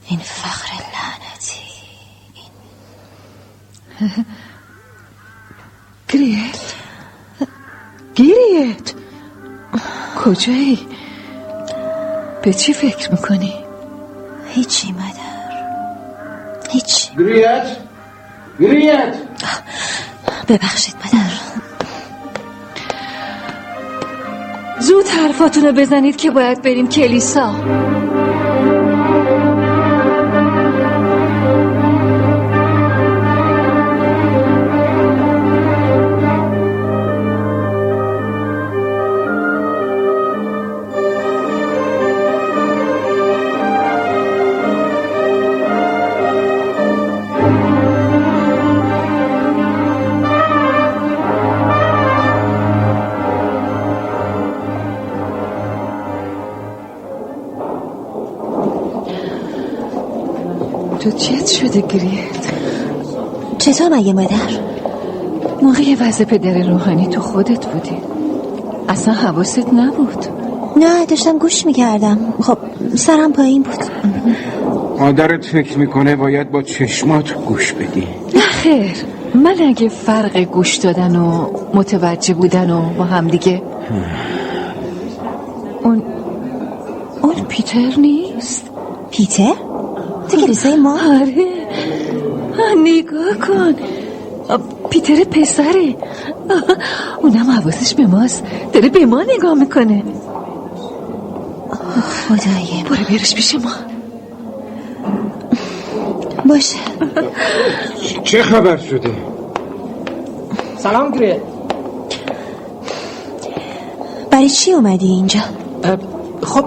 این 0.07 0.19
فخر 0.19 0.73
لعنتی 0.73 1.65
گریت؟ 6.15 6.73
گریت؟ 8.15 8.93
کجایی؟ 10.23 10.87
به 12.43 12.53
چی 12.53 12.73
فکر 12.73 13.11
می‌کنی؟ 13.11 13.53
هیچی 14.47 14.91
مادر. 14.91 15.55
هیچ 16.71 17.11
گریت؟ 17.17 17.77
گریت! 18.59 19.15
ببخشید 20.47 20.95
مادر. 20.95 21.33
زود 24.79 25.07
حرفاتونو 25.07 25.71
بزنید 25.71 26.15
که 26.15 26.31
باید 26.31 26.61
بریم 26.61 26.89
کلیسا. 26.89 27.55
گریت 61.81 62.51
چطور 63.57 63.89
مگه 63.89 64.13
مادر؟ 64.13 64.35
موقع 65.61 65.95
وضع 65.99 66.23
پدر 66.23 66.69
روحانی 66.69 67.07
تو 67.07 67.21
خودت 67.21 67.65
بودی. 67.65 67.97
اصلا 68.89 69.13
حواست 69.13 69.73
نبود. 69.73 70.25
نه 70.77 71.05
داشتم 71.05 71.37
گوش 71.37 71.65
می‌کردم. 71.65 72.33
خب 72.41 72.57
سرم 72.95 73.33
پایین 73.33 73.63
بود. 73.63 73.85
مادرت 74.99 75.45
فکر 75.45 75.77
می‌کنه 75.77 76.15
باید 76.15 76.51
با 76.51 76.61
چشمات 76.61 77.33
گوش 77.33 77.73
بدی. 77.73 78.07
نه 78.35 78.41
خیر. 78.41 78.93
من 79.35 79.55
اگه 79.67 79.89
فرق 79.89 80.37
گوش 80.37 80.75
دادن 80.75 81.15
و 81.15 81.49
متوجه 81.73 82.33
بودن 82.33 82.69
و 82.69 82.81
با 82.97 83.03
هم 83.03 83.27
دیگه. 83.27 83.61
اون 85.83 86.03
اون 87.21 87.33
پیتر 87.47 87.93
نیست؟ 87.97 88.69
پیتر؟ 89.11 89.53
تو 90.29 90.37
کلیسای 90.37 90.75
ما؟ 90.75 90.93
آره. 90.93 91.54
نگاه 92.83 93.47
کن. 93.47 93.75
پیتر 94.89 95.23
پسره. 95.23 95.95
اونم 97.21 97.51
حواسش 97.51 97.95
به 97.95 98.07
ماست. 98.07 98.43
داره 98.73 98.89
به 98.89 99.05
ما 99.05 99.23
نگاه 99.37 99.53
می‌کنه. 99.53 100.03
خدای 102.27 102.83
برو 102.89 103.05
بیارش 103.07 103.35
پیش 103.35 103.55
ما. 103.55 103.71
باشه. 106.45 106.77
چه 108.23 108.43
خبر 108.43 108.77
شده؟ 108.77 109.09
سلام 110.77 111.11
گریت 111.11 111.41
برای 114.31 114.49
چی 114.49 114.71
اومدی 114.71 115.07
اینجا؟ 115.07 115.39
خب 116.43 116.65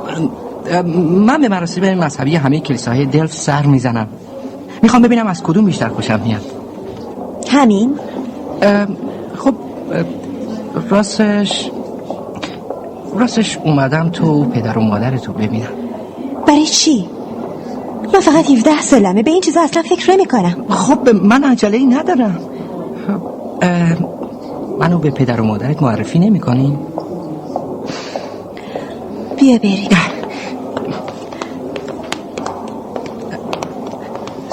من 0.96 1.40
به 1.40 1.48
مراسم 1.48 1.94
مذهبی 1.94 2.36
همه 2.36 2.60
کلیساهای 2.60 3.06
دلف 3.06 3.32
سر 3.32 3.66
می‌زنم. 3.66 4.08
می‌خوام 4.82 5.02
ببینم 5.02 5.26
از 5.26 5.42
کدوم 5.42 5.64
بیشتر 5.64 5.88
خوشم 5.88 6.20
میاد 6.20 6.42
همین؟ 7.48 7.98
خب 9.36 9.54
راستش 10.90 11.70
راستش 13.14 13.58
اومدم 13.64 14.08
تو 14.08 14.44
پدر 14.44 14.78
و 14.78 14.80
مادرتو 14.80 15.32
ببینم 15.32 15.68
برای 16.46 16.66
چی؟ 16.66 17.08
من 18.14 18.20
فقط 18.20 18.50
17 18.50 18.80
سالمه 18.80 19.22
به 19.22 19.30
این 19.30 19.40
چیزا 19.40 19.60
اصلا 19.60 19.82
فکر 19.82 20.12
نمی 20.12 20.26
کنم 20.26 20.64
خب 20.68 21.08
من 21.08 21.44
عجله 21.44 21.76
ای 21.76 21.86
ندارم 21.86 22.38
منو 24.78 24.98
به 24.98 25.10
پدر 25.10 25.40
و 25.40 25.44
مادرت 25.44 25.82
معرفی 25.82 26.18
نمی 26.18 26.40
کنی؟ 26.40 26.78
بیا 29.38 29.58
بریم 29.58 29.88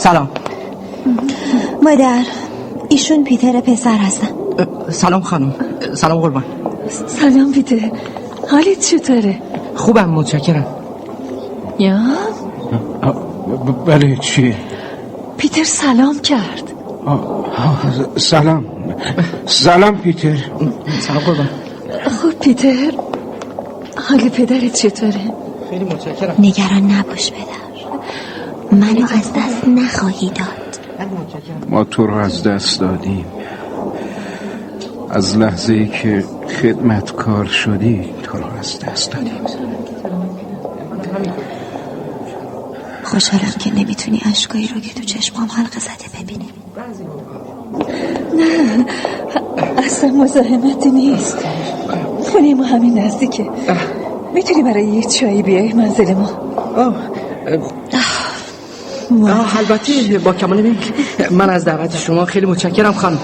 سلام. 0.05 0.29
مادر 1.83 2.23
ایشون 2.89 3.23
پیتر 3.23 3.61
پسر 3.61 3.97
هستن. 3.97 4.27
سلام 4.91 5.21
خانم. 5.21 5.55
سلام 5.95 6.19
قربان. 6.19 6.43
سلام 7.07 7.51
پیتر. 7.51 7.91
حالت 8.51 8.79
چطوره؟ 8.79 9.41
خوبم 9.75 10.09
متشکرم. 10.09 10.65
یا؟ 11.79 11.99
بله 13.85 14.15
چیه؟ 14.15 14.55
پیتر 15.37 15.63
سلام 15.63 16.19
کرد. 16.19 16.71
سلام. 18.17 18.65
سلام 19.45 19.97
پیتر. 19.97 20.37
سلام 20.99 21.19
قربان. 21.19 21.49
خب 22.21 22.39
پیتر 22.39 22.91
حال 24.09 24.29
پدرت 24.29 24.73
چطوره؟ 24.73 25.33
خیلی 25.69 25.83
متشکرم. 25.83 26.35
نگران 26.39 26.91
نباش 26.91 27.31
پدر. 27.31 27.64
منو 28.75 29.03
از 29.03 29.33
دست 29.33 29.67
نخواهی 29.67 30.27
داد. 30.29 30.79
ما 31.69 31.83
تو 31.83 32.07
رو 32.07 32.15
از 32.15 32.43
دست 32.43 32.79
دادیم. 32.79 33.25
از 35.09 35.37
لحظه 35.37 35.73
ای 35.73 35.87
که 35.87 36.23
خدمتکار 36.61 37.45
شدی 37.45 38.09
تو 38.23 38.37
رو 38.37 38.45
از 38.59 38.79
دست 38.79 39.11
دادیم. 39.11 39.41
خوشحالم 43.03 43.53
که 43.59 43.75
نمی‌تونی 43.75 44.21
اشکایی 44.31 44.67
رو 44.67 44.81
که 44.81 44.93
تو 44.93 45.03
چشمام 45.03 45.47
حلقه 45.51 45.79
زده 45.79 46.23
ببینی. 46.23 46.49
نه 48.37 48.85
اصلا 49.77 50.09
مزاحمتی 50.09 50.91
نیست. 50.91 51.37
خونه 52.23 52.53
ما 52.53 52.63
همین 52.63 52.99
نزدیکه. 52.99 53.49
می‌تونی 54.33 54.63
برای 54.63 54.85
یه 54.87 55.03
چایی 55.03 55.41
بیای 55.41 55.73
منزل 55.73 56.13
ما؟ 56.13 56.29
آه 56.75 56.95
البته 59.11 60.19
با 60.19 60.33
کمال 60.33 60.61
میل 60.61 60.77
من 61.31 61.49
از 61.49 61.65
دعوت 61.65 61.97
شما 61.97 62.25
خیلی 62.25 62.45
متشکرم 62.45 62.93
خانم. 62.93 63.19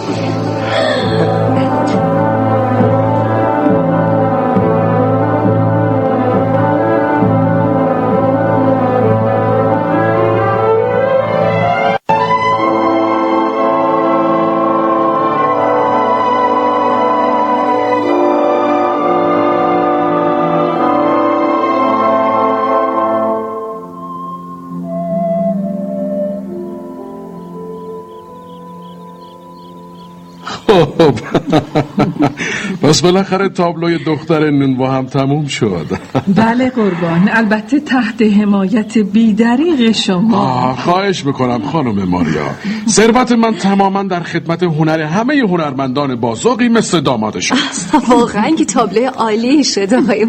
پس 32.92 33.02
بالاخره 33.02 33.50
تابلوی 33.50 33.98
دختر 33.98 34.50
نونوا 34.50 34.92
هم 34.92 35.06
تموم 35.06 35.48
شد. 35.48 35.86
بله 36.36 36.70
قربان 36.70 37.30
البته 37.32 37.80
تحت 37.80 38.22
حمایت 38.22 38.98
بیدریق 38.98 39.92
شما. 39.92 40.38
آه 40.38 40.76
خواهش 40.76 41.26
می‌کنم 41.26 41.62
خانم 41.72 42.04
ماریا. 42.04 42.56
ثروت 42.92 43.32
من 43.32 43.56
تماما 43.56 44.04
در 44.04 44.20
خدمت 44.20 44.64
هنر 44.64 45.02
همه 45.02 45.34
هنرمندان 45.34 46.16
بازاقی 46.16 46.70
مثل 46.70 47.02
داماد 47.02 47.40
شماست 47.40 47.96
واقعا 48.10 48.50
که 48.50 48.66
تابلو 48.66 49.06
عالی 49.08 49.64
شد 49.64 49.94
آقای 49.94 50.28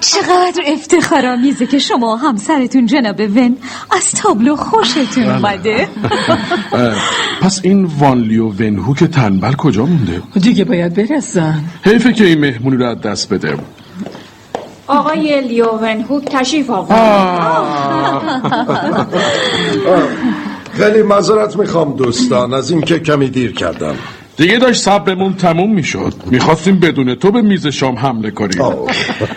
چقدر 0.00 0.62
افتخارآمیزه 0.66 1.66
که 1.66 1.78
شما 1.78 2.16
همسرتون 2.16 2.86
جناب 2.86 3.20
ون 3.20 3.56
از 3.90 4.12
تابلو 4.12 4.56
خوشتون 4.56 5.24
اومده. 5.24 5.88
اه، 6.72 6.94
پس 7.40 7.60
این 7.62 7.84
وانلیو 7.84 8.48
ونهو 8.48 8.94
که 8.94 9.06
تنبل 9.06 9.52
کجا 9.52 9.86
مونده؟ 9.86 10.22
دیگه 10.40 10.64
باید 10.64 10.94
برسن. 10.94 11.64
حیفه 11.84 12.12
که 12.12 12.24
این 12.24 12.40
مهمونی 12.40 12.76
رو 12.76 12.86
از 12.86 13.00
دست 13.00 13.32
بده. 13.32 13.56
آقای 14.86 15.40
لیوون 15.40 16.00
هوک 16.00 16.24
تشریف 16.24 16.70
آورد. 16.70 16.98
خیلی 20.78 21.02
معذرت 21.02 21.56
می‌خوام 21.56 21.96
دوستان 21.96 22.54
از 22.54 22.70
اینکه 22.70 22.98
کمی 22.98 23.28
دیر 23.28 23.52
کردم. 23.52 23.94
دیگه 24.36 24.58
داشت 24.58 24.82
صبرمون 24.82 25.34
تموم 25.34 25.74
می‌شد. 25.74 26.14
می‌خواستیم 26.26 26.80
بدون 26.80 27.14
تو 27.14 27.30
به 27.30 27.42
میز 27.42 27.66
شام 27.66 27.96
حمله 27.96 28.30
کنیم. 28.30 28.62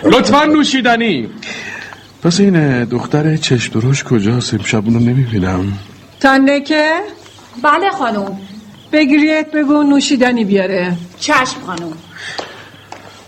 لطفا 0.04 0.46
نوشیدنی. 0.46 1.30
پس 2.24 2.40
این 2.40 2.84
دختر 2.84 3.38
چشم 3.38 3.80
دروش 3.80 4.04
کجاست؟ 4.04 4.54
امشب 4.54 4.86
اونو 4.86 5.00
نمی‌بینم. 5.00 5.74
تنکه 6.20 6.92
بله 7.64 7.90
خانم. 7.90 8.38
بگیریت 8.92 9.52
بگو 9.54 9.84
نوشیدنی 9.84 10.46
بیاره. 10.46 10.98
چشم 11.20 11.62
خانم. 11.66 11.94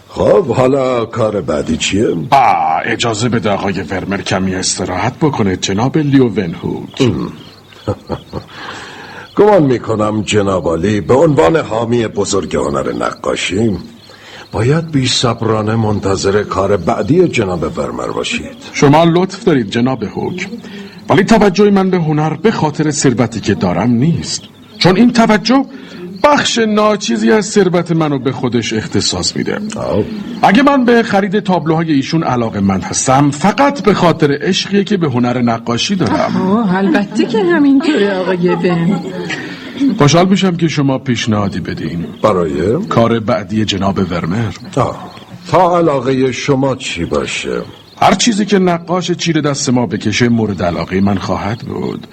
خب 0.10 0.48
حالا 0.48 1.06
کار 1.06 1.42
بعدی 1.42 1.78
چیه؟ 1.78 2.08
آه 2.32 2.82
اجازه 2.86 3.30
بده 3.30 3.50
آقای 3.50 3.82
ورمر 3.82 4.22
کمی 4.22 4.56
استراحت 4.56 5.14
بکنه 5.20 5.58
جناب 5.58 5.98
لیو 5.98 6.28
ونهوک 6.28 7.12
گمان 9.38 9.64
می‌کنم 9.64 10.22
جناب 10.22 10.68
عالی 10.68 11.02
به 11.02 11.14
عنوان 11.14 11.56
حامی 11.56 12.08
بزرگ 12.08 12.56
هنر 12.56 12.92
نقاشی 12.92 13.78
باید 14.52 14.92
بی 14.92 15.08
صبرانه 15.08 15.76
منتظر 15.76 16.44
کار 16.44 16.78
بعدی 16.78 17.28
جناب 17.28 17.78
ورمر 17.78 18.08
باشید. 18.08 18.58
شما 18.74 19.04
لطف 19.04 19.44
دارید 19.44 19.70
جناب 19.70 20.04
هوک 20.04 20.48
ولی 21.10 21.24
توجه 21.24 21.70
من 21.70 21.90
به 21.90 21.98
هنر 21.98 22.34
به 22.34 22.52
خاطر 22.52 22.92
ثروتی 22.92 23.40
که 23.40 23.54
دارم 23.54 23.92
نیست. 23.92 24.42
چون 24.78 24.96
این 24.96 25.14
توجه 25.14 25.66
بخش 26.24 26.58
ناچیزی 26.58 27.32
از 27.32 27.46
ثروت 27.46 27.92
منو 27.92 28.20
به 28.20 28.32
خودش 28.32 28.74
اختصاص 28.74 29.36
میده. 29.36 29.60
اگه 30.42 30.64
من 30.64 30.86
به 30.86 31.04
خرید 31.04 31.40
تابلوهای 31.40 31.92
ایشون 31.92 32.24
علاقه 32.24 32.60
من 32.60 32.82
هستم 32.82 33.32
فقط 33.32 33.84
به 33.84 33.94
خاطر 33.94 34.38
عشقیه 34.42 34.84
که 34.84 34.98
به 34.98 35.08
هنر 35.08 35.42
نقاشی 35.42 35.96
دارم. 35.96 36.52
آه 36.52 36.76
البته 36.76 37.26
که 37.26 37.44
همینطوره 37.44 38.14
آقای 38.14 38.56
بن. 38.56 39.00
خوشحال 39.98 40.28
میشم 40.30 40.56
که 40.56 40.68
شما 40.68 40.98
پیشنهادی 40.98 41.60
بدین. 41.60 42.06
برای؟ 42.24 42.86
کار 42.86 43.20
بعدی 43.20 43.66
جناب 43.66 44.00
ورمر. 44.12 44.54
آه. 44.76 45.12
تا 45.52 45.78
علاقه 45.78 46.32
شما 46.32 46.76
چی 46.76 47.06
باشه؟ 47.06 47.62
هر 48.02 48.14
چیزی 48.14 48.46
که 48.46 48.60
نقاش 48.60 49.12
چیر 49.12 49.42
دست 49.42 49.70
ما 49.70 49.86
بکشه 49.86 50.30
مورد 50.30 50.64
علاقه 50.64 51.02
من 51.02 51.18
خواهد 51.18 51.60
بود. 51.60 52.08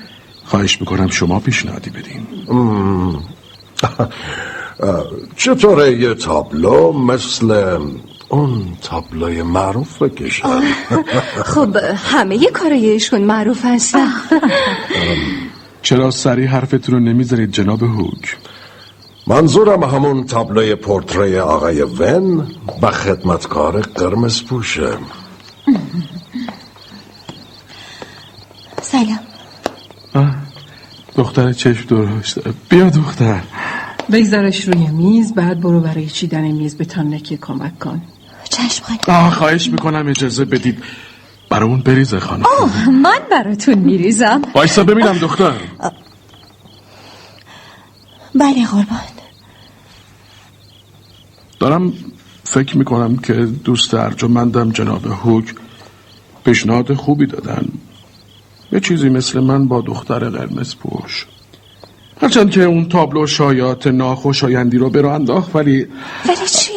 خواهش 0.44 0.80
می‌کنم 0.80 1.08
شما 1.08 1.40
پیشنهادی 1.40 1.90
بدین. 1.90 2.26
چطوره 5.36 6.00
یه 6.00 6.14
تابلو 6.14 6.92
مثل 6.92 7.78
اون 8.28 8.76
تابلوی 8.82 9.42
معروف 9.42 10.02
بکشن 10.02 10.60
خب 11.52 11.76
همه 11.96 12.50
کارای 12.50 12.90
ایشون 12.90 13.20
معروف 13.20 13.64
هستن. 13.64 14.08
چرا 15.82 16.10
سریع 16.10 16.46
حرفتون 16.46 16.94
رو 16.94 17.00
نمی‌ذارید 17.00 17.52
جناب 17.52 17.82
هوک 17.82 18.36
منظورم 19.26 19.82
همون 19.84 20.26
تابلوی 20.26 20.74
پورتری 20.74 21.38
آقای 21.38 21.82
ون 21.82 22.46
و 22.82 22.90
خدمتکار 22.90 23.80
قرمز 23.80 24.42
پوشه. 24.42 24.92
سلام. 28.82 29.29
دختر 31.16 31.52
چشم 31.52 31.86
درشت. 31.86 32.38
بیا 32.68 32.90
دختر. 32.90 33.40
بگذارش 34.12 34.68
روی 34.68 34.86
میز 34.86 35.34
بعد 35.34 35.60
برو 35.60 35.80
برای 35.80 36.06
چیدن 36.06 36.50
میز 36.50 36.76
به 36.76 36.84
تانکی 36.84 37.36
کمک 37.36 37.78
کن. 37.78 38.02
چشم 38.44 38.84
خانم 38.84 38.98
آه 39.18 39.30
خواهش 39.30 39.68
می‌کنم 39.68 40.08
اجازه 40.08 40.44
بدید. 40.44 40.82
برامون 41.50 41.80
بریزه 41.80 42.20
خانم. 42.20 42.42
آه 42.60 42.90
من 42.90 43.18
براتون 43.30 43.78
میریزم. 43.78 44.42
وایسا 44.54 44.84
ببینم 44.84 45.18
دختر. 45.18 45.52
بله 48.34 48.66
قربان. 48.66 49.00
دارم 51.60 51.92
فکر 52.44 52.76
می‌کنم 52.76 53.16
که 53.16 53.32
دوست 53.32 53.94
ارجمندم 53.94 54.70
جناب 54.70 55.06
هوک 55.06 55.54
پیشنهاد 56.44 56.94
خوبی 56.94 57.26
دادن. 57.26 57.68
یه 58.72 58.80
چیزی 58.80 59.08
مثل 59.08 59.40
من 59.40 59.68
با 59.68 59.80
دختر 59.80 60.18
قرمز 60.18 60.76
پوش. 60.76 61.26
هرچند 62.22 62.50
که 62.50 62.64
اون 62.64 62.88
تابلو 62.88 63.26
شایات 63.26 63.86
ناخوشایندی 63.86 64.78
رو 64.78 65.02
راه 65.02 65.14
انداخت 65.14 65.56
ولی 65.56 65.86
ولی 66.26 66.46
چی؟ 66.46 66.72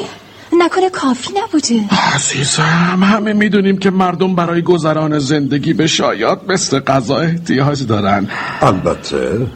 نکنه 0.59 0.89
کافی 0.89 1.29
نبوده. 1.43 1.83
عزیزم 2.15 3.03
همه 3.03 3.33
می‌دونیم 3.33 3.77
که 3.77 3.89
مردم 3.91 4.35
برای 4.35 4.61
گذران 4.61 5.19
زندگی 5.19 5.73
به 5.73 5.87
شایات 5.87 6.39
مثل 6.47 6.79
غذا 6.79 7.17
احتیاج 7.17 7.85
دارن. 7.87 8.27
البته. 8.61 9.47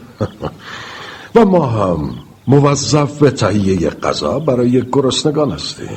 و 1.34 1.44
ما 1.44 1.66
هم 1.66 2.10
موظف 2.46 3.18
به 3.18 3.30
تهیه 3.30 3.90
غذا 3.90 4.38
برای 4.38 4.82
گرسنگان 4.92 5.50
هستی 5.50 5.88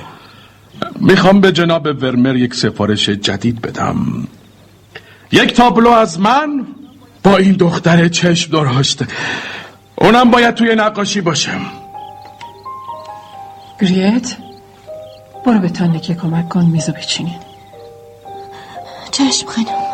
می‌خوام 1.00 1.42
به 1.42 1.52
جناب 1.52 1.86
ورمر 1.86 2.36
یک 2.36 2.54
سفارش 2.54 3.10
جدید 3.10 3.62
بدم. 3.62 4.28
یک 5.32 5.54
تابلو 5.54 5.90
از 5.90 6.20
من 6.20 6.68
با 7.24 7.38
این 7.38 7.54
دختر 7.54 8.08
چشم 8.08 8.52
درشت. 8.52 9.00
اونم 9.96 10.32
باید 10.32 10.56
توی 10.56 10.76
نقاشی 10.76 11.22
باشم. 11.22 11.62
گریت 13.82 14.38
برو 15.46 15.60
به 15.60 15.70
تانیکه 15.70 16.16
کمک 16.16 16.50
کن 16.50 16.66
میزو 16.66 16.92
بچینین 16.92 17.40
چشم 19.12 19.48
خانم. 19.48 19.91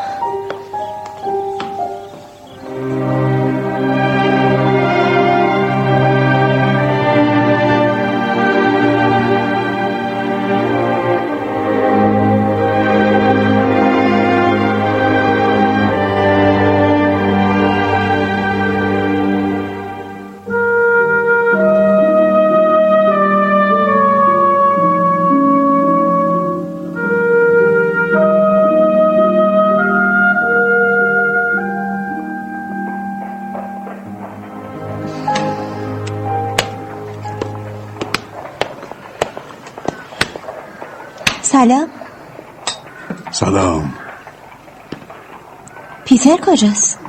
پیتر 46.27 46.51
کجاست؟ 46.51 46.99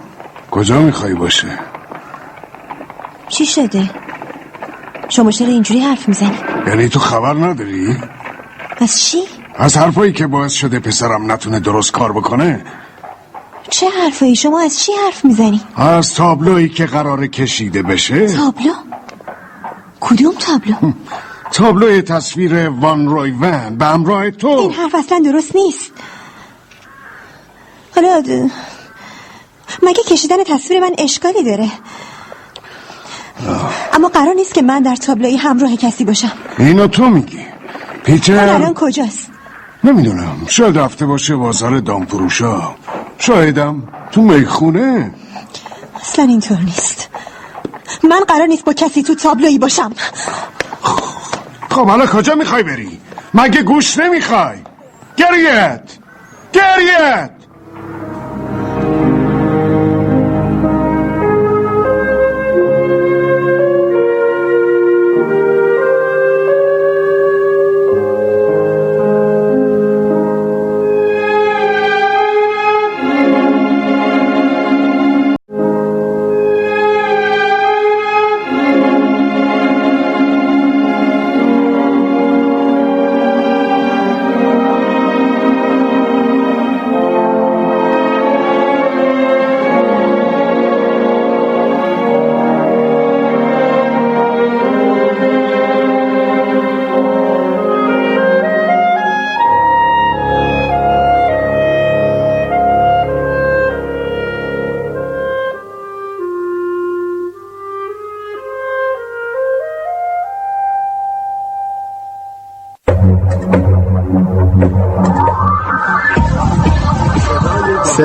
کجا 0.50 0.80
می‌خوای 0.80 1.14
باشه؟ 1.14 1.58
چی 3.28 3.46
شده؟ 3.46 3.90
شما 5.08 5.30
چرا 5.30 5.48
اینجوری 5.48 5.80
حرف 5.80 6.08
می‌زنی؟ 6.08 6.38
یعنی 6.66 6.88
تو 6.88 6.98
خبر 6.98 7.34
نداری؟ 7.34 7.96
از 8.80 9.02
چی؟ 9.02 9.18
از 9.54 9.76
حرفایی 9.76 10.12
که 10.12 10.26
باعث 10.26 10.52
شده 10.52 10.78
پسرم 10.78 11.32
نتونه 11.32 11.60
درست 11.60 11.92
کار 11.92 12.12
بکنه 12.12 12.64
چه 13.70 13.86
حرفایی 14.02 14.36
شما 14.36 14.60
از 14.60 14.78
چی 14.78 14.92
حرف 15.04 15.24
می‌زنی؟ 15.24 15.60
از 15.76 16.14
تابلویی 16.14 16.68
که 16.68 16.86
قرار 16.86 17.26
کشیده 17.26 17.82
بشه 17.82 18.26
تابلو؟ 18.26 18.72
کدوم 20.00 20.34
تابلو؟ 20.38 20.92
تابلوی 21.52 22.02
تصویر 22.02 22.68
وان 22.68 23.08
روی 23.08 23.30
ون 23.30 23.76
به 23.78 23.84
همراه 23.84 24.30
تو 24.30 24.48
این 24.48 24.72
حرف 24.72 24.94
اصلا 24.94 25.18
درست 25.24 25.56
نیست 25.56 25.92
حالا 27.94 28.22
مگه 29.88 30.02
کشیدن 30.02 30.44
تصویر 30.44 30.80
من 30.80 30.90
اشکالی 30.98 31.42
داره؟ 31.42 31.70
اما 33.92 34.08
قرار 34.08 34.34
نیست 34.34 34.54
که 34.54 34.62
من 34.62 34.82
در 34.82 34.96
تابلوی 34.96 35.36
همراه 35.36 35.76
کسی 35.76 36.04
باشم. 36.04 36.32
اینو 36.58 36.86
تو 36.86 37.08
میگی. 37.08 37.46
پیتر. 38.04 38.48
الان 38.48 38.74
کجاست؟ 38.74 39.30
نمی‌دونم. 39.84 40.46
شاید 40.48 40.78
رفته 40.78 41.06
باشه 41.06 41.36
بازار 41.36 41.80
دامفروشا. 41.80 42.74
شایدم 43.18 43.82
تو 44.12 44.22
می‌خونه. 44.22 45.14
اصلا 46.00 46.24
اینطور 46.24 46.58
نیست. 46.58 47.08
من 48.02 48.20
قرار 48.28 48.46
نیست 48.46 48.64
با 48.64 48.72
کسی 48.72 49.02
تو 49.02 49.14
تابلویی 49.14 49.58
باشم. 49.58 49.92
خب 51.70 51.86
حالا 51.86 52.06
کجا 52.06 52.34
می‌خوای 52.34 52.62
بری؟ 52.62 53.00
مگه 53.34 53.62
گوش 53.62 53.98
نمی‌خوای؟ 53.98 54.58
گریت! 55.16 55.82
گریت! 56.52 57.30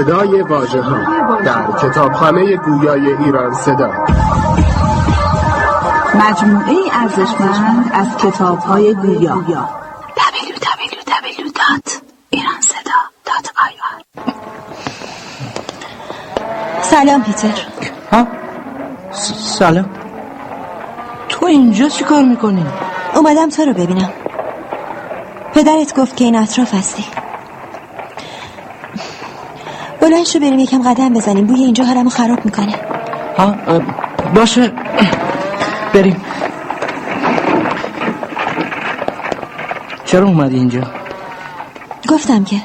صدای 0.03 0.41
واژه 0.41 0.81
ها 0.81 0.97
در 1.45 1.65
کتابخانه 1.81 2.55
گویای 2.57 3.13
ایران 3.13 3.53
صدا. 3.53 3.91
مجموعه 6.15 6.75
ارزشمند 7.01 7.91
از 7.93 8.17
کتاب 8.17 8.59
های 8.59 8.93
گویا. 8.93 9.35
www.iranseda.ir 9.35 11.43
سلام 16.81 17.23
پیتر. 17.23 17.61
ها؟ 18.11 18.27
س- 19.11 19.57
سلام. 19.59 19.89
تو 21.29 21.45
اینجا 21.45 21.89
چی 21.89 22.03
کار 22.03 22.23
می‌کنی؟ 22.23 22.65
اومدم 23.15 23.49
تو 23.49 23.61
رو 23.61 23.73
ببینم. 23.73 24.09
پدرت 25.53 25.99
گفت 25.99 26.17
که 26.17 26.25
این 26.25 26.35
اطراف 26.35 26.73
هستی. 26.73 27.05
بلند 30.13 30.25
شو 30.25 30.39
بریم 30.39 30.59
یکم 30.59 30.93
قدم 30.93 31.13
بزنیم. 31.13 31.47
بوی 31.47 31.63
اینجا 31.63 31.83
حالمو 31.83 32.09
خراب 32.09 32.45
می‌کنه. 32.45 32.75
ها 33.37 33.55
باشه. 34.35 34.71
بریم. 35.93 36.21
چرا 40.05 40.27
اومدی 40.27 40.55
اینجا؟ 40.55 40.81
گفتم 42.09 42.43
که 42.43 42.55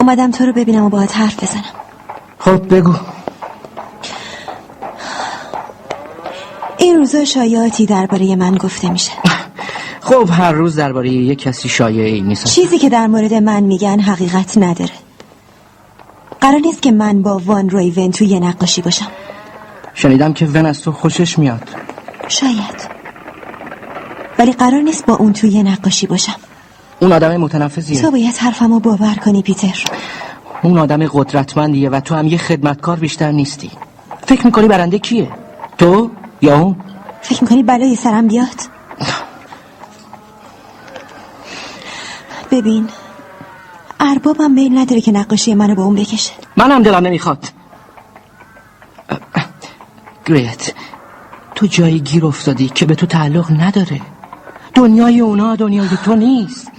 اومدم 0.00 0.30
تو 0.30 0.46
رو 0.46 0.52
ببینم 0.52 0.84
و 0.84 0.88
باهات 0.88 1.16
حرف 1.16 1.42
بزنم. 1.42 1.64
خب 2.38 2.74
بگو. 2.74 2.94
این 6.78 6.96
روزا 6.96 7.24
شایعاتی 7.24 7.86
درباره 7.86 8.36
من 8.36 8.54
گفته 8.54 8.90
میشه. 8.90 9.12
خب 10.00 10.28
هر 10.32 10.52
روز 10.52 10.76
درباره 10.76 11.08
یک 11.08 11.38
کسی 11.38 11.68
شایعی 11.68 12.20
نیست 12.20 12.44
چیزی 12.44 12.78
که 12.78 12.88
در 12.88 13.06
مورد 13.06 13.34
من 13.34 13.60
میگن 13.60 14.00
حقیقت 14.00 14.58
نداره. 14.58 14.92
قرار 16.42 16.60
نیست 16.60 16.82
که 16.82 16.92
من 16.92 17.22
با 17.22 17.38
وان 17.38 17.70
رویون 17.70 18.10
توی 18.10 18.26
یه 18.26 18.40
نقاشی 18.40 18.82
باشم. 18.82 19.06
شنیدم 19.94 20.32
که 20.32 20.46
ون 20.46 20.66
از 20.66 20.80
تو 20.80 20.92
خوشش 20.92 21.38
میاد. 21.38 21.68
شاید. 22.28 22.88
ولی 24.38 24.52
قرار 24.52 24.80
نیست 24.80 25.06
با 25.06 25.14
اون 25.14 25.32
توی 25.32 25.50
یه 25.50 25.62
نقاشی 25.62 26.06
باشم. 26.06 26.34
اون 27.00 27.12
آدم 27.12 27.36
متنفذیه 27.36 28.00
تو 28.00 28.10
باید 28.10 28.36
حرفمو 28.36 28.80
باور 28.80 29.14
کنی 29.14 29.42
پیتر. 29.42 29.84
اون 30.62 30.78
آدم 30.78 31.06
قدرتمندیه 31.06 31.90
و 31.90 32.00
تو 32.00 32.14
هم 32.14 32.26
یه 32.26 32.38
خدمتکار 32.38 32.98
بیشتر 32.98 33.30
نیستی. 33.30 33.70
فکر 34.26 34.46
می‌کنی 34.46 34.68
برنده 34.68 34.98
کیه؟ 34.98 35.30
تو 35.78 36.10
یا 36.42 36.58
اون؟ 36.58 36.76
فکر 37.22 37.42
می‌کنی 37.42 37.62
بلای 37.62 37.96
سرم 37.96 38.28
بیاد؟ 38.28 38.60
ببین 42.50 42.88
اربابم 44.02 44.50
میل 44.50 44.78
نداره 44.78 45.00
که 45.00 45.12
نقاشی 45.12 45.54
منو 45.54 45.74
با 45.74 45.84
اون 45.84 45.94
بکشه. 45.94 46.32
منم 46.56 46.82
دلم 46.82 47.06
نمی‌خواد. 47.06 47.48
گریت 50.26 50.72
تو 51.54 51.66
جایی 51.66 52.00
گیر 52.00 52.26
افتادی 52.26 52.68
که 52.68 52.86
به 52.86 52.94
تو 52.94 53.06
تعلق 53.06 53.50
نداره. 53.60 54.00
دنیای 54.74 55.20
اونا 55.20 55.56
دنیای 55.56 55.88
تو 56.04 56.14
نیست. 56.14 56.70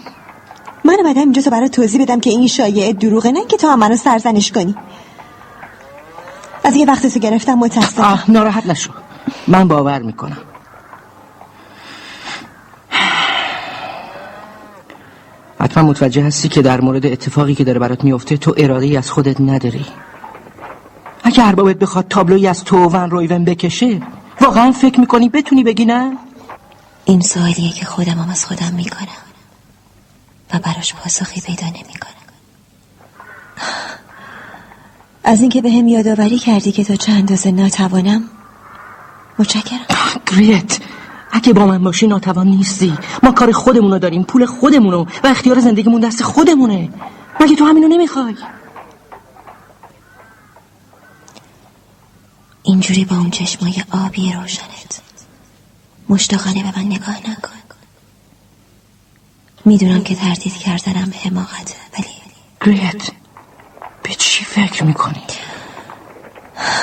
من 0.83 0.97
اومدم 0.99 1.19
اینجا 1.19 1.41
تا 1.41 1.49
برای 1.49 1.69
توضیح 1.69 2.01
بدم 2.01 2.19
که 2.19 2.29
این 2.29 2.47
شایعه 2.47 2.93
دروغه 2.93 3.31
نه 3.31 3.45
که 3.45 3.57
تو 3.57 3.67
هم 3.67 3.79
منو 3.79 3.95
سرزنش 3.95 4.51
کنی. 4.51 4.75
از 6.63 6.75
یه 6.75 6.85
وقت 6.85 7.07
تو 7.07 7.19
گرفتم 7.19 7.53
متاسفم. 7.53 8.03
آه 8.03 8.31
ناراحت 8.31 8.65
نشو. 8.65 8.91
من 9.47 9.67
باور 9.67 10.01
می‌کنم. 10.01 10.37
حتما 15.73 15.89
متوجه 15.89 16.23
هستی 16.23 16.49
که 16.49 16.61
در 16.61 16.81
مورد 16.81 17.05
اتفاقی 17.05 17.55
که 17.55 17.63
داره 17.63 17.79
برات 17.79 18.03
میفته 18.03 18.37
تو 18.37 18.53
اراده 18.57 18.85
ای 18.85 18.97
از 18.97 19.11
خودت 19.11 19.41
نداری. 19.41 19.85
اگه 21.23 21.47
اربابت 21.47 21.75
بخواد 21.75 22.07
تابلوی 22.07 22.47
از 22.47 22.63
تو 22.63 22.77
ون 22.77 23.09
رویون 23.09 23.45
بکشه 23.45 24.01
واقعا 24.41 24.71
فکر 24.71 24.99
می‌کنی 24.99 25.29
بتونی 25.29 25.63
بگی 25.63 25.85
نه؟ 25.85 26.17
این 27.05 27.21
سوالیه 27.21 27.71
که 27.73 27.85
خودم 27.85 28.11
هم 28.11 28.29
از 28.29 28.45
خودم 28.45 28.73
می‌کنم 28.73 29.07
و 30.53 30.59
براش 30.59 30.93
پاسخی 30.93 31.41
پیدا 31.41 31.67
نمی‌کنم. 31.67 32.13
از 35.23 35.41
اینکه 35.41 35.61
به 35.61 35.71
هم 35.71 35.87
یادآوری 35.87 36.39
کردی 36.39 36.71
که 36.71 36.83
تا 36.83 36.95
چند 36.95 37.17
اندازه 37.17 37.51
ناتوانم 37.51 38.23
متشکرم. 39.39 39.79
گریت. 40.31 40.79
اگه 41.35 41.53
با 41.53 41.65
من 41.65 41.84
باشی 41.84 42.07
ناتوان 42.07 42.47
نیستی. 42.47 42.97
ما 43.23 43.31
کار 43.31 43.51
خودمونو 43.51 43.99
داریم 43.99 44.23
پول 44.23 44.45
خودمونو 44.45 45.05
و 45.23 45.27
اختیار 45.27 45.60
زندگیمون 45.60 46.01
دست 46.01 46.23
خودمونه. 46.23 46.89
مگه 47.39 47.55
تو 47.55 47.65
همینو 47.65 47.88
نمی‌خوای؟ 47.88 48.35
اینجوری 52.64 53.05
با 53.05 53.15
اون 53.15 53.30
چشمای 53.30 53.84
آبی 53.91 54.34
روشنت 54.34 55.01
مشتاقانه 56.10 56.64
به 56.64 56.80
من 56.80 56.85
نگاه 56.85 57.18
نکن. 57.18 57.49
می‌دونم 59.65 60.03
که 60.03 60.15
تردید 60.15 60.57
کردنم 60.57 61.14
حماقته 61.23 61.76
ولی 61.93 62.14
گریت 62.65 63.11
به 64.03 64.14
چی 64.14 64.45
فکر 64.45 64.84
می‌کنی؟ 64.84 65.23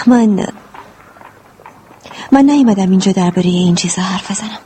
من 0.07 0.47
من 2.33 2.45
نیومدم 2.45 2.91
اینجا 2.91 3.13
درباره 3.13 3.49
این 3.49 3.75
چیزا 3.75 4.03
حرف 4.03 4.31
بزنم. 4.31 4.59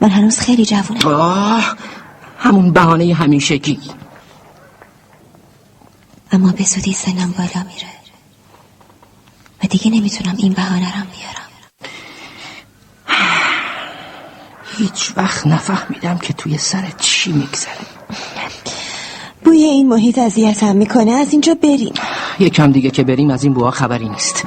من 0.00 0.10
هنوز 0.10 0.38
خیلی 0.38 0.64
جوونم. 0.64 1.06
آه 1.06 1.76
همون 2.38 2.72
بهانه 2.72 3.14
همیشگی. 3.14 3.80
اما 6.32 6.52
به 6.52 6.64
زودی 6.64 6.92
سنم 6.92 7.34
بالا 7.38 7.66
میره. 7.66 7.88
و 9.64 9.66
دیگه 9.66 9.90
نمی‌تونم 9.90 10.34
این 10.38 10.52
بهانه 10.52 10.96
رم 10.96 11.06
بیارم. 11.16 11.48
هیچ 14.76 15.12
وقت 15.16 15.46
نفهمیدم 15.46 16.18
که 16.18 16.32
توی 16.32 16.58
سرت 16.58 17.00
چی 17.00 17.32
میگذره. 17.32 17.72
بوی 19.44 19.62
این 19.62 19.88
محیط 19.88 20.18
اذیتم 20.18 20.76
می‌کنه. 20.76 21.12
از 21.12 21.32
اینجا 21.32 21.54
بریم. 21.54 21.94
یکم 22.38 22.72
دیگه 22.72 22.90
که 22.90 23.02
بریم 23.02 23.30
از 23.30 23.44
این 23.44 23.52
بوها 23.52 23.70
خبری 23.70 24.08
نیست. 24.08 24.44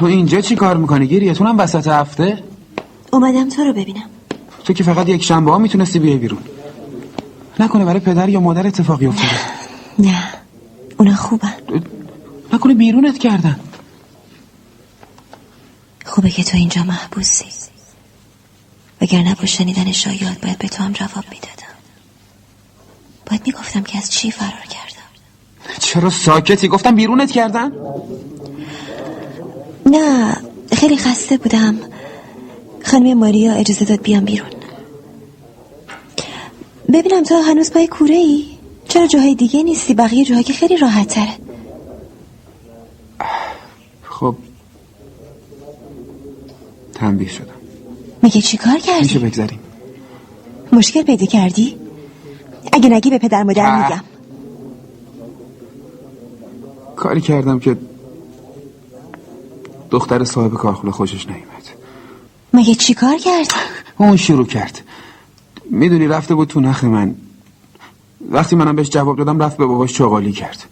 تو 0.00 0.06
اینجا 0.06 0.40
چی 0.40 0.56
کار 0.56 0.76
می‌کنی؟ 0.76 1.06
گیریتونم 1.06 1.58
وسط 1.58 1.86
هفته؟ 1.86 2.42
اومدم 3.12 3.48
تو 3.48 3.64
رو 3.64 3.72
ببینم. 3.72 4.10
تو 4.64 4.72
که 4.72 4.84
فقط 4.84 5.08
یک 5.08 5.22
شنبه 5.22 5.50
ها 5.50 5.58
می‌تونستی 5.58 5.98
بیای 5.98 6.16
بیرون. 6.16 6.42
نکنه 7.60 7.84
برای 7.84 8.00
پدر 8.00 8.28
یا 8.28 8.40
مادر 8.40 8.66
اتفاقی 8.66 9.06
افتاده. 9.06 9.40
نه. 9.98 10.28
اونا 10.98 11.14
خوبن. 11.14 11.54
نکنه 12.52 12.74
بیرونت 12.74 13.18
کردن. 13.18 13.60
خوبه 16.06 16.30
که 16.30 16.44
تو 16.44 16.56
اینجا 16.56 16.82
محبوسی. 16.82 17.44
وگرنه 19.00 19.34
با 19.34 19.46
شنیدن 19.46 19.92
شایعات 19.92 20.40
باید 20.40 20.58
به 20.58 20.68
تو 20.68 20.82
هم 20.82 20.92
جواب 20.92 21.24
می‌دادم. 21.30 21.74
باید 23.30 23.42
می‌گفتم 23.46 23.82
که 23.82 23.98
از 23.98 24.10
چی 24.10 24.30
فرار 24.30 24.50
کردم. 24.70 25.10
چرا 25.78 26.10
ساکتی؟ 26.10 26.68
گفتم 26.68 26.94
بیرونت 26.94 27.30
کردن؟ 27.30 27.72
نه 29.90 30.36
خیلی 30.72 30.96
خسته 30.96 31.36
بودم. 31.36 31.78
خانم 32.84 33.18
ماریا 33.18 33.52
اجازه 33.52 33.84
داد 33.84 34.02
بیام 34.02 34.24
بیرون. 34.24 34.50
ببینم 36.92 37.22
تو 37.22 37.34
هنوز 37.34 37.72
پای 37.72 37.86
کوره 37.86 38.14
ای؟ 38.14 38.44
چرا 38.88 39.06
جاهای 39.06 39.34
دیگه 39.34 39.62
نیستی؟ 39.62 39.94
بقیه 39.94 40.24
جاها 40.24 40.42
که 40.42 40.52
خیلی 40.52 40.76
راحت 40.76 41.08
تره 41.08 41.32
خب. 44.02 44.34
تنبیه 46.94 47.28
شدم. 47.28 47.46
میگه 48.22 48.40
چی 48.40 48.56
کار 48.56 48.78
کردی؟ 48.78 49.02
میشه 49.02 49.18
بگذاریم. 49.18 49.58
مشکل 50.72 51.02
پیدا 51.02 51.26
کردی؟ 51.26 51.76
اگه 52.72 52.88
نگی 52.88 53.10
به 53.10 53.18
پدر 53.18 53.42
مادر 53.42 53.82
میگم. 53.82 54.04
کاری 56.96 57.20
کردم 57.20 57.58
که 57.60 57.76
دختر 59.90 60.24
صاحب 60.24 60.54
کارخونه 60.54 60.92
خوشش 60.92 61.26
نیومد. 61.26 61.68
مگه 62.52 62.74
چی 62.74 62.94
کار 62.94 63.18
کردی؟ 63.18 63.48
اون 63.98 64.16
شروع 64.16 64.46
کرد. 64.46 64.80
می‌دونی 65.70 66.06
رفته 66.06 66.34
بود 66.34 66.48
تو 66.48 66.60
نخ 66.60 66.84
من. 66.84 67.14
وقتی 68.30 68.56
منم 68.56 68.76
بهش 68.76 68.88
جواب 68.90 69.18
دادم 69.18 69.42
رفت 69.42 69.56
به 69.56 69.66
باباش 69.66 69.92
چغالی 69.92 70.32
کرد. 70.32 70.64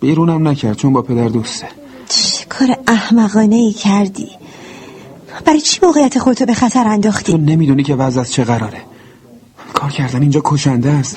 بیرونم 0.00 0.48
نکرد 0.48 0.76
چون 0.76 0.92
با 0.92 1.02
پدر 1.02 1.28
دوسته. 1.28 1.68
چه 2.08 2.44
کار 2.48 2.76
احمقانه 2.86 3.56
ای 3.56 3.72
کردی؟ 3.72 4.28
برای 5.44 5.60
چی 5.60 5.80
موقعیت 5.82 6.18
خودتو 6.18 6.46
به 6.46 6.54
خطر 6.54 6.88
انداختی؟ 6.88 7.32
تو 7.32 7.38
نمی‌دونی 7.38 7.82
که 7.82 7.94
وضع 7.94 8.20
از 8.20 8.32
چه 8.32 8.44
قراره. 8.44 8.80
کار 9.72 9.90
کردن 9.90 10.22
اینجا 10.22 10.40
کشنده 10.44 10.90
است. 10.90 11.16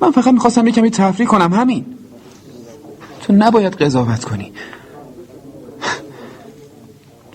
من 0.00 0.10
فقط 0.10 0.34
می‌خواستم 0.34 0.66
یه 0.66 0.72
کمی 0.72 0.90
تفریح 0.90 1.28
کنم 1.28 1.54
همین. 1.54 1.86
تو 3.22 3.32
نباید 3.32 3.74
قضاوت 3.74 4.24
کنی. 4.24 4.52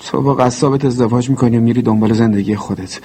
تو 0.05 0.21
با 0.21 0.33
قصابت 0.33 0.85
ازدواج 0.85 1.29
می‌کنی 1.29 1.57
و 1.57 1.61
میری 1.61 1.81
دنبال 1.81 2.13
زندگی 2.13 2.55
خودت. 2.55 2.99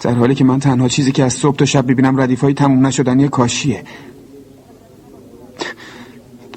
در 0.00 0.14
حالی 0.14 0.34
که 0.34 0.44
من 0.44 0.60
تنها 0.60 0.88
چیزی 0.88 1.12
که 1.12 1.24
از 1.24 1.32
صبح 1.32 1.56
تا 1.56 1.64
شب 1.64 1.86
ببینم 1.86 2.20
ردیفای 2.20 2.54
تموم 2.54 2.86
نشدنی 2.86 3.28
کاشیه. 3.28 3.84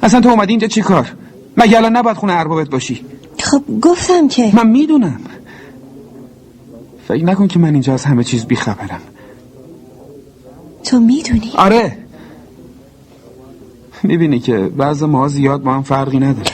اصلا 0.03 0.21
تو 0.21 0.29
اومدی 0.29 0.53
اینجا 0.53 0.67
چی 0.67 0.81
کار؟ 0.81 1.13
مگه 1.57 1.77
الان 1.77 1.97
نباید 1.97 2.17
خونه 2.17 2.33
اربابت 2.33 2.69
باشی؟ 2.69 3.05
خب 3.39 3.61
گفتم 3.81 4.27
که. 4.27 4.51
من 4.55 4.67
می‌دونم. 4.67 5.19
فکر 7.07 7.25
نکن 7.25 7.47
که 7.47 7.59
من 7.59 7.73
اینجا 7.73 7.93
از 7.93 8.05
همه 8.05 8.23
چیز 8.23 8.45
بیخبرم. 8.45 9.01
تو 10.83 10.99
می‌دونی؟ 10.99 11.51
آره. 11.55 11.97
می‌بینی 14.03 14.39
که 14.39 14.57
بعض 14.57 15.03
ما 15.03 15.27
زیاد 15.27 15.63
با 15.63 15.73
هم 15.73 15.83
فرقی 15.83 16.19
نداره. 16.19 16.51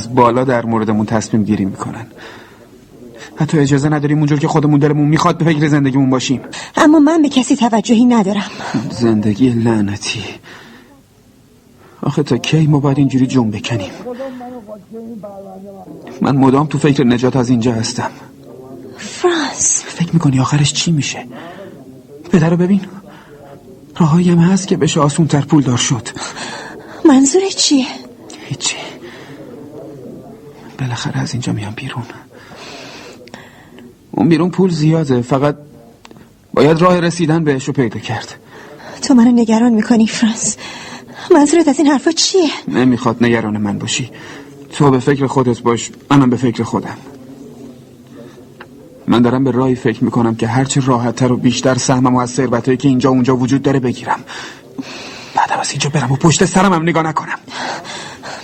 از 0.00 0.14
بالا 0.14 0.44
در 0.44 0.66
موردمون 0.66 1.06
تصمیم 1.06 1.42
گیری 1.44 1.64
می‌کنن. 1.64 2.06
حتی 3.36 3.58
اجازه 3.58 3.88
نداریم 3.88 4.18
اونجور 4.18 4.38
که 4.38 4.48
خودمون 4.48 4.80
دلمون 4.80 5.08
می‌خواد 5.08 5.38
به 5.38 5.44
فکر 5.44 5.68
زندگیمون 5.68 6.10
باشیم. 6.10 6.40
اما 6.76 6.98
من 6.98 7.22
به 7.22 7.28
کسی 7.28 7.56
توجهی 7.56 8.04
ندارم. 8.04 8.50
زندگی 8.90 9.50
لعنتی. 9.50 10.24
آخه 12.02 12.22
تا 12.22 12.36
کی 12.36 12.66
ما 12.66 12.80
باید 12.80 12.98
اینجوری 12.98 13.26
جون 13.26 13.50
بکنیم؟ 13.50 13.90
من 16.20 16.36
مدام 16.36 16.66
تو 16.66 16.78
فکر 16.78 17.04
نجات 17.04 17.36
از 17.36 17.50
اینجا 17.50 17.72
هستم. 17.72 18.10
فرانس. 18.98 19.84
فکر 19.86 20.12
می‌کنی 20.12 20.40
آخرش 20.40 20.72
چی 20.72 20.92
میشه؟ 20.92 21.26
پدر 22.32 22.50
رو 22.50 22.56
ببین. 22.56 22.80
راهایی 23.98 24.30
هم 24.30 24.38
هست 24.38 24.68
که 24.68 24.76
بشه 24.76 25.00
آسون 25.00 25.26
تر 25.26 25.40
پول 25.40 25.62
دار 25.62 25.76
شد. 25.76 26.08
منظور 27.04 27.42
چیه؟ 27.56 27.86
هیچی. 28.48 28.76
بالاخره 30.80 31.20
از 31.20 31.32
اینجا 31.32 31.52
میام 31.52 31.72
بیرون. 31.74 32.02
اون 34.10 34.28
بیرون 34.28 34.50
پول 34.50 34.70
زیاده 34.70 35.22
فقط 35.22 35.56
باید 36.54 36.78
راه 36.78 37.00
رسیدن 37.00 37.44
بهش 37.44 37.64
رو 37.64 37.72
پیدا 37.72 38.00
کرد. 38.00 38.34
تو 39.02 39.14
منو 39.14 39.32
نگران 39.32 39.72
می‌کنی 39.72 40.06
فرانس. 40.06 40.56
منظورت 41.30 41.68
از 41.68 41.78
این 41.78 41.86
حرفا 41.86 42.10
چیه؟ 42.10 42.50
نمی‌خواد 42.68 43.24
نگران 43.24 43.56
من 43.56 43.78
باشی. 43.78 44.10
تو 44.72 44.90
به 44.90 44.98
فکر 44.98 45.26
خودت 45.26 45.60
باش 45.60 45.90
منم 46.10 46.30
به 46.30 46.36
فکر 46.36 46.62
خودم. 46.62 46.96
من 49.06 49.22
دارم 49.22 49.44
به 49.44 49.50
راهی 49.50 49.74
فکر 49.74 50.04
می‌کنم 50.04 50.34
که 50.34 50.46
هرچی 50.46 50.80
راحتتر 50.80 51.32
و 51.32 51.36
بیشتر 51.36 51.74
سهمم 51.74 52.14
و 52.14 52.18
از 52.18 52.30
ثروتایی 52.30 52.76
که 52.76 52.88
اینجا 52.88 53.10
اونجا 53.10 53.36
وجود 53.36 53.62
داره 53.62 53.80
بگیرم. 53.80 54.20
بعدم 55.34 55.60
از 55.60 55.70
اینجا 55.70 55.90
برم 55.90 56.12
و 56.12 56.16
پشت 56.16 56.44
سرم 56.44 56.72
هم 56.72 56.82
نگاه 56.82 57.02
نکنم. 57.02 57.38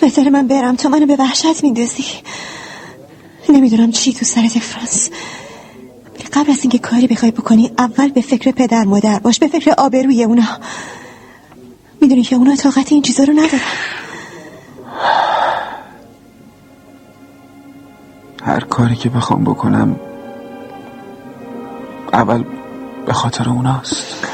بهتر 0.01 0.28
من 0.28 0.47
برم. 0.47 0.77
تو 0.77 0.89
منو 0.89 1.06
به 1.06 1.16
وحشت 1.16 1.62
میندازی. 1.62 2.05
نمی‌دونم 3.48 3.90
چی 3.90 4.12
تو 4.12 4.24
سرت 4.24 4.59
فرانس. 4.59 5.10
قبل 6.32 6.51
از 6.51 6.60
اینکه 6.60 6.78
کاری 6.78 7.06
بخوای 7.06 7.31
بکنی 7.31 7.70
اول 7.78 8.09
به 8.09 8.20
فکر 8.20 8.51
پدر 8.51 8.85
مادر 8.85 9.18
باش 9.18 9.39
به 9.39 9.48
فکر 9.48 9.74
آبروی 9.78 10.24
اونا. 10.24 10.59
می‌دونی 12.01 12.23
که 12.23 12.36
اونا 12.36 12.56
طاقت 12.56 12.93
این 12.93 13.02
چیزا 13.02 13.24
رو 13.24 13.32
ندارن. 13.32 13.60
هر 18.43 18.60
کاری 18.60 18.97
که 18.97 19.09
بخوام 19.09 19.44
بکنم 19.44 20.01
اول 22.12 22.44
به 23.06 23.12
خاطر 23.12 23.48
اوناست. 23.48 24.27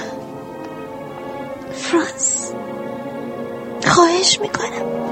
فرانس 1.72 2.52
خواهش 3.86 4.40
می‌کنم. 4.40 5.11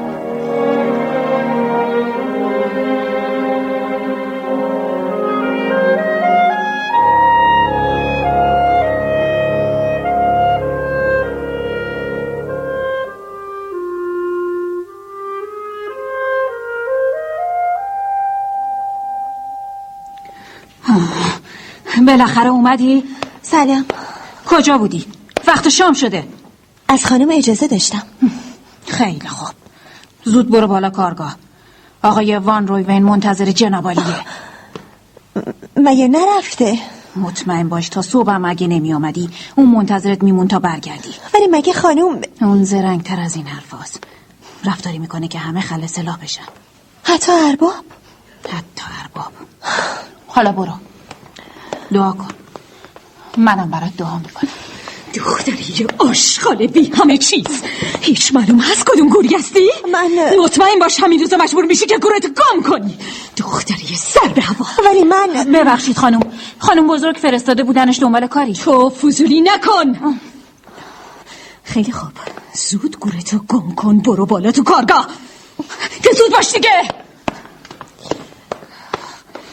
بالاخره 22.11 22.49
اومدی؟ 22.49 23.05
سلام. 23.43 23.85
کجا 24.47 24.79
بودی؟ 24.79 25.07
وقت 25.47 25.69
شام 25.69 25.93
شده. 25.93 26.25
از 26.89 27.07
خانم 27.07 27.29
اجازه 27.31 27.67
داشتم. 27.67 28.03
خیلی 28.87 29.29
خوب. 29.29 29.55
زود 30.25 30.51
برو 30.51 30.67
بالا 30.67 30.91
کارگاه. 30.91 31.37
آقای 32.03 32.37
وان 32.37 32.67
رویون 32.67 33.03
منتظر 33.03 33.45
جنابالیه. 33.45 34.25
مگه 35.77 36.09
نرفته؟ 36.09 36.79
مطمئن 37.17 37.69
باش 37.69 37.89
تا 37.89 38.03
صبح 38.03 38.33
هم 38.33 38.45
اگه 38.45 38.67
نمی 38.67 38.95
آمدی 38.95 39.31
اون 39.57 39.67
منتظرت 39.67 40.23
میمون 40.23 40.49
تا 40.49 40.59
برگردی. 40.59 41.15
ولی 41.35 41.47
مگه 41.51 41.73
خانوم 41.73 42.21
اون 42.41 42.65
زرنگ 42.65 43.03
تر 43.03 43.21
از 43.21 43.37
این 43.37 43.47
حرف 43.47 43.99
رفتاری 44.65 44.99
می‌کنه 44.99 45.29
که 45.29 45.39
همه 45.39 45.61
خل 45.61 45.87
سلاح 45.87 46.17
بشن. 46.17 46.43
حتی 47.05 47.33
ارباب؟ 47.33 47.85
حتی 48.49 48.85
ارباب. 49.03 49.33
حالا 50.27 50.53
برو. 50.53 50.73
دعا 51.93 52.13
کن. 52.13 52.29
منم 53.37 53.71
برات 53.71 53.97
دعا 53.99 54.19
می‌کنم. 54.19 54.51
دختری 55.15 55.87
آشغال 55.99 56.67
بی 56.67 56.93
همه 56.95 57.19
چیز. 57.19 57.63
هیچ 58.01 58.35
معلوم 58.35 58.61
هست 58.61 58.85
کدوم 58.87 59.09
گوری 59.09 59.35
هستی؟ 59.35 59.71
من 59.93 60.37
مطمئن 60.45 60.79
باش 60.79 61.01
همین 61.01 61.21
روزا 61.21 61.37
مجبور 61.37 61.65
میشی 61.65 61.87
که 61.87 61.99
گورت 61.99 62.27
گم 62.27 62.63
کنی. 62.63 62.99
دختری 63.37 63.97
سر 63.97 64.29
به 64.29 64.43
هوا. 64.43 64.67
ولی 64.85 65.05
من 65.05 65.53
ببخشید 65.53 65.97
خانم. 65.97 66.21
خانم 66.59 66.87
بزرگ 66.87 67.17
فرستاده 67.17 67.63
بودنش 67.63 68.01
دنبال 68.01 68.27
کاری. 68.27 68.53
تو 68.53 68.91
فضولی 68.91 69.41
نکن. 69.41 70.19
خیلی 71.65 71.93
خوب. 71.93 72.11
زود 72.55 72.99
گورتو 72.99 73.39
گم 73.39 73.75
کن. 73.75 73.99
برو 73.99 74.27
بالا 74.27 74.53
تو 74.53 74.63
کارگاه. 74.63 75.09
که 76.03 76.11
زود 76.19 76.33
باش 76.33 76.53
دیگه. 76.53 76.89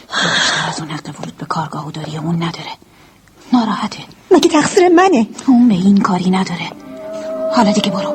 بیشتر 0.08 0.68
از 0.68 0.80
اون 0.80 0.90
حق 0.90 1.20
ورود 1.20 1.36
به 1.36 1.46
کارگاه 1.46 1.88
و 1.88 1.90
داری 1.90 2.16
اون 2.16 2.34
نداره. 2.34 2.70
ناراحته. 3.52 3.98
مگه 4.30 4.48
تقصیر 4.48 4.88
منه؟ 4.88 5.26
اون 5.46 5.68
به 5.68 5.74
این 5.74 6.00
کاری 6.00 6.30
نداره. 6.30 6.72
حالا 7.54 7.72
دیگه 7.72 7.90
برو. 7.90 8.14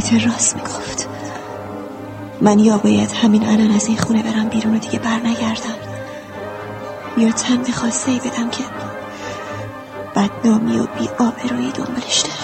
پیتر 0.00 0.26
راست 0.26 0.56
می‌گفت. 0.56 1.08
من 2.40 2.58
یا 2.58 2.78
باید 2.78 3.12
همین 3.12 3.48
الان 3.48 3.70
از 3.70 3.86
این 3.86 3.96
خونه 3.96 4.22
برم 4.22 4.48
بیرون 4.48 4.74
و 4.74 4.78
دیگه 4.78 4.98
بر 4.98 5.16
نگردم 5.24 5.74
یا 7.16 7.32
تن 7.32 7.56
به 7.56 7.72
خواسته 7.72 8.10
ای 8.10 8.18
بدم 8.18 8.50
که 8.50 8.64
بدنامی 10.16 10.78
و 10.78 10.82
بی 10.82 11.08
آبرویی 11.08 11.70
دنبالش 11.70 12.20
داره 12.20 12.34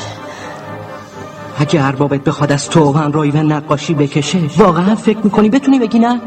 اگه 1.59 1.85
اربابت 1.85 2.21
بخواد 2.21 2.53
از 2.53 2.69
تو 2.69 2.93
و 2.93 2.99
رایون 3.13 3.53
نقاشی 3.53 3.95
بکشه 3.95 4.39
واقعا 4.57 4.95
فکر 4.95 5.19
می‌کنی 5.25 5.51
بتونی 5.51 5.79
بگی 5.79 5.99
نه؟ 5.99 6.21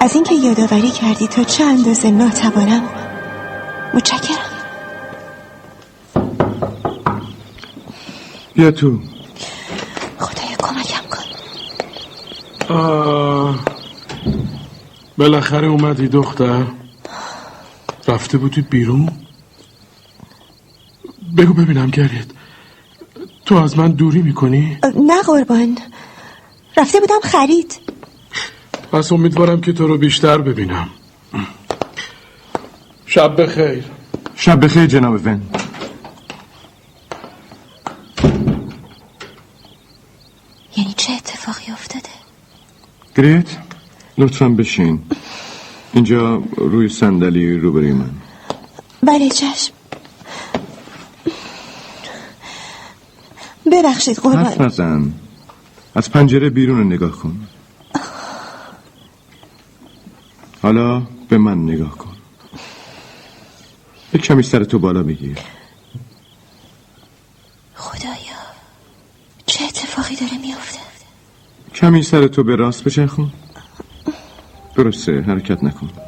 از 0.00 0.14
اینکه 0.14 0.34
یادآوری 0.34 0.90
کردی 0.90 1.26
تا 1.26 1.44
چه 1.44 1.64
اندازه 1.64 2.10
ناتوانم 2.10 2.82
متشکرم. 3.94 4.38
بیا 8.54 8.70
تو. 8.70 8.98
بالاخره 15.18 15.66
اومدی 15.66 16.08
دختر. 16.08 16.64
رفته 18.08 18.38
بودی 18.38 18.62
بیرون؟ 18.62 19.10
بگو 21.36 21.52
ببینم 21.52 21.90
گرید. 21.90 22.34
تو 23.46 23.54
از 23.56 23.78
من 23.78 23.90
دوری 23.92 24.22
می‌کنی؟ 24.22 24.78
نه 24.96 25.22
قربان. 25.22 25.78
رفته 26.76 27.00
بودم 27.00 27.20
خرید. 27.22 27.78
پس 28.92 29.12
امیدوارم 29.12 29.60
که 29.60 29.72
تو 29.72 29.86
رو 29.86 29.98
بیشتر 29.98 30.38
ببینم. 30.38 30.88
شب 33.06 33.42
بخیر. 33.42 33.84
شب 34.36 34.64
بخیر 34.64 34.86
جناب 34.86 35.26
ون 35.26 35.42
یعنی 40.76 40.94
چه 40.96 41.12
اتفاقی 41.12 41.72
افتاده؟ 41.72 42.08
گریت 43.18 43.56
لطفا 44.18 44.48
بشین. 44.48 45.02
اینجا 45.92 46.42
روی 46.56 46.88
صندلی 46.88 47.56
روبروی 47.56 47.92
من. 47.92 48.10
بله 49.02 49.28
چشم. 49.28 49.72
ببخشید 53.72 54.16
قربان. 54.18 54.44
حرف 54.44 54.60
نزن. 54.60 55.12
از 55.94 56.10
پنجره 56.10 56.50
بیرون 56.50 56.78
رو 56.78 56.84
نگاه 56.84 57.10
کن. 57.10 57.48
حالا 60.62 61.02
به 61.28 61.38
من 61.38 61.62
نگاه 61.62 61.98
کن. 61.98 62.16
یک 64.14 64.22
کمی 64.22 64.42
سر 64.42 64.64
تو 64.64 64.78
بالا 64.78 65.02
بگیر. 65.02 65.38
خدایا 67.74 68.38
چه 69.46 69.64
اتفاقی 69.64 70.16
داره 70.16 70.38
میافته 70.38 70.78
کمی 71.78 72.02
سر 72.02 72.26
تو 72.26 72.42
به 72.42 72.56
راست 72.56 72.84
بچرخون. 72.84 73.30
درسته 74.76 75.20
حرکت 75.20 75.64
نکن. 75.64 76.07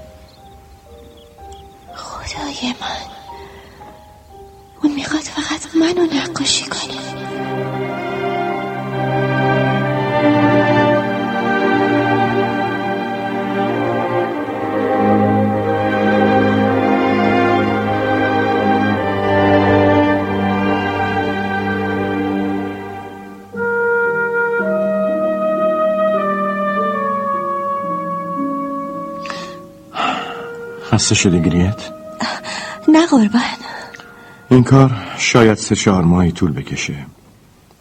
خسته 31.00 31.14
شدی 31.14 31.40
گریت؟ 31.40 31.80
نه 32.88 33.06
قربان 33.06 33.42
این 34.50 34.64
کار 34.64 34.92
شاید 35.18 35.54
سه 35.58 35.76
چهار 35.76 36.04
ماهی 36.04 36.32
طول 36.32 36.52
بکشه 36.52 37.06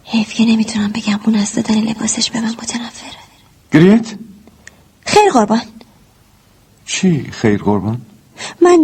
حیف 0.04 0.32
که 0.32 0.44
نمی‌تونم 0.44 0.92
بگم 0.92 1.20
اون 1.24 1.36
از 1.36 1.54
دادن 1.54 1.74
لباسش 1.74 2.30
به 2.30 2.40
من 2.40 2.48
متنفره 2.48 3.10
گریت؟ 3.72 4.06
خیر 5.06 5.30
قربان 5.32 5.60
چی 6.86 7.30
خیر 7.32 7.62
قربان؟ 7.62 8.00
من 8.60 8.78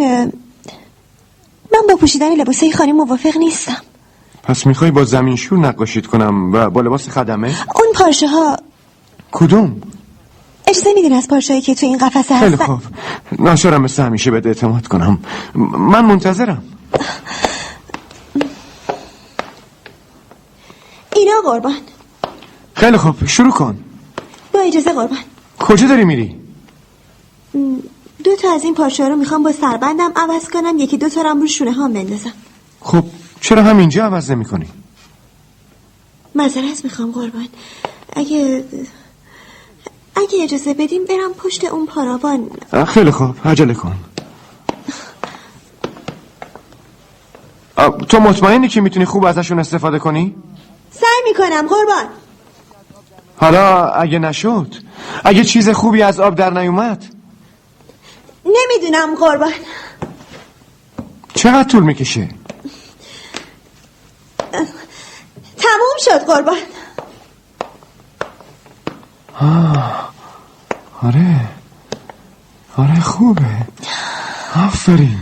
من 1.72 1.80
با 1.88 1.96
پوشیدن 2.00 2.34
لباسه 2.34 2.72
خانه 2.72 2.92
موافق 2.92 3.36
نیستم 3.36 3.82
پس 4.42 4.66
می‌خوای 4.66 4.90
با 4.90 5.04
زمین 5.04 5.36
شور 5.36 5.58
نقاشیت 5.58 6.06
کنم 6.06 6.52
و 6.52 6.70
با 6.70 6.80
لباس 6.80 7.08
خدمه؟ 7.08 7.54
اون 7.74 7.92
پارچه 7.94 8.28
ها 8.28 8.56
کدوم؟ 9.32 9.80
اجازه 10.66 10.92
میدین 10.94 11.12
از 11.12 11.28
پارچه 11.28 11.60
که 11.60 11.74
تو 11.74 11.86
این 11.86 11.98
قفسه 11.98 12.38
خیلی 12.38 12.52
هستن 12.54 12.64
خوب. 12.64 12.80
ناشرم 13.38 13.82
مثل 13.82 14.02
همیشه 14.02 14.30
بهت 14.30 14.46
اعتماد 14.46 14.86
کنم. 14.86 15.18
من 15.54 16.04
منتظرم. 16.04 16.62
اینا 21.16 21.32
قربان. 21.44 21.76
خیلی 22.74 22.96
خوب. 22.96 23.26
شروع 23.26 23.52
کن. 23.52 23.78
با 24.52 24.60
اجازه 24.60 24.92
قربان. 24.92 25.18
کجا 25.58 25.86
داری 25.88 26.04
میری؟ 26.04 26.36
دو 28.24 28.36
تا 28.42 28.54
از 28.54 28.64
این 28.64 28.74
پارچه 28.74 29.08
رو 29.08 29.16
می‌خوام 29.16 29.42
با 29.42 29.52
سربندم 29.52 30.12
عوض 30.16 30.48
کنم. 30.48 30.78
یکی 30.78 30.96
دو 30.96 31.08
تا 31.08 31.22
رو 31.22 31.40
رو 31.40 31.46
شونه 31.46 31.72
ها 31.72 31.88
بندازم. 31.88 32.32
خب 32.80 33.04
چرا 33.40 33.62
همینجا 33.62 34.04
عوض 34.04 34.30
نمی 34.30 34.44
کنی؟ 34.44 34.66
معذرت 36.34 36.84
می‌خوام 36.84 37.12
قربان. 37.12 37.48
اگه 38.12 38.64
اگه 40.16 40.42
اجازه 40.42 40.74
بدیم 40.74 41.04
برم 41.04 41.34
پشت 41.34 41.64
اون 41.64 41.86
پاراوان. 41.86 42.50
خیلی 42.86 43.10
خوب. 43.10 43.34
عجله 43.44 43.74
کن. 43.74 43.96
تو 48.08 48.20
مطمئنی 48.20 48.68
که 48.68 48.80
می‌تونی 48.80 49.04
خوب 49.04 49.24
ازشون 49.24 49.58
استفاده 49.58 49.98
کنی؟ 49.98 50.34
سعی 50.90 51.22
می‌کنم 51.24 51.68
قربان. 51.68 52.06
حالا 53.36 53.88
اگه 53.88 54.18
نشد 54.18 54.74
اگه 55.24 55.44
چیز 55.44 55.68
خوبی 55.68 56.02
از 56.02 56.20
آب 56.20 56.34
در 56.34 56.50
نیومد؟ 56.50 57.04
نمی‌دونم 58.44 59.14
قربان. 59.14 59.52
چقدر 61.34 61.68
طول 61.68 61.82
می‌کشه؟ 61.82 62.28
تموم 65.58 65.96
شد 65.98 66.18
قربان. 66.26 66.58
آه. 69.40 70.08
آره. 71.02 71.40
آره 72.76 73.00
خوبه. 73.00 73.42
آفرین. 74.56 75.18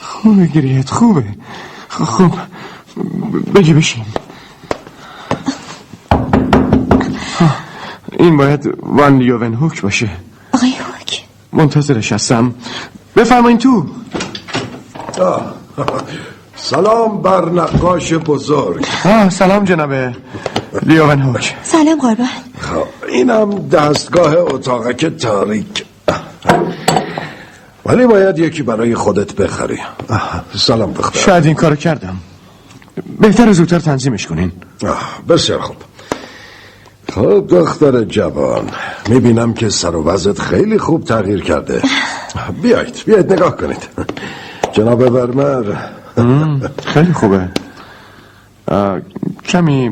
خوبه 0.00 0.46
گریت 0.46 0.90
خوبه. 0.90 1.24
خ- 1.90 2.02
خب. 2.04 2.32
بگی 3.54 3.74
بشین. 3.74 4.04
این 8.18 8.36
باید 8.36 8.78
وان 8.82 9.18
لیوون 9.18 9.54
هوک 9.54 9.82
باشه. 9.82 10.08
آقای 10.54 10.70
هوک. 10.72 11.24
منتظرش 11.52 12.12
هستم. 12.12 12.54
بفرمایین 13.16 13.58
تو. 13.58 13.86
آه. 15.20 15.54
سلام 16.56 17.22
بر 17.22 17.48
نقاش 17.48 18.12
بزرگ. 18.12 18.86
آه 19.04 19.28
سلام 19.30 19.64
جناب 19.64 20.14
لیوون 20.82 21.20
هوک 21.20 21.54
سلام 21.62 22.00
قربان. 22.00 22.28
خب 22.58 23.08
اینم 23.08 23.68
دستگاه 23.68 24.36
اتاقک 24.36 25.06
تاریک. 25.06 25.84
ولی 27.86 28.06
باید 28.06 28.38
یکی 28.38 28.62
برای 28.62 28.94
خودت 28.94 29.34
بخری. 29.34 29.78
سلام 30.56 30.92
دختر. 30.92 31.18
شاید 31.18 31.46
این 31.46 31.54
کارو 31.54 31.76
کردم. 31.76 32.16
بهتر 33.20 33.52
زودتر 33.52 33.78
تنظیمش 33.78 34.26
کنین. 34.26 34.52
بسیار 35.28 35.60
خوب. 35.60 35.76
خب 37.12 37.46
دختر 37.50 38.04
جوان 38.04 38.70
می‌بینم 39.08 39.54
که 39.54 39.68
سر 39.68 39.96
و 39.96 40.04
وضعت 40.04 40.38
خیلی 40.38 40.78
خوب 40.78 41.04
تغییر 41.04 41.42
کرده. 41.42 41.82
بیایید 42.62 43.02
بیایید 43.06 43.32
نگاه 43.32 43.56
کنید. 43.56 43.88
جناب 44.72 45.00
ورمر. 45.00 45.76
خیلی 46.86 47.12
خوبه. 47.12 47.48
کمی 49.48 49.90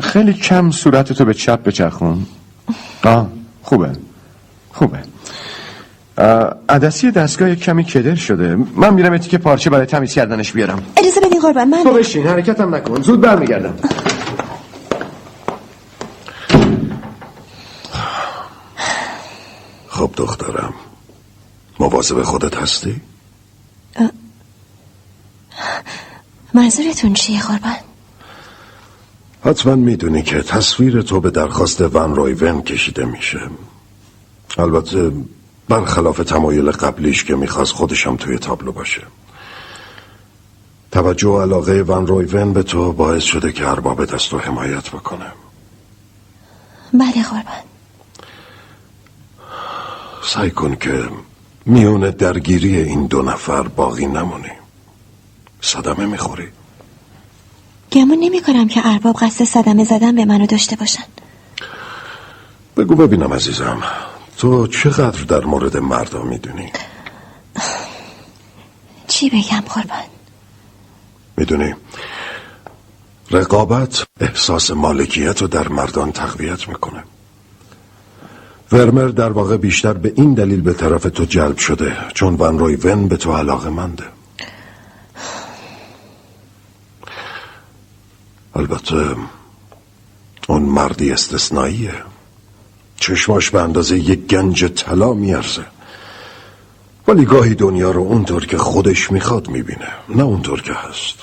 خیلی 0.00 0.32
کم 0.34 0.70
صورتتو 0.70 1.24
به 1.24 1.34
چپ 1.34 1.62
بچرخون. 1.62 2.26
آه 3.04 3.28
خوبه. 3.62 3.92
خوبه. 4.72 4.98
عدسی 6.68 7.10
دستگاه 7.10 7.54
کمی 7.54 7.84
کدر 7.84 8.14
شده. 8.14 8.56
من 8.56 8.94
میرم 8.94 9.12
یه 9.12 9.18
تیکه 9.18 9.38
پارچه 9.38 9.70
برای 9.70 9.86
تمیز 9.86 10.14
کردنش 10.14 10.52
بیارم. 10.52 10.82
اجازه 10.96 11.20
بدین 11.20 11.40
قربان 11.40 11.68
من 11.68 11.82
تو 11.82 11.92
بشین 11.92 12.26
حرکتم 12.26 12.74
نکن. 12.74 13.02
زود 13.02 13.20
برمیگردم. 13.20 13.74
خب 19.88 20.10
دخترم. 20.16 20.74
مواظب 21.80 22.22
خودت 22.22 22.56
هستی؟ 22.56 23.00
منظورتون 26.54 27.14
چیه 27.14 27.42
قربان؟ 27.42 27.76
حتما 29.44 29.74
می‌دونی 29.74 30.22
که 30.22 30.42
تصویر 30.42 31.02
تو 31.02 31.20
به 31.20 31.30
درخواست 31.30 31.80
ون 31.80 32.14
رویون 32.14 32.62
کشیده 32.62 33.04
میشه. 33.04 33.40
البته 34.58 35.12
برخلاف 35.68 36.18
تمایل 36.18 36.70
قبلیش 36.70 37.24
که 37.24 37.36
می‌خواست 37.36 37.72
خودشم 37.72 38.16
توی 38.16 38.38
تابلو 38.38 38.72
باشه. 38.72 39.02
توجه 40.92 41.28
و 41.28 41.40
علاقه 41.40 41.82
ون 41.82 42.06
رویون 42.06 42.52
به 42.52 42.62
تو 42.62 42.92
باعث 42.92 43.22
شده 43.22 43.52
که 43.52 43.68
ارباب 43.68 44.04
دست 44.04 44.32
رو 44.32 44.38
حمایت 44.38 44.90
بکنه. 44.90 45.32
بله 46.92 47.22
قربان. 47.22 47.62
سعی 50.22 50.50
کن 50.50 50.76
که 50.76 51.08
میون 51.66 52.10
درگیری 52.10 52.76
این 52.76 53.06
دو 53.06 53.22
نفر 53.22 53.62
باقی 53.62 54.06
نمونی. 54.06 54.52
صدمه 55.60 56.06
می‌خوری. 56.06 56.48
گمون 57.92 58.18
نمی 58.18 58.42
کنم 58.42 58.68
که 58.68 58.80
ارباب 58.84 59.16
قصد 59.16 59.44
صدمه 59.44 59.84
زدن 59.84 60.14
به 60.14 60.24
منو 60.24 60.46
داشته 60.46 60.76
باشن. 60.76 61.02
بگو 62.76 62.94
ببینم 62.94 63.34
عزیزم 63.34 63.82
تو 64.38 64.66
چقدر 64.66 65.22
در 65.22 65.44
مورد 65.44 65.76
مردا 65.76 66.22
می‌دونی؟ 66.22 66.72
چی 69.08 69.30
بگم 69.30 69.60
قربان؟ 69.60 70.04
می‌دونی 71.36 71.74
رقابت 73.30 74.04
احساس 74.20 74.70
مالکیت 74.70 75.42
رو 75.42 75.48
در 75.48 75.68
مردان 75.68 76.12
تقویت 76.12 76.68
می‌کنه. 76.68 77.04
ورمر 78.72 79.08
در 79.08 79.30
واقع 79.32 79.56
بیشتر 79.56 79.92
به 79.92 80.12
این 80.16 80.34
دلیل 80.34 80.60
به 80.60 80.72
طرف 80.72 81.02
تو 81.02 81.24
جلب 81.24 81.58
شده 81.58 81.96
چون 82.14 82.36
ون 82.38 82.58
روی 82.58 82.76
ون 82.76 83.08
به 83.08 83.16
تو 83.16 83.32
علاقه 83.32 83.70
منده 83.70 84.04
البته 88.54 89.16
اون 90.48 90.62
مردی 90.62 91.12
استثنائیه. 91.12 91.94
چشماش 92.96 93.50
به 93.50 93.62
اندازه 93.62 93.98
یک 93.98 94.26
گنج 94.26 94.64
طلا 94.64 95.12
میارزه. 95.12 95.64
ولی 97.08 97.24
گاهی 97.24 97.54
دنیا 97.54 97.90
رو 97.90 98.02
اونطور 98.02 98.46
که 98.46 98.58
خودش 98.58 99.12
می‌خواد 99.12 99.48
می‌بینه 99.48 99.88
نه 100.08 100.22
اونطور 100.22 100.62
که 100.62 100.72
هست. 100.72 101.16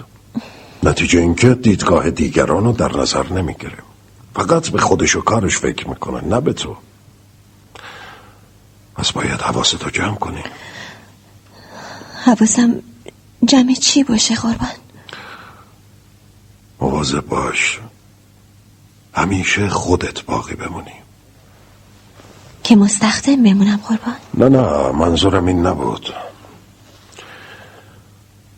نتیجه 0.84 1.20
اینکه 1.20 1.54
دیدگاه 1.54 2.10
دیگران 2.10 2.64
رو 2.64 2.72
در 2.72 2.98
نظر 2.98 3.34
نمی‌گیره. 3.34 3.78
فقط 4.36 4.70
به 4.70 4.80
خودش 4.80 5.16
و 5.16 5.22
کارش 5.22 5.58
فکر 5.58 5.88
می‌کنه 5.88 6.22
نه 6.22 6.42
به 6.42 6.54
تو. 6.54 6.78
پس 8.96 9.12
باید 9.12 9.42
حواستو 9.42 9.90
جمع 9.90 10.16
کنی. 10.16 10.44
حواسم 12.26 12.76
جمع 13.46 13.74
چی 13.74 14.04
باشه 14.04 14.36
قربان؟ 14.36 14.87
مواظب 16.82 17.26
باش. 17.28 17.80
همیشه 19.14 19.70
خودت 19.70 20.24
باقی 20.26 20.56
بمونی. 20.56 20.92
که 22.64 22.76
مستخدم 22.76 23.44
بمونم 23.44 23.80
قربان. 23.88 24.16
نه 24.34 24.50
نه 24.50 24.92
منظورم 24.92 25.46
این 25.46 25.66
نبود. 25.66 26.14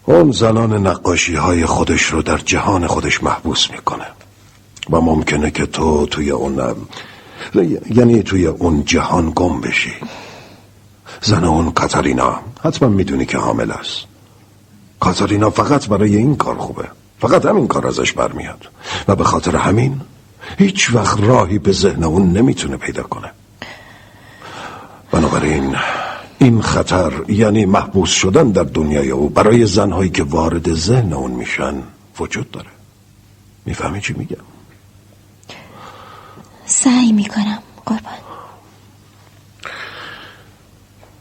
اون 0.06 0.32
زنان 0.32 0.88
نقاشی 0.88 1.36
های 1.36 1.66
خودش 1.66 2.04
رو 2.04 2.22
در 2.22 2.38
جهان 2.38 2.88
خودش 2.88 3.24
محبوس 3.24 3.72
می‌کنه. 3.72 4.06
و 4.90 5.02
ممکنه 5.02 5.52
که 5.52 5.66
تو 5.66 6.06
توی 6.06 6.32
اون 6.32 6.76
یعنی 7.90 8.24
توی 8.24 8.48
اون 8.48 8.86
جهان 8.86 9.32
گم 9.36 9.62
بشی. 9.62 9.94
زن 11.22 11.44
اون 11.44 11.72
کاتارینا 11.72 12.40
حتما 12.64 12.90
می‌دونی 12.90 13.26
که 13.26 13.38
حامل 13.38 13.72
است. 13.72 14.06
کاتارینا 15.00 15.50
فقط 15.50 15.88
برای 15.88 16.16
این 16.16 16.36
کار 16.36 16.58
خوبه. 16.58 16.88
فقط 17.20 17.46
همین 17.46 17.68
کار 17.68 17.88
ازش 17.88 18.14
برمیاد. 18.14 18.70
و 19.08 19.16
به 19.16 19.24
خاطر 19.24 19.56
همین 19.56 20.02
هیچ 20.58 20.94
وقت 20.94 21.20
راهی 21.20 21.60
به 21.60 21.72
ذهن 21.72 22.04
اون 22.04 22.34
نمی‌تونه 22.34 22.78
پیدا 22.78 23.04
کنه. 23.04 23.32
بنابراین 25.12 25.76
این 26.40 26.62
خطر 26.62 27.12
یعنی 27.28 27.66
محبوس 27.66 28.10
شدن 28.10 28.52
در 28.52 28.64
دنیای 28.64 29.12
او 29.12 29.30
برای 29.30 29.66
زنهایی 29.66 30.10
که 30.10 30.24
وارد 30.24 30.74
ذهن 30.74 31.14
اون 31.14 31.32
میشن 31.32 31.76
وجود 32.20 32.52
داره. 32.52 32.70
می‌فهمی 33.66 34.02
چی 34.02 34.14
میگم؟ 34.14 34.38
سعی 36.66 37.12
می‌کنم 37.12 37.60
قربان. 37.86 38.14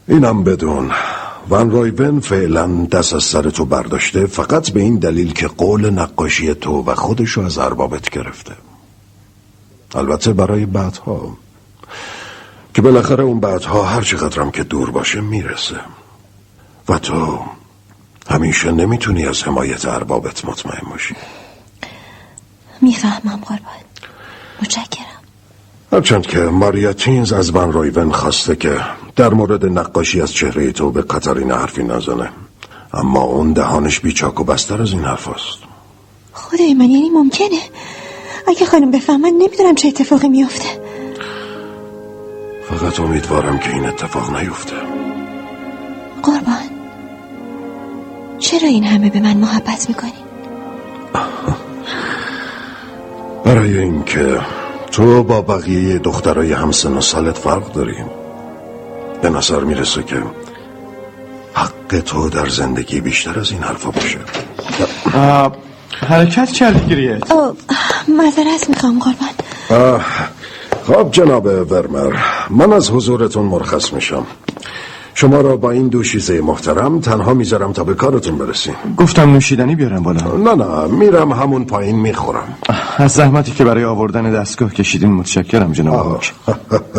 اینم 0.08 0.44
بدون 0.44 0.90
ون 1.50 1.70
رایون 1.70 2.20
فعلا 2.20 2.86
دست 2.86 3.14
از 3.14 3.24
سر 3.24 3.50
تو 3.50 3.64
برداشته 3.64 4.26
فقط 4.26 4.70
به 4.70 4.80
این 4.80 4.98
دلیل 4.98 5.32
که 5.32 5.48
قول 5.48 5.90
نقاشی 5.90 6.54
تو 6.54 6.82
و 6.82 6.94
خودشو 6.94 7.40
از 7.40 7.58
اربابت 7.58 8.10
گرفته. 8.10 8.54
البته 9.94 10.32
برای 10.32 10.66
بعدها. 10.66 11.36
که 12.74 12.82
بالاخره 12.82 13.24
اون 13.24 13.40
بعدها 13.40 13.82
هر 13.82 14.02
چقدرم 14.02 14.50
که 14.50 14.64
دور 14.64 14.90
باشه 14.90 15.20
می‌رسه. 15.20 15.80
و 16.88 16.98
تو 16.98 17.44
همیشه 18.30 18.72
نمی‌تونی 18.72 19.26
از 19.26 19.42
حمایت 19.42 19.84
اربابت 19.86 20.44
مطمئن 20.44 20.90
باشی. 20.90 21.14
می‌فهمم 22.80 23.36
قربان. 23.36 23.78
متشکرم. 24.62 25.07
هرچند 25.92 26.26
که 26.26 26.38
ماریا 26.38 26.92
تینز 26.92 27.32
از 27.32 27.56
ون 27.56 27.72
رایون 27.72 28.12
خواسته 28.12 28.56
که 28.56 28.80
در 29.16 29.34
مورد 29.34 29.66
نقاشی 29.66 30.22
از 30.22 30.32
چهره 30.32 30.72
تو 30.72 30.90
به 30.90 31.02
کاتارینا 31.02 31.56
حرفی 31.56 31.82
نزنه. 31.82 32.28
اما 32.94 33.22
اون 33.22 33.52
دهانش 33.52 34.00
بیچاک 34.00 34.40
و 34.40 34.44
بستر 34.44 34.82
از 34.82 34.92
این 34.92 35.04
حرف 35.04 35.28
است. 35.28 35.58
خدای 36.32 36.74
من 36.74 36.90
یعنی 36.90 37.10
ممکنه؟ 37.10 37.60
اگه 38.48 38.66
خانم 38.66 38.90
بفهمن 38.90 39.32
نمی‌دونم 39.38 39.74
چه 39.74 39.88
اتفاقی 39.88 40.28
میافته. 40.28 40.68
فقط 42.68 43.00
امیدوارم 43.00 43.58
که 43.58 43.74
این 43.74 43.86
اتفاق 43.86 44.36
نیفته. 44.36 44.76
قربان. 46.22 46.62
چرا 48.38 48.68
این 48.68 48.84
همه 48.84 49.10
به 49.10 49.20
من 49.20 49.36
محبت 49.36 49.88
می‌کنی؟ 49.88 50.12
برای 53.44 53.78
اینکه 53.78 54.40
تو 54.92 55.22
با 55.22 55.42
بقیه 55.42 55.98
دخترای 55.98 56.52
همسن 56.52 56.92
و 56.92 57.00
سالت 57.00 57.38
فرق 57.38 57.72
داریم 57.72 58.06
به 59.22 59.30
نظر 59.30 59.60
می‌رسه 59.60 60.02
که 60.02 60.22
حق 61.54 62.00
تو 62.06 62.28
در 62.28 62.48
زندگی 62.48 63.00
بیشتر 63.00 63.40
از 63.40 63.50
این 63.50 63.62
حرفا 63.62 63.90
باشه. 63.90 64.18
حرکت 66.08 66.50
کردی 66.50 66.86
گریت. 66.86 67.32
او 67.32 67.56
معذرت 68.08 68.68
می‌خوام 68.68 68.98
قربان. 68.98 70.00
خب 70.86 71.10
جناب 71.12 71.46
ورمر 71.46 72.16
من 72.50 72.72
از 72.72 72.90
حضورتون 72.90 73.44
مرخص 73.44 73.92
میشم. 73.92 74.26
شما 75.20 75.40
را 75.40 75.56
با 75.56 75.70
این 75.70 75.88
دوشیزه 75.88 76.40
محترم 76.40 77.00
تنها 77.00 77.34
می‌ذارم 77.34 77.72
تا 77.72 77.84
به 77.84 77.94
کارتون 77.94 78.38
برسیم. 78.38 78.74
گفتم 78.96 79.32
نوشیدنی 79.32 79.74
بیارم 79.74 80.02
بالا. 80.02 80.36
نه 80.36 80.54
نه 80.54 80.86
میرم 80.86 81.32
همون 81.32 81.64
پایین 81.64 81.96
می‌خورم. 81.96 82.58
از 82.96 83.12
زحمتی 83.12 83.52
که 83.52 83.64
برای 83.64 83.84
آوردن 83.84 84.32
دستگاه 84.32 84.74
کشیدین 84.74 85.12
متشکرم 85.12 85.72
جناب. 85.72 86.22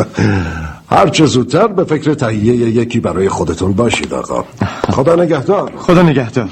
هرچه 0.90 1.26
زودتر 1.26 1.66
به 1.66 1.84
فکر 1.84 2.14
تهیه 2.14 2.54
یکی 2.54 3.00
برای 3.00 3.28
خودتون 3.28 3.72
باشید 3.72 4.14
آقا. 4.14 4.44
خدا 4.90 5.16
نگهدار. 5.16 5.72
خدا 5.76 6.02
نگهدار. 6.02 6.48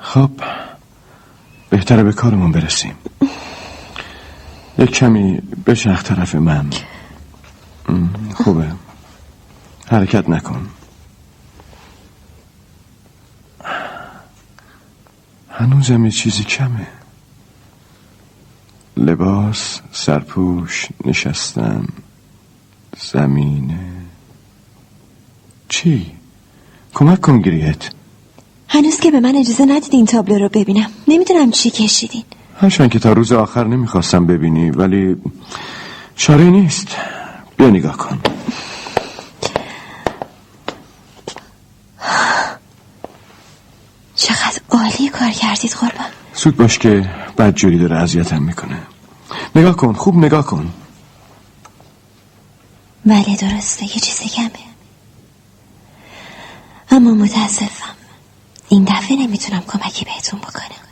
خب 0.00 0.30
بهتره 1.70 2.02
به 2.02 2.12
کارمون 2.12 2.52
برسیم. 2.52 2.92
یک 4.80 4.90
کمی 4.90 5.40
بچرخ 5.66 6.02
طرف 6.02 6.34
من. 6.34 6.70
خوبه. 8.34 8.72
حرکت 9.86 10.28
نکن. 10.28 10.68
هنوزم 15.50 16.04
یه 16.04 16.10
چیزی 16.10 16.44
کمه. 16.44 16.86
لباس 18.96 19.80
سرپوش 19.92 20.88
نشستن 21.04 21.88
زمینه. 23.12 23.90
چی؟ 25.68 26.12
کمک 26.94 27.20
کن 27.20 27.40
گریت. 27.40 27.90
هنوز 28.68 29.00
که 29.00 29.10
به 29.10 29.20
من 29.20 29.36
اجازه 29.36 29.64
ندید 29.64 29.94
این 29.94 30.06
تابلو 30.06 30.38
رو 30.38 30.48
ببینم. 30.48 30.90
نمی‌دونم 31.08 31.50
چی 31.50 31.70
کشیدین. 31.70 32.24
هرچند 32.60 32.90
که 32.90 32.98
تا 32.98 33.12
روز 33.12 33.32
آخر 33.32 33.64
نمی‌خواستم 33.64 34.26
ببینی 34.26 34.70
ولی 34.70 35.16
چاره 36.16 36.44
نیست. 36.44 36.88
بیا 37.56 37.70
نگاه 37.70 37.96
کن. 37.96 38.18
چقدر 44.14 44.60
عالی 44.70 45.08
کار 45.08 45.30
کردید 45.30 45.72
قربان. 45.72 46.06
سود 46.32 46.56
باش 46.56 46.78
که 46.78 47.10
بدجوری 47.38 47.78
داره 47.78 47.96
اذیتم 47.96 48.42
می‌کنه. 48.42 48.82
نگاه 49.54 49.76
کن 49.76 49.92
خوب 49.92 50.16
نگاه 50.16 50.46
کن. 50.46 50.72
بله 53.06 53.36
درسته 53.36 53.84
یه 53.84 53.88
چیز 53.88 54.20
کمه. 54.20 54.50
اما 56.90 57.10
متاسفم 57.10 57.94
این 58.68 58.84
دفعه 58.84 59.16
نمی‌تونم 59.16 59.62
کمکی 59.66 60.04
بهتون 60.04 60.40
بکنم. 60.40 60.89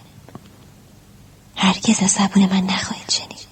هرگز 1.59 2.03
از 2.03 2.11
زبون 2.11 2.43
من 2.43 2.65
نخواهید 2.67 3.11
شنید. 3.11 3.49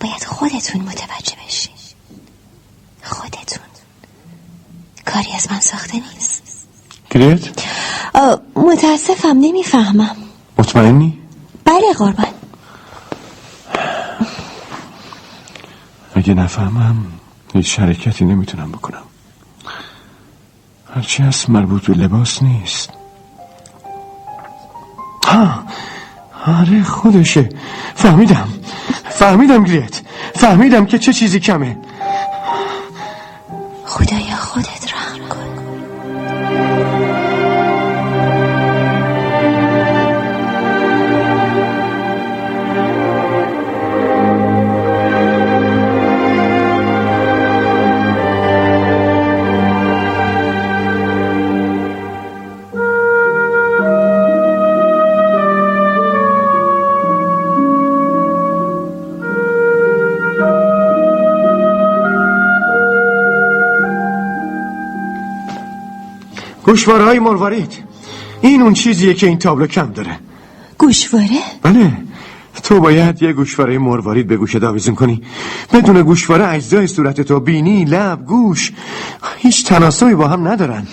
باید 0.00 0.24
خودتون 0.24 0.80
متوجه 0.80 1.36
بشین 1.46 1.74
خودتون. 3.02 3.62
کاری 5.06 5.32
از 5.32 5.52
من 5.52 5.60
ساخته 5.60 5.94
نیست. 5.94 6.66
گریت؟ 7.10 7.48
متاسفم 8.56 9.36
نمی‌فهمم. 9.40 10.16
مطمئنی؟ 10.58 11.18
بله 11.64 11.92
قربان. 11.98 12.26
اگه 16.14 16.34
نفهمم 16.34 17.06
هیچ 17.54 17.78
حرکتی 17.78 18.24
نمی‌تونم 18.24 18.72
بکنم. 18.72 19.02
هرچی 20.94 21.22
هست 21.22 21.50
مربوط 21.50 21.86
به 21.86 21.94
لباس 21.94 22.42
نیست. 22.42 22.90
ها 25.26 25.64
آره 26.46 26.82
خودشه. 26.82 27.48
فهمیدم. 27.94 28.48
فهمیدم 29.10 29.64
گریت. 29.64 30.00
فهمیدم 30.34 30.86
که 30.86 30.98
چه 30.98 31.12
چیزی 31.12 31.40
کمه. 31.40 31.76
خدایا. 33.86 34.31
گوشواره 66.72 67.04
های 67.04 67.18
مروارید 67.18 67.72
این 68.40 68.62
اون 68.62 68.72
چیزیه 68.72 69.14
که 69.14 69.26
این 69.26 69.38
تابلو 69.38 69.66
کم 69.66 69.92
داره. 69.92 70.18
گوشواره؟ 70.78 71.40
بله. 71.62 71.92
تو 72.62 72.80
باید 72.80 73.22
یه 73.22 73.32
گوشواره 73.32 73.78
مروارید 73.78 74.26
به 74.26 74.36
گوشت 74.36 74.62
آویزون 74.62 74.94
کنی. 74.94 75.22
بدون 75.72 76.02
گوشواره 76.02 76.48
اجزای 76.48 76.86
صورت 76.86 77.20
تو 77.20 77.40
بینی 77.40 77.84
لب 77.84 78.26
گوش 78.26 78.72
هیچ 79.36 79.66
تناسبی 79.66 80.14
با 80.14 80.28
هم 80.28 80.48
ندارن. 80.48 80.86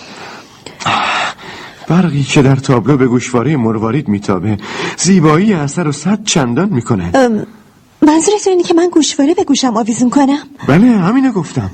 برقی 1.88 2.22
که 2.22 2.42
در 2.42 2.56
تابلو 2.56 2.96
به 2.96 3.06
گوشواره 3.06 3.56
مروارید 3.56 4.08
میتابه 4.08 4.58
زیبایی 4.96 5.52
اثر 5.52 5.84
رو 5.84 5.92
صد 5.92 6.24
چندان 6.24 6.68
می‌کنه. 6.68 7.10
ام، 7.14 7.46
منظورتون 8.02 8.52
اینه 8.52 8.62
که 8.62 8.74
من 8.74 8.88
گوشواره 8.92 9.34
به 9.34 9.44
گوشم 9.44 9.76
آویزون 9.76 10.10
کنم؟ 10.10 10.38
بله 10.68 10.86
همینو 10.86 11.32
گفتم. 11.32 11.70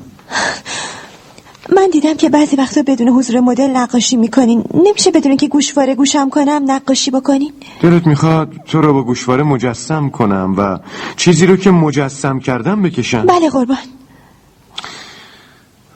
من 1.76 1.88
دیدم 1.92 2.14
که 2.14 2.28
بعضی 2.28 2.56
وقتا 2.56 2.82
بدون 2.86 3.08
حضور 3.08 3.40
مدل 3.40 3.70
نقاشی 3.70 4.16
می‌کنین. 4.16 4.64
نمیشه 4.74 5.10
بدون 5.10 5.36
که 5.36 5.48
گوشواره 5.48 5.94
گوشم 5.94 6.30
کنم 6.30 6.62
نقاشی 6.66 7.10
بکنین؟ 7.10 7.52
دلت 7.82 8.06
می‌خواد 8.06 8.52
تو 8.66 8.80
رو 8.80 8.92
با 8.92 9.02
گوشواره 9.02 9.42
مجسم 9.42 10.08
کنم 10.08 10.54
و 10.58 10.78
چیزی 11.16 11.46
رو 11.46 11.56
که 11.56 11.70
مجسم 11.70 12.38
کردم 12.38 12.82
بکشم؟ 12.82 13.26
بله 13.26 13.50
قربان. 13.50 13.78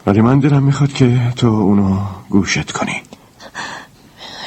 ولی 0.07 0.21
من 0.21 0.39
دلم 0.39 0.63
می‌خواد 0.63 0.93
که 0.93 1.19
تو 1.37 1.47
اونو 1.47 1.99
گوشت 2.31 2.71
کنی. 2.71 3.03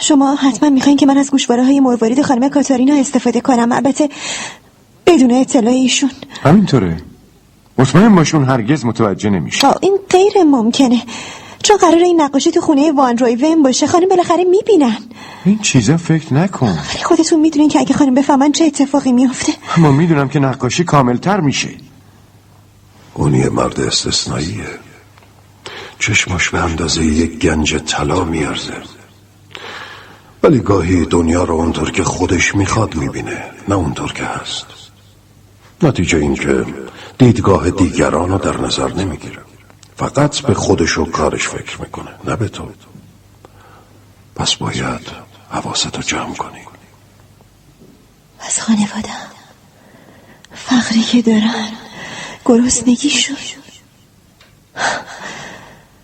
شما 0.02 0.35
حتما 0.35 0.69
می‌خواین 0.69 0.98
که 0.98 1.06
من 1.06 1.18
از 1.18 1.32
گوشواره 1.32 1.64
های 1.64 1.80
مروارید 1.80 2.22
خانم 2.22 2.50
کاتارینا 2.50 2.95
استفاده 2.95 3.42
کنم. 3.42 3.72
البته 3.72 4.10
بدون 5.08 5.32
اطلاع 5.32 5.74
ایشون. 5.74 6.11
همینطوره. 6.43 6.98
مطمئن 7.77 8.16
باش 8.16 8.35
اون 8.35 8.45
هرگز 8.45 8.85
متوجه 8.85 9.30
نمیشه. 9.30 9.68
آه، 9.68 9.77
این 9.82 9.98
غیر 10.10 10.43
ممکنه. 10.43 11.03
چون 11.64 11.77
قرار 11.77 11.98
این 11.98 12.22
نقاشی 12.22 12.52
تو 12.52 12.61
خونه 12.61 12.92
وان 12.92 13.18
رویون 13.18 13.64
باشه 13.64 13.88
خانم 13.88 14.08
بالاخره 14.10 14.43
می‌بینن. 14.43 14.98
این 15.45 15.60
چیزا 15.60 15.98
فکر 15.98 16.34
نکن. 16.34 16.68
ولی 16.68 17.03
خودتون 17.03 17.40
می‌دونین 17.40 17.69
که 17.69 17.80
اگه 17.80 17.93
خانم 17.93 18.14
بفهمن 18.14 18.52
چه 18.52 18.66
اتفاقی 18.66 19.11
میافته. 19.11 19.53
اما 19.77 19.92
می‌دونم 19.92 20.30
که 20.30 20.40
نقاشی 20.40 20.84
کاملتر 20.84 21.40
میشه. 21.40 21.69
اون 23.14 23.35
یه 23.35 23.50
مرد 23.50 23.80
استثنائیه. 23.80 24.68
چشمش 26.00 26.50
به 26.50 26.60
اندازه 26.60 27.06
یک 27.06 27.40
گنج 27.40 27.76
طلا 27.76 28.24
میارزه. 28.24 28.74
ولی 30.43 30.60
گاهی 30.60 31.06
دنیا 31.06 31.43
رو 31.43 31.56
اونطور 31.56 31.92
که 31.92 32.03
خودش 32.03 32.56
می‌خواد 32.56 32.95
می‌بینه 32.95 33.43
نه 33.68 33.76
اونطور 33.76 34.14
که 34.14 34.24
هست. 34.24 34.66
نتیجه 35.82 36.18
این 36.18 36.35
که 36.35 36.66
دیدگاه 37.17 37.72
دیگران 37.72 38.30
رو 38.30 38.38
در 38.38 38.58
نظر 38.58 38.93
نمی‌گیره. 38.93 39.42
فقط 39.98 40.40
به 40.40 40.53
خودش 40.53 40.98
و 40.98 41.06
کارش 41.06 41.48
فکر 41.48 41.82
می‌کنه 41.82 42.11
نه 42.24 42.35
به 42.35 42.50
تو. 42.50 42.69
پس 44.35 44.56
باید 44.56 45.08
حواستو 45.50 46.01
جمع 46.01 46.35
کنی. 46.35 46.59
از 48.40 48.61
خانوادم 48.61 49.27
فقری 50.53 51.01
که 51.01 51.22
دارن 51.22 51.69
گرسنگی 52.45 53.09
شد 53.09 53.38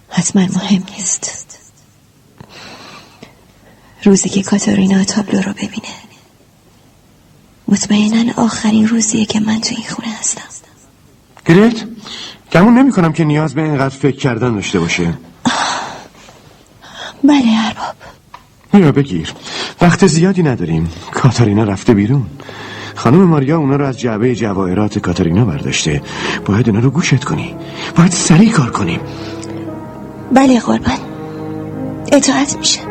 حتما 0.09 0.41
مهم 0.41 0.83
نیست. 0.97 1.47
روزی 4.03 4.29
که 4.29 4.43
کاتارینا 4.43 5.03
تابلو 5.03 5.41
رو 5.41 5.53
ببینه. 5.53 5.95
مطمئنا 7.67 8.33
آخرین 8.43 8.87
روزیه 8.87 9.25
که 9.25 9.39
من 9.39 9.61
تو 9.61 9.75
این 9.75 9.87
خونه 9.89 10.07
هستم. 10.19 10.41
گریت 11.45 11.83
گمون 12.51 12.77
نمی 12.77 12.91
کنم 12.91 13.13
که 13.13 13.23
نیاز 13.23 13.55
به 13.55 13.61
اینقدر 13.61 13.95
فکر 13.95 14.17
کردن 14.17 14.53
داشته 14.55 14.79
باشه. 14.79 15.13
بله 17.23 17.45
ارباب. 17.67 17.95
یا 18.85 18.91
بگیر. 18.91 19.33
وقت 19.81 20.07
زیادی 20.07 20.43
نداریم. 20.43 20.89
کاتارینا 21.11 21.63
رفته 21.63 21.93
بیرون. 21.93 22.25
خانم 22.95 23.23
ماریا 23.23 23.57
اونا 23.57 23.75
رو 23.75 23.85
از 23.85 23.99
جعبه 23.99 24.35
جواهرات 24.35 24.99
کاتارینا 24.99 25.45
برداشته. 25.45 26.01
باید 26.45 26.69
اونا 26.69 26.81
رو 26.81 26.89
گوشت 26.89 27.23
کنی. 27.23 27.55
باید 27.95 28.11
سریع 28.11 28.51
کار 28.51 28.71
کنیم 28.71 28.99
بله 30.31 30.59
قربان. 30.59 30.97
اطاعت 32.11 32.57
میشه. 32.57 32.88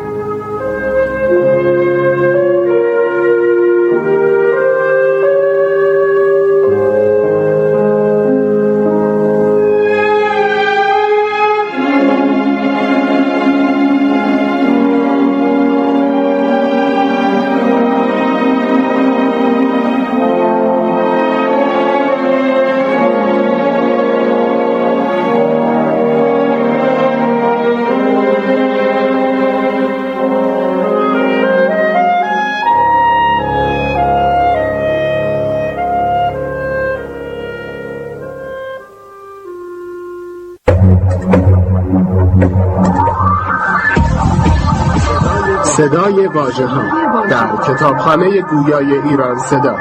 صدای 45.79 46.27
واژه 46.27 46.65
ها 46.67 46.83
در 47.27 47.55
کتابخانه 47.67 48.41
گویای 48.41 48.93
ایران 48.93 49.39
صدا. 49.39 49.75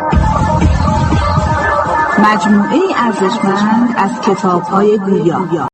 مجموعه 2.19 2.79
ارزشمند 2.97 3.95
از 3.97 4.21
کتاب 4.21 4.63
های 4.63 4.99
گویا. 4.99 5.69